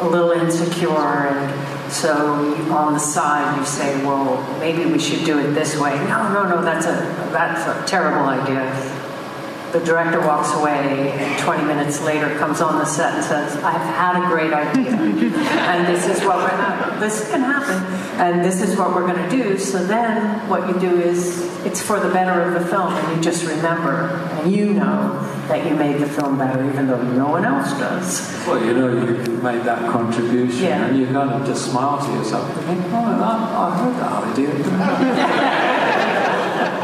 a 0.00 0.08
little 0.08 0.32
insecure, 0.32 0.88
and 0.88 1.71
so 1.92 2.12
on 2.72 2.94
the 2.94 2.98
side 2.98 3.58
you 3.58 3.64
say, 3.64 4.04
"Well, 4.04 4.42
maybe 4.58 4.86
we 4.86 4.98
should 4.98 5.24
do 5.24 5.38
it 5.38 5.52
this 5.52 5.78
way." 5.78 5.94
No, 6.08 6.32
no, 6.32 6.48
no, 6.48 6.62
that's 6.62 6.86
a 6.86 6.96
that's 7.30 7.66
a 7.66 7.86
terrible 7.86 8.26
idea. 8.26 8.64
The 9.72 9.80
director 9.80 10.20
walks 10.20 10.52
away 10.52 11.12
and 11.12 11.38
20 11.40 11.64
minutes 11.64 12.02
later 12.02 12.36
comes 12.38 12.60
on 12.60 12.78
the 12.78 12.84
set 12.84 13.14
and 13.14 13.24
says, 13.24 13.56
I've 13.56 13.80
had 13.80 14.22
a 14.22 14.28
great 14.28 14.52
idea. 14.52 14.90
and 14.92 15.86
this 15.86 16.06
is 16.06 16.24
what 16.26 16.36
we're 16.38 16.56
going 16.56 17.00
this 17.00 17.30
can 17.30 17.40
happen. 17.40 17.82
And 18.20 18.44
this 18.44 18.60
is 18.60 18.76
what 18.78 18.94
we're 18.94 19.06
going 19.06 19.28
to 19.28 19.30
do. 19.30 19.58
So 19.58 19.84
then 19.84 20.48
what 20.48 20.68
you 20.68 20.78
do 20.78 21.00
is 21.00 21.40
it's 21.64 21.80
for 21.80 21.98
the 21.98 22.10
better 22.10 22.42
of 22.42 22.54
the 22.54 22.68
film 22.68 22.92
and 22.92 23.16
you 23.16 23.22
just 23.22 23.46
remember 23.46 24.08
and 24.40 24.52
you 24.52 24.74
know 24.74 25.18
that 25.48 25.66
you 25.68 25.74
made 25.74 26.00
the 26.00 26.06
film 26.06 26.36
better 26.38 26.64
even 26.68 26.86
though 26.86 27.02
no 27.02 27.28
one 27.30 27.44
else 27.44 27.70
does. 27.78 28.30
Well, 28.46 28.64
you 28.64 28.74
know, 28.74 28.92
you 28.92 29.16
made 29.42 29.62
that 29.64 29.90
contribution 29.90 30.64
Yeah. 30.64 30.86
and 30.86 30.98
you're 30.98 31.12
kind 31.12 31.30
of 31.30 31.46
just 31.46 31.70
smile 31.70 32.04
to 32.04 32.12
yourself 32.12 32.56
and 32.56 32.66
think, 32.66 32.92
oh, 32.92 33.04
I, 33.04 33.68
I 33.68 33.78
heard 33.78 33.96
that 33.96 34.24
idea. 34.32 35.68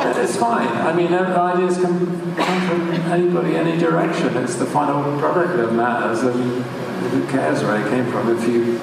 It's 0.06 0.36
fine. 0.36 0.68
I 0.68 0.92
mean, 0.92 1.12
ideas 1.12 1.76
can 1.76 2.34
come 2.36 2.68
from 2.68 2.90
anybody, 2.90 3.56
any 3.56 3.78
direction. 3.78 4.36
It's 4.36 4.56
the 4.56 4.66
final 4.66 5.18
product 5.18 5.56
that 5.56 5.72
matters, 5.72 6.22
and 6.22 6.62
who 7.10 7.26
cares 7.28 7.62
where 7.62 7.84
it 7.84 7.90
came 7.90 8.10
from? 8.10 8.36
If 8.36 8.46
you, 8.46 8.78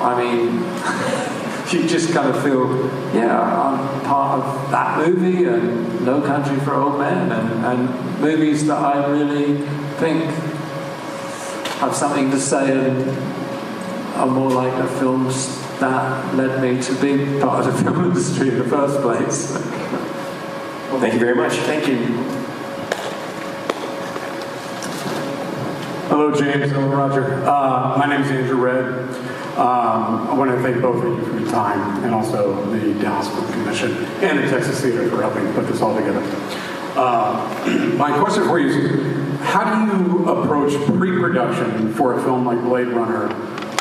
I 0.00 0.22
mean, 0.22 0.62
you 1.82 1.88
just 1.88 2.12
kind 2.12 2.28
of 2.28 2.42
feel, 2.42 2.86
yeah, 3.14 3.40
I'm 3.40 4.00
part 4.02 4.40
of 4.42 4.70
that 4.70 4.98
movie 4.98 5.44
and 5.44 6.04
No 6.04 6.20
Country 6.20 6.58
for 6.60 6.74
Old 6.74 6.98
Men, 6.98 7.32
and, 7.32 7.64
and 7.64 8.20
movies 8.20 8.66
that 8.66 8.78
I 8.78 9.06
really 9.06 9.66
think 9.98 10.24
have 11.80 11.94
something 11.94 12.30
to 12.30 12.40
say 12.40 12.72
and 12.72 13.08
are 14.16 14.26
more 14.26 14.50
like 14.50 14.76
the 14.82 14.88
films 14.98 15.58
that 15.78 16.34
led 16.34 16.60
me 16.60 16.82
to 16.82 16.92
be 17.00 17.40
part 17.40 17.64
of 17.64 17.72
the 17.72 17.84
film 17.84 18.04
industry 18.06 18.48
in 18.48 18.58
the 18.58 18.64
first 18.64 19.00
place. 19.00 19.56
Thank 21.00 21.14
you 21.14 21.20
very 21.20 21.36
much. 21.36 21.52
Thank 21.58 21.86
you. 21.86 21.96
Hello, 26.08 26.34
James. 26.34 26.72
Hello, 26.72 26.88
Roger. 26.88 27.44
Uh, 27.44 27.96
my 27.96 28.06
name 28.08 28.22
is 28.22 28.30
Andrew 28.32 28.56
Red. 28.56 29.08
Um, 29.56 30.28
I 30.28 30.34
want 30.34 30.50
to 30.50 30.60
thank 30.60 30.82
both 30.82 31.04
of 31.04 31.16
you 31.16 31.24
for 31.24 31.38
your 31.38 31.48
time 31.50 32.02
and 32.02 32.12
also 32.12 32.68
the 32.72 33.00
Dallas 33.00 33.28
Film 33.28 33.46
Commission 33.52 33.92
and 34.22 34.40
the 34.40 34.50
Texas 34.50 34.80
Theater 34.80 35.08
for 35.08 35.22
helping 35.22 35.52
put 35.52 35.68
this 35.68 35.80
all 35.80 35.94
together. 35.94 36.22
Uh, 36.96 37.94
my 37.96 38.18
question 38.18 38.42
for 38.48 38.58
you 38.58 38.68
is 38.68 39.40
how 39.40 39.86
do 39.86 40.02
you 40.02 40.28
approach 40.28 40.72
pre 40.86 41.12
production 41.20 41.94
for 41.94 42.18
a 42.18 42.22
film 42.24 42.44
like 42.44 42.60
Blade 42.62 42.88
Runner? 42.88 43.32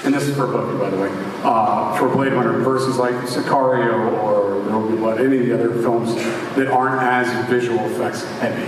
And 0.03 0.13
this 0.13 0.27
is 0.27 0.35
for 0.35 0.45
both 0.45 0.79
by 0.79 0.91
the 0.91 0.97
way, 0.97 1.09
uh, 1.43 1.97
for 1.97 2.09
Blade 2.09 2.33
Runner 2.33 2.59
versus 2.59 2.97
like 2.97 3.15
Sicario 3.25 4.13
or 4.21 4.63
There 4.65 4.77
Will 4.77 4.91
Be 4.91 4.97
Blood, 4.97 5.19
any 5.19 5.39
of 5.39 5.45
the 5.47 5.53
other 5.55 5.81
films 5.81 6.13
that 6.57 6.67
aren't 6.67 7.01
as 7.01 7.47
visual 7.47 7.79
effects 7.85 8.23
heavy. 8.39 8.65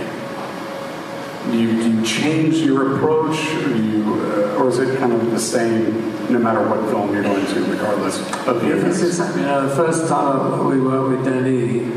Do 1.50 1.58
you, 1.58 1.82
do 1.82 1.90
you 1.90 2.04
change 2.04 2.56
your 2.56 2.96
approach, 2.96 3.36
or, 3.64 3.76
you, 3.76 4.04
uh, 4.22 4.58
or 4.58 4.68
is 4.68 4.78
it 4.78 4.98
kind 4.98 5.12
of 5.12 5.30
the 5.30 5.38
same 5.40 6.10
no 6.30 6.38
matter 6.38 6.60
what 6.68 6.88
film 6.90 7.12
you're 7.12 7.22
going 7.22 7.44
to, 7.46 7.64
regardless 7.64 8.20
of 8.46 8.60
the 8.60 8.68
Yeah, 8.68 8.74
this 8.76 9.02
effects? 9.02 9.18
is, 9.18 9.36
you 9.36 9.42
know, 9.42 9.68
the 9.68 9.74
first 9.74 10.06
time 10.08 10.68
we 10.68 10.80
worked 10.80 11.16
with 11.16 11.24
Denny, 11.24 11.90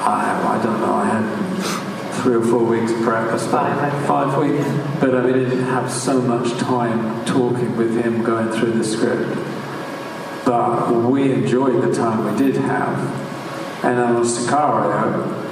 I, 0.00 0.58
I 0.58 0.62
don't 0.64 0.80
know, 0.80 0.94
I 0.94 1.04
had 1.04 2.22
three 2.22 2.34
or 2.36 2.42
four 2.42 2.64
weeks 2.64 2.90
prep, 3.04 3.32
I 3.32 3.36
suppose, 3.36 4.06
five 4.08 4.36
weeks, 4.38 4.64
but 5.00 5.14
I 5.14 5.22
mean, 5.22 5.34
I 5.34 5.48
didn't 5.48 5.64
have 5.64 5.90
so 5.90 6.20
much 6.20 6.50
time 6.58 7.24
talking 7.24 7.76
with 7.76 8.02
him, 8.02 8.22
going 8.22 8.50
through 8.50 8.72
the 8.72 8.84
script. 8.84 9.38
But 10.44 10.90
we 10.90 11.32
enjoyed 11.32 11.82
the 11.82 11.94
time 11.94 12.24
we 12.32 12.36
did 12.38 12.56
have. 12.56 13.31
And 13.82 13.98
on 13.98 14.22
Sicario, 14.22 15.42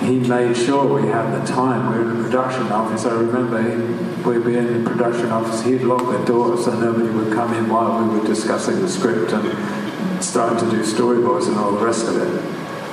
he 0.00 0.18
made 0.20 0.56
sure 0.56 1.00
we 1.00 1.08
had 1.08 1.32
the 1.32 1.46
time. 1.46 1.90
We 1.90 1.98
were 1.98 2.10
in 2.10 2.18
the 2.18 2.24
production 2.24 2.70
office. 2.70 3.04
I 3.04 3.14
remember 3.14 3.62
he, 3.62 4.28
we'd 4.28 4.44
be 4.44 4.56
in 4.56 4.84
the 4.84 4.88
production 4.88 5.30
office. 5.30 5.62
He'd 5.62 5.82
lock 5.82 6.02
the 6.02 6.24
door 6.24 6.56
so 6.56 6.78
nobody 6.78 7.08
would 7.08 7.32
come 7.32 7.52
in 7.54 7.68
while 7.68 8.02
we 8.02 8.18
were 8.18 8.26
discussing 8.26 8.80
the 8.80 8.88
script 8.88 9.32
and 9.32 10.22
starting 10.22 10.58
to 10.58 10.76
do 10.76 10.82
storyboards 10.82 11.48
and 11.48 11.56
all 11.56 11.72
the 11.72 11.84
rest 11.84 12.06
of 12.06 12.16
it. 12.16 12.28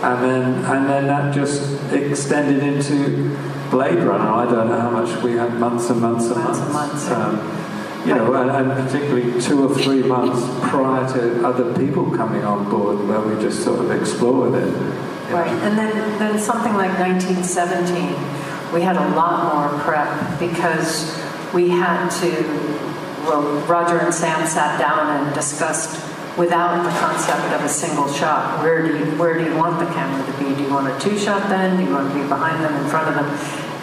And 0.04 0.24
then, 0.24 0.66
and 0.66 0.90
then 0.90 1.08
that 1.08 1.34
just 1.34 1.62
extended 1.92 2.64
into 2.64 3.38
Blade 3.70 4.00
Runner. 4.00 4.30
I 4.30 4.46
don't 4.46 4.68
know 4.68 4.80
how 4.80 4.90
much 4.90 5.24
we 5.24 5.34
had 5.34 5.54
months 5.60 5.90
and 5.90 6.02
months 6.02 6.26
and 6.26 6.44
months. 6.44 7.10
Um, 7.10 7.61
you 8.06 8.16
know, 8.16 8.34
and, 8.34 8.50
and 8.50 8.88
particularly 8.88 9.40
two 9.42 9.68
or 9.68 9.76
three 9.76 10.02
months 10.04 10.42
prior 10.70 11.08
to 11.14 11.46
other 11.46 11.74
people 11.78 12.10
coming 12.12 12.44
on 12.44 12.70
board, 12.70 13.08
where 13.08 13.22
we 13.22 13.40
just 13.42 13.64
sort 13.64 13.80
of 13.80 13.92
explored 13.92 14.56
it. 14.56 14.74
Right, 15.32 15.48
and 15.48 15.78
then, 15.78 15.94
then 16.20 16.40
something 16.40 16.74
like 16.74 16.98
1917, 17.00 18.74
we 18.74 18.82
had 18.82 18.98
a 18.98 19.16
lot 19.16 19.54
more 19.54 19.80
prep 19.82 20.40
because 20.40 21.18
we 21.54 21.70
had 21.70 22.10
to, 22.22 22.32
well, 23.24 23.44
Roger 23.68 24.00
and 24.00 24.14
Sam 24.14 24.46
sat 24.48 24.80
down 24.80 25.24
and 25.24 25.34
discussed 25.36 26.08
without 26.38 26.84
the 26.84 27.00
concept 27.00 27.54
of 27.54 27.64
a 27.64 27.70
single 27.70 28.12
shot. 28.12 28.64
Where 28.64 28.82
do 28.88 28.98
you, 28.98 29.06
where 29.18 29.38
do 29.38 29.44
you 29.44 29.56
want 29.56 29.80
the 29.80 29.94
camera 29.94 30.26
to 30.26 30.38
be? 30.40 30.56
Do 30.56 30.64
you 30.64 30.74
want 30.74 30.88
a 30.88 31.00
two 31.00 31.18
shot 31.18 31.50
then? 31.50 31.78
Do 31.78 31.84
you 31.84 31.92
want 31.92 32.12
to 32.12 32.20
be 32.20 32.28
behind 32.28 32.64
them, 32.64 32.74
in 32.84 32.90
front 32.90 33.10
of 33.10 33.16
them? 33.16 33.26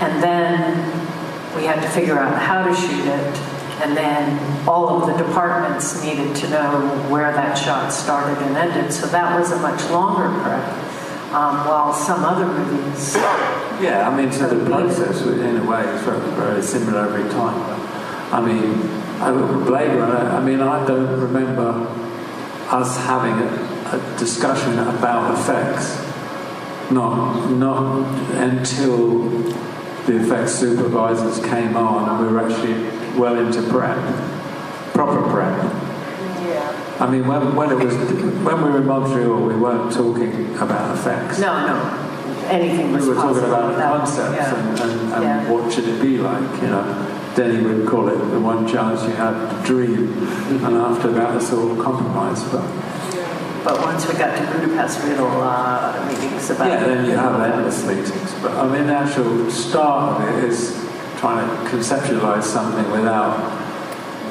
And 0.00 0.22
then 0.22 1.56
we 1.56 1.64
had 1.64 1.80
to 1.82 1.88
figure 1.88 2.18
out 2.18 2.38
how 2.40 2.64
to 2.64 2.74
shoot 2.74 3.06
it. 3.06 3.57
And 3.82 3.96
then 3.96 4.68
all 4.68 4.88
of 4.88 5.06
the 5.06 5.24
departments 5.24 6.02
needed 6.02 6.34
to 6.36 6.50
know 6.50 7.06
where 7.08 7.32
that 7.32 7.54
shot 7.56 7.92
started 7.92 8.38
and 8.44 8.56
ended. 8.56 8.92
So 8.92 9.06
that 9.06 9.38
was 9.38 9.52
a 9.52 9.58
much 9.60 9.88
longer 9.90 10.28
prep. 10.42 10.64
Um, 11.28 11.68
while 11.68 11.92
some 11.92 12.24
other 12.24 12.46
movies 12.46 13.14
Yeah, 13.14 14.08
I 14.08 14.16
mean, 14.16 14.32
so 14.32 14.48
the 14.48 14.64
process 14.64 15.20
in 15.26 15.58
a 15.58 15.70
way 15.70 15.82
is 15.82 16.00
very, 16.00 16.30
very 16.30 16.62
similar 16.62 17.04
every 17.04 17.30
time. 17.30 17.60
I 18.32 18.40
mean, 18.40 18.82
I, 19.20 19.30
Blade 19.66 19.94
Runner, 19.94 20.30
I 20.30 20.42
mean, 20.42 20.62
I 20.62 20.86
don't 20.86 21.20
remember 21.20 21.86
us 22.70 22.96
having 22.96 23.34
a, 23.34 23.94
a 23.94 24.18
discussion 24.18 24.78
about 24.78 25.38
effects. 25.38 26.02
Not, 26.90 27.50
not 27.50 28.06
until 28.32 29.28
the 30.06 30.24
effects 30.24 30.54
supervisors 30.54 31.38
came 31.44 31.76
on 31.76 32.08
and 32.08 32.26
we 32.26 32.32
were 32.32 32.40
actually 32.40 32.97
well 33.18 33.36
into 33.38 33.62
prep, 33.68 33.96
proper 34.94 35.22
prep. 35.30 35.56
Yeah. 36.46 36.96
I 37.00 37.10
mean, 37.10 37.26
when, 37.26 37.54
when 37.54 37.70
it 37.72 37.84
was 37.84 37.94
when 37.96 38.62
we 38.62 38.70
were 38.70 38.78
in 38.78 38.86
Montreal, 38.86 39.40
we 39.42 39.56
weren't 39.56 39.92
talking 39.92 40.54
about 40.56 40.96
effects. 40.96 41.38
No, 41.40 41.66
no. 41.66 42.04
Anything 42.48 42.92
was 42.92 43.02
We 43.06 43.10
were 43.10 43.14
talking 43.16 43.44
about 43.44 43.74
concepts 43.76 44.36
yeah. 44.36 44.54
and, 44.54 44.80
and, 44.80 45.12
and 45.12 45.22
Yeah. 45.22 45.50
what 45.52 45.70
should 45.72 45.86
it 45.88 46.00
be 46.00 46.18
like, 46.18 46.62
you 46.62 46.68
know. 46.68 47.14
Denny 47.36 47.62
would 47.62 47.86
call 47.86 48.08
it 48.08 48.16
the 48.16 48.40
one 48.40 48.66
chance 48.66 49.02
you 49.04 49.10
had 49.10 49.34
to 49.50 49.66
dream, 49.66 50.12
and 50.64 50.76
after 50.76 51.12
that 51.12 51.36
it's 51.36 51.52
all 51.52 51.76
compromise. 51.76 52.42
But 52.50 52.66
But 53.62 53.80
once 53.80 54.08
we 54.08 54.14
got 54.18 54.34
to 54.36 54.42
Budapest, 54.58 55.04
we 55.04 55.10
had 55.10 55.20
a 55.20 55.22
lot 55.22 55.94
of 55.94 56.08
meetings 56.08 56.50
about 56.50 56.66
yeah, 56.68 56.82
it. 56.82 56.86
then 56.88 57.04
you 57.04 57.12
have 57.12 57.40
endless 57.40 57.86
meetings. 57.86 58.34
But 58.42 58.52
I 58.52 58.66
mean, 58.66 58.86
the 58.88 58.94
actual 58.94 59.48
start 59.50 60.20
of 60.22 60.28
it 60.28 60.44
is 60.50 60.74
trying 61.18 61.46
to 61.46 61.70
conceptualize 61.70 62.44
something 62.44 62.90
without 62.92 63.36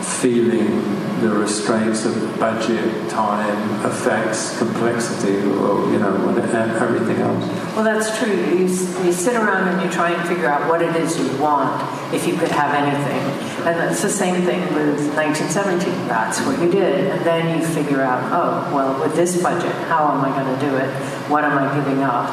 feeling 0.04 0.82
the 1.20 1.30
restraints 1.30 2.06
of 2.06 2.40
budget, 2.40 3.10
time, 3.10 3.86
effects, 3.86 4.58
complexity, 4.58 5.38
or 5.38 5.92
you 5.92 6.00
know, 6.00 6.16
everything 6.38 7.18
else. 7.18 7.46
Well, 7.76 7.84
that's 7.84 8.18
true. 8.20 8.34
You, 8.34 8.68
you 9.06 9.12
sit 9.12 9.36
around 9.36 9.68
and 9.68 9.82
you 9.82 9.90
try 9.90 10.12
and 10.12 10.28
figure 10.28 10.48
out 10.48 10.70
what 10.70 10.82
it 10.82 10.96
is 10.96 11.18
you 11.18 11.42
want 11.42 11.82
if 12.14 12.28
you 12.28 12.38
could 12.38 12.52
have 12.52 12.74
anything. 12.74 13.48
And 13.68 13.92
it's 13.92 14.02
the 14.02 14.10
same 14.10 14.44
thing 14.44 14.62
with 14.74 15.14
1917. 15.16 16.08
That's 16.08 16.40
what 16.46 16.60
you 16.62 16.72
did. 16.72 17.08
And 17.08 17.26
then 17.26 17.60
you 17.60 17.66
figure 17.66 18.02
out, 18.02 18.24
oh, 18.32 18.74
well, 18.74 19.00
with 19.02 19.16
this 19.16 19.42
budget, 19.42 19.74
how 19.88 20.12
am 20.12 20.24
I 20.24 20.30
going 20.30 20.60
to 20.60 20.66
do 20.66 20.78
it? 20.78 20.90
What 21.30 21.44
am 21.44 21.58
I 21.58 21.74
giving 21.76 22.04
up? 22.04 22.30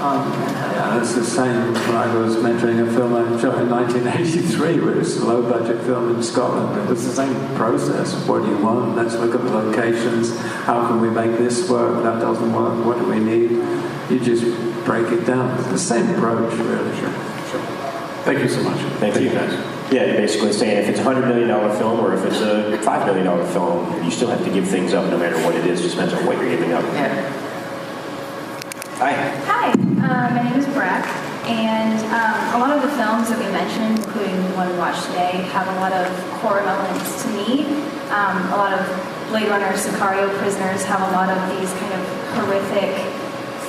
Um, 0.00 0.32
Yeah, 0.32 0.98
it's 0.98 1.14
the 1.14 1.22
same 1.24 1.74
when 1.74 1.96
I 1.96 2.14
was 2.14 2.36
mentoring 2.36 2.80
a 2.88 2.90
film 2.90 3.14
I 3.14 3.38
shot 3.38 3.60
in 3.60 3.68
1983, 3.68 4.80
which 4.80 4.96
was 4.96 5.16
a 5.18 5.26
low 5.26 5.42
budget 5.42 5.82
film 5.84 6.16
in 6.16 6.22
Scotland. 6.22 6.80
It 6.80 6.88
was 6.88 7.04
the 7.04 7.12
same 7.12 7.34
process. 7.54 8.14
What 8.26 8.42
do 8.42 8.48
you 8.48 8.56
want? 8.56 8.96
Let's 8.96 9.14
look 9.16 9.34
at 9.34 9.42
the 9.44 9.50
locations. 9.50 10.34
How 10.64 10.88
can 10.88 11.02
we 11.02 11.10
make 11.10 11.36
this 11.36 11.68
work? 11.68 12.02
That 12.02 12.18
doesn't 12.18 12.50
work. 12.50 12.82
What 12.86 12.98
do 12.98 13.04
we 13.10 13.20
need? 13.20 13.50
You 14.10 14.18
just 14.20 14.44
break 14.86 15.12
it 15.12 15.26
down. 15.26 15.58
It's 15.58 15.68
the 15.68 15.78
same 15.78 16.08
approach, 16.14 16.54
really. 16.54 16.96
Sure. 16.96 17.10
Thank 18.24 18.38
you 18.40 18.48
so 18.48 18.62
much. 18.62 18.80
Thank, 19.00 19.20
you. 19.20 19.28
guys. 19.28 19.52
Yeah, 19.92 20.16
basically 20.16 20.54
saying 20.54 20.78
if 20.78 20.88
it's 20.88 21.00
a 21.00 21.04
$100 21.04 21.28
million 21.28 21.48
film 21.76 22.00
or 22.00 22.14
if 22.14 22.24
it's 22.24 22.40
a 22.40 22.78
$5 22.78 23.06
million 23.06 23.52
film, 23.52 24.02
you 24.02 24.10
still 24.10 24.30
have 24.30 24.42
to 24.44 24.50
give 24.50 24.66
things 24.66 24.94
up 24.94 25.10
no 25.10 25.18
matter 25.18 25.36
what 25.44 25.54
it 25.54 25.66
is. 25.66 25.82
Just 25.82 25.96
depends 25.96 26.14
on 26.14 26.24
what 26.24 26.38
you're 26.38 26.48
giving 26.48 26.72
up. 26.72 26.84
Hi. 26.84 27.40
Hi, 29.00 29.89
uh, 30.10 30.28
my 30.34 30.42
name 30.42 30.58
is 30.58 30.66
Breck, 30.74 31.06
and 31.46 32.02
um, 32.10 32.34
a 32.54 32.58
lot 32.58 32.74
of 32.74 32.82
the 32.82 32.90
films 32.98 33.30
that 33.30 33.38
we 33.38 33.46
mentioned, 33.54 34.02
including 34.02 34.34
the 34.42 34.58
one 34.58 34.66
we 34.66 34.74
watched 34.74 35.06
today, 35.06 35.46
have 35.54 35.70
a 35.70 35.76
lot 35.78 35.94
of 35.94 36.10
core 36.42 36.58
elements 36.58 37.22
to 37.22 37.30
me. 37.30 37.62
Um, 38.10 38.42
a 38.50 38.58
lot 38.58 38.74
of 38.74 38.82
Blade 39.30 39.46
Runner, 39.46 39.70
Sicario 39.78 40.26
prisoners 40.42 40.82
have 40.82 40.98
a 40.98 41.10
lot 41.14 41.30
of 41.30 41.38
these 41.54 41.70
kind 41.78 41.94
of 41.94 42.02
horrific 42.34 42.90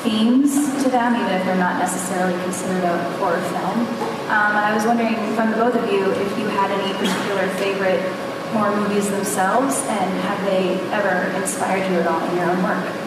themes 0.02 0.82
to 0.82 0.90
them, 0.90 1.14
even 1.14 1.30
if 1.30 1.46
they're 1.46 1.62
not 1.62 1.78
necessarily 1.78 2.34
considered 2.42 2.90
a 2.90 2.98
horror 3.22 3.38
film. 3.54 3.86
Um, 4.34 4.58
I 4.58 4.74
was 4.74 4.82
wondering 4.90 5.14
from 5.38 5.54
the 5.54 5.58
both 5.62 5.78
of 5.78 5.86
you 5.94 6.10
if 6.10 6.30
you 6.42 6.50
had 6.58 6.74
any 6.74 6.90
particular 6.98 7.46
favorite 7.62 8.02
horror 8.50 8.76
movies 8.82 9.14
themselves, 9.14 9.78
and 9.86 10.10
have 10.26 10.42
they 10.50 10.82
ever 10.90 11.30
inspired 11.38 11.86
you 11.86 12.02
at 12.02 12.08
all 12.10 12.18
in 12.34 12.36
your 12.36 12.50
own 12.50 12.64
work? 12.66 13.01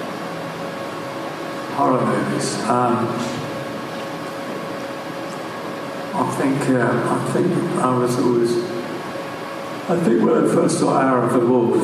Horror 1.76 2.04
movies. 2.06 2.54
Um, 2.68 3.08
I 6.16 6.36
think 6.38 6.70
uh, 6.70 6.92
I 7.10 7.32
think 7.32 7.52
I 7.82 7.98
was 7.98 8.16
always. 8.18 8.56
I 9.90 10.00
think 10.04 10.22
when 10.22 10.44
I 10.44 10.54
first 10.54 10.78
saw 10.78 10.96
Hour 10.96 11.24
of 11.24 11.32
the 11.32 11.40
Wolf, 11.40 11.76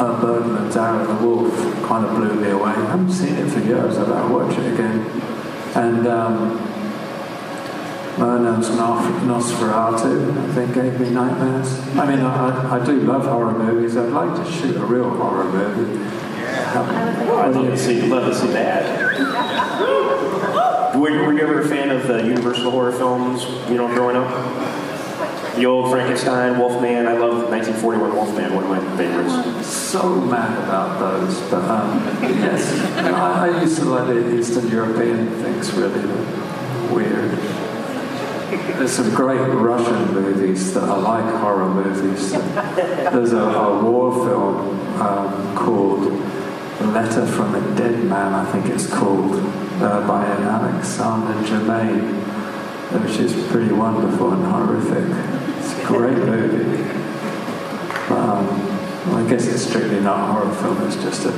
uh, 0.00 0.20
Bergman's 0.20 0.76
Hour 0.76 1.02
of 1.02 1.08
the 1.08 1.26
Wolf 1.26 1.54
kind 1.86 2.06
of 2.06 2.16
blew 2.16 2.34
me 2.34 2.50
away. 2.50 2.70
I 2.70 2.84
haven't 2.86 3.12
seen 3.12 3.34
it 3.34 3.50
for 3.50 3.60
years. 3.60 3.98
Got 3.98 4.26
to 4.28 4.32
watch 4.32 4.56
it 4.58 4.72
again. 4.72 5.00
And 5.74 6.06
um, 6.06 6.58
Murnau's 8.16 8.70
Nos- 8.70 9.52
Nosferatu, 9.52 10.48
I 10.50 10.54
think, 10.54 10.74
gave 10.74 10.98
me 10.98 11.10
nightmares. 11.10 11.78
I 11.98 12.06
mean, 12.10 12.24
I, 12.24 12.80
I 12.80 12.84
do 12.84 13.00
love 13.00 13.24
horror 13.26 13.56
movies. 13.58 13.96
I'd 13.96 14.08
like 14.10 14.34
to 14.44 14.50
shoot 14.50 14.76
a 14.76 14.84
real 14.84 15.10
horror 15.10 15.44
movie. 15.44 16.21
Oh, 16.74 17.42
I'd 17.44 17.54
love 17.54 17.66
to 17.66 17.76
see, 17.76 18.00
love 18.02 18.32
to 18.32 18.34
see 18.34 18.46
that. 18.48 19.10
Were, 20.94 21.00
were 21.00 21.32
you 21.32 21.40
ever 21.40 21.60
a 21.60 21.68
fan 21.68 21.90
of 21.90 22.06
the 22.06 22.18
Universal 22.18 22.70
horror 22.70 22.92
films, 22.92 23.44
you 23.68 23.76
know, 23.76 23.88
growing 23.88 24.16
up? 24.16 24.28
The 25.56 25.66
old 25.66 25.90
Frankenstein, 25.90 26.58
Wolfman. 26.58 27.06
I 27.06 27.12
love 27.12 27.50
1941 27.50 28.14
Wolfman, 28.14 28.54
one 28.54 28.64
of 28.64 28.70
my 28.70 28.96
favorites. 28.96 29.66
So 29.66 30.18
mad 30.20 30.56
about 30.64 30.98
those, 30.98 31.38
but 31.50 31.62
um, 31.64 32.02
yes, 32.22 32.72
I, 32.98 33.48
I 33.48 33.60
used 33.60 33.76
to 33.78 33.84
like 33.84 34.06
the 34.06 34.38
Eastern 34.38 34.68
European 34.68 35.28
things 35.42 35.70
really 35.74 36.06
weird. 36.90 37.32
There's 38.78 38.92
some 38.92 39.14
great 39.14 39.40
Russian 39.40 40.14
movies 40.14 40.72
that 40.74 40.84
are 40.84 40.98
like 40.98 41.34
horror 41.34 41.68
movies. 41.68 42.32
There's 42.32 43.32
a, 43.32 43.38
a 43.38 43.82
war 43.84 44.12
film 44.26 44.80
um, 45.00 45.56
called 45.56 46.31
Letter 46.80 47.26
from 47.26 47.54
a 47.54 47.76
Dead 47.76 48.04
Man, 48.04 48.32
I 48.34 48.50
think 48.50 48.66
it's 48.66 48.86
called, 48.86 49.36
uh, 49.80 50.06
by 50.06 50.24
Alexander 50.24 51.46
Germain, 51.46 52.14
which 53.00 53.18
is 53.18 53.32
pretty 53.48 53.72
wonderful 53.72 54.32
and 54.32 54.44
horrific. 54.44 55.04
It's 55.58 55.78
a 55.78 55.86
great 55.86 56.16
movie. 56.26 56.82
Um, 58.10 58.46
well, 59.06 59.16
I 59.16 59.28
guess 59.28 59.46
it's 59.46 59.62
strictly 59.66 60.00
not 60.00 60.28
a 60.28 60.32
horror 60.32 60.54
film, 60.54 60.86
it's 60.86 60.96
just 60.96 61.24
a. 61.26 61.30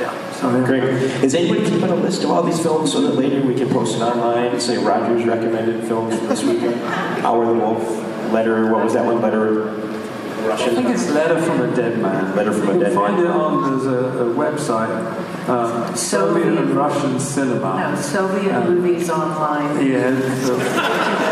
Yeah. 0.00 0.32
So, 0.32 0.64
Great. 0.64 0.84
Is 1.24 1.34
anybody 1.34 1.64
keeping 1.64 1.90
a 1.90 1.94
list 1.94 2.24
of 2.24 2.30
all 2.30 2.42
these 2.42 2.60
films 2.60 2.92
so 2.92 3.00
that 3.02 3.14
later 3.14 3.40
we 3.42 3.54
can 3.54 3.68
post 3.68 3.96
it 3.96 4.02
online 4.02 4.46
and 4.52 4.62
say 4.62 4.76
Rogers 4.78 5.24
recommended 5.24 5.84
films 5.88 6.18
this 6.20 6.44
weekend? 6.44 6.80
Hour 7.24 7.46
the 7.46 7.54
Wolf, 7.54 7.82
Letter, 8.32 8.70
what 8.72 8.84
was 8.84 8.92
that 8.92 9.04
one? 9.04 9.20
Letter, 9.20 9.87
Russian? 10.48 10.70
I 10.70 10.74
think 10.74 10.88
it's 10.90 11.08
Letter 11.10 11.40
from 11.42 11.60
a 11.62 11.74
Dead 11.76 11.98
Man. 11.98 12.36
Letter 12.36 12.52
from 12.52 12.62
you 12.64 12.68
a 12.68 12.72
can 12.72 12.80
Dead 12.80 12.94
find 12.94 13.16
Man. 13.16 13.24
it 13.26 13.30
on, 13.30 13.70
there's 13.70 13.86
a, 13.86 13.98
a 14.24 14.34
website, 14.34 14.88
uh, 15.48 15.94
Soviet 15.94 16.46
and 16.58 16.70
Russian 16.70 17.18
cinema. 17.20 17.90
No, 17.94 18.00
Soviet 18.00 18.54
Um, 18.54 18.74
movies 18.74 19.08
online. 19.10 19.86
Yeah, 19.86 20.10
the- 20.10 21.28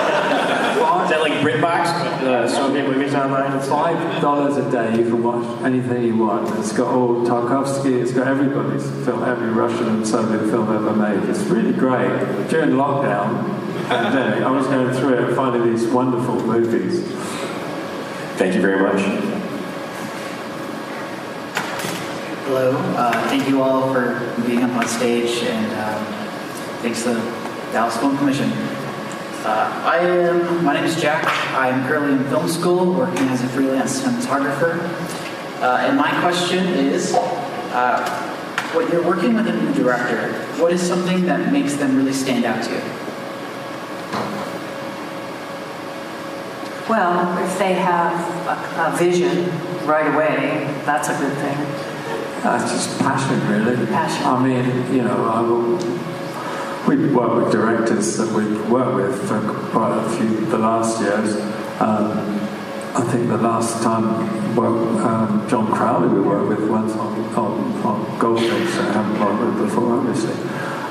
Is 1.07 1.11
that 1.13 1.21
like 1.21 1.35
BritBox? 1.35 1.87
Uh, 2.23 2.49
Soviet 2.49 2.89
movies 2.89 3.15
online? 3.15 3.61
Five 3.61 4.21
dollars 4.21 4.57
a 4.57 4.69
day, 4.73 4.97
you 4.99 5.05
can 5.05 5.23
watch 5.23 5.45
anything 5.63 6.03
you 6.03 6.17
want. 6.17 6.49
It's 6.59 6.73
got 6.73 6.89
all 6.93 7.25
Tarkovsky, 7.25 8.01
it's 8.03 8.11
got 8.13 8.27
everybody's 8.27 8.85
film, 9.05 9.23
every 9.23 9.51
Russian 9.51 9.87
and 9.89 10.07
Soviet 10.07 10.51
film 10.51 10.69
ever 10.75 10.93
made. 10.95 11.29
It's 11.29 11.41
really 11.45 11.73
great. 11.73 12.11
During 12.49 12.71
lockdown, 12.71 13.29
pandemic, 13.89 14.43
I 14.49 14.51
was 14.51 14.67
going 14.67 14.93
through 14.95 15.15
it 15.15 15.23
and 15.29 15.37
finding 15.37 15.71
these 15.71 15.87
wonderful 15.87 16.35
movies. 16.45 17.05
Thank 18.37 18.55
you 18.55 18.61
very 18.61 18.83
much. 18.83 19.01
Hello. 22.45 22.77
Uh, 22.95 23.29
thank 23.31 23.49
you 23.49 23.63
all 23.63 23.95
for 23.95 24.31
being 24.47 24.63
up 24.63 24.73
on 24.73 24.87
stage, 24.87 25.43
and 25.45 25.73
um, 25.73 26.05
thanks 26.83 27.03
to 27.05 27.15
the 27.15 27.21
Dallas 27.73 27.97
Film 27.97 28.19
Commission. 28.19 28.51
Uh, 29.43 29.83
I 29.87 29.97
am. 30.01 30.63
My 30.63 30.75
name 30.75 30.85
is 30.85 31.01
Jack. 31.01 31.25
I 31.55 31.71
am 31.71 31.89
currently 31.89 32.13
in 32.13 32.25
film 32.29 32.47
school, 32.47 32.93
working 32.93 33.27
as 33.29 33.43
a 33.43 33.49
freelance 33.49 34.03
cinematographer. 34.03 34.81
Uh, 35.63 35.87
and 35.87 35.97
my 35.97 36.11
question 36.21 36.67
is, 36.75 37.15
uh, 37.15 38.07
when 38.75 38.87
you're 38.93 39.03
working 39.03 39.35
with 39.35 39.47
a 39.47 39.53
new 39.53 39.73
director, 39.73 40.35
what 40.61 40.75
is 40.75 40.83
something 40.83 41.25
that 41.25 41.51
makes 41.51 41.77
them 41.77 41.97
really 41.97 42.13
stand 42.13 42.45
out 42.45 42.63
to 42.65 42.71
you? 42.71 42.83
Well, 46.89 47.37
if 47.45 47.59
they 47.59 47.75
have 47.75 48.15
a, 48.47 48.95
a 48.95 48.97
vision 48.97 49.49
right 49.87 50.07
away, 50.07 50.73
that's 50.85 51.09
a 51.09 51.19
good 51.19 51.37
thing. 51.39 51.57
That's 52.43 52.71
just 52.71 52.99
passion, 53.01 53.41
really. 53.49 53.87
Passion. 53.87 54.25
I 54.25 54.47
mean, 54.47 54.95
you 54.95 55.03
know, 55.03 55.27
I 55.27 55.41
will, 55.41 55.79
we 56.87 57.13
work 57.13 57.43
with 57.43 57.53
directors 57.53 58.17
that 58.19 58.33
we've 58.33 58.71
worked 58.71 58.95
with 58.95 59.29
for 59.29 59.41
quite 59.71 59.99
a 59.99 60.09
few, 60.17 60.47
the 60.47 60.59
last 60.59 61.01
years. 61.01 61.35
Um, 61.81 62.39
I 62.95 63.03
think 63.11 63.29
the 63.29 63.37
last 63.37 63.83
time, 63.83 64.55
well, 64.55 64.99
um, 65.01 65.49
John 65.49 65.73
Crowley 65.73 66.09
we 66.09 66.21
worked 66.21 66.49
with 66.49 66.71
once 66.71 66.93
on, 66.93 67.19
on, 67.35 67.85
on 67.85 68.19
Goldfinch, 68.21 68.71
I 68.79 68.93
haven't 68.93 69.21
worked 69.21 69.59
with 69.59 69.69
before, 69.69 69.99
obviously. 69.99 70.35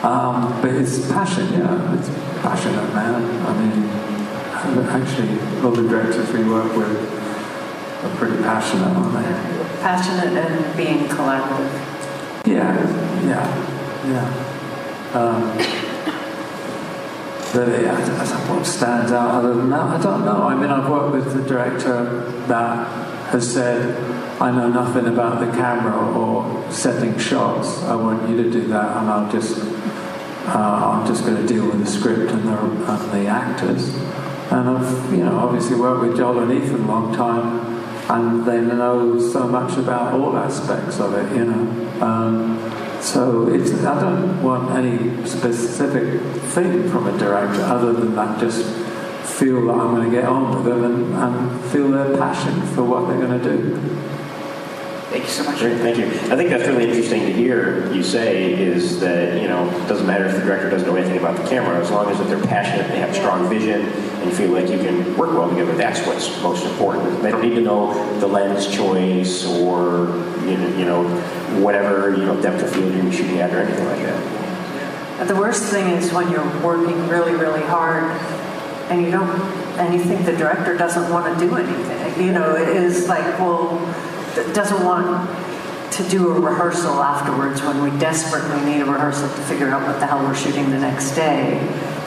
Um, 0.04 0.62
but 0.62 0.72
it's 0.72 1.10
passion, 1.10 1.54
yeah, 1.54 1.98
it's 1.98 2.10
passionate, 2.42 2.94
man. 2.94 3.46
I 3.46 3.54
mean, 3.58 4.05
actually, 4.90 5.30
all 5.64 5.72
the 5.72 5.88
directors 5.88 6.32
we 6.32 6.44
work 6.44 6.76
with 6.76 6.98
are 8.04 8.16
pretty 8.18 8.42
passionate, 8.44 8.88
aren't 8.88 9.14
they? 9.14 9.82
Passionate 9.82 10.34
and 10.38 10.78
being 10.78 11.06
collaborative. 11.08 11.96
Yeah, 12.46 12.76
yeah, 13.26 13.46
yeah. 14.08 14.52
Um, 15.14 15.58
but 17.54 17.82
yeah, 17.82 17.96
I 17.96 18.54
what 18.54 18.66
stands 18.66 19.12
out 19.12 19.32
other 19.32 19.54
than 19.54 19.70
that? 19.70 20.00
I 20.00 20.02
don't 20.02 20.26
know. 20.26 20.44
I 20.44 20.56
mean, 20.56 20.70
I've 20.70 20.90
worked 20.90 21.14
with 21.14 21.34
the 21.34 21.48
director 21.48 22.30
that 22.48 22.88
has 23.30 23.52
said, 23.54 23.96
I 24.42 24.52
know 24.52 24.70
nothing 24.70 25.08
about 25.08 25.40
the 25.40 25.52
camera 25.58 25.96
or 26.14 26.72
setting 26.72 27.18
shots. 27.18 27.82
I 27.84 27.96
want 27.96 28.30
you 28.30 28.44
to 28.44 28.52
do 28.52 28.68
that, 28.68 28.98
and 28.98 29.10
I'll 29.10 29.32
just, 29.32 29.58
uh, 30.48 31.00
I'm 31.00 31.08
just 31.08 31.24
going 31.26 31.38
to 31.38 31.48
deal 31.48 31.66
with 31.66 31.80
the 31.80 31.90
script 31.90 32.32
and 32.32 32.48
the, 32.48 32.60
and 32.60 33.12
the 33.12 33.28
actors. 33.28 33.96
And 34.52 34.70
I've, 34.70 35.12
you 35.12 35.24
know, 35.24 35.38
obviously 35.38 35.80
worked 35.80 36.02
with 36.02 36.18
Joel 36.18 36.40
and 36.40 36.52
Ethan 36.52 36.84
a 36.84 36.88
long 36.88 37.16
time, 37.16 37.66
and 38.10 38.46
they 38.46 38.62
know 38.62 39.20
so 39.20 39.48
much 39.48 39.78
about 39.78 40.14
all 40.14 40.38
aspects 40.38 41.00
of 41.00 41.14
it, 41.14 41.36
you 41.36 41.46
know. 41.46 42.02
Um, 42.02 43.02
so 43.02 43.48
it's, 43.50 43.72
I 43.84 44.00
don't 44.00 44.44
want 44.44 44.72
any 44.72 45.26
specific 45.26 46.22
thing 46.54 46.90
from 46.90 47.08
a 47.08 47.18
director 47.18 47.62
other 47.62 47.94
than 47.94 48.16
that 48.16 48.40
just 48.40 48.66
feel 49.26 49.66
that 49.68 49.74
I'm 49.74 49.96
going 49.96 50.10
to 50.10 50.16
get 50.16 50.26
on 50.26 50.56
with 50.56 50.66
them 50.66 50.84
and, 50.84 51.14
and 51.14 51.72
feel 51.72 51.90
their 51.92 52.18
passion 52.18 52.62
for 52.74 52.84
what 52.84 53.08
they're 53.08 53.20
going 53.20 53.42
to 53.42 53.58
do. 53.58 54.15
Thank 55.36 55.50
you 55.50 55.54
so 55.54 55.68
much. 55.68 55.78
Great, 55.82 55.82
thank 55.82 55.98
you. 55.98 56.06
I 56.32 56.38
think 56.38 56.50
that's 56.50 56.66
really 56.66 56.86
interesting 56.86 57.26
to 57.26 57.34
hear 57.34 57.92
you 57.92 58.04
say 58.04 58.54
is 58.54 59.02
that, 59.02 59.42
you 59.42 59.50
know, 59.50 59.70
it 59.70 59.88
doesn't 59.90 60.08
matter 60.08 60.26
if 60.26 60.34
the 60.34 60.40
director 60.40 60.70
doesn't 60.70 60.88
know 60.88 60.96
anything 60.96 61.18
about 61.18 61.36
the 61.36 61.46
camera, 61.50 61.78
as 61.78 61.92
long 61.92 62.10
as 62.10 62.18
that 62.20 62.30
they're 62.30 62.42
passionate, 62.42 62.86
and 62.86 62.94
they 62.94 63.00
have 63.00 63.14
strong 63.14 63.50
vision, 63.50 63.82
and 63.82 64.32
feel 64.32 64.52
like 64.52 64.70
you 64.70 64.78
can 64.78 65.18
work 65.18 65.34
well 65.34 65.50
together, 65.50 65.76
that's 65.76 66.00
what's 66.08 66.30
most 66.42 66.66
important. 66.66 67.22
They 67.22 67.32
don't 67.32 67.42
need 67.42 67.56
to 67.56 67.62
know 67.62 67.94
the 68.20 68.28
lens 68.28 68.74
choice 68.74 69.46
or, 69.46 70.08
you 70.46 70.58
know, 70.58 70.78
you 70.78 70.86
know 70.86 71.04
whatever, 71.62 72.16
you 72.16 72.24
know, 72.24 72.42
depth 72.42 72.64
of 72.64 72.72
field 72.72 72.94
you're 72.94 73.12
shooting 73.12 73.40
at 73.40 73.54
or 73.54 73.60
anything 73.60 73.86
like 73.88 74.04
that. 74.04 75.18
But 75.20 75.28
the 75.28 75.36
worst 75.36 75.64
thing 75.66 75.88
is 75.98 76.14
when 76.14 76.32
you're 76.32 76.62
working 76.62 77.10
really, 77.10 77.34
really 77.34 77.64
hard 77.64 78.04
and 78.90 79.04
you 79.04 79.12
don't, 79.12 79.30
and 79.80 79.94
you 79.94 80.00
think 80.00 80.26
the 80.26 80.36
director 80.38 80.78
doesn't 80.78 81.12
want 81.12 81.38
to 81.38 81.46
do 81.46 81.56
anything. 81.56 82.26
You 82.26 82.32
know, 82.32 82.56
it 82.56 82.70
is 82.70 83.10
like, 83.10 83.38
well, 83.40 83.82
doesn't 84.54 84.84
want 84.84 85.30
to 85.94 86.04
do 86.10 86.30
a 86.30 86.40
rehearsal 86.40 87.02
afterwards 87.02 87.62
when 87.62 87.82
we 87.82 87.90
desperately 88.00 88.60
need 88.66 88.82
a 88.82 88.86
rehearsal 88.86 89.30
to 89.30 89.42
figure 89.44 89.70
out 89.70 89.88
what 89.88 90.00
the 90.00 90.06
hell 90.06 90.22
we're 90.24 90.36
shooting 90.36 90.70
the 90.70 90.78
next 90.78 91.12
day. 91.12 91.58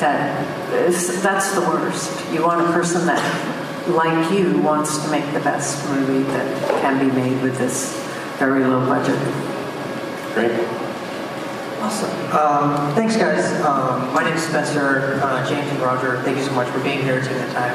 That 0.01 0.47
is, 0.89 1.23
that's 1.23 1.55
the 1.55 1.63
worst. 1.63 2.13
You 2.33 2.45
want 2.45 2.61
a 2.61 2.73
person 2.73 3.07
that, 3.07 3.89
like 3.89 4.31
you, 4.31 4.61
wants 4.61 5.03
to 5.05 5.11
make 5.11 5.25
the 5.33 5.41
best 5.41 5.89
movie 5.89 6.23
that 6.25 6.81
can 6.83 6.99
be 6.99 7.15
made 7.15 7.43
with 7.43 7.57
this 7.57 7.97
very 8.39 8.63
low 8.63 8.85
budget. 8.87 9.19
Great. 10.35 10.53
Awesome. 11.81 12.11
Um, 12.37 12.95
thanks, 12.95 13.17
guys. 13.17 13.59
Um, 13.65 14.13
my 14.13 14.25
name 14.25 14.35
is 14.35 14.43
Spencer. 14.43 15.19
Uh, 15.23 15.49
James 15.49 15.67
and 15.71 15.81
Roger, 15.81 16.21
thank 16.23 16.37
you 16.37 16.45
so 16.45 16.53
much 16.53 16.69
for 16.69 16.81
being 16.81 17.03
here, 17.03 17.23
taking 17.23 17.39
the 17.39 17.53
time 17.53 17.73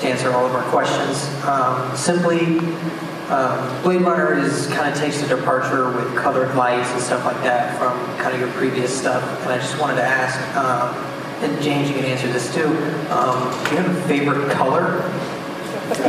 to 0.00 0.08
answer 0.08 0.32
all 0.32 0.44
of 0.44 0.52
our 0.52 0.64
questions. 0.70 1.28
Um, 1.44 1.96
simply, 1.96 2.58
um, 3.32 3.82
Blade 3.82 4.02
Runner 4.02 4.38
is 4.38 4.66
kind 4.66 4.92
of 4.92 4.98
takes 4.98 5.22
a 5.22 5.26
departure 5.26 5.90
with 5.90 6.14
colored 6.14 6.54
lights 6.54 6.90
and 6.90 7.00
stuff 7.00 7.24
like 7.24 7.42
that 7.42 7.78
from 7.78 7.96
kind 8.18 8.34
of 8.34 8.40
your 8.40 8.50
previous 8.50 8.94
stuff. 8.94 9.22
And 9.44 9.52
I 9.52 9.56
just 9.56 9.80
wanted 9.80 9.96
to 9.96 10.02
ask, 10.02 10.38
um, 10.54 10.94
and 11.42 11.62
James, 11.62 11.88
you 11.88 11.94
can 11.94 12.04
answer 12.04 12.30
this 12.30 12.54
too. 12.54 12.66
Um, 13.10 13.50
do 13.64 13.70
you 13.70 13.76
have 13.78 13.88
a 13.88 14.02
favorite 14.02 14.52
color? 14.52 15.00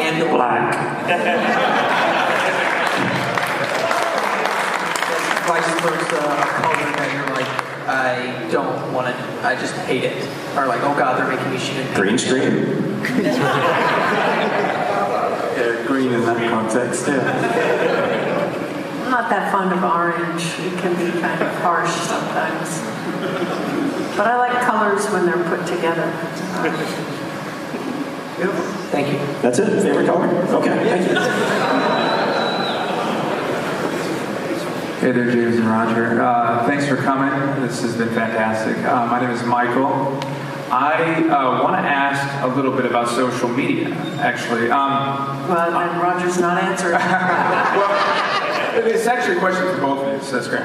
and 0.00 0.30
black. 0.30 0.72
vice 5.46 5.80
versa, 5.82 6.16
a 6.16 6.46
color 6.62 6.92
that 6.96 7.10
you're 7.12 7.28
like, 7.36 7.48
I 7.86 8.50
don't 8.50 8.92
want 8.94 9.08
to, 9.08 9.46
I 9.46 9.54
just 9.54 9.74
hate 9.76 10.04
it. 10.04 10.26
Or 10.56 10.66
like, 10.66 10.80
oh 10.80 10.96
god, 10.98 11.18
they're 11.18 11.28
making 11.28 11.52
me 11.52 11.58
shoot 11.58 11.76
it. 11.76 11.94
Green 11.94 12.16
screen. 12.16 12.87
Yeah, 15.58 15.84
green 15.86 16.12
in 16.12 16.20
that 16.22 16.50
context, 16.50 17.06
yeah. 17.08 17.18
I'm 19.04 19.10
not 19.10 19.30
that 19.30 19.50
fond 19.50 19.72
of 19.72 19.82
orange. 19.82 20.42
It 20.60 20.78
can 20.78 20.94
be 20.94 21.10
kind 21.20 21.42
of 21.42 21.52
harsh 21.62 21.90
sometimes. 21.90 22.80
But 24.16 24.26
I 24.26 24.36
like 24.36 24.60
colors 24.62 25.06
when 25.10 25.26
they're 25.26 25.42
put 25.44 25.66
together. 25.66 26.10
Thank 28.90 29.12
you. 29.12 29.18
That's 29.42 29.58
it? 29.58 29.82
Favorite 29.82 30.06
color? 30.06 30.28
Okay, 30.28 30.76
thank 30.88 31.10
you. 31.10 31.16
Hey 35.00 35.12
there, 35.12 35.30
James 35.30 35.56
and 35.56 35.66
Roger. 35.66 36.20
Uh, 36.20 36.66
thanks 36.66 36.86
for 36.86 36.96
coming. 36.96 37.30
This 37.62 37.80
has 37.82 37.96
been 37.96 38.08
fantastic. 38.10 38.76
Uh, 38.84 39.06
my 39.06 39.20
name 39.20 39.30
is 39.30 39.42
Michael. 39.44 40.20
I 40.70 41.24
uh, 41.24 41.62
want 41.62 41.76
to 41.76 41.80
ask 41.80 42.44
a 42.44 42.46
little 42.54 42.72
bit 42.72 42.84
about 42.84 43.08
social 43.08 43.48
media, 43.48 43.88
actually. 44.20 44.70
Um, 44.70 45.48
Well, 45.48 45.74
and 45.74 46.00
Roger's 46.00 46.38
not 46.38 46.62
answering. 46.62 46.94
it's 48.86 49.06
actually 49.06 49.36
a 49.36 49.40
question 49.40 49.74
for 49.74 49.80
both 49.80 50.04
of 50.04 50.12
you, 50.12 50.22
so 50.22 50.36
that's 50.36 50.48
great. 50.48 50.60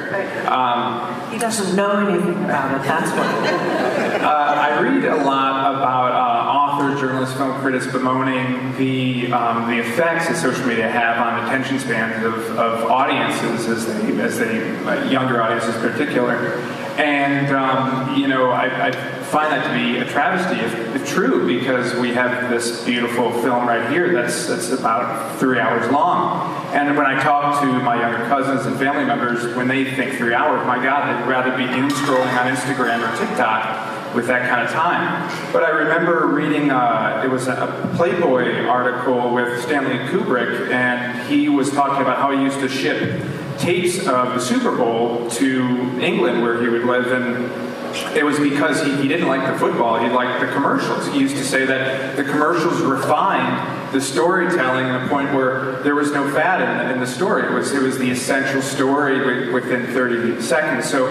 Um, 0.46 1.32
He 1.32 1.40
doesn't 1.40 1.76
know 1.76 2.06
anything 2.06 2.44
about 2.44 2.80
it, 2.80 2.84
that's 2.86 3.12
what. 3.12 3.28
uh, 4.22 4.56
I 4.60 4.80
read 4.82 5.06
a 5.06 5.24
lot 5.24 5.74
about 5.74 6.12
uh, 6.12 6.52
authors, 6.52 7.00
journalists, 7.00 7.38
film 7.38 7.60
critics 7.62 7.88
bemoaning 7.88 8.76
the 8.78 9.32
um, 9.32 9.70
the 9.70 9.80
effects 9.80 10.28
that 10.28 10.36
social 10.36 10.66
media 10.68 10.90
have 10.90 11.18
on 11.18 11.46
attention 11.46 11.80
spans 11.80 12.26
of, 12.26 12.36
of 12.58 12.92
audiences, 12.92 13.68
as 13.70 13.86
they 13.88 14.20
as 14.22 14.38
they 14.38 14.70
uh, 14.86 15.10
younger 15.10 15.42
audiences 15.42 15.76
in 15.76 15.82
particular. 15.82 16.83
And 16.98 17.56
um, 17.56 18.16
you 18.16 18.28
know, 18.28 18.52
I, 18.52 18.88
I 18.88 18.92
find 18.92 19.52
that 19.52 19.68
to 19.68 19.74
be 19.74 19.98
a 19.98 20.06
travesty 20.06 20.60
if, 20.62 20.96
if 20.96 21.08
true, 21.08 21.48
because 21.48 21.96
we 21.96 22.14
have 22.14 22.50
this 22.50 22.86
beautiful 22.86 23.32
film 23.42 23.68
right 23.68 23.90
here 23.92 24.14
that's 24.14 24.48
that's 24.48 24.70
about 24.70 25.40
three 25.40 25.60
hours 25.60 25.92
long. 25.92 26.54
And 26.74 26.96
when 26.96 27.06
I 27.06 27.22
talk 27.22 27.62
to 27.62 27.68
my 27.68 28.00
younger 28.00 28.26
cousins 28.28 28.66
and 28.66 28.78
family 28.78 29.06
members, 29.06 29.56
when 29.56 29.68
they 29.68 29.96
think 29.96 30.14
three 30.18 30.34
hours, 30.34 30.66
my 30.68 30.84
God, 30.84 31.08
they'd 31.08 31.30
rather 31.30 31.56
be 31.58 31.66
doom 31.66 31.90
scrolling 31.90 32.36
on 32.40 32.56
Instagram 32.56 33.02
or 33.02 33.18
TikTok 33.18 34.16
with 34.16 34.28
that 34.28 34.48
kind 34.50 34.62
of 34.66 34.72
time. 34.72 35.52
But 35.52 35.64
I 35.64 35.70
remember 35.70 36.28
reading, 36.28 36.70
uh, 36.70 37.22
it 37.26 37.30
was 37.30 37.48
a 37.48 37.92
Playboy 37.96 38.66
article 38.66 39.34
with 39.34 39.64
Stanley 39.64 39.98
Kubrick, 40.10 40.70
and 40.72 41.28
he 41.28 41.50
was 41.50 41.72
talking 41.72 42.02
about 42.02 42.18
how 42.18 42.32
he 42.32 42.44
used 42.44 42.60
to 42.60 42.70
ship 42.70 43.20
tapes 43.64 44.00
of 44.00 44.34
the 44.34 44.40
Super 44.40 44.76
Bowl 44.76 45.30
to 45.32 46.00
England 46.02 46.42
where 46.42 46.62
he 46.62 46.68
would 46.68 46.84
live 46.84 47.12
and 47.12 47.74
it 48.16 48.26
was 48.26 48.40
because 48.40 48.82
he, 48.84 48.96
he 48.98 49.08
didn't 49.08 49.28
like 49.28 49.52
the 49.52 49.58
football, 49.60 50.00
he 50.00 50.10
liked 50.10 50.42
the 50.42 50.52
commercials. 50.52 51.08
He 51.08 51.20
used 51.20 51.36
to 51.36 51.44
say 51.44 51.66
that 51.66 52.16
the 52.16 52.24
commercials 52.24 52.82
refined 52.82 53.94
the 53.94 54.02
storytelling 54.02 54.88
to 54.88 55.04
the 55.04 55.08
point 55.08 55.34
where 55.34 55.82
there 55.84 55.94
was 55.94 56.12
no 56.12 56.30
fat 56.34 56.62
in 56.62 56.88
the, 56.88 56.94
in 56.94 57.00
the 57.00 57.08
story. 57.08 57.44
It 57.44 57.52
was, 57.52 57.72
it 57.72 57.82
was 57.82 57.98
the 58.00 58.10
essential 58.10 58.62
story 58.62 59.52
within 59.54 59.86
30 59.88 60.42
seconds. 60.42 60.90
So, 60.90 61.08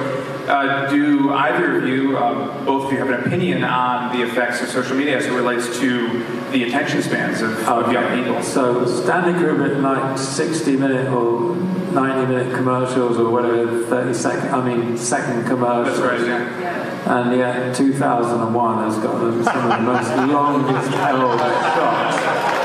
uh, 0.52 0.90
do 0.90 1.32
either 1.32 1.78
of 1.78 1.88
you, 1.88 2.18
um, 2.18 2.66
both 2.66 2.84
of 2.84 2.92
you, 2.92 2.98
have 2.98 3.08
an 3.08 3.24
opinion 3.26 3.64
on 3.64 4.14
the 4.14 4.22
effects 4.22 4.60
of 4.60 4.68
social 4.68 4.94
media 4.94 5.16
as 5.16 5.24
it 5.24 5.32
relates 5.32 5.78
to 5.80 6.22
the 6.50 6.64
attention 6.64 7.02
spans 7.02 7.40
of, 7.40 7.58
of 7.66 7.90
young 7.90 8.14
people? 8.14 8.42
So 8.42 8.84
Stanley 8.86 9.32
Kubrick 9.32 9.80
liked 9.80 10.18
60 10.18 10.76
minute 10.76 11.08
or 11.10 11.56
90 11.56 12.26
minute 12.26 12.54
commercials 12.54 13.16
or 13.16 13.30
whatever, 13.30 13.82
30 13.84 14.12
second, 14.12 14.54
I 14.54 14.62
mean, 14.62 14.98
second 14.98 15.46
commercials. 15.46 15.98
That's 15.98 16.20
right, 16.20 16.28
yeah. 16.28 17.20
And 17.20 17.36
yet 17.36 17.74
2001 17.74 18.84
has 18.84 18.98
got 18.98 19.44
some 19.44 19.70
of 19.70 19.78
the 19.78 19.84
most 19.84 20.08
longest 20.32 20.90
held 20.90 21.40
shots. 21.40 22.48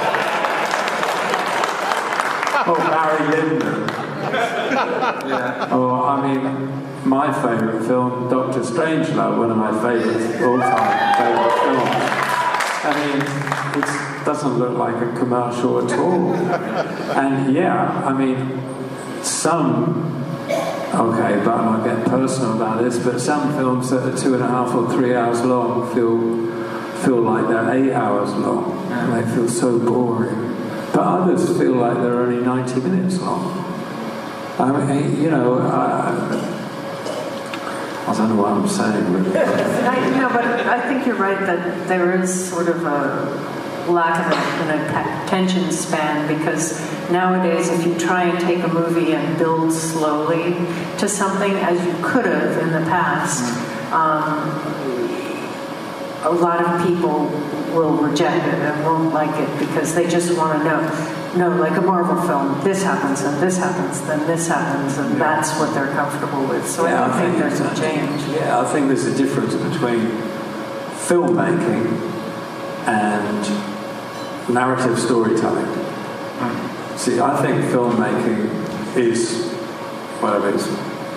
Oh, 2.70 2.76
Barry 2.76 3.32
Lyndon. 3.32 3.88
Yeah. 5.30 5.74
Or, 5.74 6.04
I 6.04 6.34
mean, 6.34 6.87
my 7.08 7.32
favourite 7.42 7.86
film, 7.86 8.30
Doctor 8.30 8.60
Strangelove, 8.60 9.38
one 9.38 9.52
of 9.52 9.58
my 9.58 9.72
favourite, 9.82 10.44
all-time 10.44 11.16
favourite 11.18 11.54
films. 11.64 12.08
I 12.84 12.92
mean, 13.00 13.82
it 13.82 14.26
doesn't 14.26 14.60
look 14.60 14.78
like 14.78 14.96
a 14.96 15.18
commercial 15.18 15.86
at 15.86 15.98
all. 15.98 16.34
And 16.36 17.56
yeah, 17.56 18.04
I 18.06 18.14
mean, 18.14 18.62
some, 19.24 20.24
okay, 20.50 21.44
but 21.44 21.54
I'm 21.54 21.66
not 21.66 21.84
getting 21.86 22.04
personal 22.06 22.56
about 22.56 22.84
this, 22.84 23.00
but 23.00 23.20
some 23.20 23.54
films 23.54 23.90
that 23.90 24.04
are 24.04 24.18
two 24.18 24.34
and 24.34 24.44
a 24.44 24.48
half 24.48 24.76
or 24.76 24.92
three 24.92 25.16
hours 25.16 25.42
long 25.44 25.94
feel 25.94 26.48
feel 27.04 27.22
like 27.22 27.48
they're 27.48 27.76
eight 27.76 27.94
hours 27.94 28.32
long. 28.34 28.90
They 29.12 29.36
feel 29.36 29.48
so 29.48 29.78
boring. 29.80 30.56
But 30.92 31.04
others 31.04 31.58
feel 31.58 31.74
like 31.74 31.94
they're 31.98 32.22
only 32.22 32.44
90 32.44 32.82
minutes 32.82 33.20
long. 33.22 33.64
I 34.60 34.86
mean, 34.86 35.22
you 35.22 35.30
know, 35.30 35.60
I, 35.60 36.57
I 38.08 38.14
don't 38.18 38.30
know 38.30 38.42
what 38.42 38.54
I'm 38.54 38.68
saying, 38.68 39.12
really. 39.12 39.38
I, 39.38 40.10
no, 40.18 40.30
but 40.30 40.44
I 40.46 40.88
think 40.88 41.06
you're 41.06 41.16
right 41.18 41.40
that 41.40 41.88
there 41.88 42.20
is 42.22 42.50
sort 42.50 42.70
of 42.70 42.84
a 42.86 43.92
lack 43.92 44.26
of 44.26 44.38
a- 44.38 44.64
an 44.72 45.24
attention 45.26 45.72
span 45.72 46.28
because 46.28 46.80
nowadays, 47.12 47.70
if 47.70 47.86
you 47.86 47.98
try 48.00 48.24
and 48.24 48.40
take 48.40 48.64
a 48.64 48.68
movie 48.70 49.14
and 49.14 49.38
build 49.38 49.74
slowly 49.74 50.54
to 51.00 51.08
something 51.10 51.52
as 51.52 51.84
you 51.86 51.94
could 52.02 52.26
have 52.26 52.58
in 52.60 52.72
the 52.72 52.90
past, 52.90 53.44
um, 53.94 54.50
a 56.24 56.32
lot 56.32 56.64
of 56.64 56.88
people 56.88 57.26
will 57.78 57.96
reject 57.98 58.46
it 58.48 58.56
and 58.56 58.84
won't 58.84 59.14
like 59.14 59.34
it 59.40 59.60
because 59.60 59.94
they 59.94 60.08
just 60.08 60.36
want 60.36 60.58
to 60.58 60.64
know. 60.66 61.14
No, 61.38 61.50
like 61.62 61.78
a 61.78 61.82
Marvel 61.82 62.20
film, 62.28 62.64
this 62.64 62.82
happens 62.82 63.22
and 63.22 63.42
this 63.42 63.58
happens, 63.58 64.02
then 64.08 64.26
this 64.26 64.48
happens, 64.48 64.98
and 64.98 65.22
that's 65.22 65.52
what 65.60 65.72
they're 65.76 65.94
comfortable 65.94 66.44
with. 66.48 66.68
So 66.68 66.86
I 66.86 66.92
don't 66.92 67.12
I 67.12 67.22
think 67.22 67.38
think 67.38 67.44
there's 67.44 67.60
a 67.60 67.76
change. 67.80 68.22
Yeah, 68.36 68.60
I 68.60 68.66
think 68.66 68.88
there's 68.88 69.06
a 69.06 69.16
difference 69.16 69.54
between 69.54 70.08
filmmaking 71.06 71.86
and 72.88 74.54
narrative 74.54 74.98
storytelling. 74.98 75.66
Hmm. 75.66 76.98
See, 76.98 77.20
I 77.20 77.40
think 77.44 77.62
filmmaking 77.66 78.98
is, 78.98 79.52
whatever 80.20 80.50
it's 80.50 80.68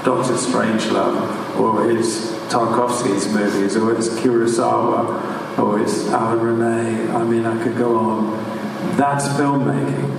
Doctor 0.05 0.35
Strangelove, 0.35 1.59
or 1.59 1.91
it's 1.91 2.32
Tarkovsky's 2.53 3.32
movies, 3.32 3.77
or 3.77 3.97
it's 3.97 4.11
Kurosawa, 4.11 5.40
or 5.59 5.81
it's 5.81 6.07
Alain 6.09 6.39
Resnais. 6.39 7.15
I 7.15 7.25
mean, 7.25 7.47
I 7.47 7.63
could 7.63 7.77
go 7.77 7.99
on. 7.99 8.97
That's 8.97 9.27
filmmaking. 9.29 10.19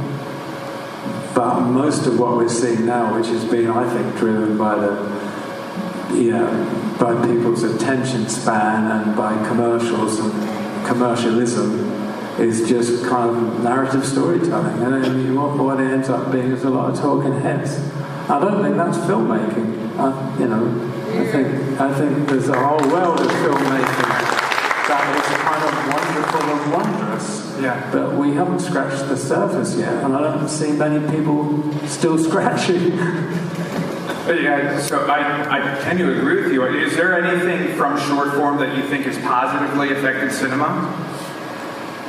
But 1.34 1.62
most 1.62 2.06
of 2.08 2.20
what 2.20 2.36
we're 2.36 2.50
seeing 2.50 2.86
now, 2.86 3.18
which 3.18 3.28
is 3.28 3.46
being, 3.46 3.70
I 3.70 3.92
think, 3.94 4.18
driven 4.18 4.58
by 4.58 4.76
the 4.76 5.22
you 6.14 6.32
know, 6.32 6.98
by 7.00 7.14
people's 7.26 7.64
attention 7.64 8.28
span 8.28 8.92
and 8.92 9.16
by 9.16 9.34
commercials 9.48 10.20
and 10.20 10.32
commercialism 10.86 11.90
is 12.40 12.68
just 12.68 13.06
kind 13.06 13.30
of 13.30 13.64
narrative 13.64 14.06
storytelling. 14.06 14.82
And 14.84 15.04
then 15.04 15.36
what, 15.36 15.58
what 15.58 15.80
it 15.80 15.92
ends 15.92 16.10
up 16.10 16.32
being 16.32 16.52
is 16.52 16.64
a 16.64 16.70
lot 16.70 16.92
of 16.92 17.00
talking 17.00 17.34
heads. 17.42 17.80
I 18.30 18.40
don't 18.40 18.62
think 18.64 18.76
that's 18.76 18.98
filmmaking. 19.00 19.98
I, 19.98 20.40
you 20.40 20.48
know, 20.48 20.92
I 21.20 21.32
think 21.32 21.80
I 21.80 21.94
think 21.94 22.30
there's 22.30 22.50
a 22.50 22.58
whole 22.58 22.80
world 22.90 23.20
of 23.20 23.28
filmmaking 23.28 24.12
that 24.88 25.04
is 25.18 25.28
kind 25.38 25.64
of 25.68 25.74
wonderful 25.94 26.42
and 26.50 26.72
wondrous. 26.72 27.42
Yeah. 27.62 27.90
But 27.92 28.16
we 28.16 28.34
haven't 28.34 28.60
scratched 28.60 29.08
the 29.08 29.18
surface 29.18 29.76
yet, 29.76 30.04
and 30.04 30.16
I 30.16 30.36
don't 30.36 30.50
see 30.50 30.72
many 30.72 31.00
people 31.16 31.62
still 31.88 32.18
scratching. 32.24 32.98
Yeah, 34.28 34.80
so 34.80 35.06
I, 35.08 35.60
I 35.60 35.82
tend 35.82 36.00
to 36.00 36.18
agree 36.18 36.44
with 36.44 36.54
you. 36.54 36.64
Is 36.66 36.96
there 36.96 37.22
anything 37.24 37.76
from 37.76 38.00
short 38.08 38.34
form 38.34 38.58
that 38.60 38.78
you 38.78 38.84
think 38.84 39.06
has 39.06 39.18
positively 39.20 39.92
affected 39.92 40.32
cinema? 40.32 40.68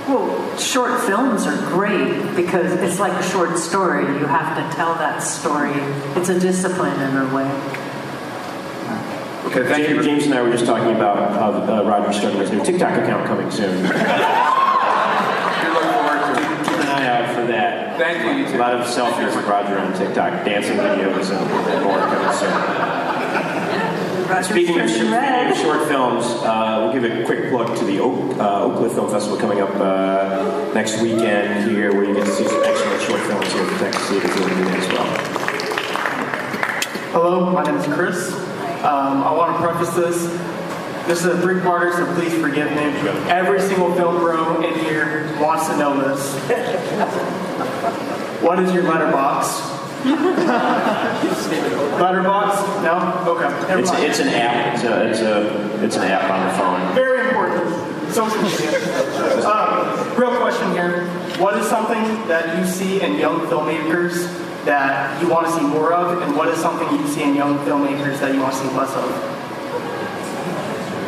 Well, 0.08 0.56
short 0.58 1.00
films 1.02 1.46
are 1.46 1.56
great 1.70 2.34
because 2.36 2.72
it's 2.80 2.98
like 2.98 3.12
a 3.12 3.30
short 3.30 3.58
story. 3.58 4.04
You 4.18 4.26
have 4.26 4.56
to 4.56 4.76
tell 4.76 4.94
that 4.94 5.18
story. 5.18 5.72
It's 6.18 6.28
a 6.28 6.38
discipline 6.38 6.98
in 7.00 7.16
a 7.16 7.34
way. 7.34 7.50
Okay, 9.46 9.68
thank 9.68 9.86
James, 9.86 10.04
James 10.04 10.24
and 10.26 10.34
I 10.34 10.42
were 10.42 10.50
just 10.50 10.66
talking 10.66 10.94
about 10.94 11.32
how 11.32 11.52
uh, 11.52 11.84
Roger 11.84 12.12
starting 12.12 12.40
his 12.40 12.50
new 12.50 12.64
TikTok 12.64 12.96
account 13.02 13.26
coming 13.26 13.50
soon. 13.50 13.84
We 17.12 17.18
look 17.18 17.26
forward 17.26 17.28
out 17.28 17.34
for 17.34 17.46
that. 17.46 17.98
Thank 17.98 18.24
you. 18.24 18.56
A 18.56 18.58
lot 18.58 18.74
of 18.74 18.86
selfies 18.86 19.36
of 19.36 19.46
Roger 19.46 19.78
on 19.78 19.92
TikTok, 19.92 20.44
dancing 20.44 20.76
videos, 20.76 21.30
and, 21.30 21.50
and 21.68 21.84
more 21.84 21.98
coming 21.98 22.32
soon. 22.32 22.52
Speaking 24.42 24.80
of, 24.80 24.88
speaking 24.88 25.12
of 25.12 25.56
short 25.58 25.88
films, 25.88 26.24
uh, 26.24 26.78
we'll 26.82 26.92
give 26.92 27.04
a 27.04 27.24
quick 27.26 27.50
plug 27.50 27.76
to 27.76 27.84
the 27.84 27.98
Oak, 28.00 28.38
uh, 28.38 28.64
Oak 28.64 28.78
Cliff 28.78 28.92
Film 28.92 29.10
Festival 29.10 29.36
coming 29.38 29.60
up 29.60 29.74
uh, 29.76 30.72
next 30.72 31.02
weekend 31.02 31.70
here, 31.70 31.92
where 31.92 32.04
you 32.04 32.14
get 32.14 32.24
to 32.24 32.32
see 32.32 32.48
some 32.48 32.62
excellent 32.64 33.02
short 33.02 33.20
films 33.22 33.52
here 33.52 33.62
at 33.62 33.70
the 33.70 33.78
Texas 33.78 34.08
Theater 34.08 34.28
Theater 34.28 34.70
as 34.70 34.88
well. 34.88 35.06
Hello, 37.12 37.50
my 37.50 37.62
name 37.62 37.76
is 37.76 37.86
Chris. 37.94 38.32
Um, 38.82 39.22
I 39.22 39.32
want 39.32 39.54
to 39.54 39.62
preface 39.62 39.94
this. 39.94 40.26
This 41.06 41.20
is 41.20 41.26
a 41.26 41.40
three-parter, 41.40 41.92
so 41.92 42.14
please 42.14 42.32
forgive 42.40 42.70
me. 42.70 42.82
Every 43.28 43.60
single 43.60 43.92
film 43.94 44.18
bro 44.18 44.62
in 44.62 44.78
here 44.80 45.36
wants 45.40 45.68
to 45.68 45.76
know 45.76 46.00
this. 46.00 46.34
What 48.40 48.58
is 48.60 48.72
your 48.72 48.84
Letterboxd? 48.84 49.72
Letterboxd? 51.98 52.82
No? 52.82 53.32
Okay. 53.32 53.80
It's, 53.80 53.90
it's 53.92 54.18
an 54.20 54.28
app. 54.28 54.74
It's 54.74 54.84
a, 54.84 55.10
it's 55.10 55.20
a 55.20 55.84
it's 55.84 55.96
an 55.96 56.02
app 56.02 56.30
on 56.30 56.46
the 56.46 56.54
phone. 56.58 56.94
Very 56.94 57.28
important. 57.28 58.12
Social 58.12 58.42
media. 58.42 59.46
Um, 59.46 60.18
real 60.18 60.36
question 60.40 60.70
here. 60.72 61.06
What 61.38 61.56
is 61.56 61.66
something 61.68 62.02
that 62.28 62.58
you 62.58 62.66
see 62.66 63.00
in 63.00 63.14
young 63.14 63.40
filmmakers 63.46 64.28
that 64.64 65.20
you 65.20 65.28
want 65.28 65.46
to 65.46 65.52
see 65.52 65.62
more 65.62 65.92
of, 65.92 66.22
and 66.22 66.36
what 66.36 66.48
is 66.48 66.58
something 66.58 66.88
you 66.98 67.06
see 67.08 67.22
in 67.22 67.34
young 67.34 67.58
filmmakers 67.66 68.20
that 68.20 68.34
you 68.34 68.40
want 68.40 68.54
to 68.54 68.60
see 68.60 68.68
less 68.76 68.94
of? 68.94 69.31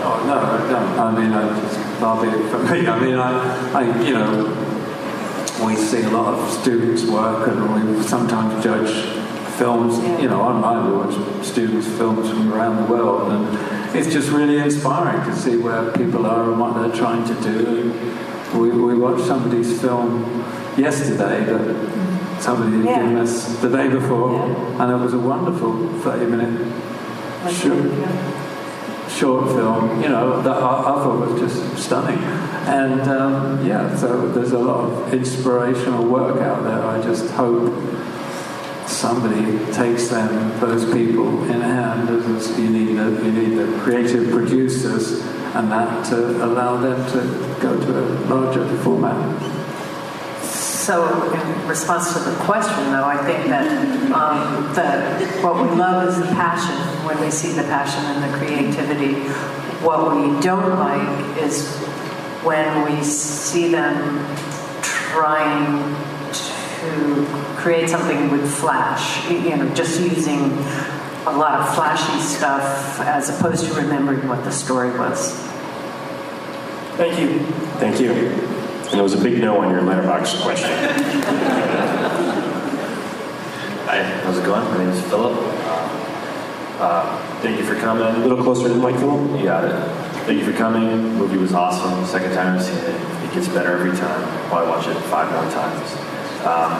Oh, 0.06 0.22
no, 0.26 0.36
I 0.36 0.70
don't. 0.70 0.98
I 0.98 1.18
mean, 1.18 1.32
I 1.32 1.60
just, 1.60 1.78
far 1.98 2.22
be 2.22 2.28
it 2.28 2.50
from 2.50 2.70
me. 2.70 2.86
I 2.86 3.00
mean, 3.00 3.14
I, 3.14 3.72
I, 3.72 4.02
you 4.06 4.12
know, 4.12 4.64
we 5.64 5.76
see 5.76 6.02
a 6.02 6.10
lot 6.10 6.34
of 6.34 6.50
students 6.50 7.04
work 7.04 7.48
and 7.48 7.96
we 7.96 8.02
sometimes 8.02 8.62
judge 8.62 8.92
films, 9.56 9.96
you 10.20 10.28
know, 10.28 10.42
online 10.42 10.90
we 10.90 10.96
watch 10.98 11.46
students' 11.46 11.86
films 11.86 12.28
from 12.28 12.52
around 12.52 12.84
the 12.84 12.92
world 12.92 13.32
and 13.32 13.96
it's 13.96 14.12
just 14.12 14.30
really 14.30 14.58
inspiring 14.58 15.24
to 15.24 15.34
see 15.34 15.56
where 15.56 15.90
people 15.92 16.26
are 16.26 16.50
and 16.50 16.60
what 16.60 16.74
they're 16.74 16.94
trying 16.94 17.24
to 17.24 17.34
do. 17.40 17.92
We, 18.58 18.70
we 18.72 18.98
watched 18.98 19.24
somebody's 19.24 19.80
film 19.80 20.22
yesterday 20.76 21.44
that 21.44 21.60
mm-hmm. 21.60 22.40
somebody 22.40 22.86
had 22.86 23.00
given 23.00 23.16
us 23.16 23.56
the 23.60 23.70
day 23.70 23.88
before 23.88 24.42
and 24.42 24.92
it 24.92 24.96
was 24.96 25.14
a 25.14 25.18
wonderful 25.18 25.88
30 26.00 26.26
minute 26.26 26.74
shoot 27.50 28.43
short 29.14 29.48
film, 29.48 30.02
you 30.02 30.08
know, 30.08 30.42
that 30.42 30.56
I, 30.56 30.82
thought 30.82 31.30
was 31.30 31.40
just 31.40 31.84
stunning. 31.84 32.18
And 32.66 33.02
um, 33.02 33.64
yeah, 33.64 33.94
so 33.94 34.28
there's 34.28 34.52
a 34.52 34.58
lot 34.58 34.90
of 34.90 35.14
inspirational 35.14 36.04
work 36.04 36.40
out 36.42 36.64
there. 36.64 36.82
I 36.82 37.00
just 37.02 37.30
hope 37.32 37.72
somebody 38.86 39.58
takes 39.72 40.08
them, 40.08 40.58
those 40.60 40.84
people 40.92 41.44
in 41.44 41.60
hand. 41.60 42.08
As 42.08 42.58
you 42.58 42.70
need 42.70 42.96
the, 42.96 43.10
you 43.24 43.32
need 43.32 43.58
the 43.58 43.78
creative 43.80 44.30
producers 44.30 45.20
and 45.54 45.70
that 45.70 46.04
to 46.06 46.44
allow 46.44 46.76
them 46.78 46.98
to 47.12 47.62
go 47.62 47.78
to 47.78 47.98
a 47.98 48.06
larger 48.26 48.66
format. 48.82 49.53
So, 50.84 51.32
in 51.32 51.66
response 51.66 52.12
to 52.12 52.18
the 52.18 52.36
question, 52.40 52.92
though, 52.92 53.06
I 53.06 53.16
think 53.24 53.46
that 53.46 53.66
um, 54.12 54.70
that 54.74 55.42
what 55.42 55.54
we 55.54 55.74
love 55.78 56.06
is 56.06 56.18
the 56.18 56.26
passion. 56.34 56.76
When 57.06 57.18
we 57.24 57.30
see 57.30 57.52
the 57.52 57.62
passion 57.62 58.04
and 58.04 58.22
the 58.22 58.36
creativity, 58.36 59.14
what 59.82 60.14
we 60.14 60.38
don't 60.42 60.78
like 60.78 61.38
is 61.38 61.74
when 62.44 62.84
we 62.84 63.02
see 63.02 63.70
them 63.70 64.26
trying 64.82 65.96
to 66.34 67.24
create 67.56 67.88
something 67.88 68.30
with 68.30 68.46
flash. 68.54 69.26
You 69.30 69.56
know, 69.56 69.74
just 69.74 69.98
using 69.98 70.52
a 71.24 71.32
lot 71.32 71.60
of 71.60 71.74
flashy 71.74 72.20
stuff 72.20 73.00
as 73.00 73.30
opposed 73.30 73.64
to 73.68 73.72
remembering 73.72 74.28
what 74.28 74.44
the 74.44 74.52
story 74.52 74.90
was. 74.98 75.32
Thank 76.98 77.18
you. 77.18 77.38
Thank 77.78 78.00
you. 78.00 78.53
And 78.94 79.00
it 79.00 79.02
was 79.02 79.14
a 79.14 79.20
big 79.20 79.40
no 79.40 79.60
on 79.60 79.70
your 79.70 79.82
Letterboxd 79.82 80.40
question. 80.40 80.70
Hi, 83.88 84.04
how's 84.22 84.38
it 84.38 84.44
going? 84.46 84.62
My 84.66 84.78
name 84.78 84.90
is 84.90 85.02
Philip. 85.06 85.36
Uh, 86.78 87.18
thank 87.40 87.58
you 87.58 87.64
for 87.64 87.74
coming. 87.74 88.04
A 88.04 88.18
little 88.24 88.44
closer 88.44 88.68
to 88.68 88.74
the 88.74 88.78
mic, 88.78 88.94
Philip. 89.00 89.36
You 89.36 89.46
got 89.46 89.64
it. 89.64 89.74
Thank 90.26 90.38
you 90.38 90.44
for 90.44 90.56
coming. 90.56 90.90
The 90.90 91.18
movie 91.18 91.38
was 91.38 91.52
awesome. 91.52 92.06
Second 92.06 92.34
time 92.34 92.56
I've 92.56 92.64
seen 92.64 92.78
it. 92.78 93.24
It 93.24 93.34
gets 93.34 93.48
better 93.48 93.72
every 93.72 93.98
time. 93.98 94.22
I'll 94.22 94.48
probably 94.48 94.68
watch 94.68 94.86
it 94.86 94.96
five 95.10 95.28
more 95.32 95.50
times. 95.50 95.90
Um, 96.46 96.70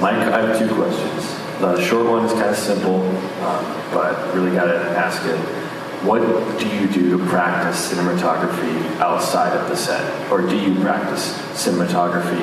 Mike, 0.00 0.22
I 0.32 0.46
have 0.46 0.56
two 0.56 0.72
questions. 0.72 1.34
The 1.58 1.80
short 1.84 2.06
one 2.06 2.26
is 2.26 2.32
kind 2.32 2.50
of 2.50 2.56
simple, 2.56 3.00
um, 3.42 3.64
but 3.92 4.32
really 4.36 4.54
got 4.54 4.66
to 4.66 4.78
ask 4.96 5.20
it. 5.26 5.59
What 6.02 6.22
do 6.58 6.66
you 6.66 6.88
do 6.88 7.18
to 7.18 7.26
practice 7.26 7.92
cinematography 7.92 8.96
outside 9.00 9.54
of 9.54 9.68
the 9.68 9.76
set? 9.76 10.32
Or 10.32 10.40
do 10.40 10.56
you 10.56 10.80
practice 10.80 11.36
cinematography 11.52 12.40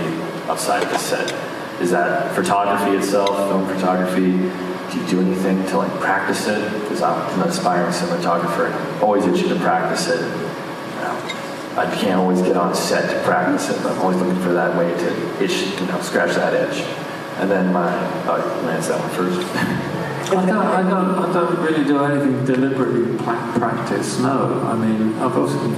outside 0.47 0.83
of 0.83 0.91
the 0.91 0.99
set? 0.99 1.33
Is 1.81 1.89
that 1.89 2.35
photography 2.35 2.95
itself, 2.95 3.29
film 3.49 3.65
photography? 3.65 4.31
Do 4.91 5.01
you 5.01 5.07
do 5.07 5.21
anything 5.21 5.65
to 5.69 5.77
like 5.79 5.91
practice 5.99 6.47
it? 6.47 6.71
Because 6.81 7.01
I'm 7.01 7.39
an 7.39 7.47
aspiring 7.47 7.91
cinematographer 7.91 8.67
and 8.67 8.75
I'm 8.75 9.03
always 9.03 9.25
itching 9.25 9.49
to 9.49 9.55
practice 9.55 10.07
it. 10.07 10.21
Know, 10.21 11.17
I 11.77 11.91
can't 11.99 12.19
always 12.19 12.43
get 12.43 12.57
on 12.57 12.75
set 12.75 13.09
to 13.09 13.23
practice 13.23 13.71
it, 13.71 13.81
but 13.81 13.93
I'm 13.93 14.01
always 14.01 14.17
looking 14.17 14.39
for 14.43 14.53
that 14.53 14.77
way 14.77 14.91
to 14.91 15.43
itch, 15.43 15.79
you 15.79 15.87
know, 15.87 15.99
scratch 16.01 16.35
that 16.35 16.53
itch. 16.53 16.81
And 17.39 17.49
then 17.49 17.73
my, 17.73 17.89
oh, 18.27 18.61
you 18.61 18.69
answer 18.69 18.93
that 18.93 18.99
one 18.99 19.09
first. 19.09 19.93
I 20.29 20.45
don't, 20.45 20.51
I 20.51 20.81
don't, 20.81 21.15
I 21.15 21.33
don't 21.33 21.59
really 21.59 21.85
do 21.85 22.03
anything 22.03 22.45
deliberately 22.45 23.17
practice. 23.17 24.19
No, 24.19 24.61
I 24.65 24.75
mean 24.75 25.13
I've 25.19 25.37
often 25.37 25.73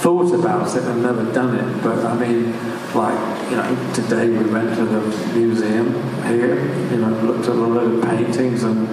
thought 0.00 0.32
about 0.34 0.74
it 0.74 0.84
and 0.84 1.02
never 1.02 1.30
done 1.32 1.54
it. 1.54 1.82
But 1.82 2.04
I 2.04 2.14
mean, 2.18 2.52
like 2.94 3.50
you 3.50 3.56
know, 3.56 3.92
today 3.92 4.28
we 4.28 4.50
went 4.50 4.74
to 4.76 4.84
the 4.86 5.00
museum 5.34 5.92
here. 6.24 6.64
You 6.90 6.96
know, 6.96 7.10
looked 7.22 7.48
at 7.48 7.54
a 7.54 7.54
lot 7.54 7.84
of 7.84 8.02
paintings 8.02 8.62
and 8.62 8.88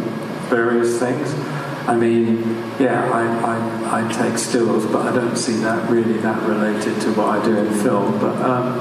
various 0.49 0.99
things. 0.99 1.33
I 1.87 1.95
mean, 1.95 2.39
yeah, 2.77 3.09
I, 3.13 4.01
I, 4.01 4.05
I 4.05 4.11
take 4.11 4.37
stills, 4.37 4.85
but 4.87 5.05
I 5.05 5.15
don't 5.15 5.37
see 5.37 5.55
that 5.57 5.89
really 5.89 6.17
that 6.17 6.41
related 6.43 6.99
to 7.03 7.13
what 7.13 7.39
I 7.39 7.45
do 7.45 7.55
in 7.57 7.73
film. 7.75 8.19
But 8.19 8.35
um, 8.41 8.79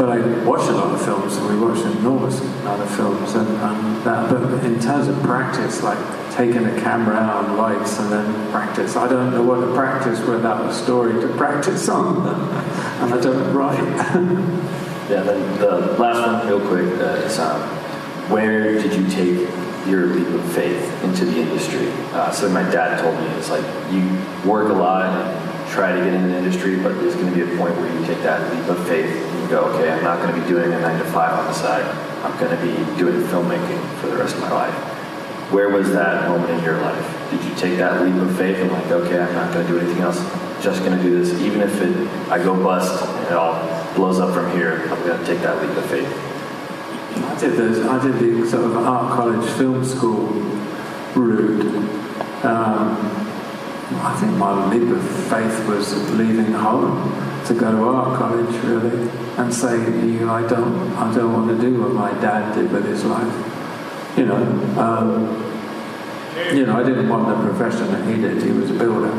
but 0.00 0.08
I 0.08 0.44
watch 0.44 0.66
a 0.66 0.72
lot 0.72 0.94
of 0.94 1.04
films, 1.04 1.36
and 1.36 1.46
we 1.46 1.62
watch 1.62 1.78
an 1.84 1.98
enormous 1.98 2.40
amount 2.40 2.80
of 2.80 2.96
films, 2.96 3.34
and, 3.34 3.46
and 3.46 4.02
that. 4.02 4.30
But 4.30 4.64
in 4.64 4.80
terms 4.80 5.08
of 5.08 5.22
practice, 5.22 5.82
like 5.82 5.98
taking 6.34 6.64
a 6.64 6.80
camera 6.80 7.16
out 7.16 7.44
and 7.44 7.58
lights 7.58 7.98
and 7.98 8.10
then 8.10 8.50
practice, 8.50 8.96
I 8.96 9.06
don't 9.06 9.30
know 9.30 9.42
what 9.42 9.60
to 9.60 9.74
practice 9.74 10.18
without 10.20 10.64
a 10.64 10.72
story 10.72 11.20
to 11.20 11.28
practice 11.36 11.86
on, 11.90 12.26
and 13.02 13.12
I 13.12 13.20
don't 13.20 13.54
write. 13.54 14.76
Yeah, 15.10 15.24
then 15.24 15.58
the 15.58 15.96
last 15.98 16.24
one, 16.24 16.46
real 16.46 16.68
quick, 16.68 17.00
uh, 17.00 17.26
is 17.26 17.36
um, 17.40 17.60
where 18.30 18.74
did 18.74 18.94
you 18.94 19.08
take 19.08 19.48
your 19.88 20.06
leap 20.06 20.28
of 20.28 20.52
faith 20.52 21.02
into 21.02 21.24
the 21.24 21.40
industry? 21.40 21.90
Uh, 22.12 22.30
so 22.30 22.48
my 22.48 22.62
dad 22.70 23.00
told 23.00 23.16
me 23.18 23.26
it's 23.36 23.50
like 23.50 23.64
you 23.92 24.48
work 24.48 24.70
a 24.70 24.72
lot 24.72 25.49
try 25.70 25.92
to 25.92 26.04
get 26.04 26.12
in 26.12 26.28
the 26.28 26.36
industry, 26.36 26.76
but 26.76 26.94
there's 27.00 27.14
going 27.14 27.32
to 27.32 27.34
be 27.34 27.42
a 27.42 27.56
point 27.56 27.74
where 27.76 27.86
you 27.92 28.04
take 28.04 28.22
that 28.22 28.42
leap 28.52 28.68
of 28.68 28.86
faith 28.88 29.06
and 29.06 29.42
you 29.42 29.48
go, 29.48 29.64
okay, 29.70 29.90
I'm 29.90 30.02
not 30.02 30.20
going 30.20 30.34
to 30.34 30.40
be 30.40 30.46
doing 30.48 30.72
a 30.72 30.80
nine 30.80 30.98
to 30.98 31.04
five 31.12 31.32
on 31.38 31.46
the 31.46 31.54
side. 31.54 31.84
I'm 32.24 32.36
going 32.38 32.50
to 32.50 32.62
be 32.62 32.98
doing 32.98 33.22
filmmaking 33.28 34.00
for 34.00 34.08
the 34.08 34.16
rest 34.16 34.34
of 34.34 34.42
my 34.42 34.52
life. 34.52 34.74
Where 35.52 35.68
was 35.68 35.92
that 35.92 36.28
moment 36.28 36.50
in 36.50 36.62
your 36.64 36.80
life? 36.80 37.30
Did 37.30 37.44
you 37.44 37.54
take 37.54 37.78
that 37.78 38.02
leap 38.02 38.14
of 38.20 38.36
faith 38.36 38.58
and 38.58 38.70
like, 38.70 38.90
okay, 38.90 39.20
I'm 39.20 39.32
not 39.32 39.54
going 39.54 39.66
to 39.66 39.72
do 39.72 39.78
anything 39.78 40.02
else. 40.02 40.18
I'm 40.18 40.62
just 40.62 40.80
going 40.84 40.96
to 40.96 41.02
do 41.02 41.22
this, 41.22 41.40
even 41.40 41.60
if 41.60 41.80
it 41.80 41.96
I 42.30 42.38
go 42.38 42.54
bust 42.62 43.02
and 43.02 43.26
it 43.26 43.32
all 43.32 43.94
blows 43.94 44.20
up 44.20 44.34
from 44.34 44.50
here. 44.52 44.82
I'm 44.90 45.02
going 45.06 45.18
to 45.18 45.26
take 45.26 45.40
that 45.40 45.60
leap 45.62 45.76
of 45.76 45.86
faith. 45.86 46.08
I 47.16 47.40
did 47.40 47.54
those. 47.54 47.84
I 47.86 48.02
did 48.02 48.18
the 48.18 48.48
sort 48.48 48.64
of 48.64 48.76
art 48.76 49.12
college 49.14 49.48
film 49.52 49.84
school 49.84 50.28
route. 51.14 51.66
Um, 52.44 53.19
I 53.92 54.16
think 54.20 54.36
my 54.36 54.70
leap 54.70 54.88
of 54.88 55.02
faith 55.28 55.66
was 55.66 55.92
leaving 56.12 56.52
home 56.52 57.10
to 57.46 57.54
go 57.54 57.72
to 57.72 57.84
art 57.84 58.18
college, 58.18 58.54
really, 58.64 59.08
and 59.36 59.52
say, 59.52 59.76
you 59.78 60.20
know, 60.20 60.32
I 60.32 60.46
don't, 60.46 60.92
I 60.92 61.12
don't 61.14 61.32
want 61.32 61.48
to 61.48 61.58
do 61.60 61.80
what 61.82 61.92
my 61.92 62.10
dad 62.20 62.54
did 62.54 62.70
with 62.70 62.84
his 62.84 63.04
life. 63.04 63.34
You 64.16 64.26
know, 64.26 64.36
um, 64.78 65.50
you 66.54 66.66
know, 66.66 66.76
I 66.76 66.84
didn't 66.84 67.08
want 67.08 67.28
the 67.28 67.48
profession 67.48 67.90
that 67.92 68.06
he 68.06 68.20
did. 68.20 68.42
He 68.42 68.50
was 68.52 68.70
a 68.70 68.74
builder. 68.74 69.12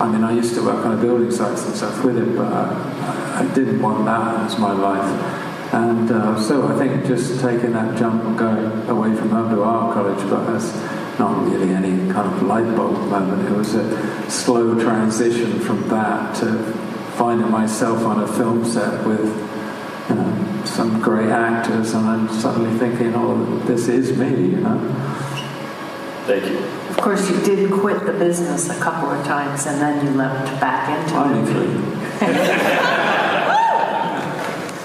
I 0.00 0.10
mean, 0.10 0.24
I 0.24 0.32
used 0.32 0.54
to 0.54 0.64
work 0.64 0.84
on 0.86 1.00
building 1.00 1.30
sites 1.30 1.66
and 1.66 1.76
stuff 1.76 2.04
with 2.04 2.16
him, 2.16 2.36
but 2.36 2.52
I, 2.52 3.42
I 3.42 3.54
didn't 3.54 3.80
want 3.80 4.04
that 4.06 4.46
as 4.46 4.58
my 4.58 4.72
life. 4.72 5.44
And 5.74 6.10
uh, 6.10 6.40
so 6.40 6.68
I 6.68 6.78
think 6.78 7.04
just 7.06 7.40
taking 7.40 7.72
that 7.72 7.98
jump 7.98 8.24
and 8.24 8.38
going 8.38 8.88
away 8.88 9.14
from 9.14 9.30
home 9.30 9.50
to 9.54 9.62
art 9.62 9.94
college, 9.94 10.18
but 10.30 10.48
as 10.54 10.72
not 11.18 11.46
really 11.46 11.72
any 11.74 12.10
kind 12.12 12.32
of 12.32 12.42
light 12.42 12.76
bulb 12.76 13.08
moment. 13.08 13.48
It 13.48 13.52
was 13.56 13.74
a 13.74 14.30
slow 14.30 14.78
transition 14.80 15.60
from 15.60 15.88
that 15.88 16.34
to 16.36 16.52
finding 17.16 17.50
myself 17.50 18.02
on 18.04 18.22
a 18.22 18.26
film 18.26 18.64
set 18.64 19.06
with, 19.06 19.24
you 20.08 20.14
know, 20.16 20.62
some 20.64 21.00
great 21.00 21.28
actors, 21.30 21.92
and 21.94 22.06
I'm 22.06 22.28
suddenly 22.28 22.76
thinking, 22.78 23.12
oh, 23.14 23.58
this 23.60 23.88
is 23.88 24.16
me, 24.18 24.30
you 24.30 24.60
know. 24.60 24.78
Thank 26.26 26.44
you. 26.50 26.58
Of 26.88 26.96
course, 26.96 27.28
you 27.30 27.38
did 27.42 27.70
quit 27.70 28.04
the 28.06 28.12
business 28.12 28.70
a 28.70 28.80
couple 28.80 29.10
of 29.10 29.24
times 29.26 29.66
and 29.66 29.78
then 29.80 30.04
you 30.06 30.12
leapt 30.12 30.46
back 30.58 30.88
into 31.04 31.16
Only 31.16 31.40
it. 31.40 31.46
three. 31.52 31.68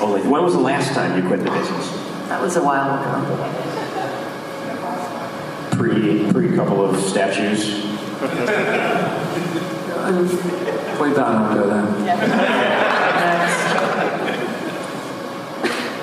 Only. 0.06 0.22
When 0.28 0.44
was 0.44 0.54
the 0.54 0.60
last 0.60 0.94
time 0.94 1.16
you 1.22 1.28
quit 1.28 1.40
the 1.44 1.52
business? 1.52 1.92
That 2.28 2.42
was 2.42 2.58
a 2.58 2.64
while 2.64 3.00
ago. 3.00 3.69
Pre 5.80 6.30
pre 6.34 6.54
couple 6.58 6.84
of 6.84 7.00
statues. 7.00 7.86
We 11.00 11.14
don't 11.14 11.54
go 11.54 11.70
there. 11.70 11.86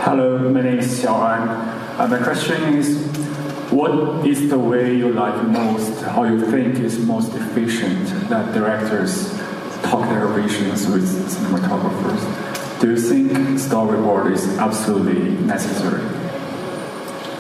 Hello, 0.01 0.49
my 0.49 0.63
name 0.63 0.79
is 0.79 0.99
Xiaoan. 0.99 1.99
Uh, 1.99 2.09
my 2.09 2.17
question 2.23 2.73
is, 2.73 3.05
what 3.71 4.27
is 4.27 4.49
the 4.49 4.59
way 4.59 4.97
you 4.97 5.13
like 5.13 5.43
most, 5.45 6.01
how 6.05 6.25
you 6.25 6.51
think 6.51 6.77
is 6.77 6.99
most 7.01 7.35
efficient 7.35 8.31
that 8.31 8.55
directors 8.55 9.39
talk 9.83 10.09
their 10.09 10.27
visions 10.29 10.87
with 10.87 11.05
cinematographers? 11.29 12.81
Do 12.81 12.93
you 12.93 12.97
think 12.97 13.31
storyboard 13.61 14.33
is 14.33 14.49
absolutely 14.57 15.33
necessary? 15.45 16.16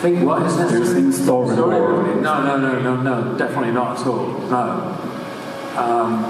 Think 0.07 0.25
what 0.25 0.43
is 0.43 0.57
necessary? 0.57 1.03
think 1.03 1.15
storyboard? 1.15 2.23
No, 2.23 2.45
no, 2.45 2.57
no, 2.57 2.81
no, 2.81 3.03
no, 3.03 3.37
definitely 3.37 3.73
not 3.73 3.99
at 3.99 4.07
all. 4.07 4.39
No. 4.39 4.61
Um, 5.75 6.25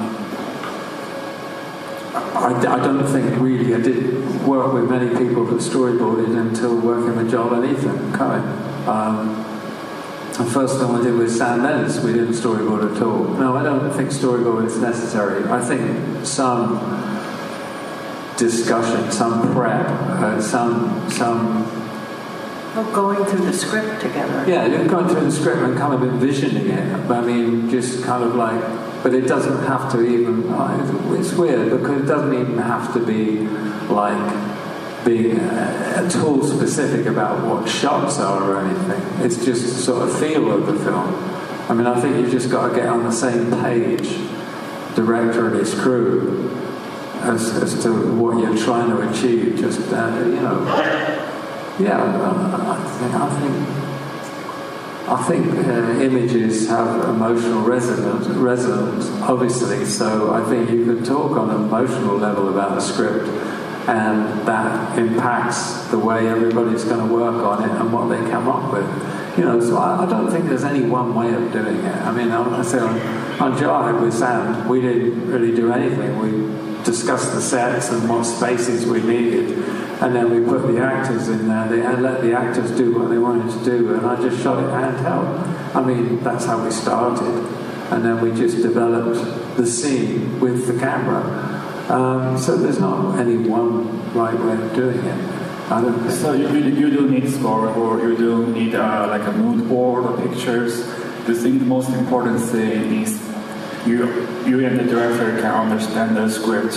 I, 2.15 2.55
I 2.57 2.79
don't 2.83 3.07
think 3.07 3.39
really 3.39 3.75
I 3.75 3.81
did 3.81 4.47
work 4.47 4.73
with 4.73 4.89
many 4.89 5.11
people 5.11 5.45
that 5.45 5.57
storyboarded 5.57 6.39
until 6.39 6.81
working 6.81 7.17
with 7.17 7.31
Joel 7.31 7.63
and 7.63 7.77
Ethan 7.77 8.13
Coen. 8.13 8.87
Um, 8.89 9.45
the 10.33 10.51
first 10.51 10.79
thing 10.79 10.87
I 10.87 11.03
did 11.03 11.15
with 11.15 11.31
Sam 11.31 11.63
Mendes, 11.63 12.01
we 12.01 12.15
didn't 12.15 12.33
storyboard 12.33 12.97
at 12.97 13.03
all. 13.03 13.25
No, 13.35 13.59
I 13.59 13.63
don't 13.63 13.93
think 13.93 14.09
storyboard 14.09 14.65
is 14.65 14.79
necessary. 14.79 15.45
I 15.51 15.61
think 15.61 16.25
some 16.25 16.79
discussion, 18.39 19.13
some 19.13 19.53
prep, 19.53 19.87
uh, 19.87 20.41
some 20.41 21.11
some 21.11 21.86
Going 22.77 23.25
through 23.25 23.47
the 23.47 23.53
script 23.55 24.03
together. 24.03 24.45
yeah, 24.47 24.67
you're 24.67 24.87
going 24.87 25.09
through 25.09 25.23
the 25.25 25.33
script 25.33 25.63
and 25.63 25.79
kind 25.79 25.95
of 25.95 26.03
envisioning 26.03 26.69
it. 26.69 27.11
I 27.11 27.21
mean, 27.23 27.71
just 27.71 28.05
kind 28.05 28.23
of 28.23 28.35
like, 28.35 28.61
but 29.03 29.15
it 29.15 29.23
doesn't 29.23 29.65
have 29.67 29.91
to 29.93 30.03
even. 30.03 30.53
uh, 30.53 31.15
It's 31.19 31.33
weird 31.33 31.71
because 31.71 32.03
it 32.03 32.07
doesn't 32.07 32.35
even 32.35 32.59
have 32.59 32.93
to 32.93 33.01
be 33.01 33.41
like 33.89 35.05
being 35.07 35.39
uh, 35.39 36.03
at 36.05 36.17
all 36.17 36.43
specific 36.43 37.07
about 37.07 37.47
what 37.47 37.67
shots 37.69 38.19
are 38.19 38.43
or 38.43 38.59
anything. 38.59 39.25
It's 39.25 39.43
just 39.45 39.63
the 39.63 39.83
sort 39.83 40.09
of 40.09 40.19
feel 40.19 40.51
of 40.53 40.67
the 40.67 40.75
film. 40.85 41.15
I 41.71 41.75
mean, 41.75 41.87
I 41.87 41.99
think 42.01 42.17
you've 42.17 42.31
just 42.31 42.51
got 42.51 42.69
to 42.71 42.75
get 42.77 42.87
on 42.89 43.05
the 43.05 43.13
same 43.13 43.51
page, 43.63 44.09
director 44.95 45.49
and 45.49 45.57
his 45.57 45.75
crew, 45.75 46.51
as, 47.23 47.51
as 47.63 47.83
to 47.85 47.91
what 48.17 48.39
you're 48.39 48.57
trying 48.57 48.91
to 48.91 49.09
achieve. 49.11 49.57
Just 49.59 49.81
uh, 49.93 50.13
you 50.27 50.41
know, 50.41 51.26
yeah, 51.79 52.01
I 53.15 53.41
think 53.41 53.87
I 55.09 55.23
think 55.23 55.47
uh, 55.69 56.01
images 56.03 56.69
have 56.69 57.09
emotional 57.09 57.61
resonance, 57.63 58.27
resonance, 58.29 59.09
obviously. 59.23 59.85
So 59.85 60.35
I 60.35 60.43
think 60.49 60.71
you 60.71 60.85
can 60.85 61.05
talk 61.05 61.37
on 61.37 61.51
an 61.51 61.63
emotional 61.65 62.17
level 62.17 62.49
about 62.49 62.77
a 62.77 62.81
script, 62.81 63.29
and 63.89 64.47
that 64.49 64.99
impacts 64.99 65.87
the 65.91 65.99
way 65.99 66.27
everybody's 66.27 66.83
going 66.85 67.07
to 67.07 67.15
work 67.15 67.45
on 67.45 67.63
it 67.63 67.71
and 67.81 67.93
what 67.93 68.09
they 68.09 68.19
come 68.31 68.49
up 68.49 68.73
with. 68.73 69.39
You 69.39 69.45
know, 69.45 69.61
so 69.61 69.77
I, 69.77 70.05
I 70.05 70.11
don't 70.11 70.31
think 70.31 70.49
there's 70.49 70.65
any 70.65 70.83
one 70.83 71.15
way 71.15 71.33
of 71.35 71.53
doing 71.53 71.77
it. 71.77 71.97
I 72.03 72.11
mean, 72.11 72.33
I, 72.33 72.59
I 72.59 72.63
say 72.63 72.81
on, 72.81 72.99
on 73.39 74.03
with 74.03 74.15
Sam, 74.15 74.67
we 74.67 74.81
didn't 74.81 75.31
really 75.31 75.55
do 75.55 75.73
anything. 75.73 76.19
We 76.19 76.66
discussed 76.87 77.35
the 77.35 77.41
sets 77.41 77.91
and 77.91 78.09
what 78.09 78.25
spaces 78.25 78.87
we 78.87 79.03
needed, 79.03 79.59
and 80.01 80.15
then 80.15 80.31
we 80.31 80.41
put 80.49 80.67
the 80.67 80.81
actors 80.81 81.29
in 81.29 81.49
there 81.49 81.69
they, 81.69 81.83
let 82.01 82.23
the 82.23 82.33
actors 82.33 82.71
do 82.71 82.99
what 82.99 83.09
they 83.11 83.19
wanted 83.19 83.51
to 83.59 83.65
do, 83.65 83.95
and 83.95 84.07
I 84.07 84.17
just 84.17 84.43
shot 84.43 84.63
it 84.63 84.71
handheld. 84.71 85.75
I 85.75 85.85
mean, 85.85 86.23
that's 86.23 86.47
how 86.47 86.65
we 86.65 86.71
started, 86.71 87.45
and 87.91 88.05
then 88.05 88.21
we 88.21 88.31
just 88.33 88.63
developed 88.63 89.57
the 89.57 89.67
scene 89.67 90.41
with 90.41 90.67
the 90.67 90.79
camera. 90.79 91.53
Um, 91.89 92.39
so 92.39 92.57
there's 92.57 92.81
not 92.81 93.19
any 93.19 93.37
one 93.37 94.13
right 94.15 94.39
way 94.39 94.53
of 94.53 94.75
doing 94.75 94.99
it. 94.99 96.13
So 96.13 96.33
you, 96.33 96.49
you, 96.49 96.75
you 96.77 96.91
do 96.91 97.11
need 97.11 97.29
score, 97.29 97.69
or 97.69 98.01
you 98.01 98.17
do 98.17 98.47
need 98.47 98.77
uh, 98.77 99.09
like 99.09 99.27
a 99.27 99.33
mood 99.33 99.69
board 99.69 100.05
or 100.07 100.29
pictures. 100.29 100.87
Do 101.27 101.33
you 101.33 101.39
think 101.39 101.59
the 101.59 101.67
most 101.67 101.91
important 101.91 102.41
thing 102.41 103.03
is 103.03 103.26
you, 103.87 104.07
you 104.47 104.67
and 104.67 104.79
the 104.79 104.85
director 104.85 105.41
can 105.41 105.71
understand 105.71 106.17
the 106.17 106.29
script 106.29 106.75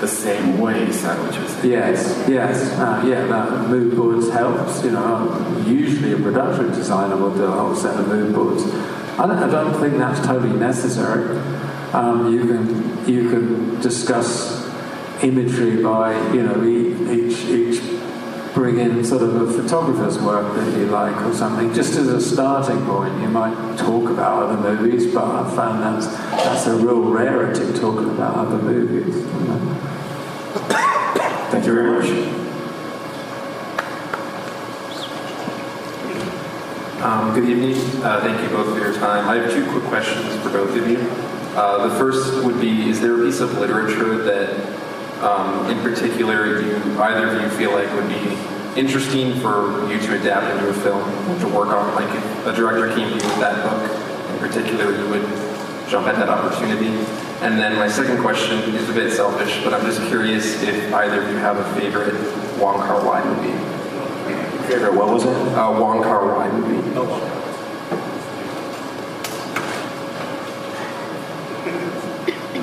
the 0.00 0.08
same 0.08 0.58
way, 0.58 0.84
is 0.84 1.02
that 1.02 1.18
what 1.18 1.34
you're 1.34 1.48
saying? 1.48 1.72
Yes, 1.72 2.28
yes, 2.28 2.72
uh, 2.78 3.02
yeah, 3.04 3.26
that 3.26 3.68
mood 3.68 3.96
boards 3.96 4.30
helps. 4.30 4.84
You 4.84 4.92
know, 4.92 5.64
usually 5.66 6.12
a 6.12 6.16
production 6.16 6.68
designer 6.68 7.16
will 7.16 7.34
do 7.34 7.44
a 7.44 7.50
whole 7.50 7.74
set 7.74 7.98
of 7.98 8.06
mood 8.06 8.34
boards. 8.34 8.62
I 9.18 9.26
don't, 9.26 9.38
I 9.38 9.50
don't 9.50 9.80
think 9.80 9.98
that's 9.98 10.24
totally 10.24 10.56
necessary. 10.56 11.36
Um, 11.92 12.32
you 12.32 12.46
can 12.46 13.08
you 13.08 13.28
can 13.30 13.80
discuss 13.80 14.68
imagery 15.22 15.82
by 15.82 16.12
you 16.32 16.42
know 16.42 16.62
each 16.64 17.44
each 17.46 17.67
bring 18.54 18.78
in 18.78 19.04
sort 19.04 19.22
of 19.22 19.34
a 19.34 19.62
photographer's 19.62 20.18
work 20.18 20.54
that 20.56 20.78
you 20.78 20.86
like 20.86 21.16
or 21.22 21.34
something 21.34 21.72
just 21.74 21.96
as 21.96 22.08
a 22.08 22.20
starting 22.20 22.84
point. 22.86 23.20
You 23.20 23.28
might 23.28 23.76
talk 23.78 24.10
about 24.10 24.44
other 24.44 24.76
movies, 24.76 25.12
but 25.12 25.24
I 25.24 25.54
found 25.54 25.82
that's 25.82 26.06
that's 26.06 26.66
a 26.66 26.76
real 26.76 27.02
rarity 27.02 27.72
talking 27.78 28.10
about 28.10 28.34
other 28.34 28.58
movies. 28.58 29.14
Thank 31.50 31.66
you 31.66 31.74
very 31.74 31.90
much. 31.90 32.08
Um, 37.02 37.32
good 37.32 37.48
evening. 37.48 37.76
Uh, 38.02 38.20
thank 38.20 38.42
you 38.42 38.48
both 38.48 38.76
for 38.76 38.84
your 38.84 38.92
time. 38.94 39.28
I 39.28 39.36
have 39.36 39.52
two 39.52 39.64
quick 39.70 39.84
questions 39.84 40.34
for 40.42 40.50
both 40.50 40.76
of 40.76 40.88
you. 40.88 40.98
Uh, 41.56 41.86
the 41.86 41.94
first 41.94 42.44
would 42.44 42.60
be: 42.60 42.90
Is 42.90 43.00
there 43.00 43.20
a 43.20 43.24
piece 43.24 43.38
of 43.38 43.56
literature 43.56 44.18
that, 44.24 44.77
um, 45.22 45.70
in 45.70 45.78
particular, 45.82 46.60
you 46.62 46.76
either 47.00 47.28
of 47.28 47.42
you 47.42 47.48
feel 47.58 47.72
like 47.72 47.92
would 47.94 48.08
be 48.08 48.38
interesting 48.78 49.38
for 49.40 49.90
you 49.90 49.98
to 49.98 50.20
adapt 50.20 50.54
into 50.54 50.68
a 50.68 50.74
film 50.74 51.02
to 51.40 51.48
work 51.48 51.68
on? 51.68 51.94
Like, 51.94 52.14
if 52.14 52.46
a 52.46 52.52
director 52.52 52.94
came 52.94 53.08
to 53.08 53.16
you 53.16 53.30
with 53.30 53.40
that 53.40 53.62
book 53.64 53.90
in 54.30 54.38
particular, 54.38 54.96
you 54.96 55.08
would 55.08 55.26
jump 55.88 56.06
at 56.06 56.16
that 56.16 56.28
opportunity. 56.28 56.88
And 57.40 57.58
then 57.58 57.76
my 57.76 57.88
second 57.88 58.20
question 58.20 58.58
is 58.74 58.88
a 58.88 58.92
bit 58.92 59.12
selfish, 59.12 59.62
but 59.64 59.72
I'm 59.72 59.84
just 59.84 60.00
curious 60.08 60.62
if 60.62 60.92
either 60.92 61.22
of 61.22 61.30
you 61.30 61.36
have 61.36 61.56
a 61.56 61.80
favorite 61.80 62.14
Wong 62.58 62.78
Kar 62.78 63.04
Wai 63.04 63.24
movie. 63.24 63.56
Favorite 64.68 64.94
what 64.94 65.08
was 65.08 65.24
it? 65.24 65.30
Uh, 65.30 65.80
Wong 65.80 66.02
Kar 66.02 66.26
Wai 66.26 66.50
movie. 66.50 66.78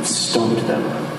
Stumped 0.04 0.68
them. 0.68 1.15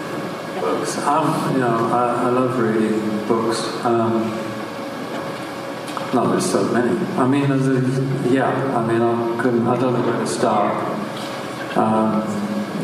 Books. 0.67 0.99
Um, 0.99 1.53
you 1.53 1.61
know, 1.61 1.77
I, 1.93 2.25
I 2.25 2.29
love 2.29 2.59
reading 2.59 2.99
books. 3.29 3.61
Um, 3.85 4.31
not 6.13 6.33
there's 6.33 6.51
so 6.51 6.65
many. 6.73 6.99
I 7.15 7.29
mean, 7.29 7.49
there's 7.49 7.69
a, 7.69 8.29
yeah. 8.29 8.51
I 8.77 8.85
mean, 8.85 9.01
I 9.01 9.41
couldn't. 9.41 9.65
I 9.65 9.79
don't 9.79 9.93
know 9.93 10.03
where 10.05 10.19
to 10.19 10.27
start. 10.27 10.75
Um, 11.77 12.19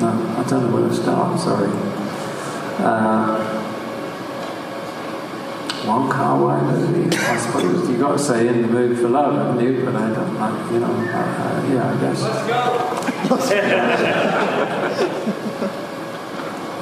no, 0.01 0.11
I 0.39 0.45
don't 0.49 0.63
know 0.63 0.71
where 0.77 0.89
to 0.89 0.95
start. 0.95 1.41
Sorry. 1.41 1.71
Uh, 2.79 3.63
Wong 5.85 6.09
Kar 6.09 6.39
Wai, 6.41 6.61
I 6.61 7.37
suppose 7.39 7.91
you 7.91 7.99
got 7.99 8.13
to 8.13 8.19
say 8.21 8.47
in 8.47 8.63
the 8.63 8.69
mood 8.69 8.97
for 8.97 9.09
love, 9.09 9.35
haven't 9.35 9.61
you? 9.61 9.85
But 9.85 9.97
I 9.97 10.15
don't 10.15 10.35
like, 10.39 10.71
you 10.71 10.79
know, 10.79 10.87
uh, 10.87 11.19
uh, 11.19 11.67
yeah, 11.73 11.91
I 11.91 11.97
guess. 15.61 15.79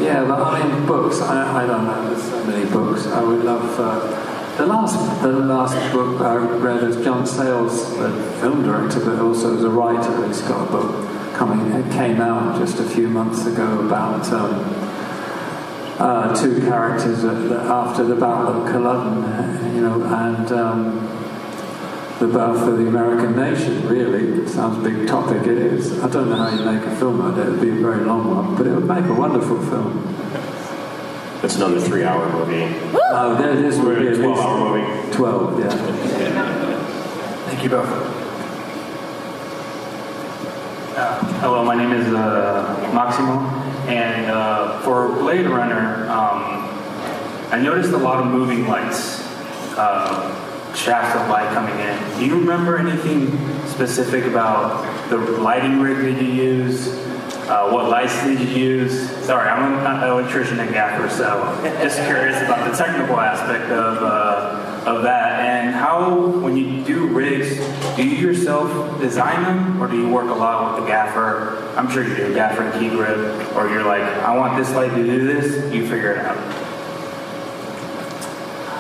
Yeah, 0.01 0.25
but 0.25 0.41
I 0.41 0.67
mean, 0.67 0.87
books. 0.87 1.21
I, 1.21 1.63
I 1.63 1.67
don't 1.67 1.85
know. 1.85 2.09
There's 2.09 2.23
so 2.23 2.45
many 2.45 2.71
books. 2.71 3.07
I 3.07 3.23
would 3.23 3.45
love. 3.45 3.79
Uh, 3.79 4.57
the 4.57 4.67
last, 4.67 5.23
the 5.23 5.33
last 5.33 5.93
book 5.93 6.21
I 6.21 6.37
read 6.37 6.85
is 6.85 7.03
John 7.05 7.27
Sayles, 7.27 7.97
the 7.97 8.11
film 8.41 8.63
director, 8.63 9.01
but 9.01 9.19
also 9.21 9.57
as 9.57 9.65
a 9.65 9.71
writer. 9.71 10.27
He's 10.27 10.43
got 10.43 10.69
a 10.69 10.73
book 10.73 11.35
coming. 11.35 11.73
It 11.73 11.93
came 11.93 12.21
out 12.21 12.59
just 12.59 12.79
a 12.79 12.85
few 12.85 13.09
months 13.09 13.47
ago 13.47 13.81
about 13.81 14.27
um, 14.33 14.81
uh, 15.99 16.35
two 16.35 16.61
characters 16.61 17.25
after 17.25 18.05
the 18.05 18.17
Battle 18.17 18.63
of 18.63 18.71
Culloden, 18.71 19.75
you 19.75 19.83
know, 19.83 20.03
and 20.03 20.53
um, 20.53 21.20
the 22.21 22.27
birth 22.29 22.69
of 22.69 22.77
the 22.77 22.87
American 22.87 23.35
nation. 23.35 23.89
Really, 23.89 24.43
it 24.43 24.49
sounds 24.49 24.79
a 24.79 24.89
big 24.89 25.09
topic. 25.09 25.47
It 25.47 25.57
is. 25.57 25.99
I 26.01 26.09
don't 26.09 26.29
know 26.29 26.37
how 26.37 26.51
you 26.51 26.65
make 26.65 26.87
a 26.87 26.97
film 26.97 27.19
like 27.19 27.35
that. 27.37 27.49
It'd 27.49 27.61
be 27.61 27.71
a 27.71 27.73
very 27.73 28.05
long 28.05 28.31
one, 28.31 28.57
but 28.57 28.67
it 28.67 28.75
would 28.75 28.87
make 28.87 29.07
a 29.07 29.15
wonderful 29.15 29.59
film. 29.59 30.05
That's 31.41 31.57
another 31.57 31.81
three-hour 31.81 32.31
movie. 32.33 32.77
Oh, 32.95 33.35
there, 33.41 33.57
this 33.57 33.79
would 33.79 33.99
be 33.99 34.05
We're 34.05 34.13
at 34.13 34.19
at 34.19 34.25
a 34.25 34.29
least 34.29 34.41
12-hour 34.43 34.79
movie. 34.79 35.13
12, 35.13 35.61
yeah. 35.61 35.71
Thank 37.47 37.63
you 37.65 37.71
both. 37.71 37.89
Uh, 40.97 41.25
hello, 41.41 41.65
my 41.65 41.75
name 41.75 41.93
is 41.93 42.07
uh, 42.13 42.91
Maximo, 42.93 43.41
and 43.89 44.31
uh, 44.31 44.79
for 44.81 45.09
Blade 45.09 45.47
Runner, 45.47 46.07
um, 46.11 46.69
I 47.51 47.59
noticed 47.63 47.93
a 47.93 47.97
lot 47.97 48.21
of 48.21 48.27
moving 48.27 48.67
lights, 48.69 49.23
uh, 49.79 50.50
shafts 50.75 51.19
of 51.21 51.29
light 51.29 51.53
coming 51.53 51.79
in. 51.79 52.19
Do 52.19 52.27
you 52.27 52.39
remember 52.39 52.79
anything 52.79 53.31
specific 53.67 54.25
about 54.25 54.85
the 55.11 55.19
lighting 55.19 55.81
rig 55.81 55.99
that 55.99 56.23
you 56.23 56.33
use? 56.33 56.89
Uh, 57.49 57.71
what 57.71 57.89
lights 57.89 58.23
did 58.23 58.41
you 58.41 58.47
use? 58.47 59.11
Sorry, 59.25 59.49
I'm 59.49 59.75
an 59.85 60.09
electrician 60.09 60.61
and 60.61 60.73
gaffer, 60.73 61.09
so 61.11 61.61
just 61.83 61.99
curious 62.05 62.41
about 62.43 62.71
the 62.71 62.77
technical 62.77 63.19
aspect 63.19 63.65
of 63.73 64.03
uh, 64.03 64.71
of 64.87 65.03
that 65.03 65.41
and 65.41 65.75
how, 65.75 66.27
when 66.41 66.57
you 66.57 66.83
do 66.85 67.07
rigs, 67.09 67.59
do 67.97 68.07
you 68.07 68.17
yourself 68.17 68.99
design 69.01 69.43
them 69.43 69.83
or 69.83 69.87
do 69.87 69.97
you 69.97 70.09
work 70.09 70.31
a 70.31 70.35
lot 70.35 70.75
with 70.75 70.83
the 70.83 70.89
gaffer? 70.89 71.73
I'm 71.77 71.91
sure 71.91 72.03
you 72.03 72.17
do, 72.17 72.33
a 72.33 72.35
gaffer 72.35 72.63
and 72.63 72.81
key 72.81 72.89
grip, 72.89 73.55
or 73.55 73.69
you're 73.69 73.85
like, 73.85 74.03
I 74.03 74.37
want 74.37 74.57
this 74.57 74.75
light 74.75 74.91
to 74.91 75.05
do 75.05 75.27
this, 75.27 75.73
you 75.73 75.87
figure 75.87 76.13
it 76.13 76.19
out. 76.19 76.39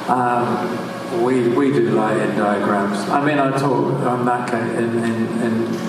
Um, 0.08 0.89
we, 1.18 1.48
we 1.48 1.72
do 1.72 1.90
lighting 1.90 2.36
diagrams. 2.36 2.98
I 3.08 3.24
mean, 3.24 3.38
I 3.38 3.50
talk 3.58 3.94
on 4.06 4.24
that 4.26 4.52
in, 4.54 4.98
in, 4.98 5.42
in 5.42 5.80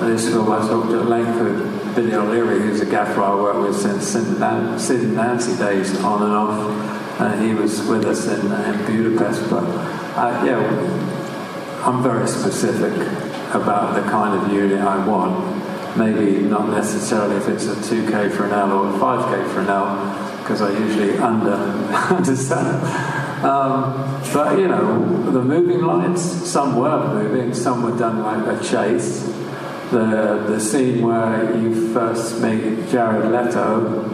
this 0.00 0.28
film, 0.28 0.50
I 0.50 0.58
talked 0.60 0.92
at 0.92 1.06
length 1.06 1.40
with 1.40 1.94
Billy 1.94 2.14
O'Leary, 2.14 2.60
who's 2.60 2.80
a 2.80 2.86
gaffer 2.86 3.22
I 3.22 3.34
worked 3.34 3.60
with 3.60 3.76
since 3.76 4.08
Sid 4.08 5.00
and 5.00 5.14
Nancy 5.14 5.56
days, 5.56 5.96
on 6.02 6.22
and 6.22 6.32
off. 6.32 7.20
And 7.20 7.44
he 7.44 7.54
was 7.54 7.82
with 7.86 8.06
us 8.06 8.26
in, 8.26 8.40
in 8.40 8.86
Budapest. 8.86 9.50
But 9.50 9.64
uh, 10.16 10.42
yeah, 10.46 11.84
I'm 11.84 12.02
very 12.02 12.26
specific 12.26 12.94
about 13.52 13.94
the 13.94 14.08
kind 14.10 14.40
of 14.40 14.52
unit 14.52 14.80
I 14.80 15.06
want. 15.06 15.58
Maybe 15.98 16.40
not 16.42 16.70
necessarily 16.70 17.36
if 17.36 17.48
it's 17.48 17.66
a 17.66 17.74
2K 17.74 18.32
Fresnel 18.32 18.72
or 18.72 18.88
a 18.88 18.92
5K 18.92 19.52
Fresnel, 19.52 20.38
because 20.38 20.62
I 20.62 20.70
usually 20.78 21.18
under 21.18 21.52
understand. 22.14 23.19
Um, 23.42 24.22
but 24.32 24.58
you 24.58 24.68
know, 24.68 25.30
the 25.30 25.42
moving 25.42 25.82
lights, 25.82 26.22
some 26.22 26.76
were 26.76 27.08
moving, 27.14 27.54
some 27.54 27.82
were 27.82 27.96
done 27.98 28.22
like 28.22 28.60
a 28.60 28.62
chase. 28.62 29.22
The 29.90 30.44
the 30.46 30.60
scene 30.60 31.06
where 31.06 31.56
you 31.56 31.92
first 31.92 32.40
meet 32.40 32.88
Jared 32.90 33.32
Leto 33.32 34.08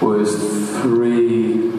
was 0.00 0.36
three 0.80 1.72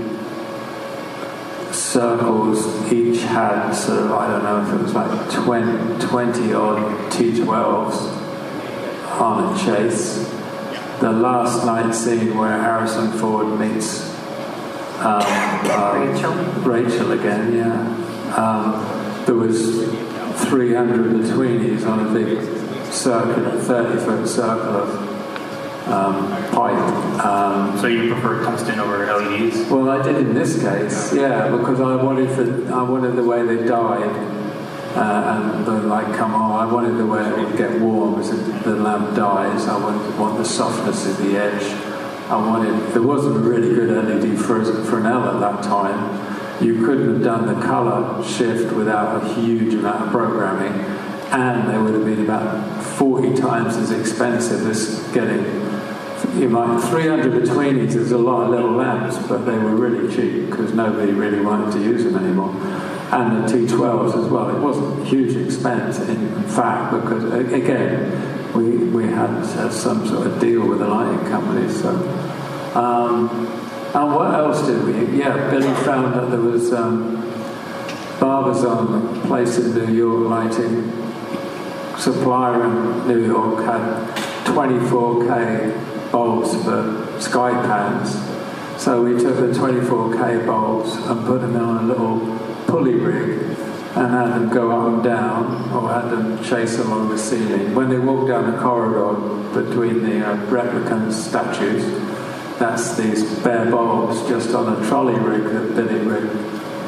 circles, 1.74 2.92
each 2.92 3.22
had 3.22 3.72
sort 3.72 4.00
of, 4.00 4.12
I 4.12 4.28
don't 4.28 4.44
know 4.44 4.62
if 4.62 4.74
it 4.74 4.84
was 4.84 4.94
like 4.94 5.32
20, 5.32 6.08
20 6.08 6.54
odd 6.54 7.12
T12s 7.12 8.24
on 9.22 9.54
a 9.54 9.60
chase. 9.60 10.30
The 11.00 11.12
last 11.12 11.66
night 11.66 11.92
scene 11.94 12.38
where 12.38 12.62
Harrison 12.62 13.12
Ford 13.12 13.60
meets 13.60 14.13
um, 15.00 15.22
uh, 15.26 16.64
Rachael. 16.64 17.12
again, 17.12 17.54
yeah. 17.54 18.36
Um, 18.36 19.26
there 19.26 19.36
was 19.36 19.88
300 20.50 21.14
betweenies 21.16 21.88
on 21.88 22.08
a 22.08 22.14
big 22.14 22.40
circular, 22.92 23.60
30 23.60 24.06
foot 24.06 24.28
circle 24.28 24.78
of 24.78 25.14
um, 25.88 26.30
pipe. 26.52 27.26
Um, 27.26 27.78
so 27.80 27.88
you 27.88 28.14
prefer 28.14 28.44
tungsten 28.44 28.80
over 28.80 29.06
LEDs? 29.06 29.70
Well, 29.70 29.90
I 29.90 30.02
did 30.02 30.18
in 30.18 30.34
this 30.34 30.62
case, 30.62 31.14
yeah, 31.14 31.50
because 31.50 31.82
I 31.82 31.96
wanted 32.02 32.30
the 32.30 32.74
I 32.74 32.84
wanted 32.84 33.16
the 33.16 33.24
way 33.24 33.44
they 33.46 33.66
died. 33.66 34.42
Uh, 34.96 35.56
and 35.56 35.66
the 35.66 35.72
light 35.88 36.16
come 36.16 36.36
on. 36.36 36.70
I 36.70 36.72
wanted 36.72 36.98
the 36.98 37.06
way 37.08 37.28
it 37.28 37.36
would 37.36 37.58
get 37.58 37.82
warm 37.82 38.20
as 38.20 38.30
the 38.30 38.76
lamp 38.76 39.16
dies. 39.16 39.68
I 39.68 39.76
wanted 39.80 40.20
want 40.20 40.38
the 40.38 40.46
softness 40.46 41.08
of 41.08 41.18
the 41.18 41.36
edge. 41.36 41.93
I 42.30 42.38
wanted. 42.38 42.94
There 42.94 43.02
wasn't 43.02 43.38
a 43.38 43.40
really 43.40 43.76
good 43.76 43.90
LED 43.90 44.40
Fresnel 44.40 45.24
at 45.26 45.40
that 45.40 45.64
time. 45.64 46.64
You 46.64 46.86
couldn't 46.86 47.14
have 47.14 47.24
done 47.24 47.48
the 47.48 47.66
color 47.66 48.24
shift 48.24 48.74
without 48.74 49.24
a 49.24 49.34
huge 49.34 49.74
amount 49.74 50.06
of 50.06 50.10
programming, 50.10 50.74
and 51.32 51.70
they 51.70 51.78
would 51.78 51.94
have 51.94 52.06
been 52.06 52.24
about 52.24 52.84
40 52.84 53.36
times 53.36 53.76
as 53.76 53.92
expensive 53.92 54.66
as 54.68 55.00
getting 55.14 55.64
you 56.36 56.50
might 56.50 56.80
300 56.80 57.44
betweenies 57.44 57.96
is 57.96 58.12
a 58.12 58.18
lot 58.18 58.46
of 58.46 58.50
little 58.50 58.72
lamps, 58.72 59.18
but 59.28 59.40
they 59.40 59.58
were 59.58 59.76
really 59.76 60.14
cheap 60.14 60.50
because 60.50 60.74
nobody 60.74 61.12
really 61.12 61.42
wanted 61.42 61.74
to 61.74 61.80
use 61.80 62.06
them 62.06 62.16
anymore. 62.16 62.50
And 63.12 63.44
the 63.44 63.54
T12s 63.54 64.26
as 64.26 64.32
well. 64.32 64.50
It 64.50 64.60
wasn't 64.60 65.02
a 65.02 65.06
huge 65.06 65.36
expense 65.36 66.00
in 66.00 66.44
fact 66.44 66.94
because 66.94 67.26
again 67.54 68.43
we 68.56 68.78
we 68.90 69.06
had 69.06 69.44
some 69.72 70.08
sort 70.08 70.28
of 70.28 70.40
deal 70.40 70.68
with 70.68 70.80
the 70.80 70.88
lighting 70.88 71.26
company. 71.28 71.72
So 71.72 71.90
um, 72.76 73.30
and 73.94 74.16
what 74.16 74.34
else 74.34 74.66
did 74.66 74.84
we? 74.84 75.20
Yeah, 75.20 75.52
Billy 75.52 75.74
found 75.84 76.16
that 76.16 76.32
there 76.32 76.40
was 76.40 76.74
um, 76.74 77.22
Barbizon, 78.20 79.18
a 79.18 79.28
place 79.28 79.58
in 79.58 79.76
New 79.76 79.94
York 79.94 80.30
lighting 80.30 80.92
supplier 81.98 82.66
in 82.66 83.08
New 83.08 83.26
York 83.26 83.64
had 83.66 83.82
24k 84.46 86.12
bulbs 86.12 86.54
for 86.64 87.20
sky 87.20 87.52
pans. 87.68 88.12
So 88.82 89.04
we 89.04 89.12
took 89.22 89.38
the 89.38 89.58
24k 89.58 90.46
bulbs 90.46 90.96
and 90.96 91.26
put 91.26 91.42
them 91.42 91.56
on 91.56 91.86
a 91.86 91.88
little 91.88 92.20
pulley 92.66 92.96
rig 92.96 93.56
and 93.96 94.12
had 94.12 94.30
them 94.30 94.50
go 94.50 94.72
up 94.72 94.94
and 94.94 95.04
down 95.04 95.72
or 95.72 95.94
had 95.94 96.10
them 96.10 96.44
chase 96.44 96.80
along 96.80 97.10
the 97.10 97.18
ceiling. 97.18 97.76
When 97.76 97.90
they 97.90 98.00
walk 98.00 98.28
down 98.28 98.52
the 98.52 98.58
corridor 98.58 99.14
between 99.54 100.04
the 100.04 100.26
uh, 100.26 100.38
replicant 100.48 101.12
statues, 101.12 101.84
that's 102.58 102.96
these 102.96 103.40
bare 103.40 103.70
bulbs 103.70 104.28
just 104.28 104.56
on 104.56 104.82
a 104.82 104.88
trolley 104.88 105.20
rig 105.20 105.44
that 105.44 105.76
Billy 105.76 106.00
rig 106.00 106.30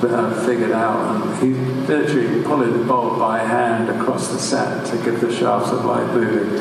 uh, 0.04 0.46
figured 0.46 0.72
out, 0.72 1.16
and 1.16 1.44
he 1.44 1.60
literally 1.86 2.44
pulling 2.44 2.74
the 2.74 2.84
bulb 2.86 3.20
by 3.20 3.40
hand 3.40 3.90
across 3.90 4.30
the 4.32 4.40
set 4.40 4.86
to 4.88 4.98
give 5.04 5.22
the 5.22 5.34
shafts 5.34 5.72
of 5.72 5.86
light 5.86 6.08
moving. 6.14 6.58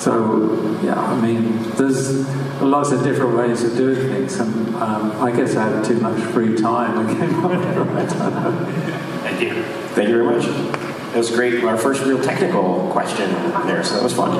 So, 0.00 0.78
yeah, 0.82 1.00
I 1.00 1.20
mean, 1.20 1.70
there's 1.72 2.28
lots 2.60 2.92
of 2.92 3.02
different 3.02 3.36
ways 3.36 3.64
of 3.64 3.76
doing 3.76 4.08
things, 4.08 4.38
and 4.38 4.74
um, 4.76 5.12
I 5.22 5.30
guess 5.30 5.56
I 5.56 5.68
had 5.68 5.84
too 5.84 5.98
much 6.00 6.20
free 6.32 6.56
time. 6.56 6.98
I 7.06 7.18
came 7.18 7.44
on 7.44 7.56
I 7.56 8.06
don't 8.06 8.18
know. 8.18 9.15
Thank 9.36 9.52
you. 9.54 9.62
Thank 9.94 10.08
you 10.08 10.14
very 10.14 10.24
much. 10.24 10.46
That 10.46 11.18
was 11.18 11.30
great. 11.30 11.62
Our 11.62 11.76
first 11.76 12.02
real 12.04 12.22
technical 12.22 12.88
question 12.90 13.30
there, 13.66 13.84
so 13.84 13.96
that 13.96 14.02
was 14.02 14.14
fun. 14.14 14.30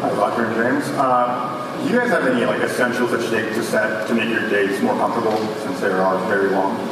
Hi, 0.00 0.12
Roger 0.12 0.44
and 0.44 0.54
James. 0.54 0.84
Uh, 0.96 1.82
do 1.82 1.88
you 1.92 1.98
guys 1.98 2.10
have 2.10 2.24
any 2.28 2.46
like 2.46 2.60
essentials 2.60 3.10
that 3.10 3.20
you 3.22 3.30
take 3.30 3.52
to 3.54 3.64
set 3.64 4.06
to 4.06 4.14
make 4.14 4.28
your 4.28 4.48
days 4.48 4.80
more 4.80 4.94
comfortable 4.94 5.36
since 5.56 5.80
they 5.80 5.88
are 5.88 6.16
very 6.28 6.50
long? 6.50 6.78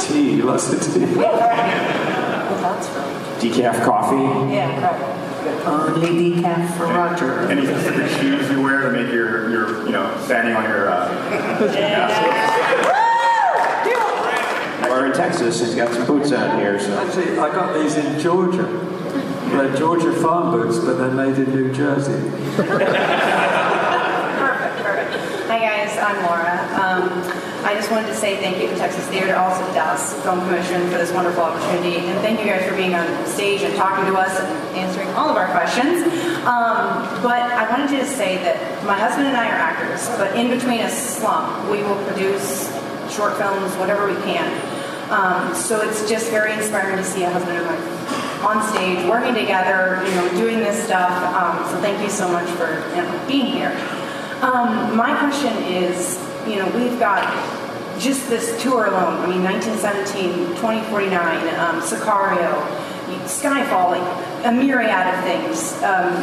Tea, 0.00 0.40
lots 0.40 0.72
of 0.72 0.80
tea. 0.80 1.00
Decaf 3.42 3.84
coffee. 3.84 4.54
Yeah, 4.54 4.78
correct. 4.78 5.66
Only 5.66 6.30
decaf 6.30 6.76
for 6.76 6.84
Roger. 6.86 7.40
Any 7.50 7.66
specific 7.66 8.08
shoes 8.20 8.48
you 8.50 8.62
wear 8.62 8.82
to 8.82 8.90
make 8.90 9.12
your, 9.12 9.50
your 9.50 9.84
you 9.86 9.92
know, 9.92 10.16
standing 10.24 10.54
on 10.54 10.62
your. 10.64 10.90
Uh, 10.90 11.58
We're 11.60 11.72
in 15.12 15.18
Texas. 15.18 15.60
He's 15.60 15.74
got 15.74 15.92
some 15.92 16.06
boots 16.06 16.32
on 16.32 16.58
here. 16.58 16.78
So. 16.80 16.98
Actually, 16.98 17.38
I 17.38 17.52
got 17.52 17.74
these 17.74 17.96
in 17.96 18.18
Georgia. 18.18 18.66
They're 19.50 19.74
Georgia 19.76 20.12
farm 20.12 20.50
boots, 20.50 20.78
but 20.78 20.94
they're 20.94 21.10
made 21.10 21.36
in 21.38 21.50
New 21.54 21.72
Jersey. 21.72 22.18
Perfect, 22.56 22.90
perfect. 24.80 25.12
Hi 25.48 25.58
guys, 25.58 25.98
I'm 25.98 26.16
Laura. 26.24 26.56
Um, 26.80 27.04
I 27.64 27.74
just 27.74 27.90
wanted 27.90 28.06
to 28.06 28.14
say 28.14 28.36
thank 28.40 28.60
you 28.60 28.68
to 28.68 28.76
Texas 28.76 29.06
Theater, 29.08 29.36
also 29.36 29.64
to 29.66 29.72
Dallas 29.74 30.14
Film 30.22 30.40
Commission 30.40 30.82
for 30.90 30.96
this 30.96 31.12
wonderful 31.12 31.42
opportunity, 31.42 31.98
and 31.98 32.18
thank 32.20 32.40
you 32.40 32.46
guys 32.46 32.66
for 32.66 32.74
being 32.74 32.94
on 32.94 33.26
stage 33.26 33.60
and 33.62 33.74
talking 33.76 34.06
to 34.06 34.18
us 34.18 34.40
and 34.40 34.48
answering 34.76 35.08
all 35.10 35.28
of 35.28 35.36
our 35.36 35.50
questions. 35.52 36.02
Um, 36.48 37.04
but 37.22 37.42
I 37.52 37.68
wanted 37.70 37.90
to 37.90 37.98
just 37.98 38.16
say 38.16 38.38
that 38.38 38.84
my 38.86 38.98
husband 38.98 39.28
and 39.28 39.36
I 39.36 39.48
are 39.48 39.60
actors, 39.60 40.08
but 40.16 40.34
in 40.34 40.48
between 40.48 40.80
a 40.80 40.88
slump, 40.88 41.70
we 41.70 41.82
will 41.82 42.02
produce 42.06 42.72
short 43.12 43.36
films, 43.36 43.76
whatever 43.76 44.08
we 44.08 44.16
can. 44.22 44.71
Um, 45.12 45.54
so 45.54 45.82
it's 45.82 46.08
just 46.08 46.30
very 46.30 46.54
inspiring 46.54 46.96
to 46.96 47.04
see 47.04 47.22
a 47.22 47.30
husband 47.30 47.58
and 47.58 47.66
wife 47.66 48.42
on 48.42 48.66
stage, 48.72 49.06
working 49.06 49.34
together, 49.34 50.02
you 50.06 50.14
know, 50.14 50.28
doing 50.30 50.58
this 50.58 50.82
stuff. 50.82 51.12
Um, 51.34 51.68
so 51.70 51.80
thank 51.82 52.02
you 52.02 52.08
so 52.08 52.28
much 52.32 52.48
for 52.56 52.80
you 52.96 53.02
know, 53.02 53.24
being 53.28 53.46
here. 53.46 53.70
Um, 54.40 54.96
my 54.96 55.14
question 55.18 55.52
is, 55.64 56.18
you 56.48 56.56
know, 56.56 56.66
we've 56.70 56.98
got 56.98 57.22
just 58.00 58.28
this 58.30 58.60
tour 58.62 58.86
alone. 58.86 59.20
I 59.20 59.26
mean, 59.26 59.44
1917, 59.44 60.56
2049, 60.56 61.54
um, 61.60 61.80
Sicario, 61.82 62.50
Skyfall, 63.28 63.90
like 63.92 64.46
a 64.46 64.50
myriad 64.50 65.14
of 65.14 65.24
things. 65.24 65.74
Um, 65.82 66.14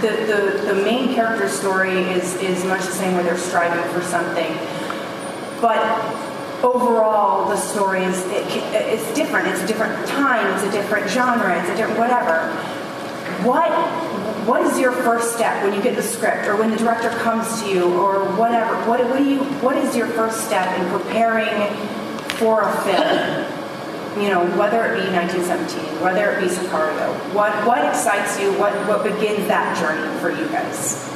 the, 0.00 0.10
the, 0.30 0.72
the 0.72 0.82
main 0.82 1.12
character 1.12 1.48
story 1.48 1.90
is, 1.90 2.34
is 2.36 2.64
much 2.64 2.86
the 2.86 2.92
same 2.92 3.14
where 3.14 3.24
they're 3.24 3.36
striving 3.36 3.82
for 3.92 4.00
something. 4.00 4.56
But 5.60 6.31
overall, 6.62 7.48
the 7.48 7.56
story 7.56 8.04
is 8.04 8.18
it, 8.26 8.46
it's 8.74 9.14
different. 9.14 9.48
It's 9.48 9.62
a 9.62 9.66
different 9.66 10.06
time. 10.06 10.54
It's 10.54 10.64
a 10.64 10.70
different 10.70 11.08
genre. 11.10 11.60
It's 11.60 11.70
a 11.70 11.76
different 11.76 11.98
whatever. 11.98 12.48
What 13.46 13.70
what 14.46 14.62
is 14.62 14.78
your 14.78 14.92
first 14.92 15.34
step 15.34 15.62
when 15.62 15.74
you 15.74 15.82
get 15.82 15.94
the 15.94 16.02
script, 16.02 16.46
or 16.46 16.56
when 16.56 16.70
the 16.70 16.76
director 16.76 17.10
comes 17.10 17.62
to 17.62 17.68
you, 17.68 17.84
or 18.00 18.24
whatever? 18.36 18.74
What, 18.88 19.04
what 19.08 19.18
do 19.18 19.24
you 19.24 19.38
what 19.60 19.76
is 19.76 19.96
your 19.96 20.08
first 20.08 20.46
step 20.46 20.78
in 20.78 20.88
preparing 20.90 21.76
for 22.38 22.62
a 22.62 22.72
film? 22.82 24.22
You 24.22 24.28
know, 24.28 24.44
whether 24.58 24.84
it 24.92 25.06
be 25.06 25.10
1917, 25.10 26.02
whether 26.02 26.32
it 26.32 26.40
be 26.40 26.46
Sicario, 26.46 27.14
what 27.34 27.52
what 27.66 27.84
excites 27.86 28.38
you? 28.40 28.52
What 28.58 28.72
what 28.86 29.04
begins 29.04 29.48
that 29.48 29.78
journey 29.78 30.20
for 30.20 30.30
you 30.30 30.48
guys? 30.48 31.08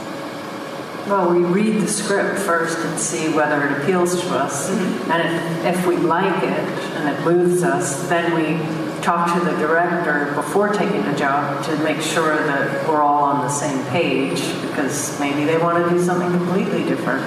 Well, 1.07 1.33
we 1.33 1.45
read 1.45 1.81
the 1.81 1.87
script 1.87 2.41
first 2.41 2.79
and 2.79 2.99
see 2.99 3.33
whether 3.33 3.65
it 3.65 3.81
appeals 3.81 4.21
to 4.23 4.29
us. 4.31 4.69
Mm-hmm. 4.69 5.13
And 5.13 5.67
if, 5.67 5.79
if 5.79 5.87
we 5.87 5.97
like 5.97 6.43
it 6.43 6.69
and 6.97 7.09
it 7.09 7.25
moves 7.25 7.63
us, 7.63 8.09
then 8.09 8.35
we 8.35 8.59
talk 9.03 9.33
to 9.39 9.45
the 9.45 9.57
director 9.57 10.35
before 10.35 10.73
taking 10.73 11.05
the 11.05 11.17
job 11.17 11.65
to 11.65 11.77
make 11.85 12.01
sure 12.01 12.37
that 12.37 12.89
we're 12.89 13.03
all 13.03 13.23
on 13.23 13.45
the 13.45 13.49
same 13.49 13.87
page 13.87 14.41
because 14.63 15.19
maybe 15.21 15.45
they 15.45 15.59
want 15.59 15.85
to 15.85 15.89
do 15.89 16.03
something 16.03 16.29
completely 16.33 16.83
different. 16.83 17.23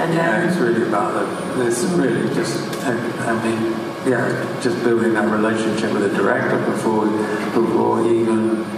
And 0.00 0.12
yeah, 0.14 0.40
then 0.40 0.48
it's 0.48 0.58
really 0.58 0.88
about 0.88 1.14
the. 1.14 1.66
It's 1.66 1.84
really 1.84 2.34
just. 2.34 2.64
I 2.84 2.94
I 3.30 3.44
mean, 3.44 3.72
yeah, 4.10 4.60
just 4.60 4.82
building 4.82 5.14
that 5.14 5.28
relationship 5.28 5.92
with 5.92 6.10
the 6.10 6.16
director 6.16 6.58
before 6.70 7.06
before 7.52 8.04
even. 8.06 8.77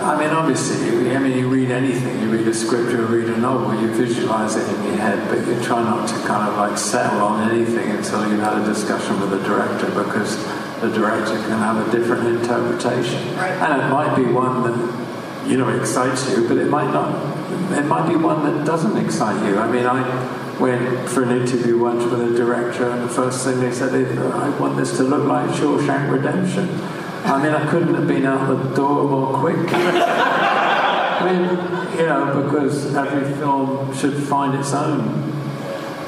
I 0.00 0.16
mean, 0.18 0.30
obviously, 0.30 1.14
I 1.14 1.18
mean, 1.18 1.36
you 1.36 1.48
read 1.48 1.70
anything, 1.70 2.20
you 2.20 2.30
read 2.30 2.46
a 2.46 2.54
script, 2.54 2.92
you 2.92 3.04
read 3.06 3.28
a 3.28 3.36
novel, 3.36 3.80
you 3.80 3.92
visualize 3.92 4.54
it 4.54 4.68
in 4.68 4.84
your 4.84 4.96
head, 4.96 5.28
but 5.28 5.46
you 5.46 5.60
try 5.62 5.82
not 5.82 6.08
to 6.08 6.14
kind 6.26 6.48
of 6.48 6.56
like 6.56 6.78
settle 6.78 7.20
on 7.20 7.50
anything 7.50 7.90
until 7.90 8.28
you've 8.30 8.40
had 8.40 8.62
a 8.62 8.64
discussion 8.64 9.20
with 9.20 9.30
the 9.30 9.42
director 9.42 9.86
because 9.86 10.36
the 10.80 10.90
director 10.90 11.34
can 11.34 11.58
have 11.58 11.86
a 11.86 11.90
different 11.90 12.28
interpretation. 12.28 13.20
And 13.38 13.82
it 13.82 13.88
might 13.88 14.14
be 14.14 14.24
one 14.24 14.62
that, 14.62 15.48
you 15.48 15.56
know, 15.56 15.68
excites 15.68 16.30
you, 16.30 16.46
but 16.46 16.58
it 16.58 16.68
might 16.68 16.92
not. 16.92 17.36
It 17.76 17.84
might 17.86 18.08
be 18.08 18.16
one 18.16 18.44
that 18.44 18.64
doesn't 18.64 18.96
excite 18.96 19.44
you. 19.46 19.58
I 19.58 19.70
mean, 19.70 19.84
I 19.84 20.58
went 20.60 21.08
for 21.08 21.24
an 21.24 21.30
interview 21.30 21.78
once 21.78 22.04
with 22.04 22.20
a 22.20 22.36
director, 22.36 22.88
and 22.88 23.02
the 23.02 23.12
first 23.12 23.44
thing 23.44 23.60
they 23.60 23.72
said 23.72 23.94
is, 23.94 24.16
I 24.16 24.48
want 24.58 24.76
this 24.76 24.96
to 24.98 25.02
look 25.02 25.24
like 25.24 25.50
Shawshank 25.50 26.10
Redemption. 26.10 26.68
I 27.24 27.42
mean, 27.42 27.52
I 27.52 27.70
couldn't 27.70 27.94
have 27.94 28.06
been 28.06 28.24
out 28.24 28.48
the 28.48 28.74
door 28.74 29.04
more 29.04 29.38
quick. 29.38 29.56
I 29.72 31.24
mean, 31.24 31.98
you 31.98 32.06
know, 32.06 32.42
because 32.42 32.94
every 32.94 33.34
film 33.36 33.94
should 33.96 34.14
find 34.14 34.58
its 34.58 34.72
own 34.72 35.32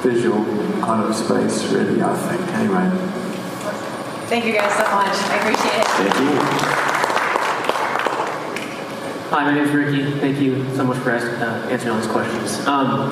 visual 0.01 0.43
kind 0.81 1.03
of 1.03 1.15
space, 1.15 1.65
really, 1.71 2.01
I 2.01 2.15
think, 2.15 2.41
anyway. 2.55 2.89
Thank 4.27 4.45
you 4.45 4.53
guys 4.53 4.71
so 4.71 4.83
much. 4.83 5.13
I 5.29 5.37
appreciate 5.39 5.81
it. 5.81 5.87
Thank 5.87 6.15
you. 6.19 6.81
Hi, 9.31 9.45
my 9.45 9.53
name 9.53 9.63
is 9.65 9.71
Ricky. 9.71 10.19
Thank 10.19 10.39
you 10.39 10.63
so 10.75 10.83
much 10.85 10.97
for 10.97 11.11
asking, 11.11 11.35
uh, 11.35 11.67
answering 11.69 11.93
all 11.93 12.01
these 12.01 12.11
questions. 12.11 12.67
Um, 12.67 13.11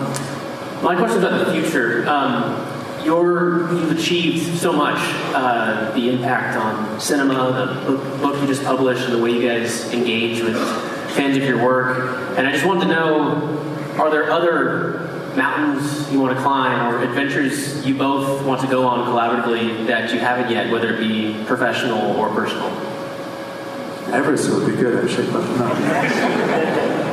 my 0.83 0.95
question 0.95 1.17
is 1.17 1.23
about 1.23 1.45
the 1.45 1.51
future. 1.53 2.07
Um, 2.07 2.68
your, 3.03 3.71
you've 3.73 3.91
achieved 3.91 4.57
so 4.57 4.71
much, 4.73 4.97
uh, 5.33 5.91
the 5.93 6.09
impact 6.09 6.57
on 6.57 6.99
cinema, 6.99 7.33
the 7.85 7.91
book, 7.91 8.21
book 8.21 8.41
you 8.41 8.47
just 8.47 8.63
published, 8.63 9.03
and 9.03 9.13
the 9.13 9.21
way 9.21 9.31
you 9.31 9.41
guys 9.47 9.91
engage 9.93 10.41
with 10.41 10.55
fans 11.15 11.37
of 11.37 11.43
your 11.43 11.63
work. 11.63 12.37
And 12.37 12.47
I 12.47 12.51
just 12.51 12.65
wanted 12.65 12.81
to 12.81 12.87
know, 12.87 13.95
are 13.99 14.09
there 14.09 14.31
other 14.31 15.33
mountains 15.35 16.11
you 16.11 16.19
want 16.19 16.35
to 16.35 16.41
climb 16.41 16.93
or 16.93 17.01
adventures 17.01 17.85
you 17.85 17.95
both 17.95 18.45
want 18.45 18.61
to 18.61 18.67
go 18.67 18.87
on 18.87 19.07
collaboratively 19.07 19.87
that 19.87 20.11
you 20.13 20.19
haven't 20.19 20.51
yet, 20.51 20.71
whether 20.71 20.95
it 20.95 20.99
be 20.99 21.43
professional 21.45 22.15
or 22.17 22.29
personal? 22.29 22.67
Everest 24.13 24.49
would 24.49 24.65
be 24.65 24.75
good, 24.75 25.03
actually, 25.03 25.31
but 25.31 25.45
no. 25.57 27.05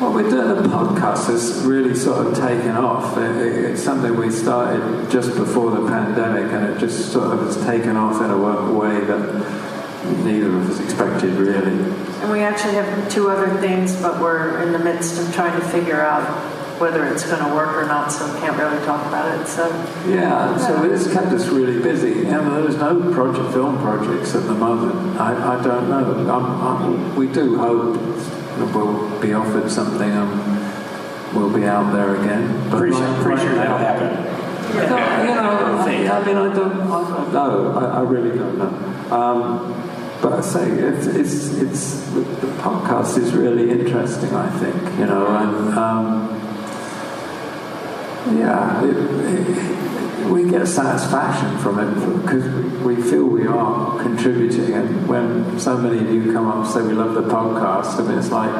Well, 0.00 0.12
we're 0.12 0.30
doing 0.30 0.64
a 0.64 0.68
podcast 0.68 1.26
that's 1.26 1.64
really 1.64 1.92
sort 1.92 2.24
of 2.24 2.34
taken 2.34 2.76
off. 2.76 3.18
It, 3.18 3.34
it, 3.36 3.64
it's 3.72 3.82
something 3.82 4.16
we 4.16 4.30
started 4.30 5.10
just 5.10 5.34
before 5.34 5.72
the 5.72 5.88
pandemic, 5.88 6.52
and 6.52 6.66
it 6.66 6.78
just 6.78 7.12
sort 7.12 7.32
of 7.32 7.40
has 7.40 7.56
taken 7.66 7.96
off 7.96 8.22
in 8.22 8.30
a 8.30 8.38
way 8.38 9.00
that 9.00 10.24
neither 10.24 10.56
of 10.56 10.70
us 10.70 10.78
expected, 10.78 11.32
really. 11.34 11.72
And 12.22 12.30
we 12.30 12.42
actually 12.42 12.74
have 12.74 13.10
two 13.10 13.28
other 13.28 13.58
things, 13.60 14.00
but 14.00 14.20
we're 14.20 14.62
in 14.62 14.72
the 14.72 14.78
midst 14.78 15.20
of 15.20 15.34
trying 15.34 15.60
to 15.60 15.66
figure 15.66 16.00
out 16.00 16.22
whether 16.80 17.04
it's 17.06 17.26
going 17.28 17.44
to 17.44 17.52
work 17.56 17.74
or 17.74 17.86
not, 17.86 18.12
so 18.12 18.32
we 18.32 18.38
can't 18.38 18.56
really 18.56 18.78
talk 18.86 19.04
about 19.06 19.40
it. 19.40 19.48
So 19.48 19.66
Yeah, 20.06 20.56
so 20.58 20.84
it's 20.84 21.12
kept 21.12 21.32
us 21.32 21.48
really 21.48 21.82
busy. 21.82 22.24
And 22.24 22.46
there's 22.52 22.76
no 22.76 23.12
project, 23.12 23.52
film 23.52 23.78
projects 23.78 24.36
at 24.36 24.44
the 24.44 24.54
moment. 24.54 25.20
I, 25.20 25.58
I 25.58 25.64
don't 25.64 25.88
know. 25.88 26.32
I'm, 26.32 26.46
I'm, 26.62 27.16
we 27.16 27.26
do 27.26 27.58
hope 27.58 27.96
we'll 28.74 29.20
be 29.20 29.32
offered 29.32 29.70
something 29.70 30.10
and 30.10 31.34
we'll 31.36 31.52
be 31.54 31.64
out 31.64 31.92
there 31.92 32.16
again. 32.16 32.70
Pretty 32.70 32.94
right- 32.94 33.14
sure- 33.16 33.22
pretty 33.24 33.42
sure 33.42 33.54
that'll 33.54 33.78
happen. 33.78 34.24
No, 34.74 34.82
you 34.82 35.34
know, 35.34 35.78
I, 35.78 35.82
I 36.20 36.24
mean, 36.26 36.36
I 36.36 36.54
don't, 36.54 36.80
I 36.80 37.08
don't 37.08 37.32
know. 37.32 37.72
I, 37.78 37.84
I 37.98 38.00
really 38.02 38.36
don't 38.38 38.58
know. 38.58 39.16
Um, 39.16 39.74
but 40.20 40.32
I 40.34 40.40
say 40.42 40.70
it's, 40.70 41.06
it's, 41.06 41.54
it's 41.54 42.00
the, 42.10 42.20
the 42.20 42.46
podcast 42.60 43.16
is 43.18 43.32
really 43.34 43.70
interesting. 43.70 44.34
I 44.34 44.50
think 44.58 44.98
you 44.98 45.06
know, 45.06 45.26
and 45.28 45.78
um, 45.78 46.28
yeah, 48.36 48.84
it, 48.84 48.96
it, 48.96 50.07
we 50.30 50.48
get 50.48 50.66
satisfaction 50.66 51.58
from 51.58 51.78
it 51.78 52.22
because 52.22 52.44
we 52.82 52.96
feel 52.96 53.24
we 53.24 53.46
are 53.46 54.00
contributing. 54.02 54.74
And 54.74 55.08
when 55.08 55.58
so 55.58 55.76
many 55.76 55.98
of 55.98 56.10
you 56.12 56.32
come 56.32 56.46
up 56.46 56.56
and 56.56 56.66
say 56.66 56.82
we 56.82 56.92
love 56.92 57.14
the 57.14 57.22
podcast, 57.22 57.98
I 57.98 58.08
mean, 58.08 58.18
it's 58.18 58.30
like, 58.30 58.50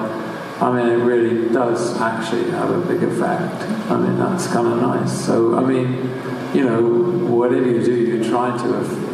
I 0.60 0.72
mean, 0.72 0.88
it 0.88 1.04
really 1.04 1.48
does 1.52 2.00
actually 2.00 2.50
have 2.50 2.70
a 2.70 2.80
big 2.80 3.02
effect. 3.02 3.62
I 3.90 3.96
mean, 3.96 4.18
that's 4.18 4.46
kind 4.48 4.66
of 4.66 4.80
nice. 4.80 5.24
So, 5.26 5.56
I 5.56 5.60
mean, 5.64 6.10
you 6.54 6.64
know, 6.64 6.82
whatever 7.26 7.66
you 7.66 7.82
do, 7.84 7.94
you're 7.94 8.24
trying 8.24 8.58
to. 8.58 9.08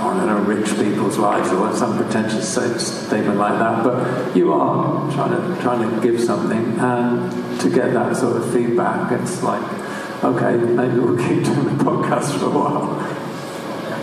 I 0.00 0.16
don't 0.16 0.26
know, 0.28 0.38
rich 0.38 0.70
people's 0.78 1.18
lives 1.18 1.50
or 1.52 1.76
some 1.76 1.94
pretentious 1.98 2.48
statement 2.48 3.36
like 3.36 3.58
that, 3.58 3.84
but 3.84 4.34
you 4.34 4.50
are 4.50 5.12
trying 5.12 5.30
to 5.32 5.60
trying 5.60 5.82
to 5.88 6.00
give 6.00 6.18
something, 6.18 6.78
and 6.78 7.60
to 7.60 7.68
get 7.68 7.92
that 7.92 8.16
sort 8.16 8.38
of 8.38 8.50
feedback, 8.50 9.12
it's 9.12 9.42
like, 9.42 9.60
okay, 10.24 10.56
maybe 10.56 10.98
we'll 10.98 11.16
keep 11.16 11.44
doing 11.44 11.76
the 11.76 11.84
podcast 11.84 12.38
for 12.38 12.46
a 12.46 12.50
while. 12.50 12.96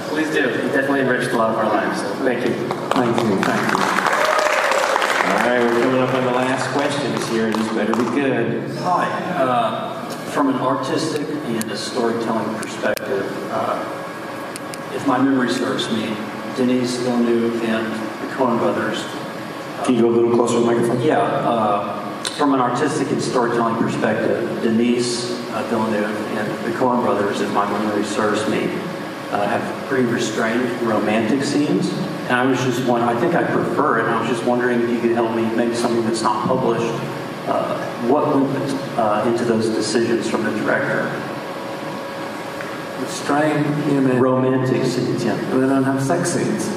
Please 0.10 0.30
do. 0.32 0.50
It 0.50 0.72
definitely 0.72 1.02
enriched 1.02 1.32
a 1.32 1.38
lot 1.38 1.52
of 1.52 1.58
our 1.58 1.66
lives. 1.66 2.02
So 2.02 2.08
thank 2.26 2.46
you. 2.46 2.54
Thank 2.92 3.18
you. 3.18 3.38
Thank 3.44 3.72
you. 3.72 3.78
All 5.28 5.54
right, 5.54 5.62
we're 5.62 5.82
coming 5.82 6.02
up 6.02 6.14
on 6.14 6.24
the 6.26 6.32
last 6.32 6.70
questions 6.72 7.28
here. 7.30 7.52
This 7.52 7.68
better 7.74 7.96
be 7.96 8.04
good. 8.16 8.72
Hi. 8.78 9.08
Uh, 9.36 10.10
from 10.32 10.50
an 10.50 10.56
artistic 10.56 11.28
and 11.28 11.72
a 11.72 11.78
storytelling 11.78 12.56
perspective, 12.56 13.52
uh, 13.52 14.94
if 14.94 15.06
my 15.06 15.18
memory 15.20 15.50
serves 15.50 15.92
me, 15.92 16.16
Denis 16.56 16.98
Villeneuve 16.98 17.64
and 17.64 17.86
the 18.28 18.34
Coen 18.34 18.58
brothers. 18.58 19.06
Can 19.86 19.96
you 19.96 20.02
go 20.02 20.10
a 20.10 20.12
little 20.12 20.32
closer 20.32 20.56
to 20.56 20.60
the 20.62 20.66
microphone? 20.66 21.02
Yeah. 21.02 21.20
Uh, 21.20 22.24
from 22.24 22.54
an 22.54 22.60
artistic 22.60 23.10
and 23.12 23.22
storytelling 23.22 23.76
perspective, 23.76 24.64
Denis 24.64 25.37
uh, 25.58 25.64
Villeneuve 25.70 26.16
and 26.38 26.66
the 26.66 26.78
Coen 26.78 27.02
brothers, 27.02 27.42
if 27.42 27.52
my 27.52 27.70
memory 27.70 28.04
serves 28.04 28.48
me, 28.50 28.66
uh, 29.32 29.48
have 29.48 29.88
pretty 29.88 30.06
restrained 30.06 30.70
romantic 30.82 31.44
scenes. 31.44 31.92
And 32.28 32.34
I 32.34 32.46
was 32.46 32.64
just 32.64 32.88
wondering, 32.88 33.18
I 33.18 33.20
think 33.20 33.34
I 33.34 33.44
prefer 33.44 34.00
it, 34.00 34.06
and 34.06 34.14
I 34.14 34.22
was 34.22 34.30
just 34.30 34.46
wondering 34.46 34.82
if 34.82 34.90
you 34.90 35.00
could 35.00 35.12
help 35.12 35.36
me 35.36 35.44
make 35.56 35.74
something 35.74 36.04
that's 36.06 36.22
not 36.22 36.46
published. 36.46 36.94
Uh, 37.48 37.84
what 38.08 38.36
went 38.36 38.72
uh, 39.00 39.24
into 39.28 39.46
those 39.46 39.70
decisions 39.70 40.30
from 40.30 40.44
the 40.44 40.52
director? 40.52 41.06
Restrained, 43.02 43.92
you 43.92 44.02
mean? 44.02 44.20
Romantic 44.20 44.86
scenes, 44.86 45.24
yeah. 45.24 45.36
They 45.36 45.62
don't 45.62 45.84
have 45.84 46.04
sex 46.04 46.34
scenes. 46.34 46.68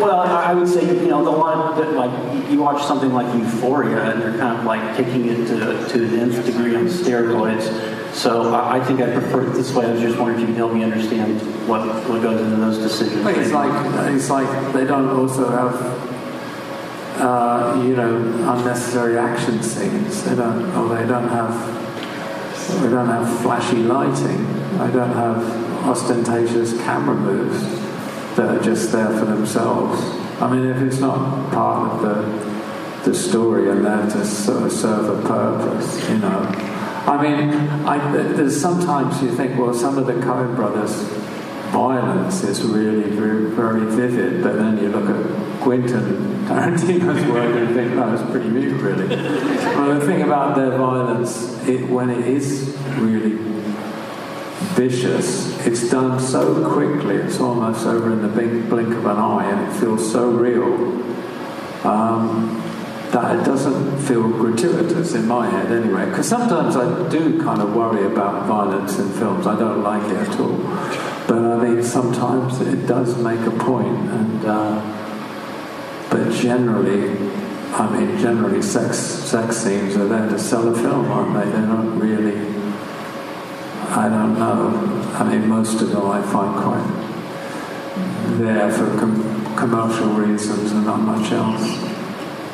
Well, 0.00 0.20
I 0.20 0.52
would 0.54 0.68
say, 0.68 0.84
you 0.84 1.08
know, 1.08 1.24
the 1.24 1.32
one 1.32 1.76
that, 1.78 1.92
like, 1.94 2.50
you 2.50 2.60
watch 2.60 2.84
something 2.84 3.12
like 3.12 3.32
Euphoria, 3.34 4.12
and 4.12 4.22
they're 4.22 4.38
kind 4.38 4.58
of 4.58 4.64
like 4.64 4.96
taking 4.96 5.26
it 5.28 5.46
to, 5.48 5.88
to 5.88 6.06
the 6.06 6.20
nth 6.20 6.44
degree 6.44 6.76
on 6.76 6.86
steroids. 6.86 8.14
So 8.14 8.52
I, 8.52 8.78
I 8.78 8.84
think 8.84 9.00
I 9.00 9.12
prefer 9.12 9.46
it 9.48 9.52
this 9.54 9.72
way. 9.74 9.86
I 9.86 9.92
was 9.92 10.00
just 10.00 10.18
wondering 10.18 10.40
if 10.40 10.48
you 10.48 10.54
could 10.54 10.56
help 10.56 10.72
me 10.72 10.84
understand 10.84 11.40
what, 11.68 11.86
what 12.08 12.22
goes 12.22 12.40
into 12.40 12.56
those 12.56 12.78
decisions. 12.78 13.24
It's 13.26 13.52
like 13.52 14.12
it's 14.12 14.30
like 14.30 14.72
they 14.72 14.84
don't 14.84 15.08
also 15.08 15.48
have 15.48 15.74
uh, 17.20 17.82
you 17.82 17.94
know 17.94 18.16
unnecessary 18.52 19.16
action 19.18 19.62
scenes. 19.62 20.24
They 20.24 20.34
don't 20.34 20.64
or 20.76 20.88
they 20.96 21.06
don't 21.06 21.28
have 21.28 21.80
they 22.82 22.90
don't 22.90 23.08
have 23.08 23.40
flashy 23.40 23.78
lighting. 23.78 24.46
They 24.78 24.92
don't 24.92 25.14
have 25.14 25.86
ostentatious 25.86 26.76
camera 26.82 27.14
moves. 27.14 27.89
That 28.40 28.56
are 28.56 28.62
just 28.62 28.90
there 28.90 29.10
for 29.18 29.26
themselves. 29.26 30.00
I 30.40 30.50
mean, 30.50 30.66
if 30.66 30.80
it's 30.80 30.98
not 30.98 31.52
part 31.52 31.92
of 31.92 32.02
the 32.02 32.50
the 33.04 33.14
story 33.14 33.70
and 33.70 33.84
there 33.84 34.02
to 34.10 34.24
sort 34.26 34.62
of 34.62 34.72
serve 34.72 35.08
a 35.08 35.26
purpose, 35.26 36.08
you 36.10 36.18
know. 36.18 36.40
I 37.06 37.22
mean, 37.22 37.50
I, 37.86 38.12
there's 38.12 38.60
sometimes 38.60 39.22
you 39.22 39.34
think, 39.34 39.58
well, 39.58 39.72
some 39.72 39.96
of 39.96 40.06
the 40.06 40.12
Coen 40.12 40.54
brothers' 40.54 40.94
violence 41.72 42.44
is 42.44 42.62
really 42.62 43.08
very, 43.10 43.46
very 43.46 43.86
vivid, 43.86 44.42
but 44.42 44.56
then 44.56 44.76
you 44.76 44.90
look 44.90 45.08
at 45.08 45.60
Quentin 45.62 46.44
Tarantino's 46.44 47.26
work 47.30 47.56
and 47.56 47.74
think, 47.74 47.94
no, 47.94 48.12
it's 48.12 48.30
pretty 48.30 48.50
mute, 48.50 48.80
really. 48.82 49.08
well, 49.16 49.98
the 49.98 50.04
thing 50.04 50.20
about 50.20 50.56
their 50.56 50.76
violence, 50.76 51.66
it, 51.66 51.88
when 51.88 52.10
it 52.10 52.26
is 52.26 52.76
really 52.98 53.59
vicious, 54.80 55.66
it's 55.66 55.90
done 55.90 56.18
so 56.18 56.72
quickly, 56.72 57.16
it's 57.16 57.38
almost 57.38 57.84
over 57.86 58.12
in 58.12 58.22
the 58.22 58.28
blink, 58.28 58.68
blink 58.70 58.88
of 58.94 59.04
an 59.04 59.18
eye, 59.18 59.44
and 59.50 59.68
it 59.68 59.78
feels 59.78 60.10
so 60.10 60.30
real. 60.30 60.72
Um, 61.86 62.56
that 63.10 63.40
it 63.40 63.44
doesn't 63.44 63.98
feel 63.98 64.28
gratuitous 64.28 65.14
in 65.14 65.26
my 65.26 65.50
head 65.50 65.72
anyway. 65.72 66.06
Because 66.06 66.28
sometimes 66.28 66.76
I 66.76 67.08
do 67.08 67.42
kind 67.42 67.60
of 67.60 67.74
worry 67.74 68.06
about 68.06 68.46
violence 68.46 68.98
in 69.00 69.10
films. 69.10 69.48
I 69.48 69.58
don't 69.58 69.82
like 69.82 70.04
it 70.12 70.16
at 70.16 70.38
all. 70.38 70.56
But 71.26 71.38
I 71.38 71.56
mean, 71.64 71.82
sometimes 71.82 72.60
it 72.60 72.86
does 72.86 73.18
make 73.18 73.40
a 73.40 73.50
point, 73.50 73.98
and 74.10 74.44
uh, 74.44 76.08
but 76.08 76.32
generally, 76.32 77.10
I 77.72 77.90
mean, 77.90 78.18
generally, 78.18 78.62
sex 78.62 78.96
sex 78.96 79.56
scenes 79.56 79.96
are 79.96 80.06
there 80.06 80.28
to 80.28 80.38
sell 80.38 80.68
a 80.68 80.74
film, 80.74 81.10
aren't 81.10 81.34
they? 81.34 81.50
They're 81.50 81.66
not 81.66 82.00
really. 82.00 82.49
I 83.92 84.08
don't 84.08 84.38
know. 84.38 85.12
I 85.14 85.24
mean, 85.24 85.48
most 85.48 85.80
of 85.82 85.90
them 85.90 86.06
I 86.06 86.22
find 86.22 86.54
quite 86.62 88.38
there 88.38 88.70
for 88.70 88.86
com- 88.98 89.56
commercial 89.56 90.08
reasons 90.14 90.72
and 90.72 90.84
not 90.86 91.00
much 91.00 91.32
else. 91.32 91.62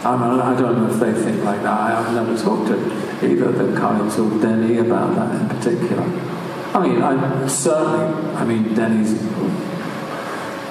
I, 0.04 0.16
mean, 0.16 0.40
I 0.40 0.58
don't 0.58 0.78
know 0.78 0.90
if 0.92 1.00
they 1.00 1.12
think 1.12 1.44
like 1.44 1.62
that. 1.62 1.80
I 1.80 2.02
have 2.02 2.14
never 2.14 2.36
talked 2.40 2.68
to 2.68 2.76
either 3.24 3.52
the 3.52 3.78
Coens 3.78 4.18
or 4.18 4.40
Denny 4.40 4.78
about 4.78 5.14
that 5.16 5.40
in 5.40 5.48
particular. 5.48 6.02
I 6.74 6.86
mean, 6.86 7.02
I 7.02 7.46
certainly, 7.48 8.34
I 8.34 8.44
mean, 8.44 8.74
Denny's 8.74 9.20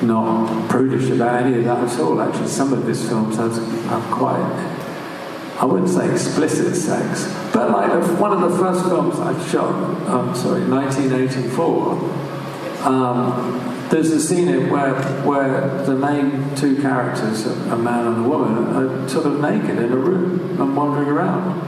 not 0.01 0.69
prudish 0.69 1.09
about 1.09 1.43
any 1.43 1.57
of 1.57 1.63
that 1.65 1.89
at 1.89 1.99
all. 1.99 2.21
Actually, 2.21 2.47
some 2.47 2.73
of 2.73 2.85
his 2.85 3.07
films 3.07 3.37
have, 3.37 3.55
have 3.55 4.03
quite, 4.11 4.84
I 5.57 5.65
wouldn't 5.65 5.89
say 5.89 6.11
explicit 6.11 6.75
sex, 6.75 7.33
but 7.53 7.71
like 7.71 8.19
one 8.19 8.33
of 8.33 8.51
the 8.51 8.57
first 8.57 8.83
films 8.85 9.19
I 9.19 9.31
shot, 9.47 9.73
um, 10.09 10.35
sorry, 10.35 10.67
1984, 10.67 12.85
um, 12.85 13.75
there's 13.89 14.11
a 14.11 14.19
scene 14.19 14.47
in 14.47 14.69
where, 14.69 14.93
where 15.23 15.83
the 15.85 15.95
main 15.95 16.55
two 16.55 16.81
characters, 16.81 17.45
a 17.45 17.77
man 17.77 18.07
and 18.07 18.25
a 18.25 18.29
woman, 18.29 18.75
are 18.75 19.07
sort 19.07 19.27
of 19.27 19.39
naked 19.39 19.77
in 19.77 19.91
a 19.91 19.95
room 19.95 20.59
and 20.59 20.75
wandering 20.75 21.07
around. 21.07 21.61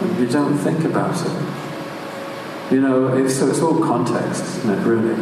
And 0.00 0.18
you 0.18 0.26
don't 0.26 0.56
think 0.58 0.84
about 0.84 1.18
it. 1.20 2.72
You 2.72 2.80
know, 2.80 3.16
it's, 3.16 3.38
so 3.38 3.48
it's 3.48 3.60
all 3.60 3.80
context, 3.80 4.42
isn't 4.42 4.70
it, 4.70 4.86
really? 4.86 5.14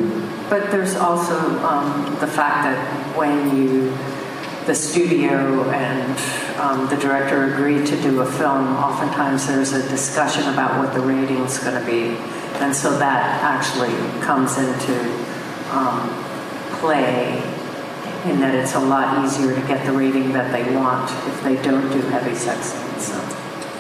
But 0.49 0.71
there's 0.71 0.97
also 0.97 1.37
um, 1.65 2.17
the 2.21 2.27
fact 2.27 2.65
that 2.65 3.17
when 3.17 3.57
you, 3.57 3.91
the 4.71 4.75
studio 4.77 5.69
and 5.71 6.17
um, 6.61 6.89
the 6.89 6.97
director 7.03 7.53
agreed 7.53 7.85
to 7.85 8.01
do 8.03 8.21
a 8.21 8.25
film, 8.25 8.69
oftentimes 8.77 9.49
there's 9.49 9.73
a 9.73 9.83
discussion 9.89 10.45
about 10.53 10.79
what 10.79 10.95
the 10.95 11.01
rating's 11.01 11.59
going 11.59 11.75
to 11.75 11.85
be. 11.85 12.15
And 12.63 12.73
so 12.73 12.97
that 12.99 13.43
actually 13.43 13.91
comes 14.21 14.59
into 14.59 14.95
um, 15.73 16.09
play 16.79 17.43
in 18.31 18.39
that 18.39 18.55
it's 18.55 18.77
a 18.77 18.79
lot 18.79 19.25
easier 19.25 19.57
to 19.57 19.67
get 19.67 19.85
the 19.85 19.93
rating 19.93 20.33
that 20.35 20.53
they 20.53 20.63
want 20.77 21.11
if 21.27 21.43
they 21.43 21.61
don't 21.63 21.91
do 21.91 22.01
heavy 22.03 22.37
sex 22.37 22.67
scenes. 22.67 23.07
So. 23.09 23.19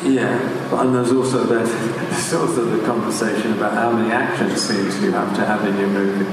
Yeah, 0.02 0.80
and 0.80 0.92
there's 0.92 1.12
also 1.12 1.44
that 1.44 1.66
there's 2.10 2.34
also 2.34 2.64
the 2.64 2.84
conversation 2.84 3.52
about 3.52 3.74
how 3.74 3.92
many 3.92 4.10
action 4.10 4.56
scenes 4.56 5.00
you 5.00 5.12
have 5.12 5.36
to 5.36 5.46
have 5.46 5.64
in 5.68 5.78
your 5.78 5.88
movie. 5.88 6.24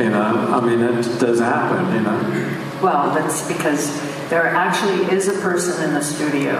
You 0.00 0.08
know, 0.08 0.54
I 0.54 0.60
mean, 0.64 0.80
it 0.80 1.02
does 1.18 1.40
happen. 1.40 1.94
You 1.94 2.00
know. 2.00 2.65
Well, 2.82 3.14
that's 3.14 3.46
because 3.48 3.90
there 4.28 4.46
actually 4.46 5.14
is 5.14 5.28
a 5.28 5.40
person 5.40 5.82
in 5.84 5.94
the 5.94 6.02
studio 6.02 6.52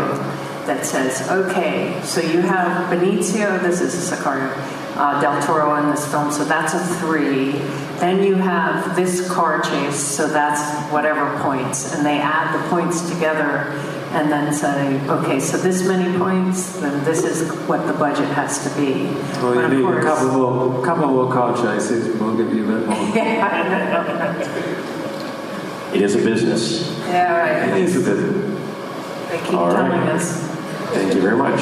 that 0.67 0.85
says, 0.85 1.29
okay, 1.31 2.01
so 2.03 2.21
you 2.21 2.41
have 2.41 2.91
Benicio, 2.91 3.61
this 3.63 3.81
is 3.81 3.95
Sicario, 3.95 4.53
uh, 4.97 5.21
Del 5.21 5.41
Toro 5.43 5.77
in 5.77 5.91
this 5.91 6.11
film, 6.11 6.33
so 6.33 6.45
that's 6.45 6.75
a 6.75 6.81
three. 6.97 7.53
Then 8.01 8.23
you 8.23 8.35
have 8.35 8.97
this 8.97 9.31
car 9.31 9.61
chase, 9.61 9.99
so 9.99 10.27
that's 10.29 10.63
whatever 10.93 11.39
points, 11.41 11.95
and 11.95 12.05
they 12.05 12.19
add 12.19 12.53
the 12.55 12.69
points 12.69 13.09
together 13.11 13.73
and 14.13 14.31
then 14.31 14.53
say, 14.53 15.01
okay, 15.09 15.39
so 15.39 15.57
this 15.59 15.87
many 15.87 16.17
points, 16.19 16.79
then 16.81 17.05
this 17.05 17.25
is 17.25 17.51
what 17.69 17.87
the 17.87 17.93
budget 17.93 18.29
has 18.29 18.63
to 18.65 18.81
be. 18.81 19.05
Well, 19.41 19.55
you 19.55 19.69
need 19.77 19.83
course, 19.85 20.05
a 20.05 20.07
couple 20.07 20.29
more, 20.33 20.85
couple 20.85 21.07
more 21.09 21.33
car 21.33 21.55
chases, 21.57 22.19
we'll 22.19 22.37
give 22.37 22.53
you 22.53 22.65
a 22.65 22.79
bit 22.79 22.89
more. 22.89 22.97
yeah, 23.17 24.93
It 25.97 26.03
is 26.03 26.15
a 26.15 26.19
business. 26.19 26.91
Yeah, 27.09 27.39
right. 27.39 27.75
It 27.75 27.85
is 27.85 27.97
a 27.97 28.01
business. 28.01 29.31
They 29.31 29.39
keep 29.39 29.55
All 29.55 29.73
telling 29.73 29.93
right. 29.93 30.11
us. 30.11 30.43
Thank 30.93 31.15
you 31.15 31.23
very 31.23 31.39
much. 31.39 31.59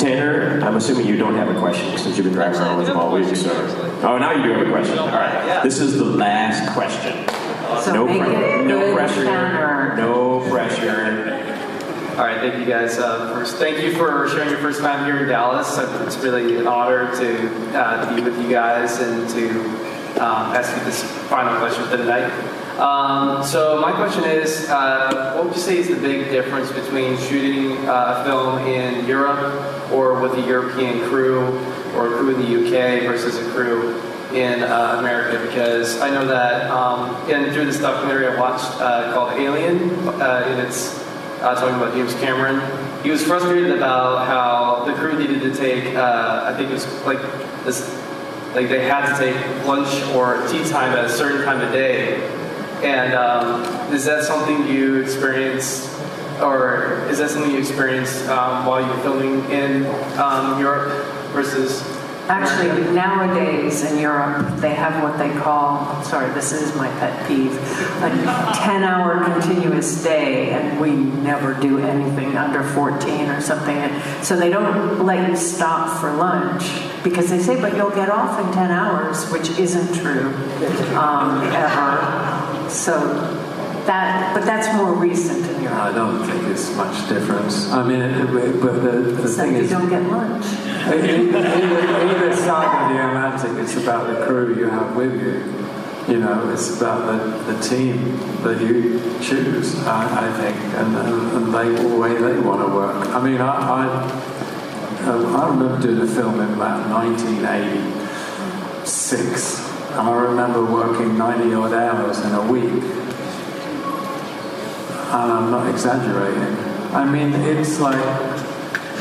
Tanner, 0.00 0.60
I'm 0.64 0.74
assuming 0.74 1.06
you 1.06 1.16
don't 1.16 1.36
have 1.36 1.54
a 1.54 1.56
question 1.60 1.96
since 1.96 2.16
you've 2.16 2.24
been 2.24 2.34
driving 2.34 2.60
around 2.60 2.78
with 2.78 2.88
him 2.88 2.96
all 2.96 3.12
week. 3.12 3.36
So. 3.36 3.48
Oh, 4.02 4.18
now 4.18 4.32
you 4.32 4.42
do 4.42 4.52
have 4.54 4.66
a 4.66 4.70
question. 4.72 4.98
All 4.98 5.06
right. 5.06 5.62
This 5.62 5.78
is 5.78 5.96
the 5.96 6.04
last 6.04 6.72
question. 6.72 7.28
So 7.84 7.92
no, 7.94 8.06
pre- 8.06 8.64
no 8.64 8.92
pressure. 8.92 9.94
No 9.94 10.40
pressure. 10.50 11.46
All 12.18 12.26
right, 12.26 12.40
thank 12.40 12.58
you 12.58 12.64
guys. 12.66 12.98
Uh, 12.98 13.32
first, 13.32 13.58
thank 13.58 13.80
you 13.84 13.92
for 13.92 14.28
sharing 14.30 14.50
your 14.50 14.58
first 14.58 14.80
time 14.80 15.04
here 15.04 15.22
in 15.22 15.28
Dallas. 15.28 15.78
It's 15.78 16.16
really 16.16 16.56
an 16.56 16.66
honor 16.66 17.16
to 17.18 17.78
uh, 17.78 18.16
be 18.16 18.20
with 18.20 18.36
you 18.42 18.50
guys 18.50 18.98
and 18.98 19.30
to 19.30 19.60
um, 20.20 20.56
ask 20.56 20.76
you 20.76 20.84
this 20.84 21.04
final 21.28 21.56
question 21.60 21.84
for 21.84 21.96
the 21.96 22.04
night. 22.04 22.59
Um, 22.78 23.44
so 23.44 23.80
my 23.80 23.92
question 23.92 24.24
is, 24.24 24.68
uh, 24.70 25.34
what 25.34 25.46
would 25.46 25.54
you 25.54 25.60
say 25.60 25.78
is 25.78 25.88
the 25.88 25.96
big 25.96 26.30
difference 26.30 26.72
between 26.72 27.18
shooting 27.18 27.76
uh, 27.88 28.16
a 28.18 28.24
film 28.24 28.58
in 28.66 29.06
Europe 29.06 29.92
or 29.92 30.20
with 30.20 30.32
a 30.34 30.46
European 30.46 31.06
crew 31.08 31.48
or 31.94 32.14
a 32.14 32.18
crew 32.18 32.34
in 32.34 32.40
the 32.40 32.64
UK 32.64 33.02
versus 33.02 33.36
a 33.36 33.50
crew 33.50 34.00
in 34.32 34.62
uh, 34.62 34.96
America? 34.98 35.44
Because 35.46 36.00
I 36.00 36.10
know 36.10 36.26
that, 36.26 36.70
um, 36.70 37.14
and 37.30 37.52
through 37.52 37.66
this 37.66 37.80
documentary 37.80 38.28
I 38.28 38.38
watched 38.38 38.80
uh, 38.80 39.12
called 39.12 39.38
Alien, 39.38 39.90
uh, 40.08 40.44
and 40.46 40.60
it's 40.60 40.98
talking 41.40 41.74
about 41.74 41.92
James 41.92 42.14
Cameron, 42.14 42.60
he 43.02 43.10
was 43.10 43.24
frustrated 43.24 43.76
about 43.76 44.26
how 44.26 44.84
the 44.84 44.94
crew 44.94 45.18
needed 45.18 45.40
to 45.40 45.54
take, 45.54 45.96
I 45.96 46.54
think 46.56 46.70
it 46.70 46.74
was 46.74 46.86
like 47.04 47.20
this, 47.64 47.90
like 48.54 48.68
they 48.68 48.84
had 48.84 49.10
to 49.12 49.18
take 49.18 49.66
lunch 49.66 50.02
or 50.14 50.46
tea 50.48 50.68
time 50.68 50.92
at 50.92 51.04
a 51.04 51.08
certain 51.08 51.44
time 51.44 51.60
of 51.60 51.72
day 51.72 52.39
and 52.82 53.14
um, 53.14 53.62
is 53.92 54.04
that 54.04 54.24
something 54.24 54.66
you 54.66 55.02
experienced, 55.02 55.90
or 56.40 57.06
is 57.08 57.18
that 57.18 57.30
something 57.30 57.52
you 57.52 57.58
experienced 57.58 58.28
um, 58.28 58.66
while 58.66 58.84
you're 58.84 59.02
filming 59.02 59.50
in 59.50 59.86
um, 60.18 60.58
Europe 60.60 61.04
versus? 61.32 61.82
Actually, 62.28 62.92
nowadays 62.92 63.82
in 63.82 63.98
Europe, 63.98 64.56
they 64.60 64.72
have 64.72 65.02
what 65.02 65.18
they 65.18 65.34
call, 65.40 66.00
sorry, 66.04 66.32
this 66.32 66.52
is 66.52 66.76
my 66.76 66.88
pet 67.00 67.26
peeve, 67.26 67.52
a 68.02 68.52
10 68.54 68.84
hour 68.84 69.24
continuous 69.24 70.00
day, 70.04 70.50
and 70.50 70.80
we 70.80 70.92
never 70.92 71.54
do 71.54 71.78
anything 71.78 72.36
under 72.36 72.62
14 72.62 73.30
or 73.30 73.40
something. 73.40 73.90
So 74.22 74.36
they 74.36 74.48
don't 74.48 75.04
let 75.04 75.28
you 75.28 75.34
stop 75.34 76.00
for 76.00 76.12
lunch 76.12 76.62
because 77.02 77.30
they 77.30 77.40
say, 77.40 77.60
but 77.60 77.74
you'll 77.76 77.90
get 77.90 78.08
off 78.08 78.38
in 78.38 78.52
10 78.52 78.70
hours, 78.70 79.28
which 79.32 79.50
isn't 79.58 80.00
true 80.00 80.32
um, 80.96 81.42
ever. 81.48 82.49
So 82.70 82.94
that, 83.86 84.34
but 84.34 84.44
that's 84.44 84.68
more 84.76 84.92
recent 84.94 85.44
in 85.44 85.62
Europe. 85.62 85.78
I 85.78 85.92
don't 85.92 86.24
think 86.24 86.44
it's 86.44 86.70
much 86.76 87.08
difference. 87.08 87.68
I 87.70 87.82
mean, 87.86 88.00
it, 88.00 88.60
but 88.60 88.82
the, 88.82 89.00
the 89.00 89.28
thing 89.28 89.54
you 89.54 89.62
is, 89.62 89.70
don't 89.70 89.88
get 89.88 90.02
lunch. 90.04 90.44
either, 90.86 91.38
either 91.38 92.36
side 92.36 92.82
of 92.82 92.90
the 92.94 93.08
Atlantic, 93.08 93.52
it's 93.62 93.76
about 93.76 94.06
the 94.06 94.24
crew 94.24 94.54
you 94.56 94.68
have 94.68 94.94
with 94.94 95.20
you. 95.20 95.42
You 96.12 96.20
know, 96.20 96.48
it's 96.50 96.76
about 96.76 97.06
the, 97.06 97.16
the 97.52 97.58
team 97.60 98.16
that 98.42 98.60
you 98.60 99.00
choose, 99.20 99.74
I, 99.86 100.28
I 100.28 100.32
think, 100.40 100.56
and, 100.76 100.96
and 100.96 101.54
they, 101.54 101.68
the 101.82 101.96
way 101.96 102.14
they 102.14 102.38
want 102.38 102.60
to 102.66 102.72
work. 102.74 103.08
I 103.08 103.20
mean, 103.22 103.40
I, 103.40 103.48
I, 103.48 103.86
I 105.02 105.48
remember 105.48 105.80
doing 105.80 106.00
a 106.00 106.06
film 106.06 106.40
in 106.40 106.52
about 106.54 106.88
1986 106.88 109.69
and 109.90 110.08
I 110.08 110.20
remember 110.22 110.64
working 110.64 111.18
90 111.18 111.54
odd 111.54 111.72
hours 111.72 112.18
in 112.20 112.32
a 112.32 112.42
week. 112.50 112.82
And 115.12 115.32
I'm 115.32 115.50
not 115.50 115.68
exaggerating. 115.68 116.56
I 116.94 117.04
mean, 117.04 117.34
it's 117.34 117.80
like, 117.80 117.98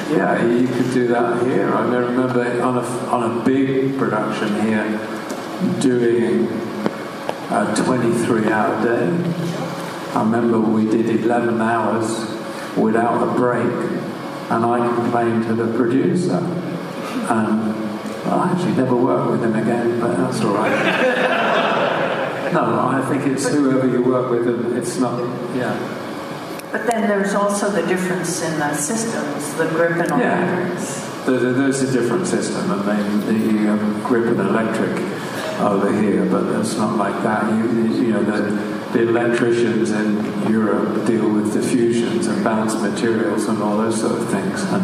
yeah, 0.09 0.43
you 0.43 0.67
could 0.67 0.91
do 0.91 1.07
that 1.09 1.43
here. 1.43 1.71
I 1.73 1.83
remember 1.83 2.63
on 2.63 2.77
a, 2.77 2.81
on 2.81 3.39
a 3.39 3.45
big 3.45 3.97
production 3.99 4.61
here 4.61 4.83
doing 5.79 6.47
a 7.51 7.73
23 7.75 8.51
hour 8.51 8.83
day. 8.83 9.07
I 10.15 10.23
remember 10.23 10.59
we 10.59 10.85
did 10.85 11.07
11 11.23 11.61
hours 11.61 12.75
without 12.75 13.21
a 13.21 13.31
break, 13.37 13.71
and 14.49 14.65
I 14.65 14.95
complained 14.95 15.43
to 15.45 15.53
the 15.53 15.77
producer. 15.77 16.37
And 17.29 17.78
well, 18.29 18.39
I 18.41 18.51
actually 18.51 18.73
never 18.73 18.95
worked 18.95 19.31
with 19.31 19.43
him 19.43 19.55
again, 19.55 19.99
but 19.99 20.15
that's 20.17 20.41
all 20.41 20.53
right. 20.53 20.71
no, 22.53 22.63
I 22.89 23.01
think 23.09 23.25
it's 23.31 23.47
whoever 23.49 23.87
you 23.87 24.03
work 24.03 24.29
with, 24.29 24.47
and 24.47 24.77
it's 24.77 24.97
not, 24.99 25.19
yeah. 25.55 25.75
But 26.71 26.85
then 26.85 27.07
there's 27.07 27.33
also 27.33 27.69
the 27.71 27.85
difference 27.87 28.43
in 28.43 28.59
the 28.59 28.73
systems, 28.75 29.53
the 29.55 29.65
grip 29.69 29.97
and 29.97 30.11
all 30.11 30.19
Yeah. 30.19 30.69
that. 30.69 31.25
There's 31.25 31.43
a, 31.43 31.53
there's 31.53 31.81
a 31.81 31.91
different 31.91 32.27
system, 32.27 32.71
I 32.71 32.75
mean, 33.01 33.65
the 33.65 33.71
um, 33.73 34.01
grip 34.03 34.25
and 34.25 34.39
electric 34.39 34.95
over 35.59 35.91
here, 36.01 36.25
but 36.25 36.43
it's 36.59 36.75
not 36.77 36.95
like 36.97 37.21
that. 37.23 37.51
You, 37.51 37.65
you 37.83 38.03
you 38.05 38.11
know, 38.13 38.23
the, 38.23 38.51
the 38.93 39.09
electricians 39.09 39.91
in 39.91 40.51
Europe 40.51 41.05
deal 41.05 41.29
with 41.29 41.53
diffusions 41.53 42.27
and 42.27 42.43
balanced 42.43 42.79
materials 42.81 43.47
and 43.47 43.61
all 43.61 43.77
those 43.77 43.99
sort 43.99 44.13
of 44.21 44.29
things, 44.29 44.63
and 44.63 44.83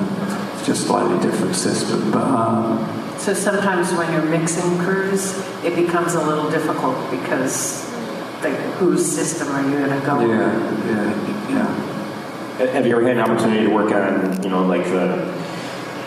it's 0.54 0.66
just 0.66 0.88
slightly 0.88 1.18
different 1.20 1.56
system. 1.56 2.12
But 2.12 2.24
um, 2.24 2.80
So 3.26 3.34
sometimes 3.34 3.92
when 3.94 4.14
you're 4.14 4.22
mixing 4.22 4.78
crews, 4.78 5.36
it 5.64 5.76
becomes 5.76 6.14
a 6.14 6.24
little 6.24 6.48
difficult 6.52 7.10
because 7.10 7.84
the, 8.44 8.52
whose 8.78 9.04
system 9.04 9.48
are 9.48 9.68
you 9.68 9.80
going 9.80 10.00
to 10.00 10.06
go 10.06 10.20
with? 10.20 10.30
yeah, 10.30 11.50
yeah, 11.50 11.50
yeah. 12.60 12.72
Have 12.74 12.86
you 12.86 12.96
ever 12.96 13.08
had 13.08 13.18
an 13.18 13.24
opportunity 13.24 13.66
to 13.66 13.74
work 13.74 13.92
on, 13.92 14.44
you 14.44 14.50
know, 14.50 14.64
like 14.68 14.84
the, 14.84 15.26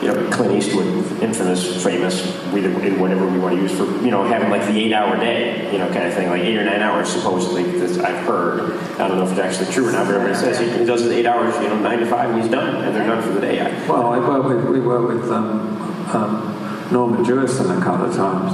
you 0.01 0.15
know, 0.15 0.31
Clint 0.31 0.63
Eastwood, 0.63 0.87
infamous, 1.21 1.83
famous, 1.83 2.23
we 2.53 2.63
whatever 2.93 3.27
we 3.27 3.41
want 3.41 3.57
to 3.57 3.63
use 3.63 3.77
for, 3.77 3.87
you 4.05 4.13
know, 4.13 4.23
having 4.23 4.49
like 4.49 4.63
the 4.63 4.79
eight-hour 4.79 5.17
day, 5.17 5.73
you 5.73 5.79
know, 5.79 5.89
kind 5.89 6.07
of 6.07 6.15
thing, 6.15 6.29
like 6.29 6.43
eight 6.43 6.57
or 6.57 6.65
nine 6.65 6.83
hours 6.83 7.09
supposedly. 7.09 7.65
That 7.65 8.05
I've 8.05 8.25
heard. 8.27 8.79
I 9.01 9.09
don't 9.09 9.19
know 9.19 9.25
if 9.25 9.33
it's 9.33 9.41
actually 9.41 9.73
true 9.73 9.89
or 9.89 9.91
not, 9.91 10.07
but 10.07 10.15
everybody 10.15 10.39
says 10.39 10.61
he, 10.61 10.79
he 10.79 10.85
does 10.85 11.05
it 11.05 11.11
eight 11.11 11.27
hours, 11.27 11.53
you 11.57 11.69
know, 11.69 11.81
nine 11.81 11.99
to 11.99 12.07
five, 12.07 12.31
and 12.31 12.41
he's 12.41 12.49
done, 12.49 12.85
and 12.85 12.95
they're 12.95 13.09
done 13.09 13.21
for 13.25 13.31
the 13.31 13.41
day. 13.41 13.59
I, 13.59 13.89
Well, 13.89 14.13
I 14.13 14.19
work 14.21 14.45
with, 14.45 14.69
we 14.69 14.79
work 14.79 15.09
with 15.09 15.29
um, 15.33 15.77
um, 16.15 16.58
Norman 16.91 17.25
Jewison 17.25 17.79
a 17.79 17.85
couple 17.85 18.07
of 18.07 18.17
times. 18.17 18.53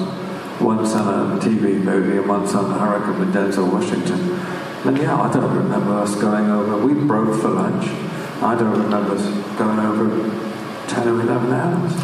Once 0.60 0.94
on 0.94 1.38
a 1.38 1.40
TV 1.40 1.82
movie 1.82 2.18
and 2.18 2.28
once 2.28 2.54
on 2.54 2.78
Hurricane 2.78 3.18
with 3.18 3.34
Denzel 3.34 3.72
Washington. 3.72 4.20
And 4.86 4.98
yeah, 4.98 5.20
I 5.20 5.32
don't 5.32 5.54
remember 5.56 5.94
us 5.94 6.14
going 6.16 6.50
over. 6.50 6.84
We 6.86 6.94
broke 6.94 7.40
for 7.40 7.48
lunch. 7.48 7.86
I 8.42 8.54
don't 8.54 8.78
remember 8.78 9.14
us 9.14 9.24
going 9.58 9.78
over 9.78 10.30
10 10.88 11.08
or 11.08 11.20
11 11.22 11.52
hours. 11.52 11.94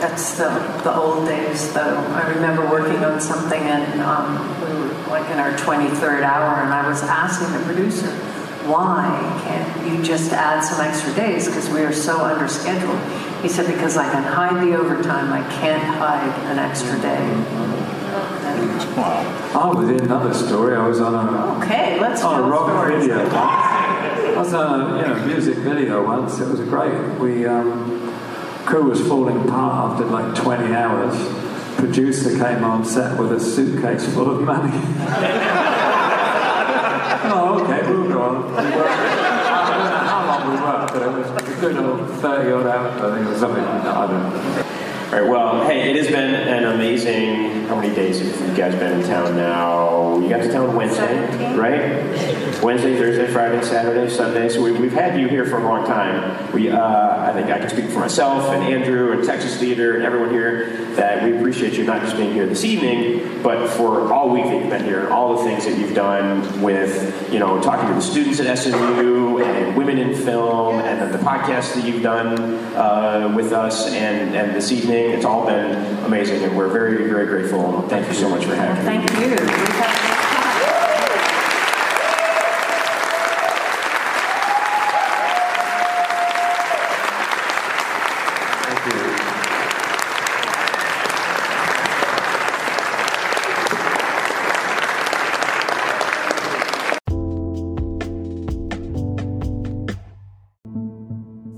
That's 0.00 0.38
the, 0.38 0.48
the 0.82 0.94
old 0.94 1.26
days, 1.26 1.72
though. 1.74 1.96
I 2.14 2.28
remember 2.30 2.68
working 2.70 3.04
on 3.04 3.20
something 3.20 3.60
and 3.60 4.00
um, 4.00 4.38
we 4.60 4.74
were 4.74 4.90
like 5.08 5.28
in 5.30 5.38
our 5.38 5.52
23rd 5.52 6.22
hour, 6.22 6.62
and 6.62 6.72
I 6.72 6.88
was 6.88 7.02
asking 7.02 7.52
the 7.52 7.64
producer, 7.64 8.08
why 8.66 9.40
can't 9.44 9.90
you 9.90 10.02
just 10.02 10.32
add 10.32 10.60
some 10.62 10.80
extra 10.80 11.12
days? 11.14 11.46
Because 11.46 11.68
we 11.70 11.80
are 11.82 11.92
so 11.92 12.18
under 12.24 12.48
schedule. 12.48 12.96
He 13.42 13.48
said, 13.48 13.66
because 13.66 13.96
I 13.96 14.10
can 14.10 14.22
hide 14.22 14.62
the 14.66 14.76
overtime, 14.76 15.32
I 15.32 15.42
can't 15.54 15.82
hide 15.82 16.28
an 16.50 16.58
extra 16.58 17.00
day. 17.00 17.18
Oh, 19.52 19.74
we 19.78 19.92
did 19.92 20.02
another 20.02 20.34
story. 20.34 20.76
I 20.76 20.86
was 20.86 21.00
on 21.00 21.14
a 21.14 21.64
Okay, 21.64 21.98
let's 22.00 22.22
on 22.22 22.40
a 22.44 22.46
rock 22.46 22.68
stories. 22.68 23.06
video. 23.06 23.26
I 23.30 24.34
was 24.36 24.52
on 24.52 24.80
a 24.80 24.96
you 25.00 25.06
know, 25.06 25.26
music 25.26 25.56
video 25.58 26.04
once. 26.04 26.38
It 26.40 26.48
was 26.48 26.60
great. 26.60 26.92
We 27.18 27.46
um, 27.46 28.12
crew 28.66 28.84
was 28.90 29.00
falling 29.06 29.40
apart 29.48 29.92
after 29.92 30.06
like 30.06 30.34
20 30.34 30.74
hours. 30.74 31.14
Producer 31.76 32.30
came 32.38 32.62
on 32.64 32.84
set 32.84 33.18
with 33.18 33.32
a 33.32 33.40
suitcase 33.40 34.04
full 34.12 34.30
of 34.30 34.42
money. 34.42 35.76
oh, 37.30 37.62
okay, 37.64 37.80
go 37.82 38.22
on. 38.22 38.54
How 38.54 40.26
long 40.26 40.50
we 40.50 40.56
worked, 40.62 40.92
but 40.92 41.02
it 41.02 41.12
was 41.12 41.28
a 41.30 41.60
good 41.60 41.76
old 41.76 42.08
30 42.20 42.52
odd 42.52 42.66
hours, 42.66 43.02
I 43.02 43.16
think, 43.16 43.30
or 43.30 43.38
something. 43.38 43.64
I 43.64 44.06
don't 44.06 44.22
know. 44.22 44.64
All 45.12 45.20
right. 45.20 45.28
Well, 45.30 45.66
hey, 45.66 45.90
it 45.90 45.96
has 45.96 46.08
been 46.08 46.34
an 46.34 46.64
amazing. 46.64 47.59
How 47.70 47.76
many 47.76 47.94
days 47.94 48.18
have 48.18 48.48
you 48.50 48.56
guys 48.56 48.74
been 48.74 49.00
in 49.00 49.06
town 49.06 49.36
now? 49.36 50.18
You 50.18 50.28
got 50.28 50.38
to 50.38 50.50
town 50.50 50.74
Wednesday, 50.74 51.56
right? 51.56 52.60
Wednesday, 52.64 52.98
Thursday, 52.98 53.32
Friday, 53.32 53.62
Saturday, 53.62 54.10
Sunday. 54.10 54.48
So 54.48 54.60
we, 54.60 54.72
we've 54.72 54.92
had 54.92 55.18
you 55.18 55.28
here 55.28 55.46
for 55.46 55.58
a 55.58 55.62
long 55.62 55.86
time. 55.86 56.52
We, 56.52 56.68
uh, 56.68 57.30
I 57.30 57.32
think 57.32 57.48
I 57.48 57.60
can 57.60 57.70
speak 57.70 57.88
for 57.90 58.00
myself 58.00 58.52
and 58.52 58.64
Andrew 58.64 59.12
and 59.12 59.24
Texas 59.24 59.56
Theater 59.58 59.94
and 59.94 60.04
everyone 60.04 60.30
here 60.30 60.84
that 60.96 61.22
we 61.22 61.38
appreciate 61.38 61.74
you 61.74 61.84
not 61.84 62.02
just 62.02 62.16
being 62.16 62.32
here 62.32 62.44
this 62.44 62.64
evening, 62.64 63.40
but 63.42 63.68
for 63.68 64.12
all 64.12 64.30
week 64.30 64.44
that 64.44 64.60
you've 64.60 64.68
been 64.68 64.84
here, 64.84 65.08
all 65.10 65.38
the 65.38 65.44
things 65.44 65.64
that 65.64 65.78
you've 65.78 65.94
done 65.94 66.60
with, 66.60 67.32
you 67.32 67.38
know, 67.38 67.62
talking 67.62 67.88
to 67.88 67.94
the 67.94 68.02
students 68.02 68.40
at 68.40 68.58
SMU 68.58 69.38
and 69.42 69.76
women 69.76 69.98
in 69.98 70.14
film, 70.14 70.80
and 70.80 71.00
then 71.00 71.12
the 71.12 71.18
podcast 71.18 71.74
that 71.74 71.84
you've 71.86 72.02
done 72.02 72.36
uh, 72.74 73.32
with 73.34 73.52
us, 73.52 73.86
and, 73.92 74.34
and 74.34 74.54
this 74.54 74.72
evening. 74.72 75.10
It's 75.10 75.24
all 75.24 75.46
been 75.46 76.04
amazing, 76.04 76.42
and 76.42 76.56
we're 76.56 76.68
very, 76.68 77.08
very 77.08 77.26
grateful. 77.26 77.59
Thank 77.88 78.08
you 78.08 78.14
so 78.14 78.28
much 78.28 78.44
for 78.44 78.54
having 78.54 78.84
me. 78.84 78.84
Thank 78.84 79.10
you. 79.10 79.70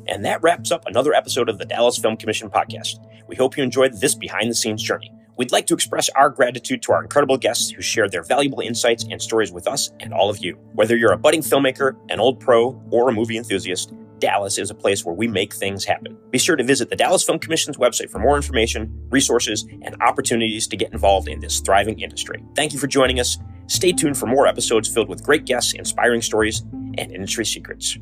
And 0.09 0.25
that 0.25 0.43
wraps 0.43 0.71
up 0.71 0.87
another 0.87 1.15
episode 1.15 1.49
of 1.49 1.59
the 1.59 1.65
Dallas 1.65 1.99
Film 1.99 2.17
Commission 2.17 2.51
podcast. 2.51 2.97
We 3.29 3.37
hope 3.37 3.57
you 3.57 3.63
enjoyed 3.63 4.01
this 4.01 4.15
behind 4.15 4.51
the 4.51 4.55
scenes 4.55 4.83
journey. 4.83 5.13
We'd 5.37 5.53
like 5.53 5.67
to 5.69 5.75
express 5.75 6.09
our 6.11 6.29
gratitude 6.29 6.83
to 6.83 6.93
our 6.93 7.03
incredible 7.03 7.39
guests 7.39 7.71
who 7.71 7.81
shared 7.81 8.13
their 8.13 8.23
valuable 8.23 8.61
insights 8.61 9.05
and 9.05 9.21
stories 9.21 9.51
with 9.51 9.67
us 9.67 9.91
and 10.01 10.13
all 10.13 10.31
of 10.31 10.39
you. 10.39 10.59
Whether 10.75 10.97
you're 10.97 11.13
a 11.13 11.19
budding 11.19 11.41
filmmaker, 11.41 11.97
an 12.11 12.21
old 12.21 12.39
pro, 12.41 12.81
or 12.91 13.09
a 13.09 13.13
movie 13.13 13.37
enthusiast, 13.37 13.95
Dallas 14.19 14.57
is 14.57 14.71
a 14.71 14.75
place 14.75 15.05
where 15.05 15.15
we 15.15 15.27
make 15.27 15.53
things 15.53 15.85
happen. 15.85 16.17
Be 16.31 16.39
sure 16.39 16.55
to 16.55 16.63
visit 16.63 16.91
the 16.91 16.97
Dallas 16.97 17.25
Film 17.25 17.41
Commission's 17.41 17.77
website 17.77 18.09
for 18.09 18.21
more 18.21 18.37
information, 18.37 18.93
resources, 19.11 19.67
and 19.83 20.01
opportunities 20.01 20.69
to 20.69 20.77
get 20.77 20.93
involved 20.93 21.27
in 21.27 21.41
this 21.41 21.59
thriving 21.61 21.99
industry. 21.99 22.45
Thank 22.55 22.73
you 22.73 22.79
for 22.79 22.87
joining 22.87 23.19
us. 23.19 23.39
Stay 23.67 23.91
tuned 23.91 24.17
for 24.17 24.27
more 24.27 24.47
episodes 24.47 24.89
filled 24.89 25.09
with 25.09 25.25
great 25.25 25.45
guests, 25.45 25.73
inspiring 25.73 26.23
stories, 26.23 26.61
and 26.99 27.11
industry 27.11 27.45
secrets. 27.45 27.99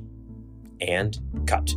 And 0.80 1.18
cut. 1.46 1.70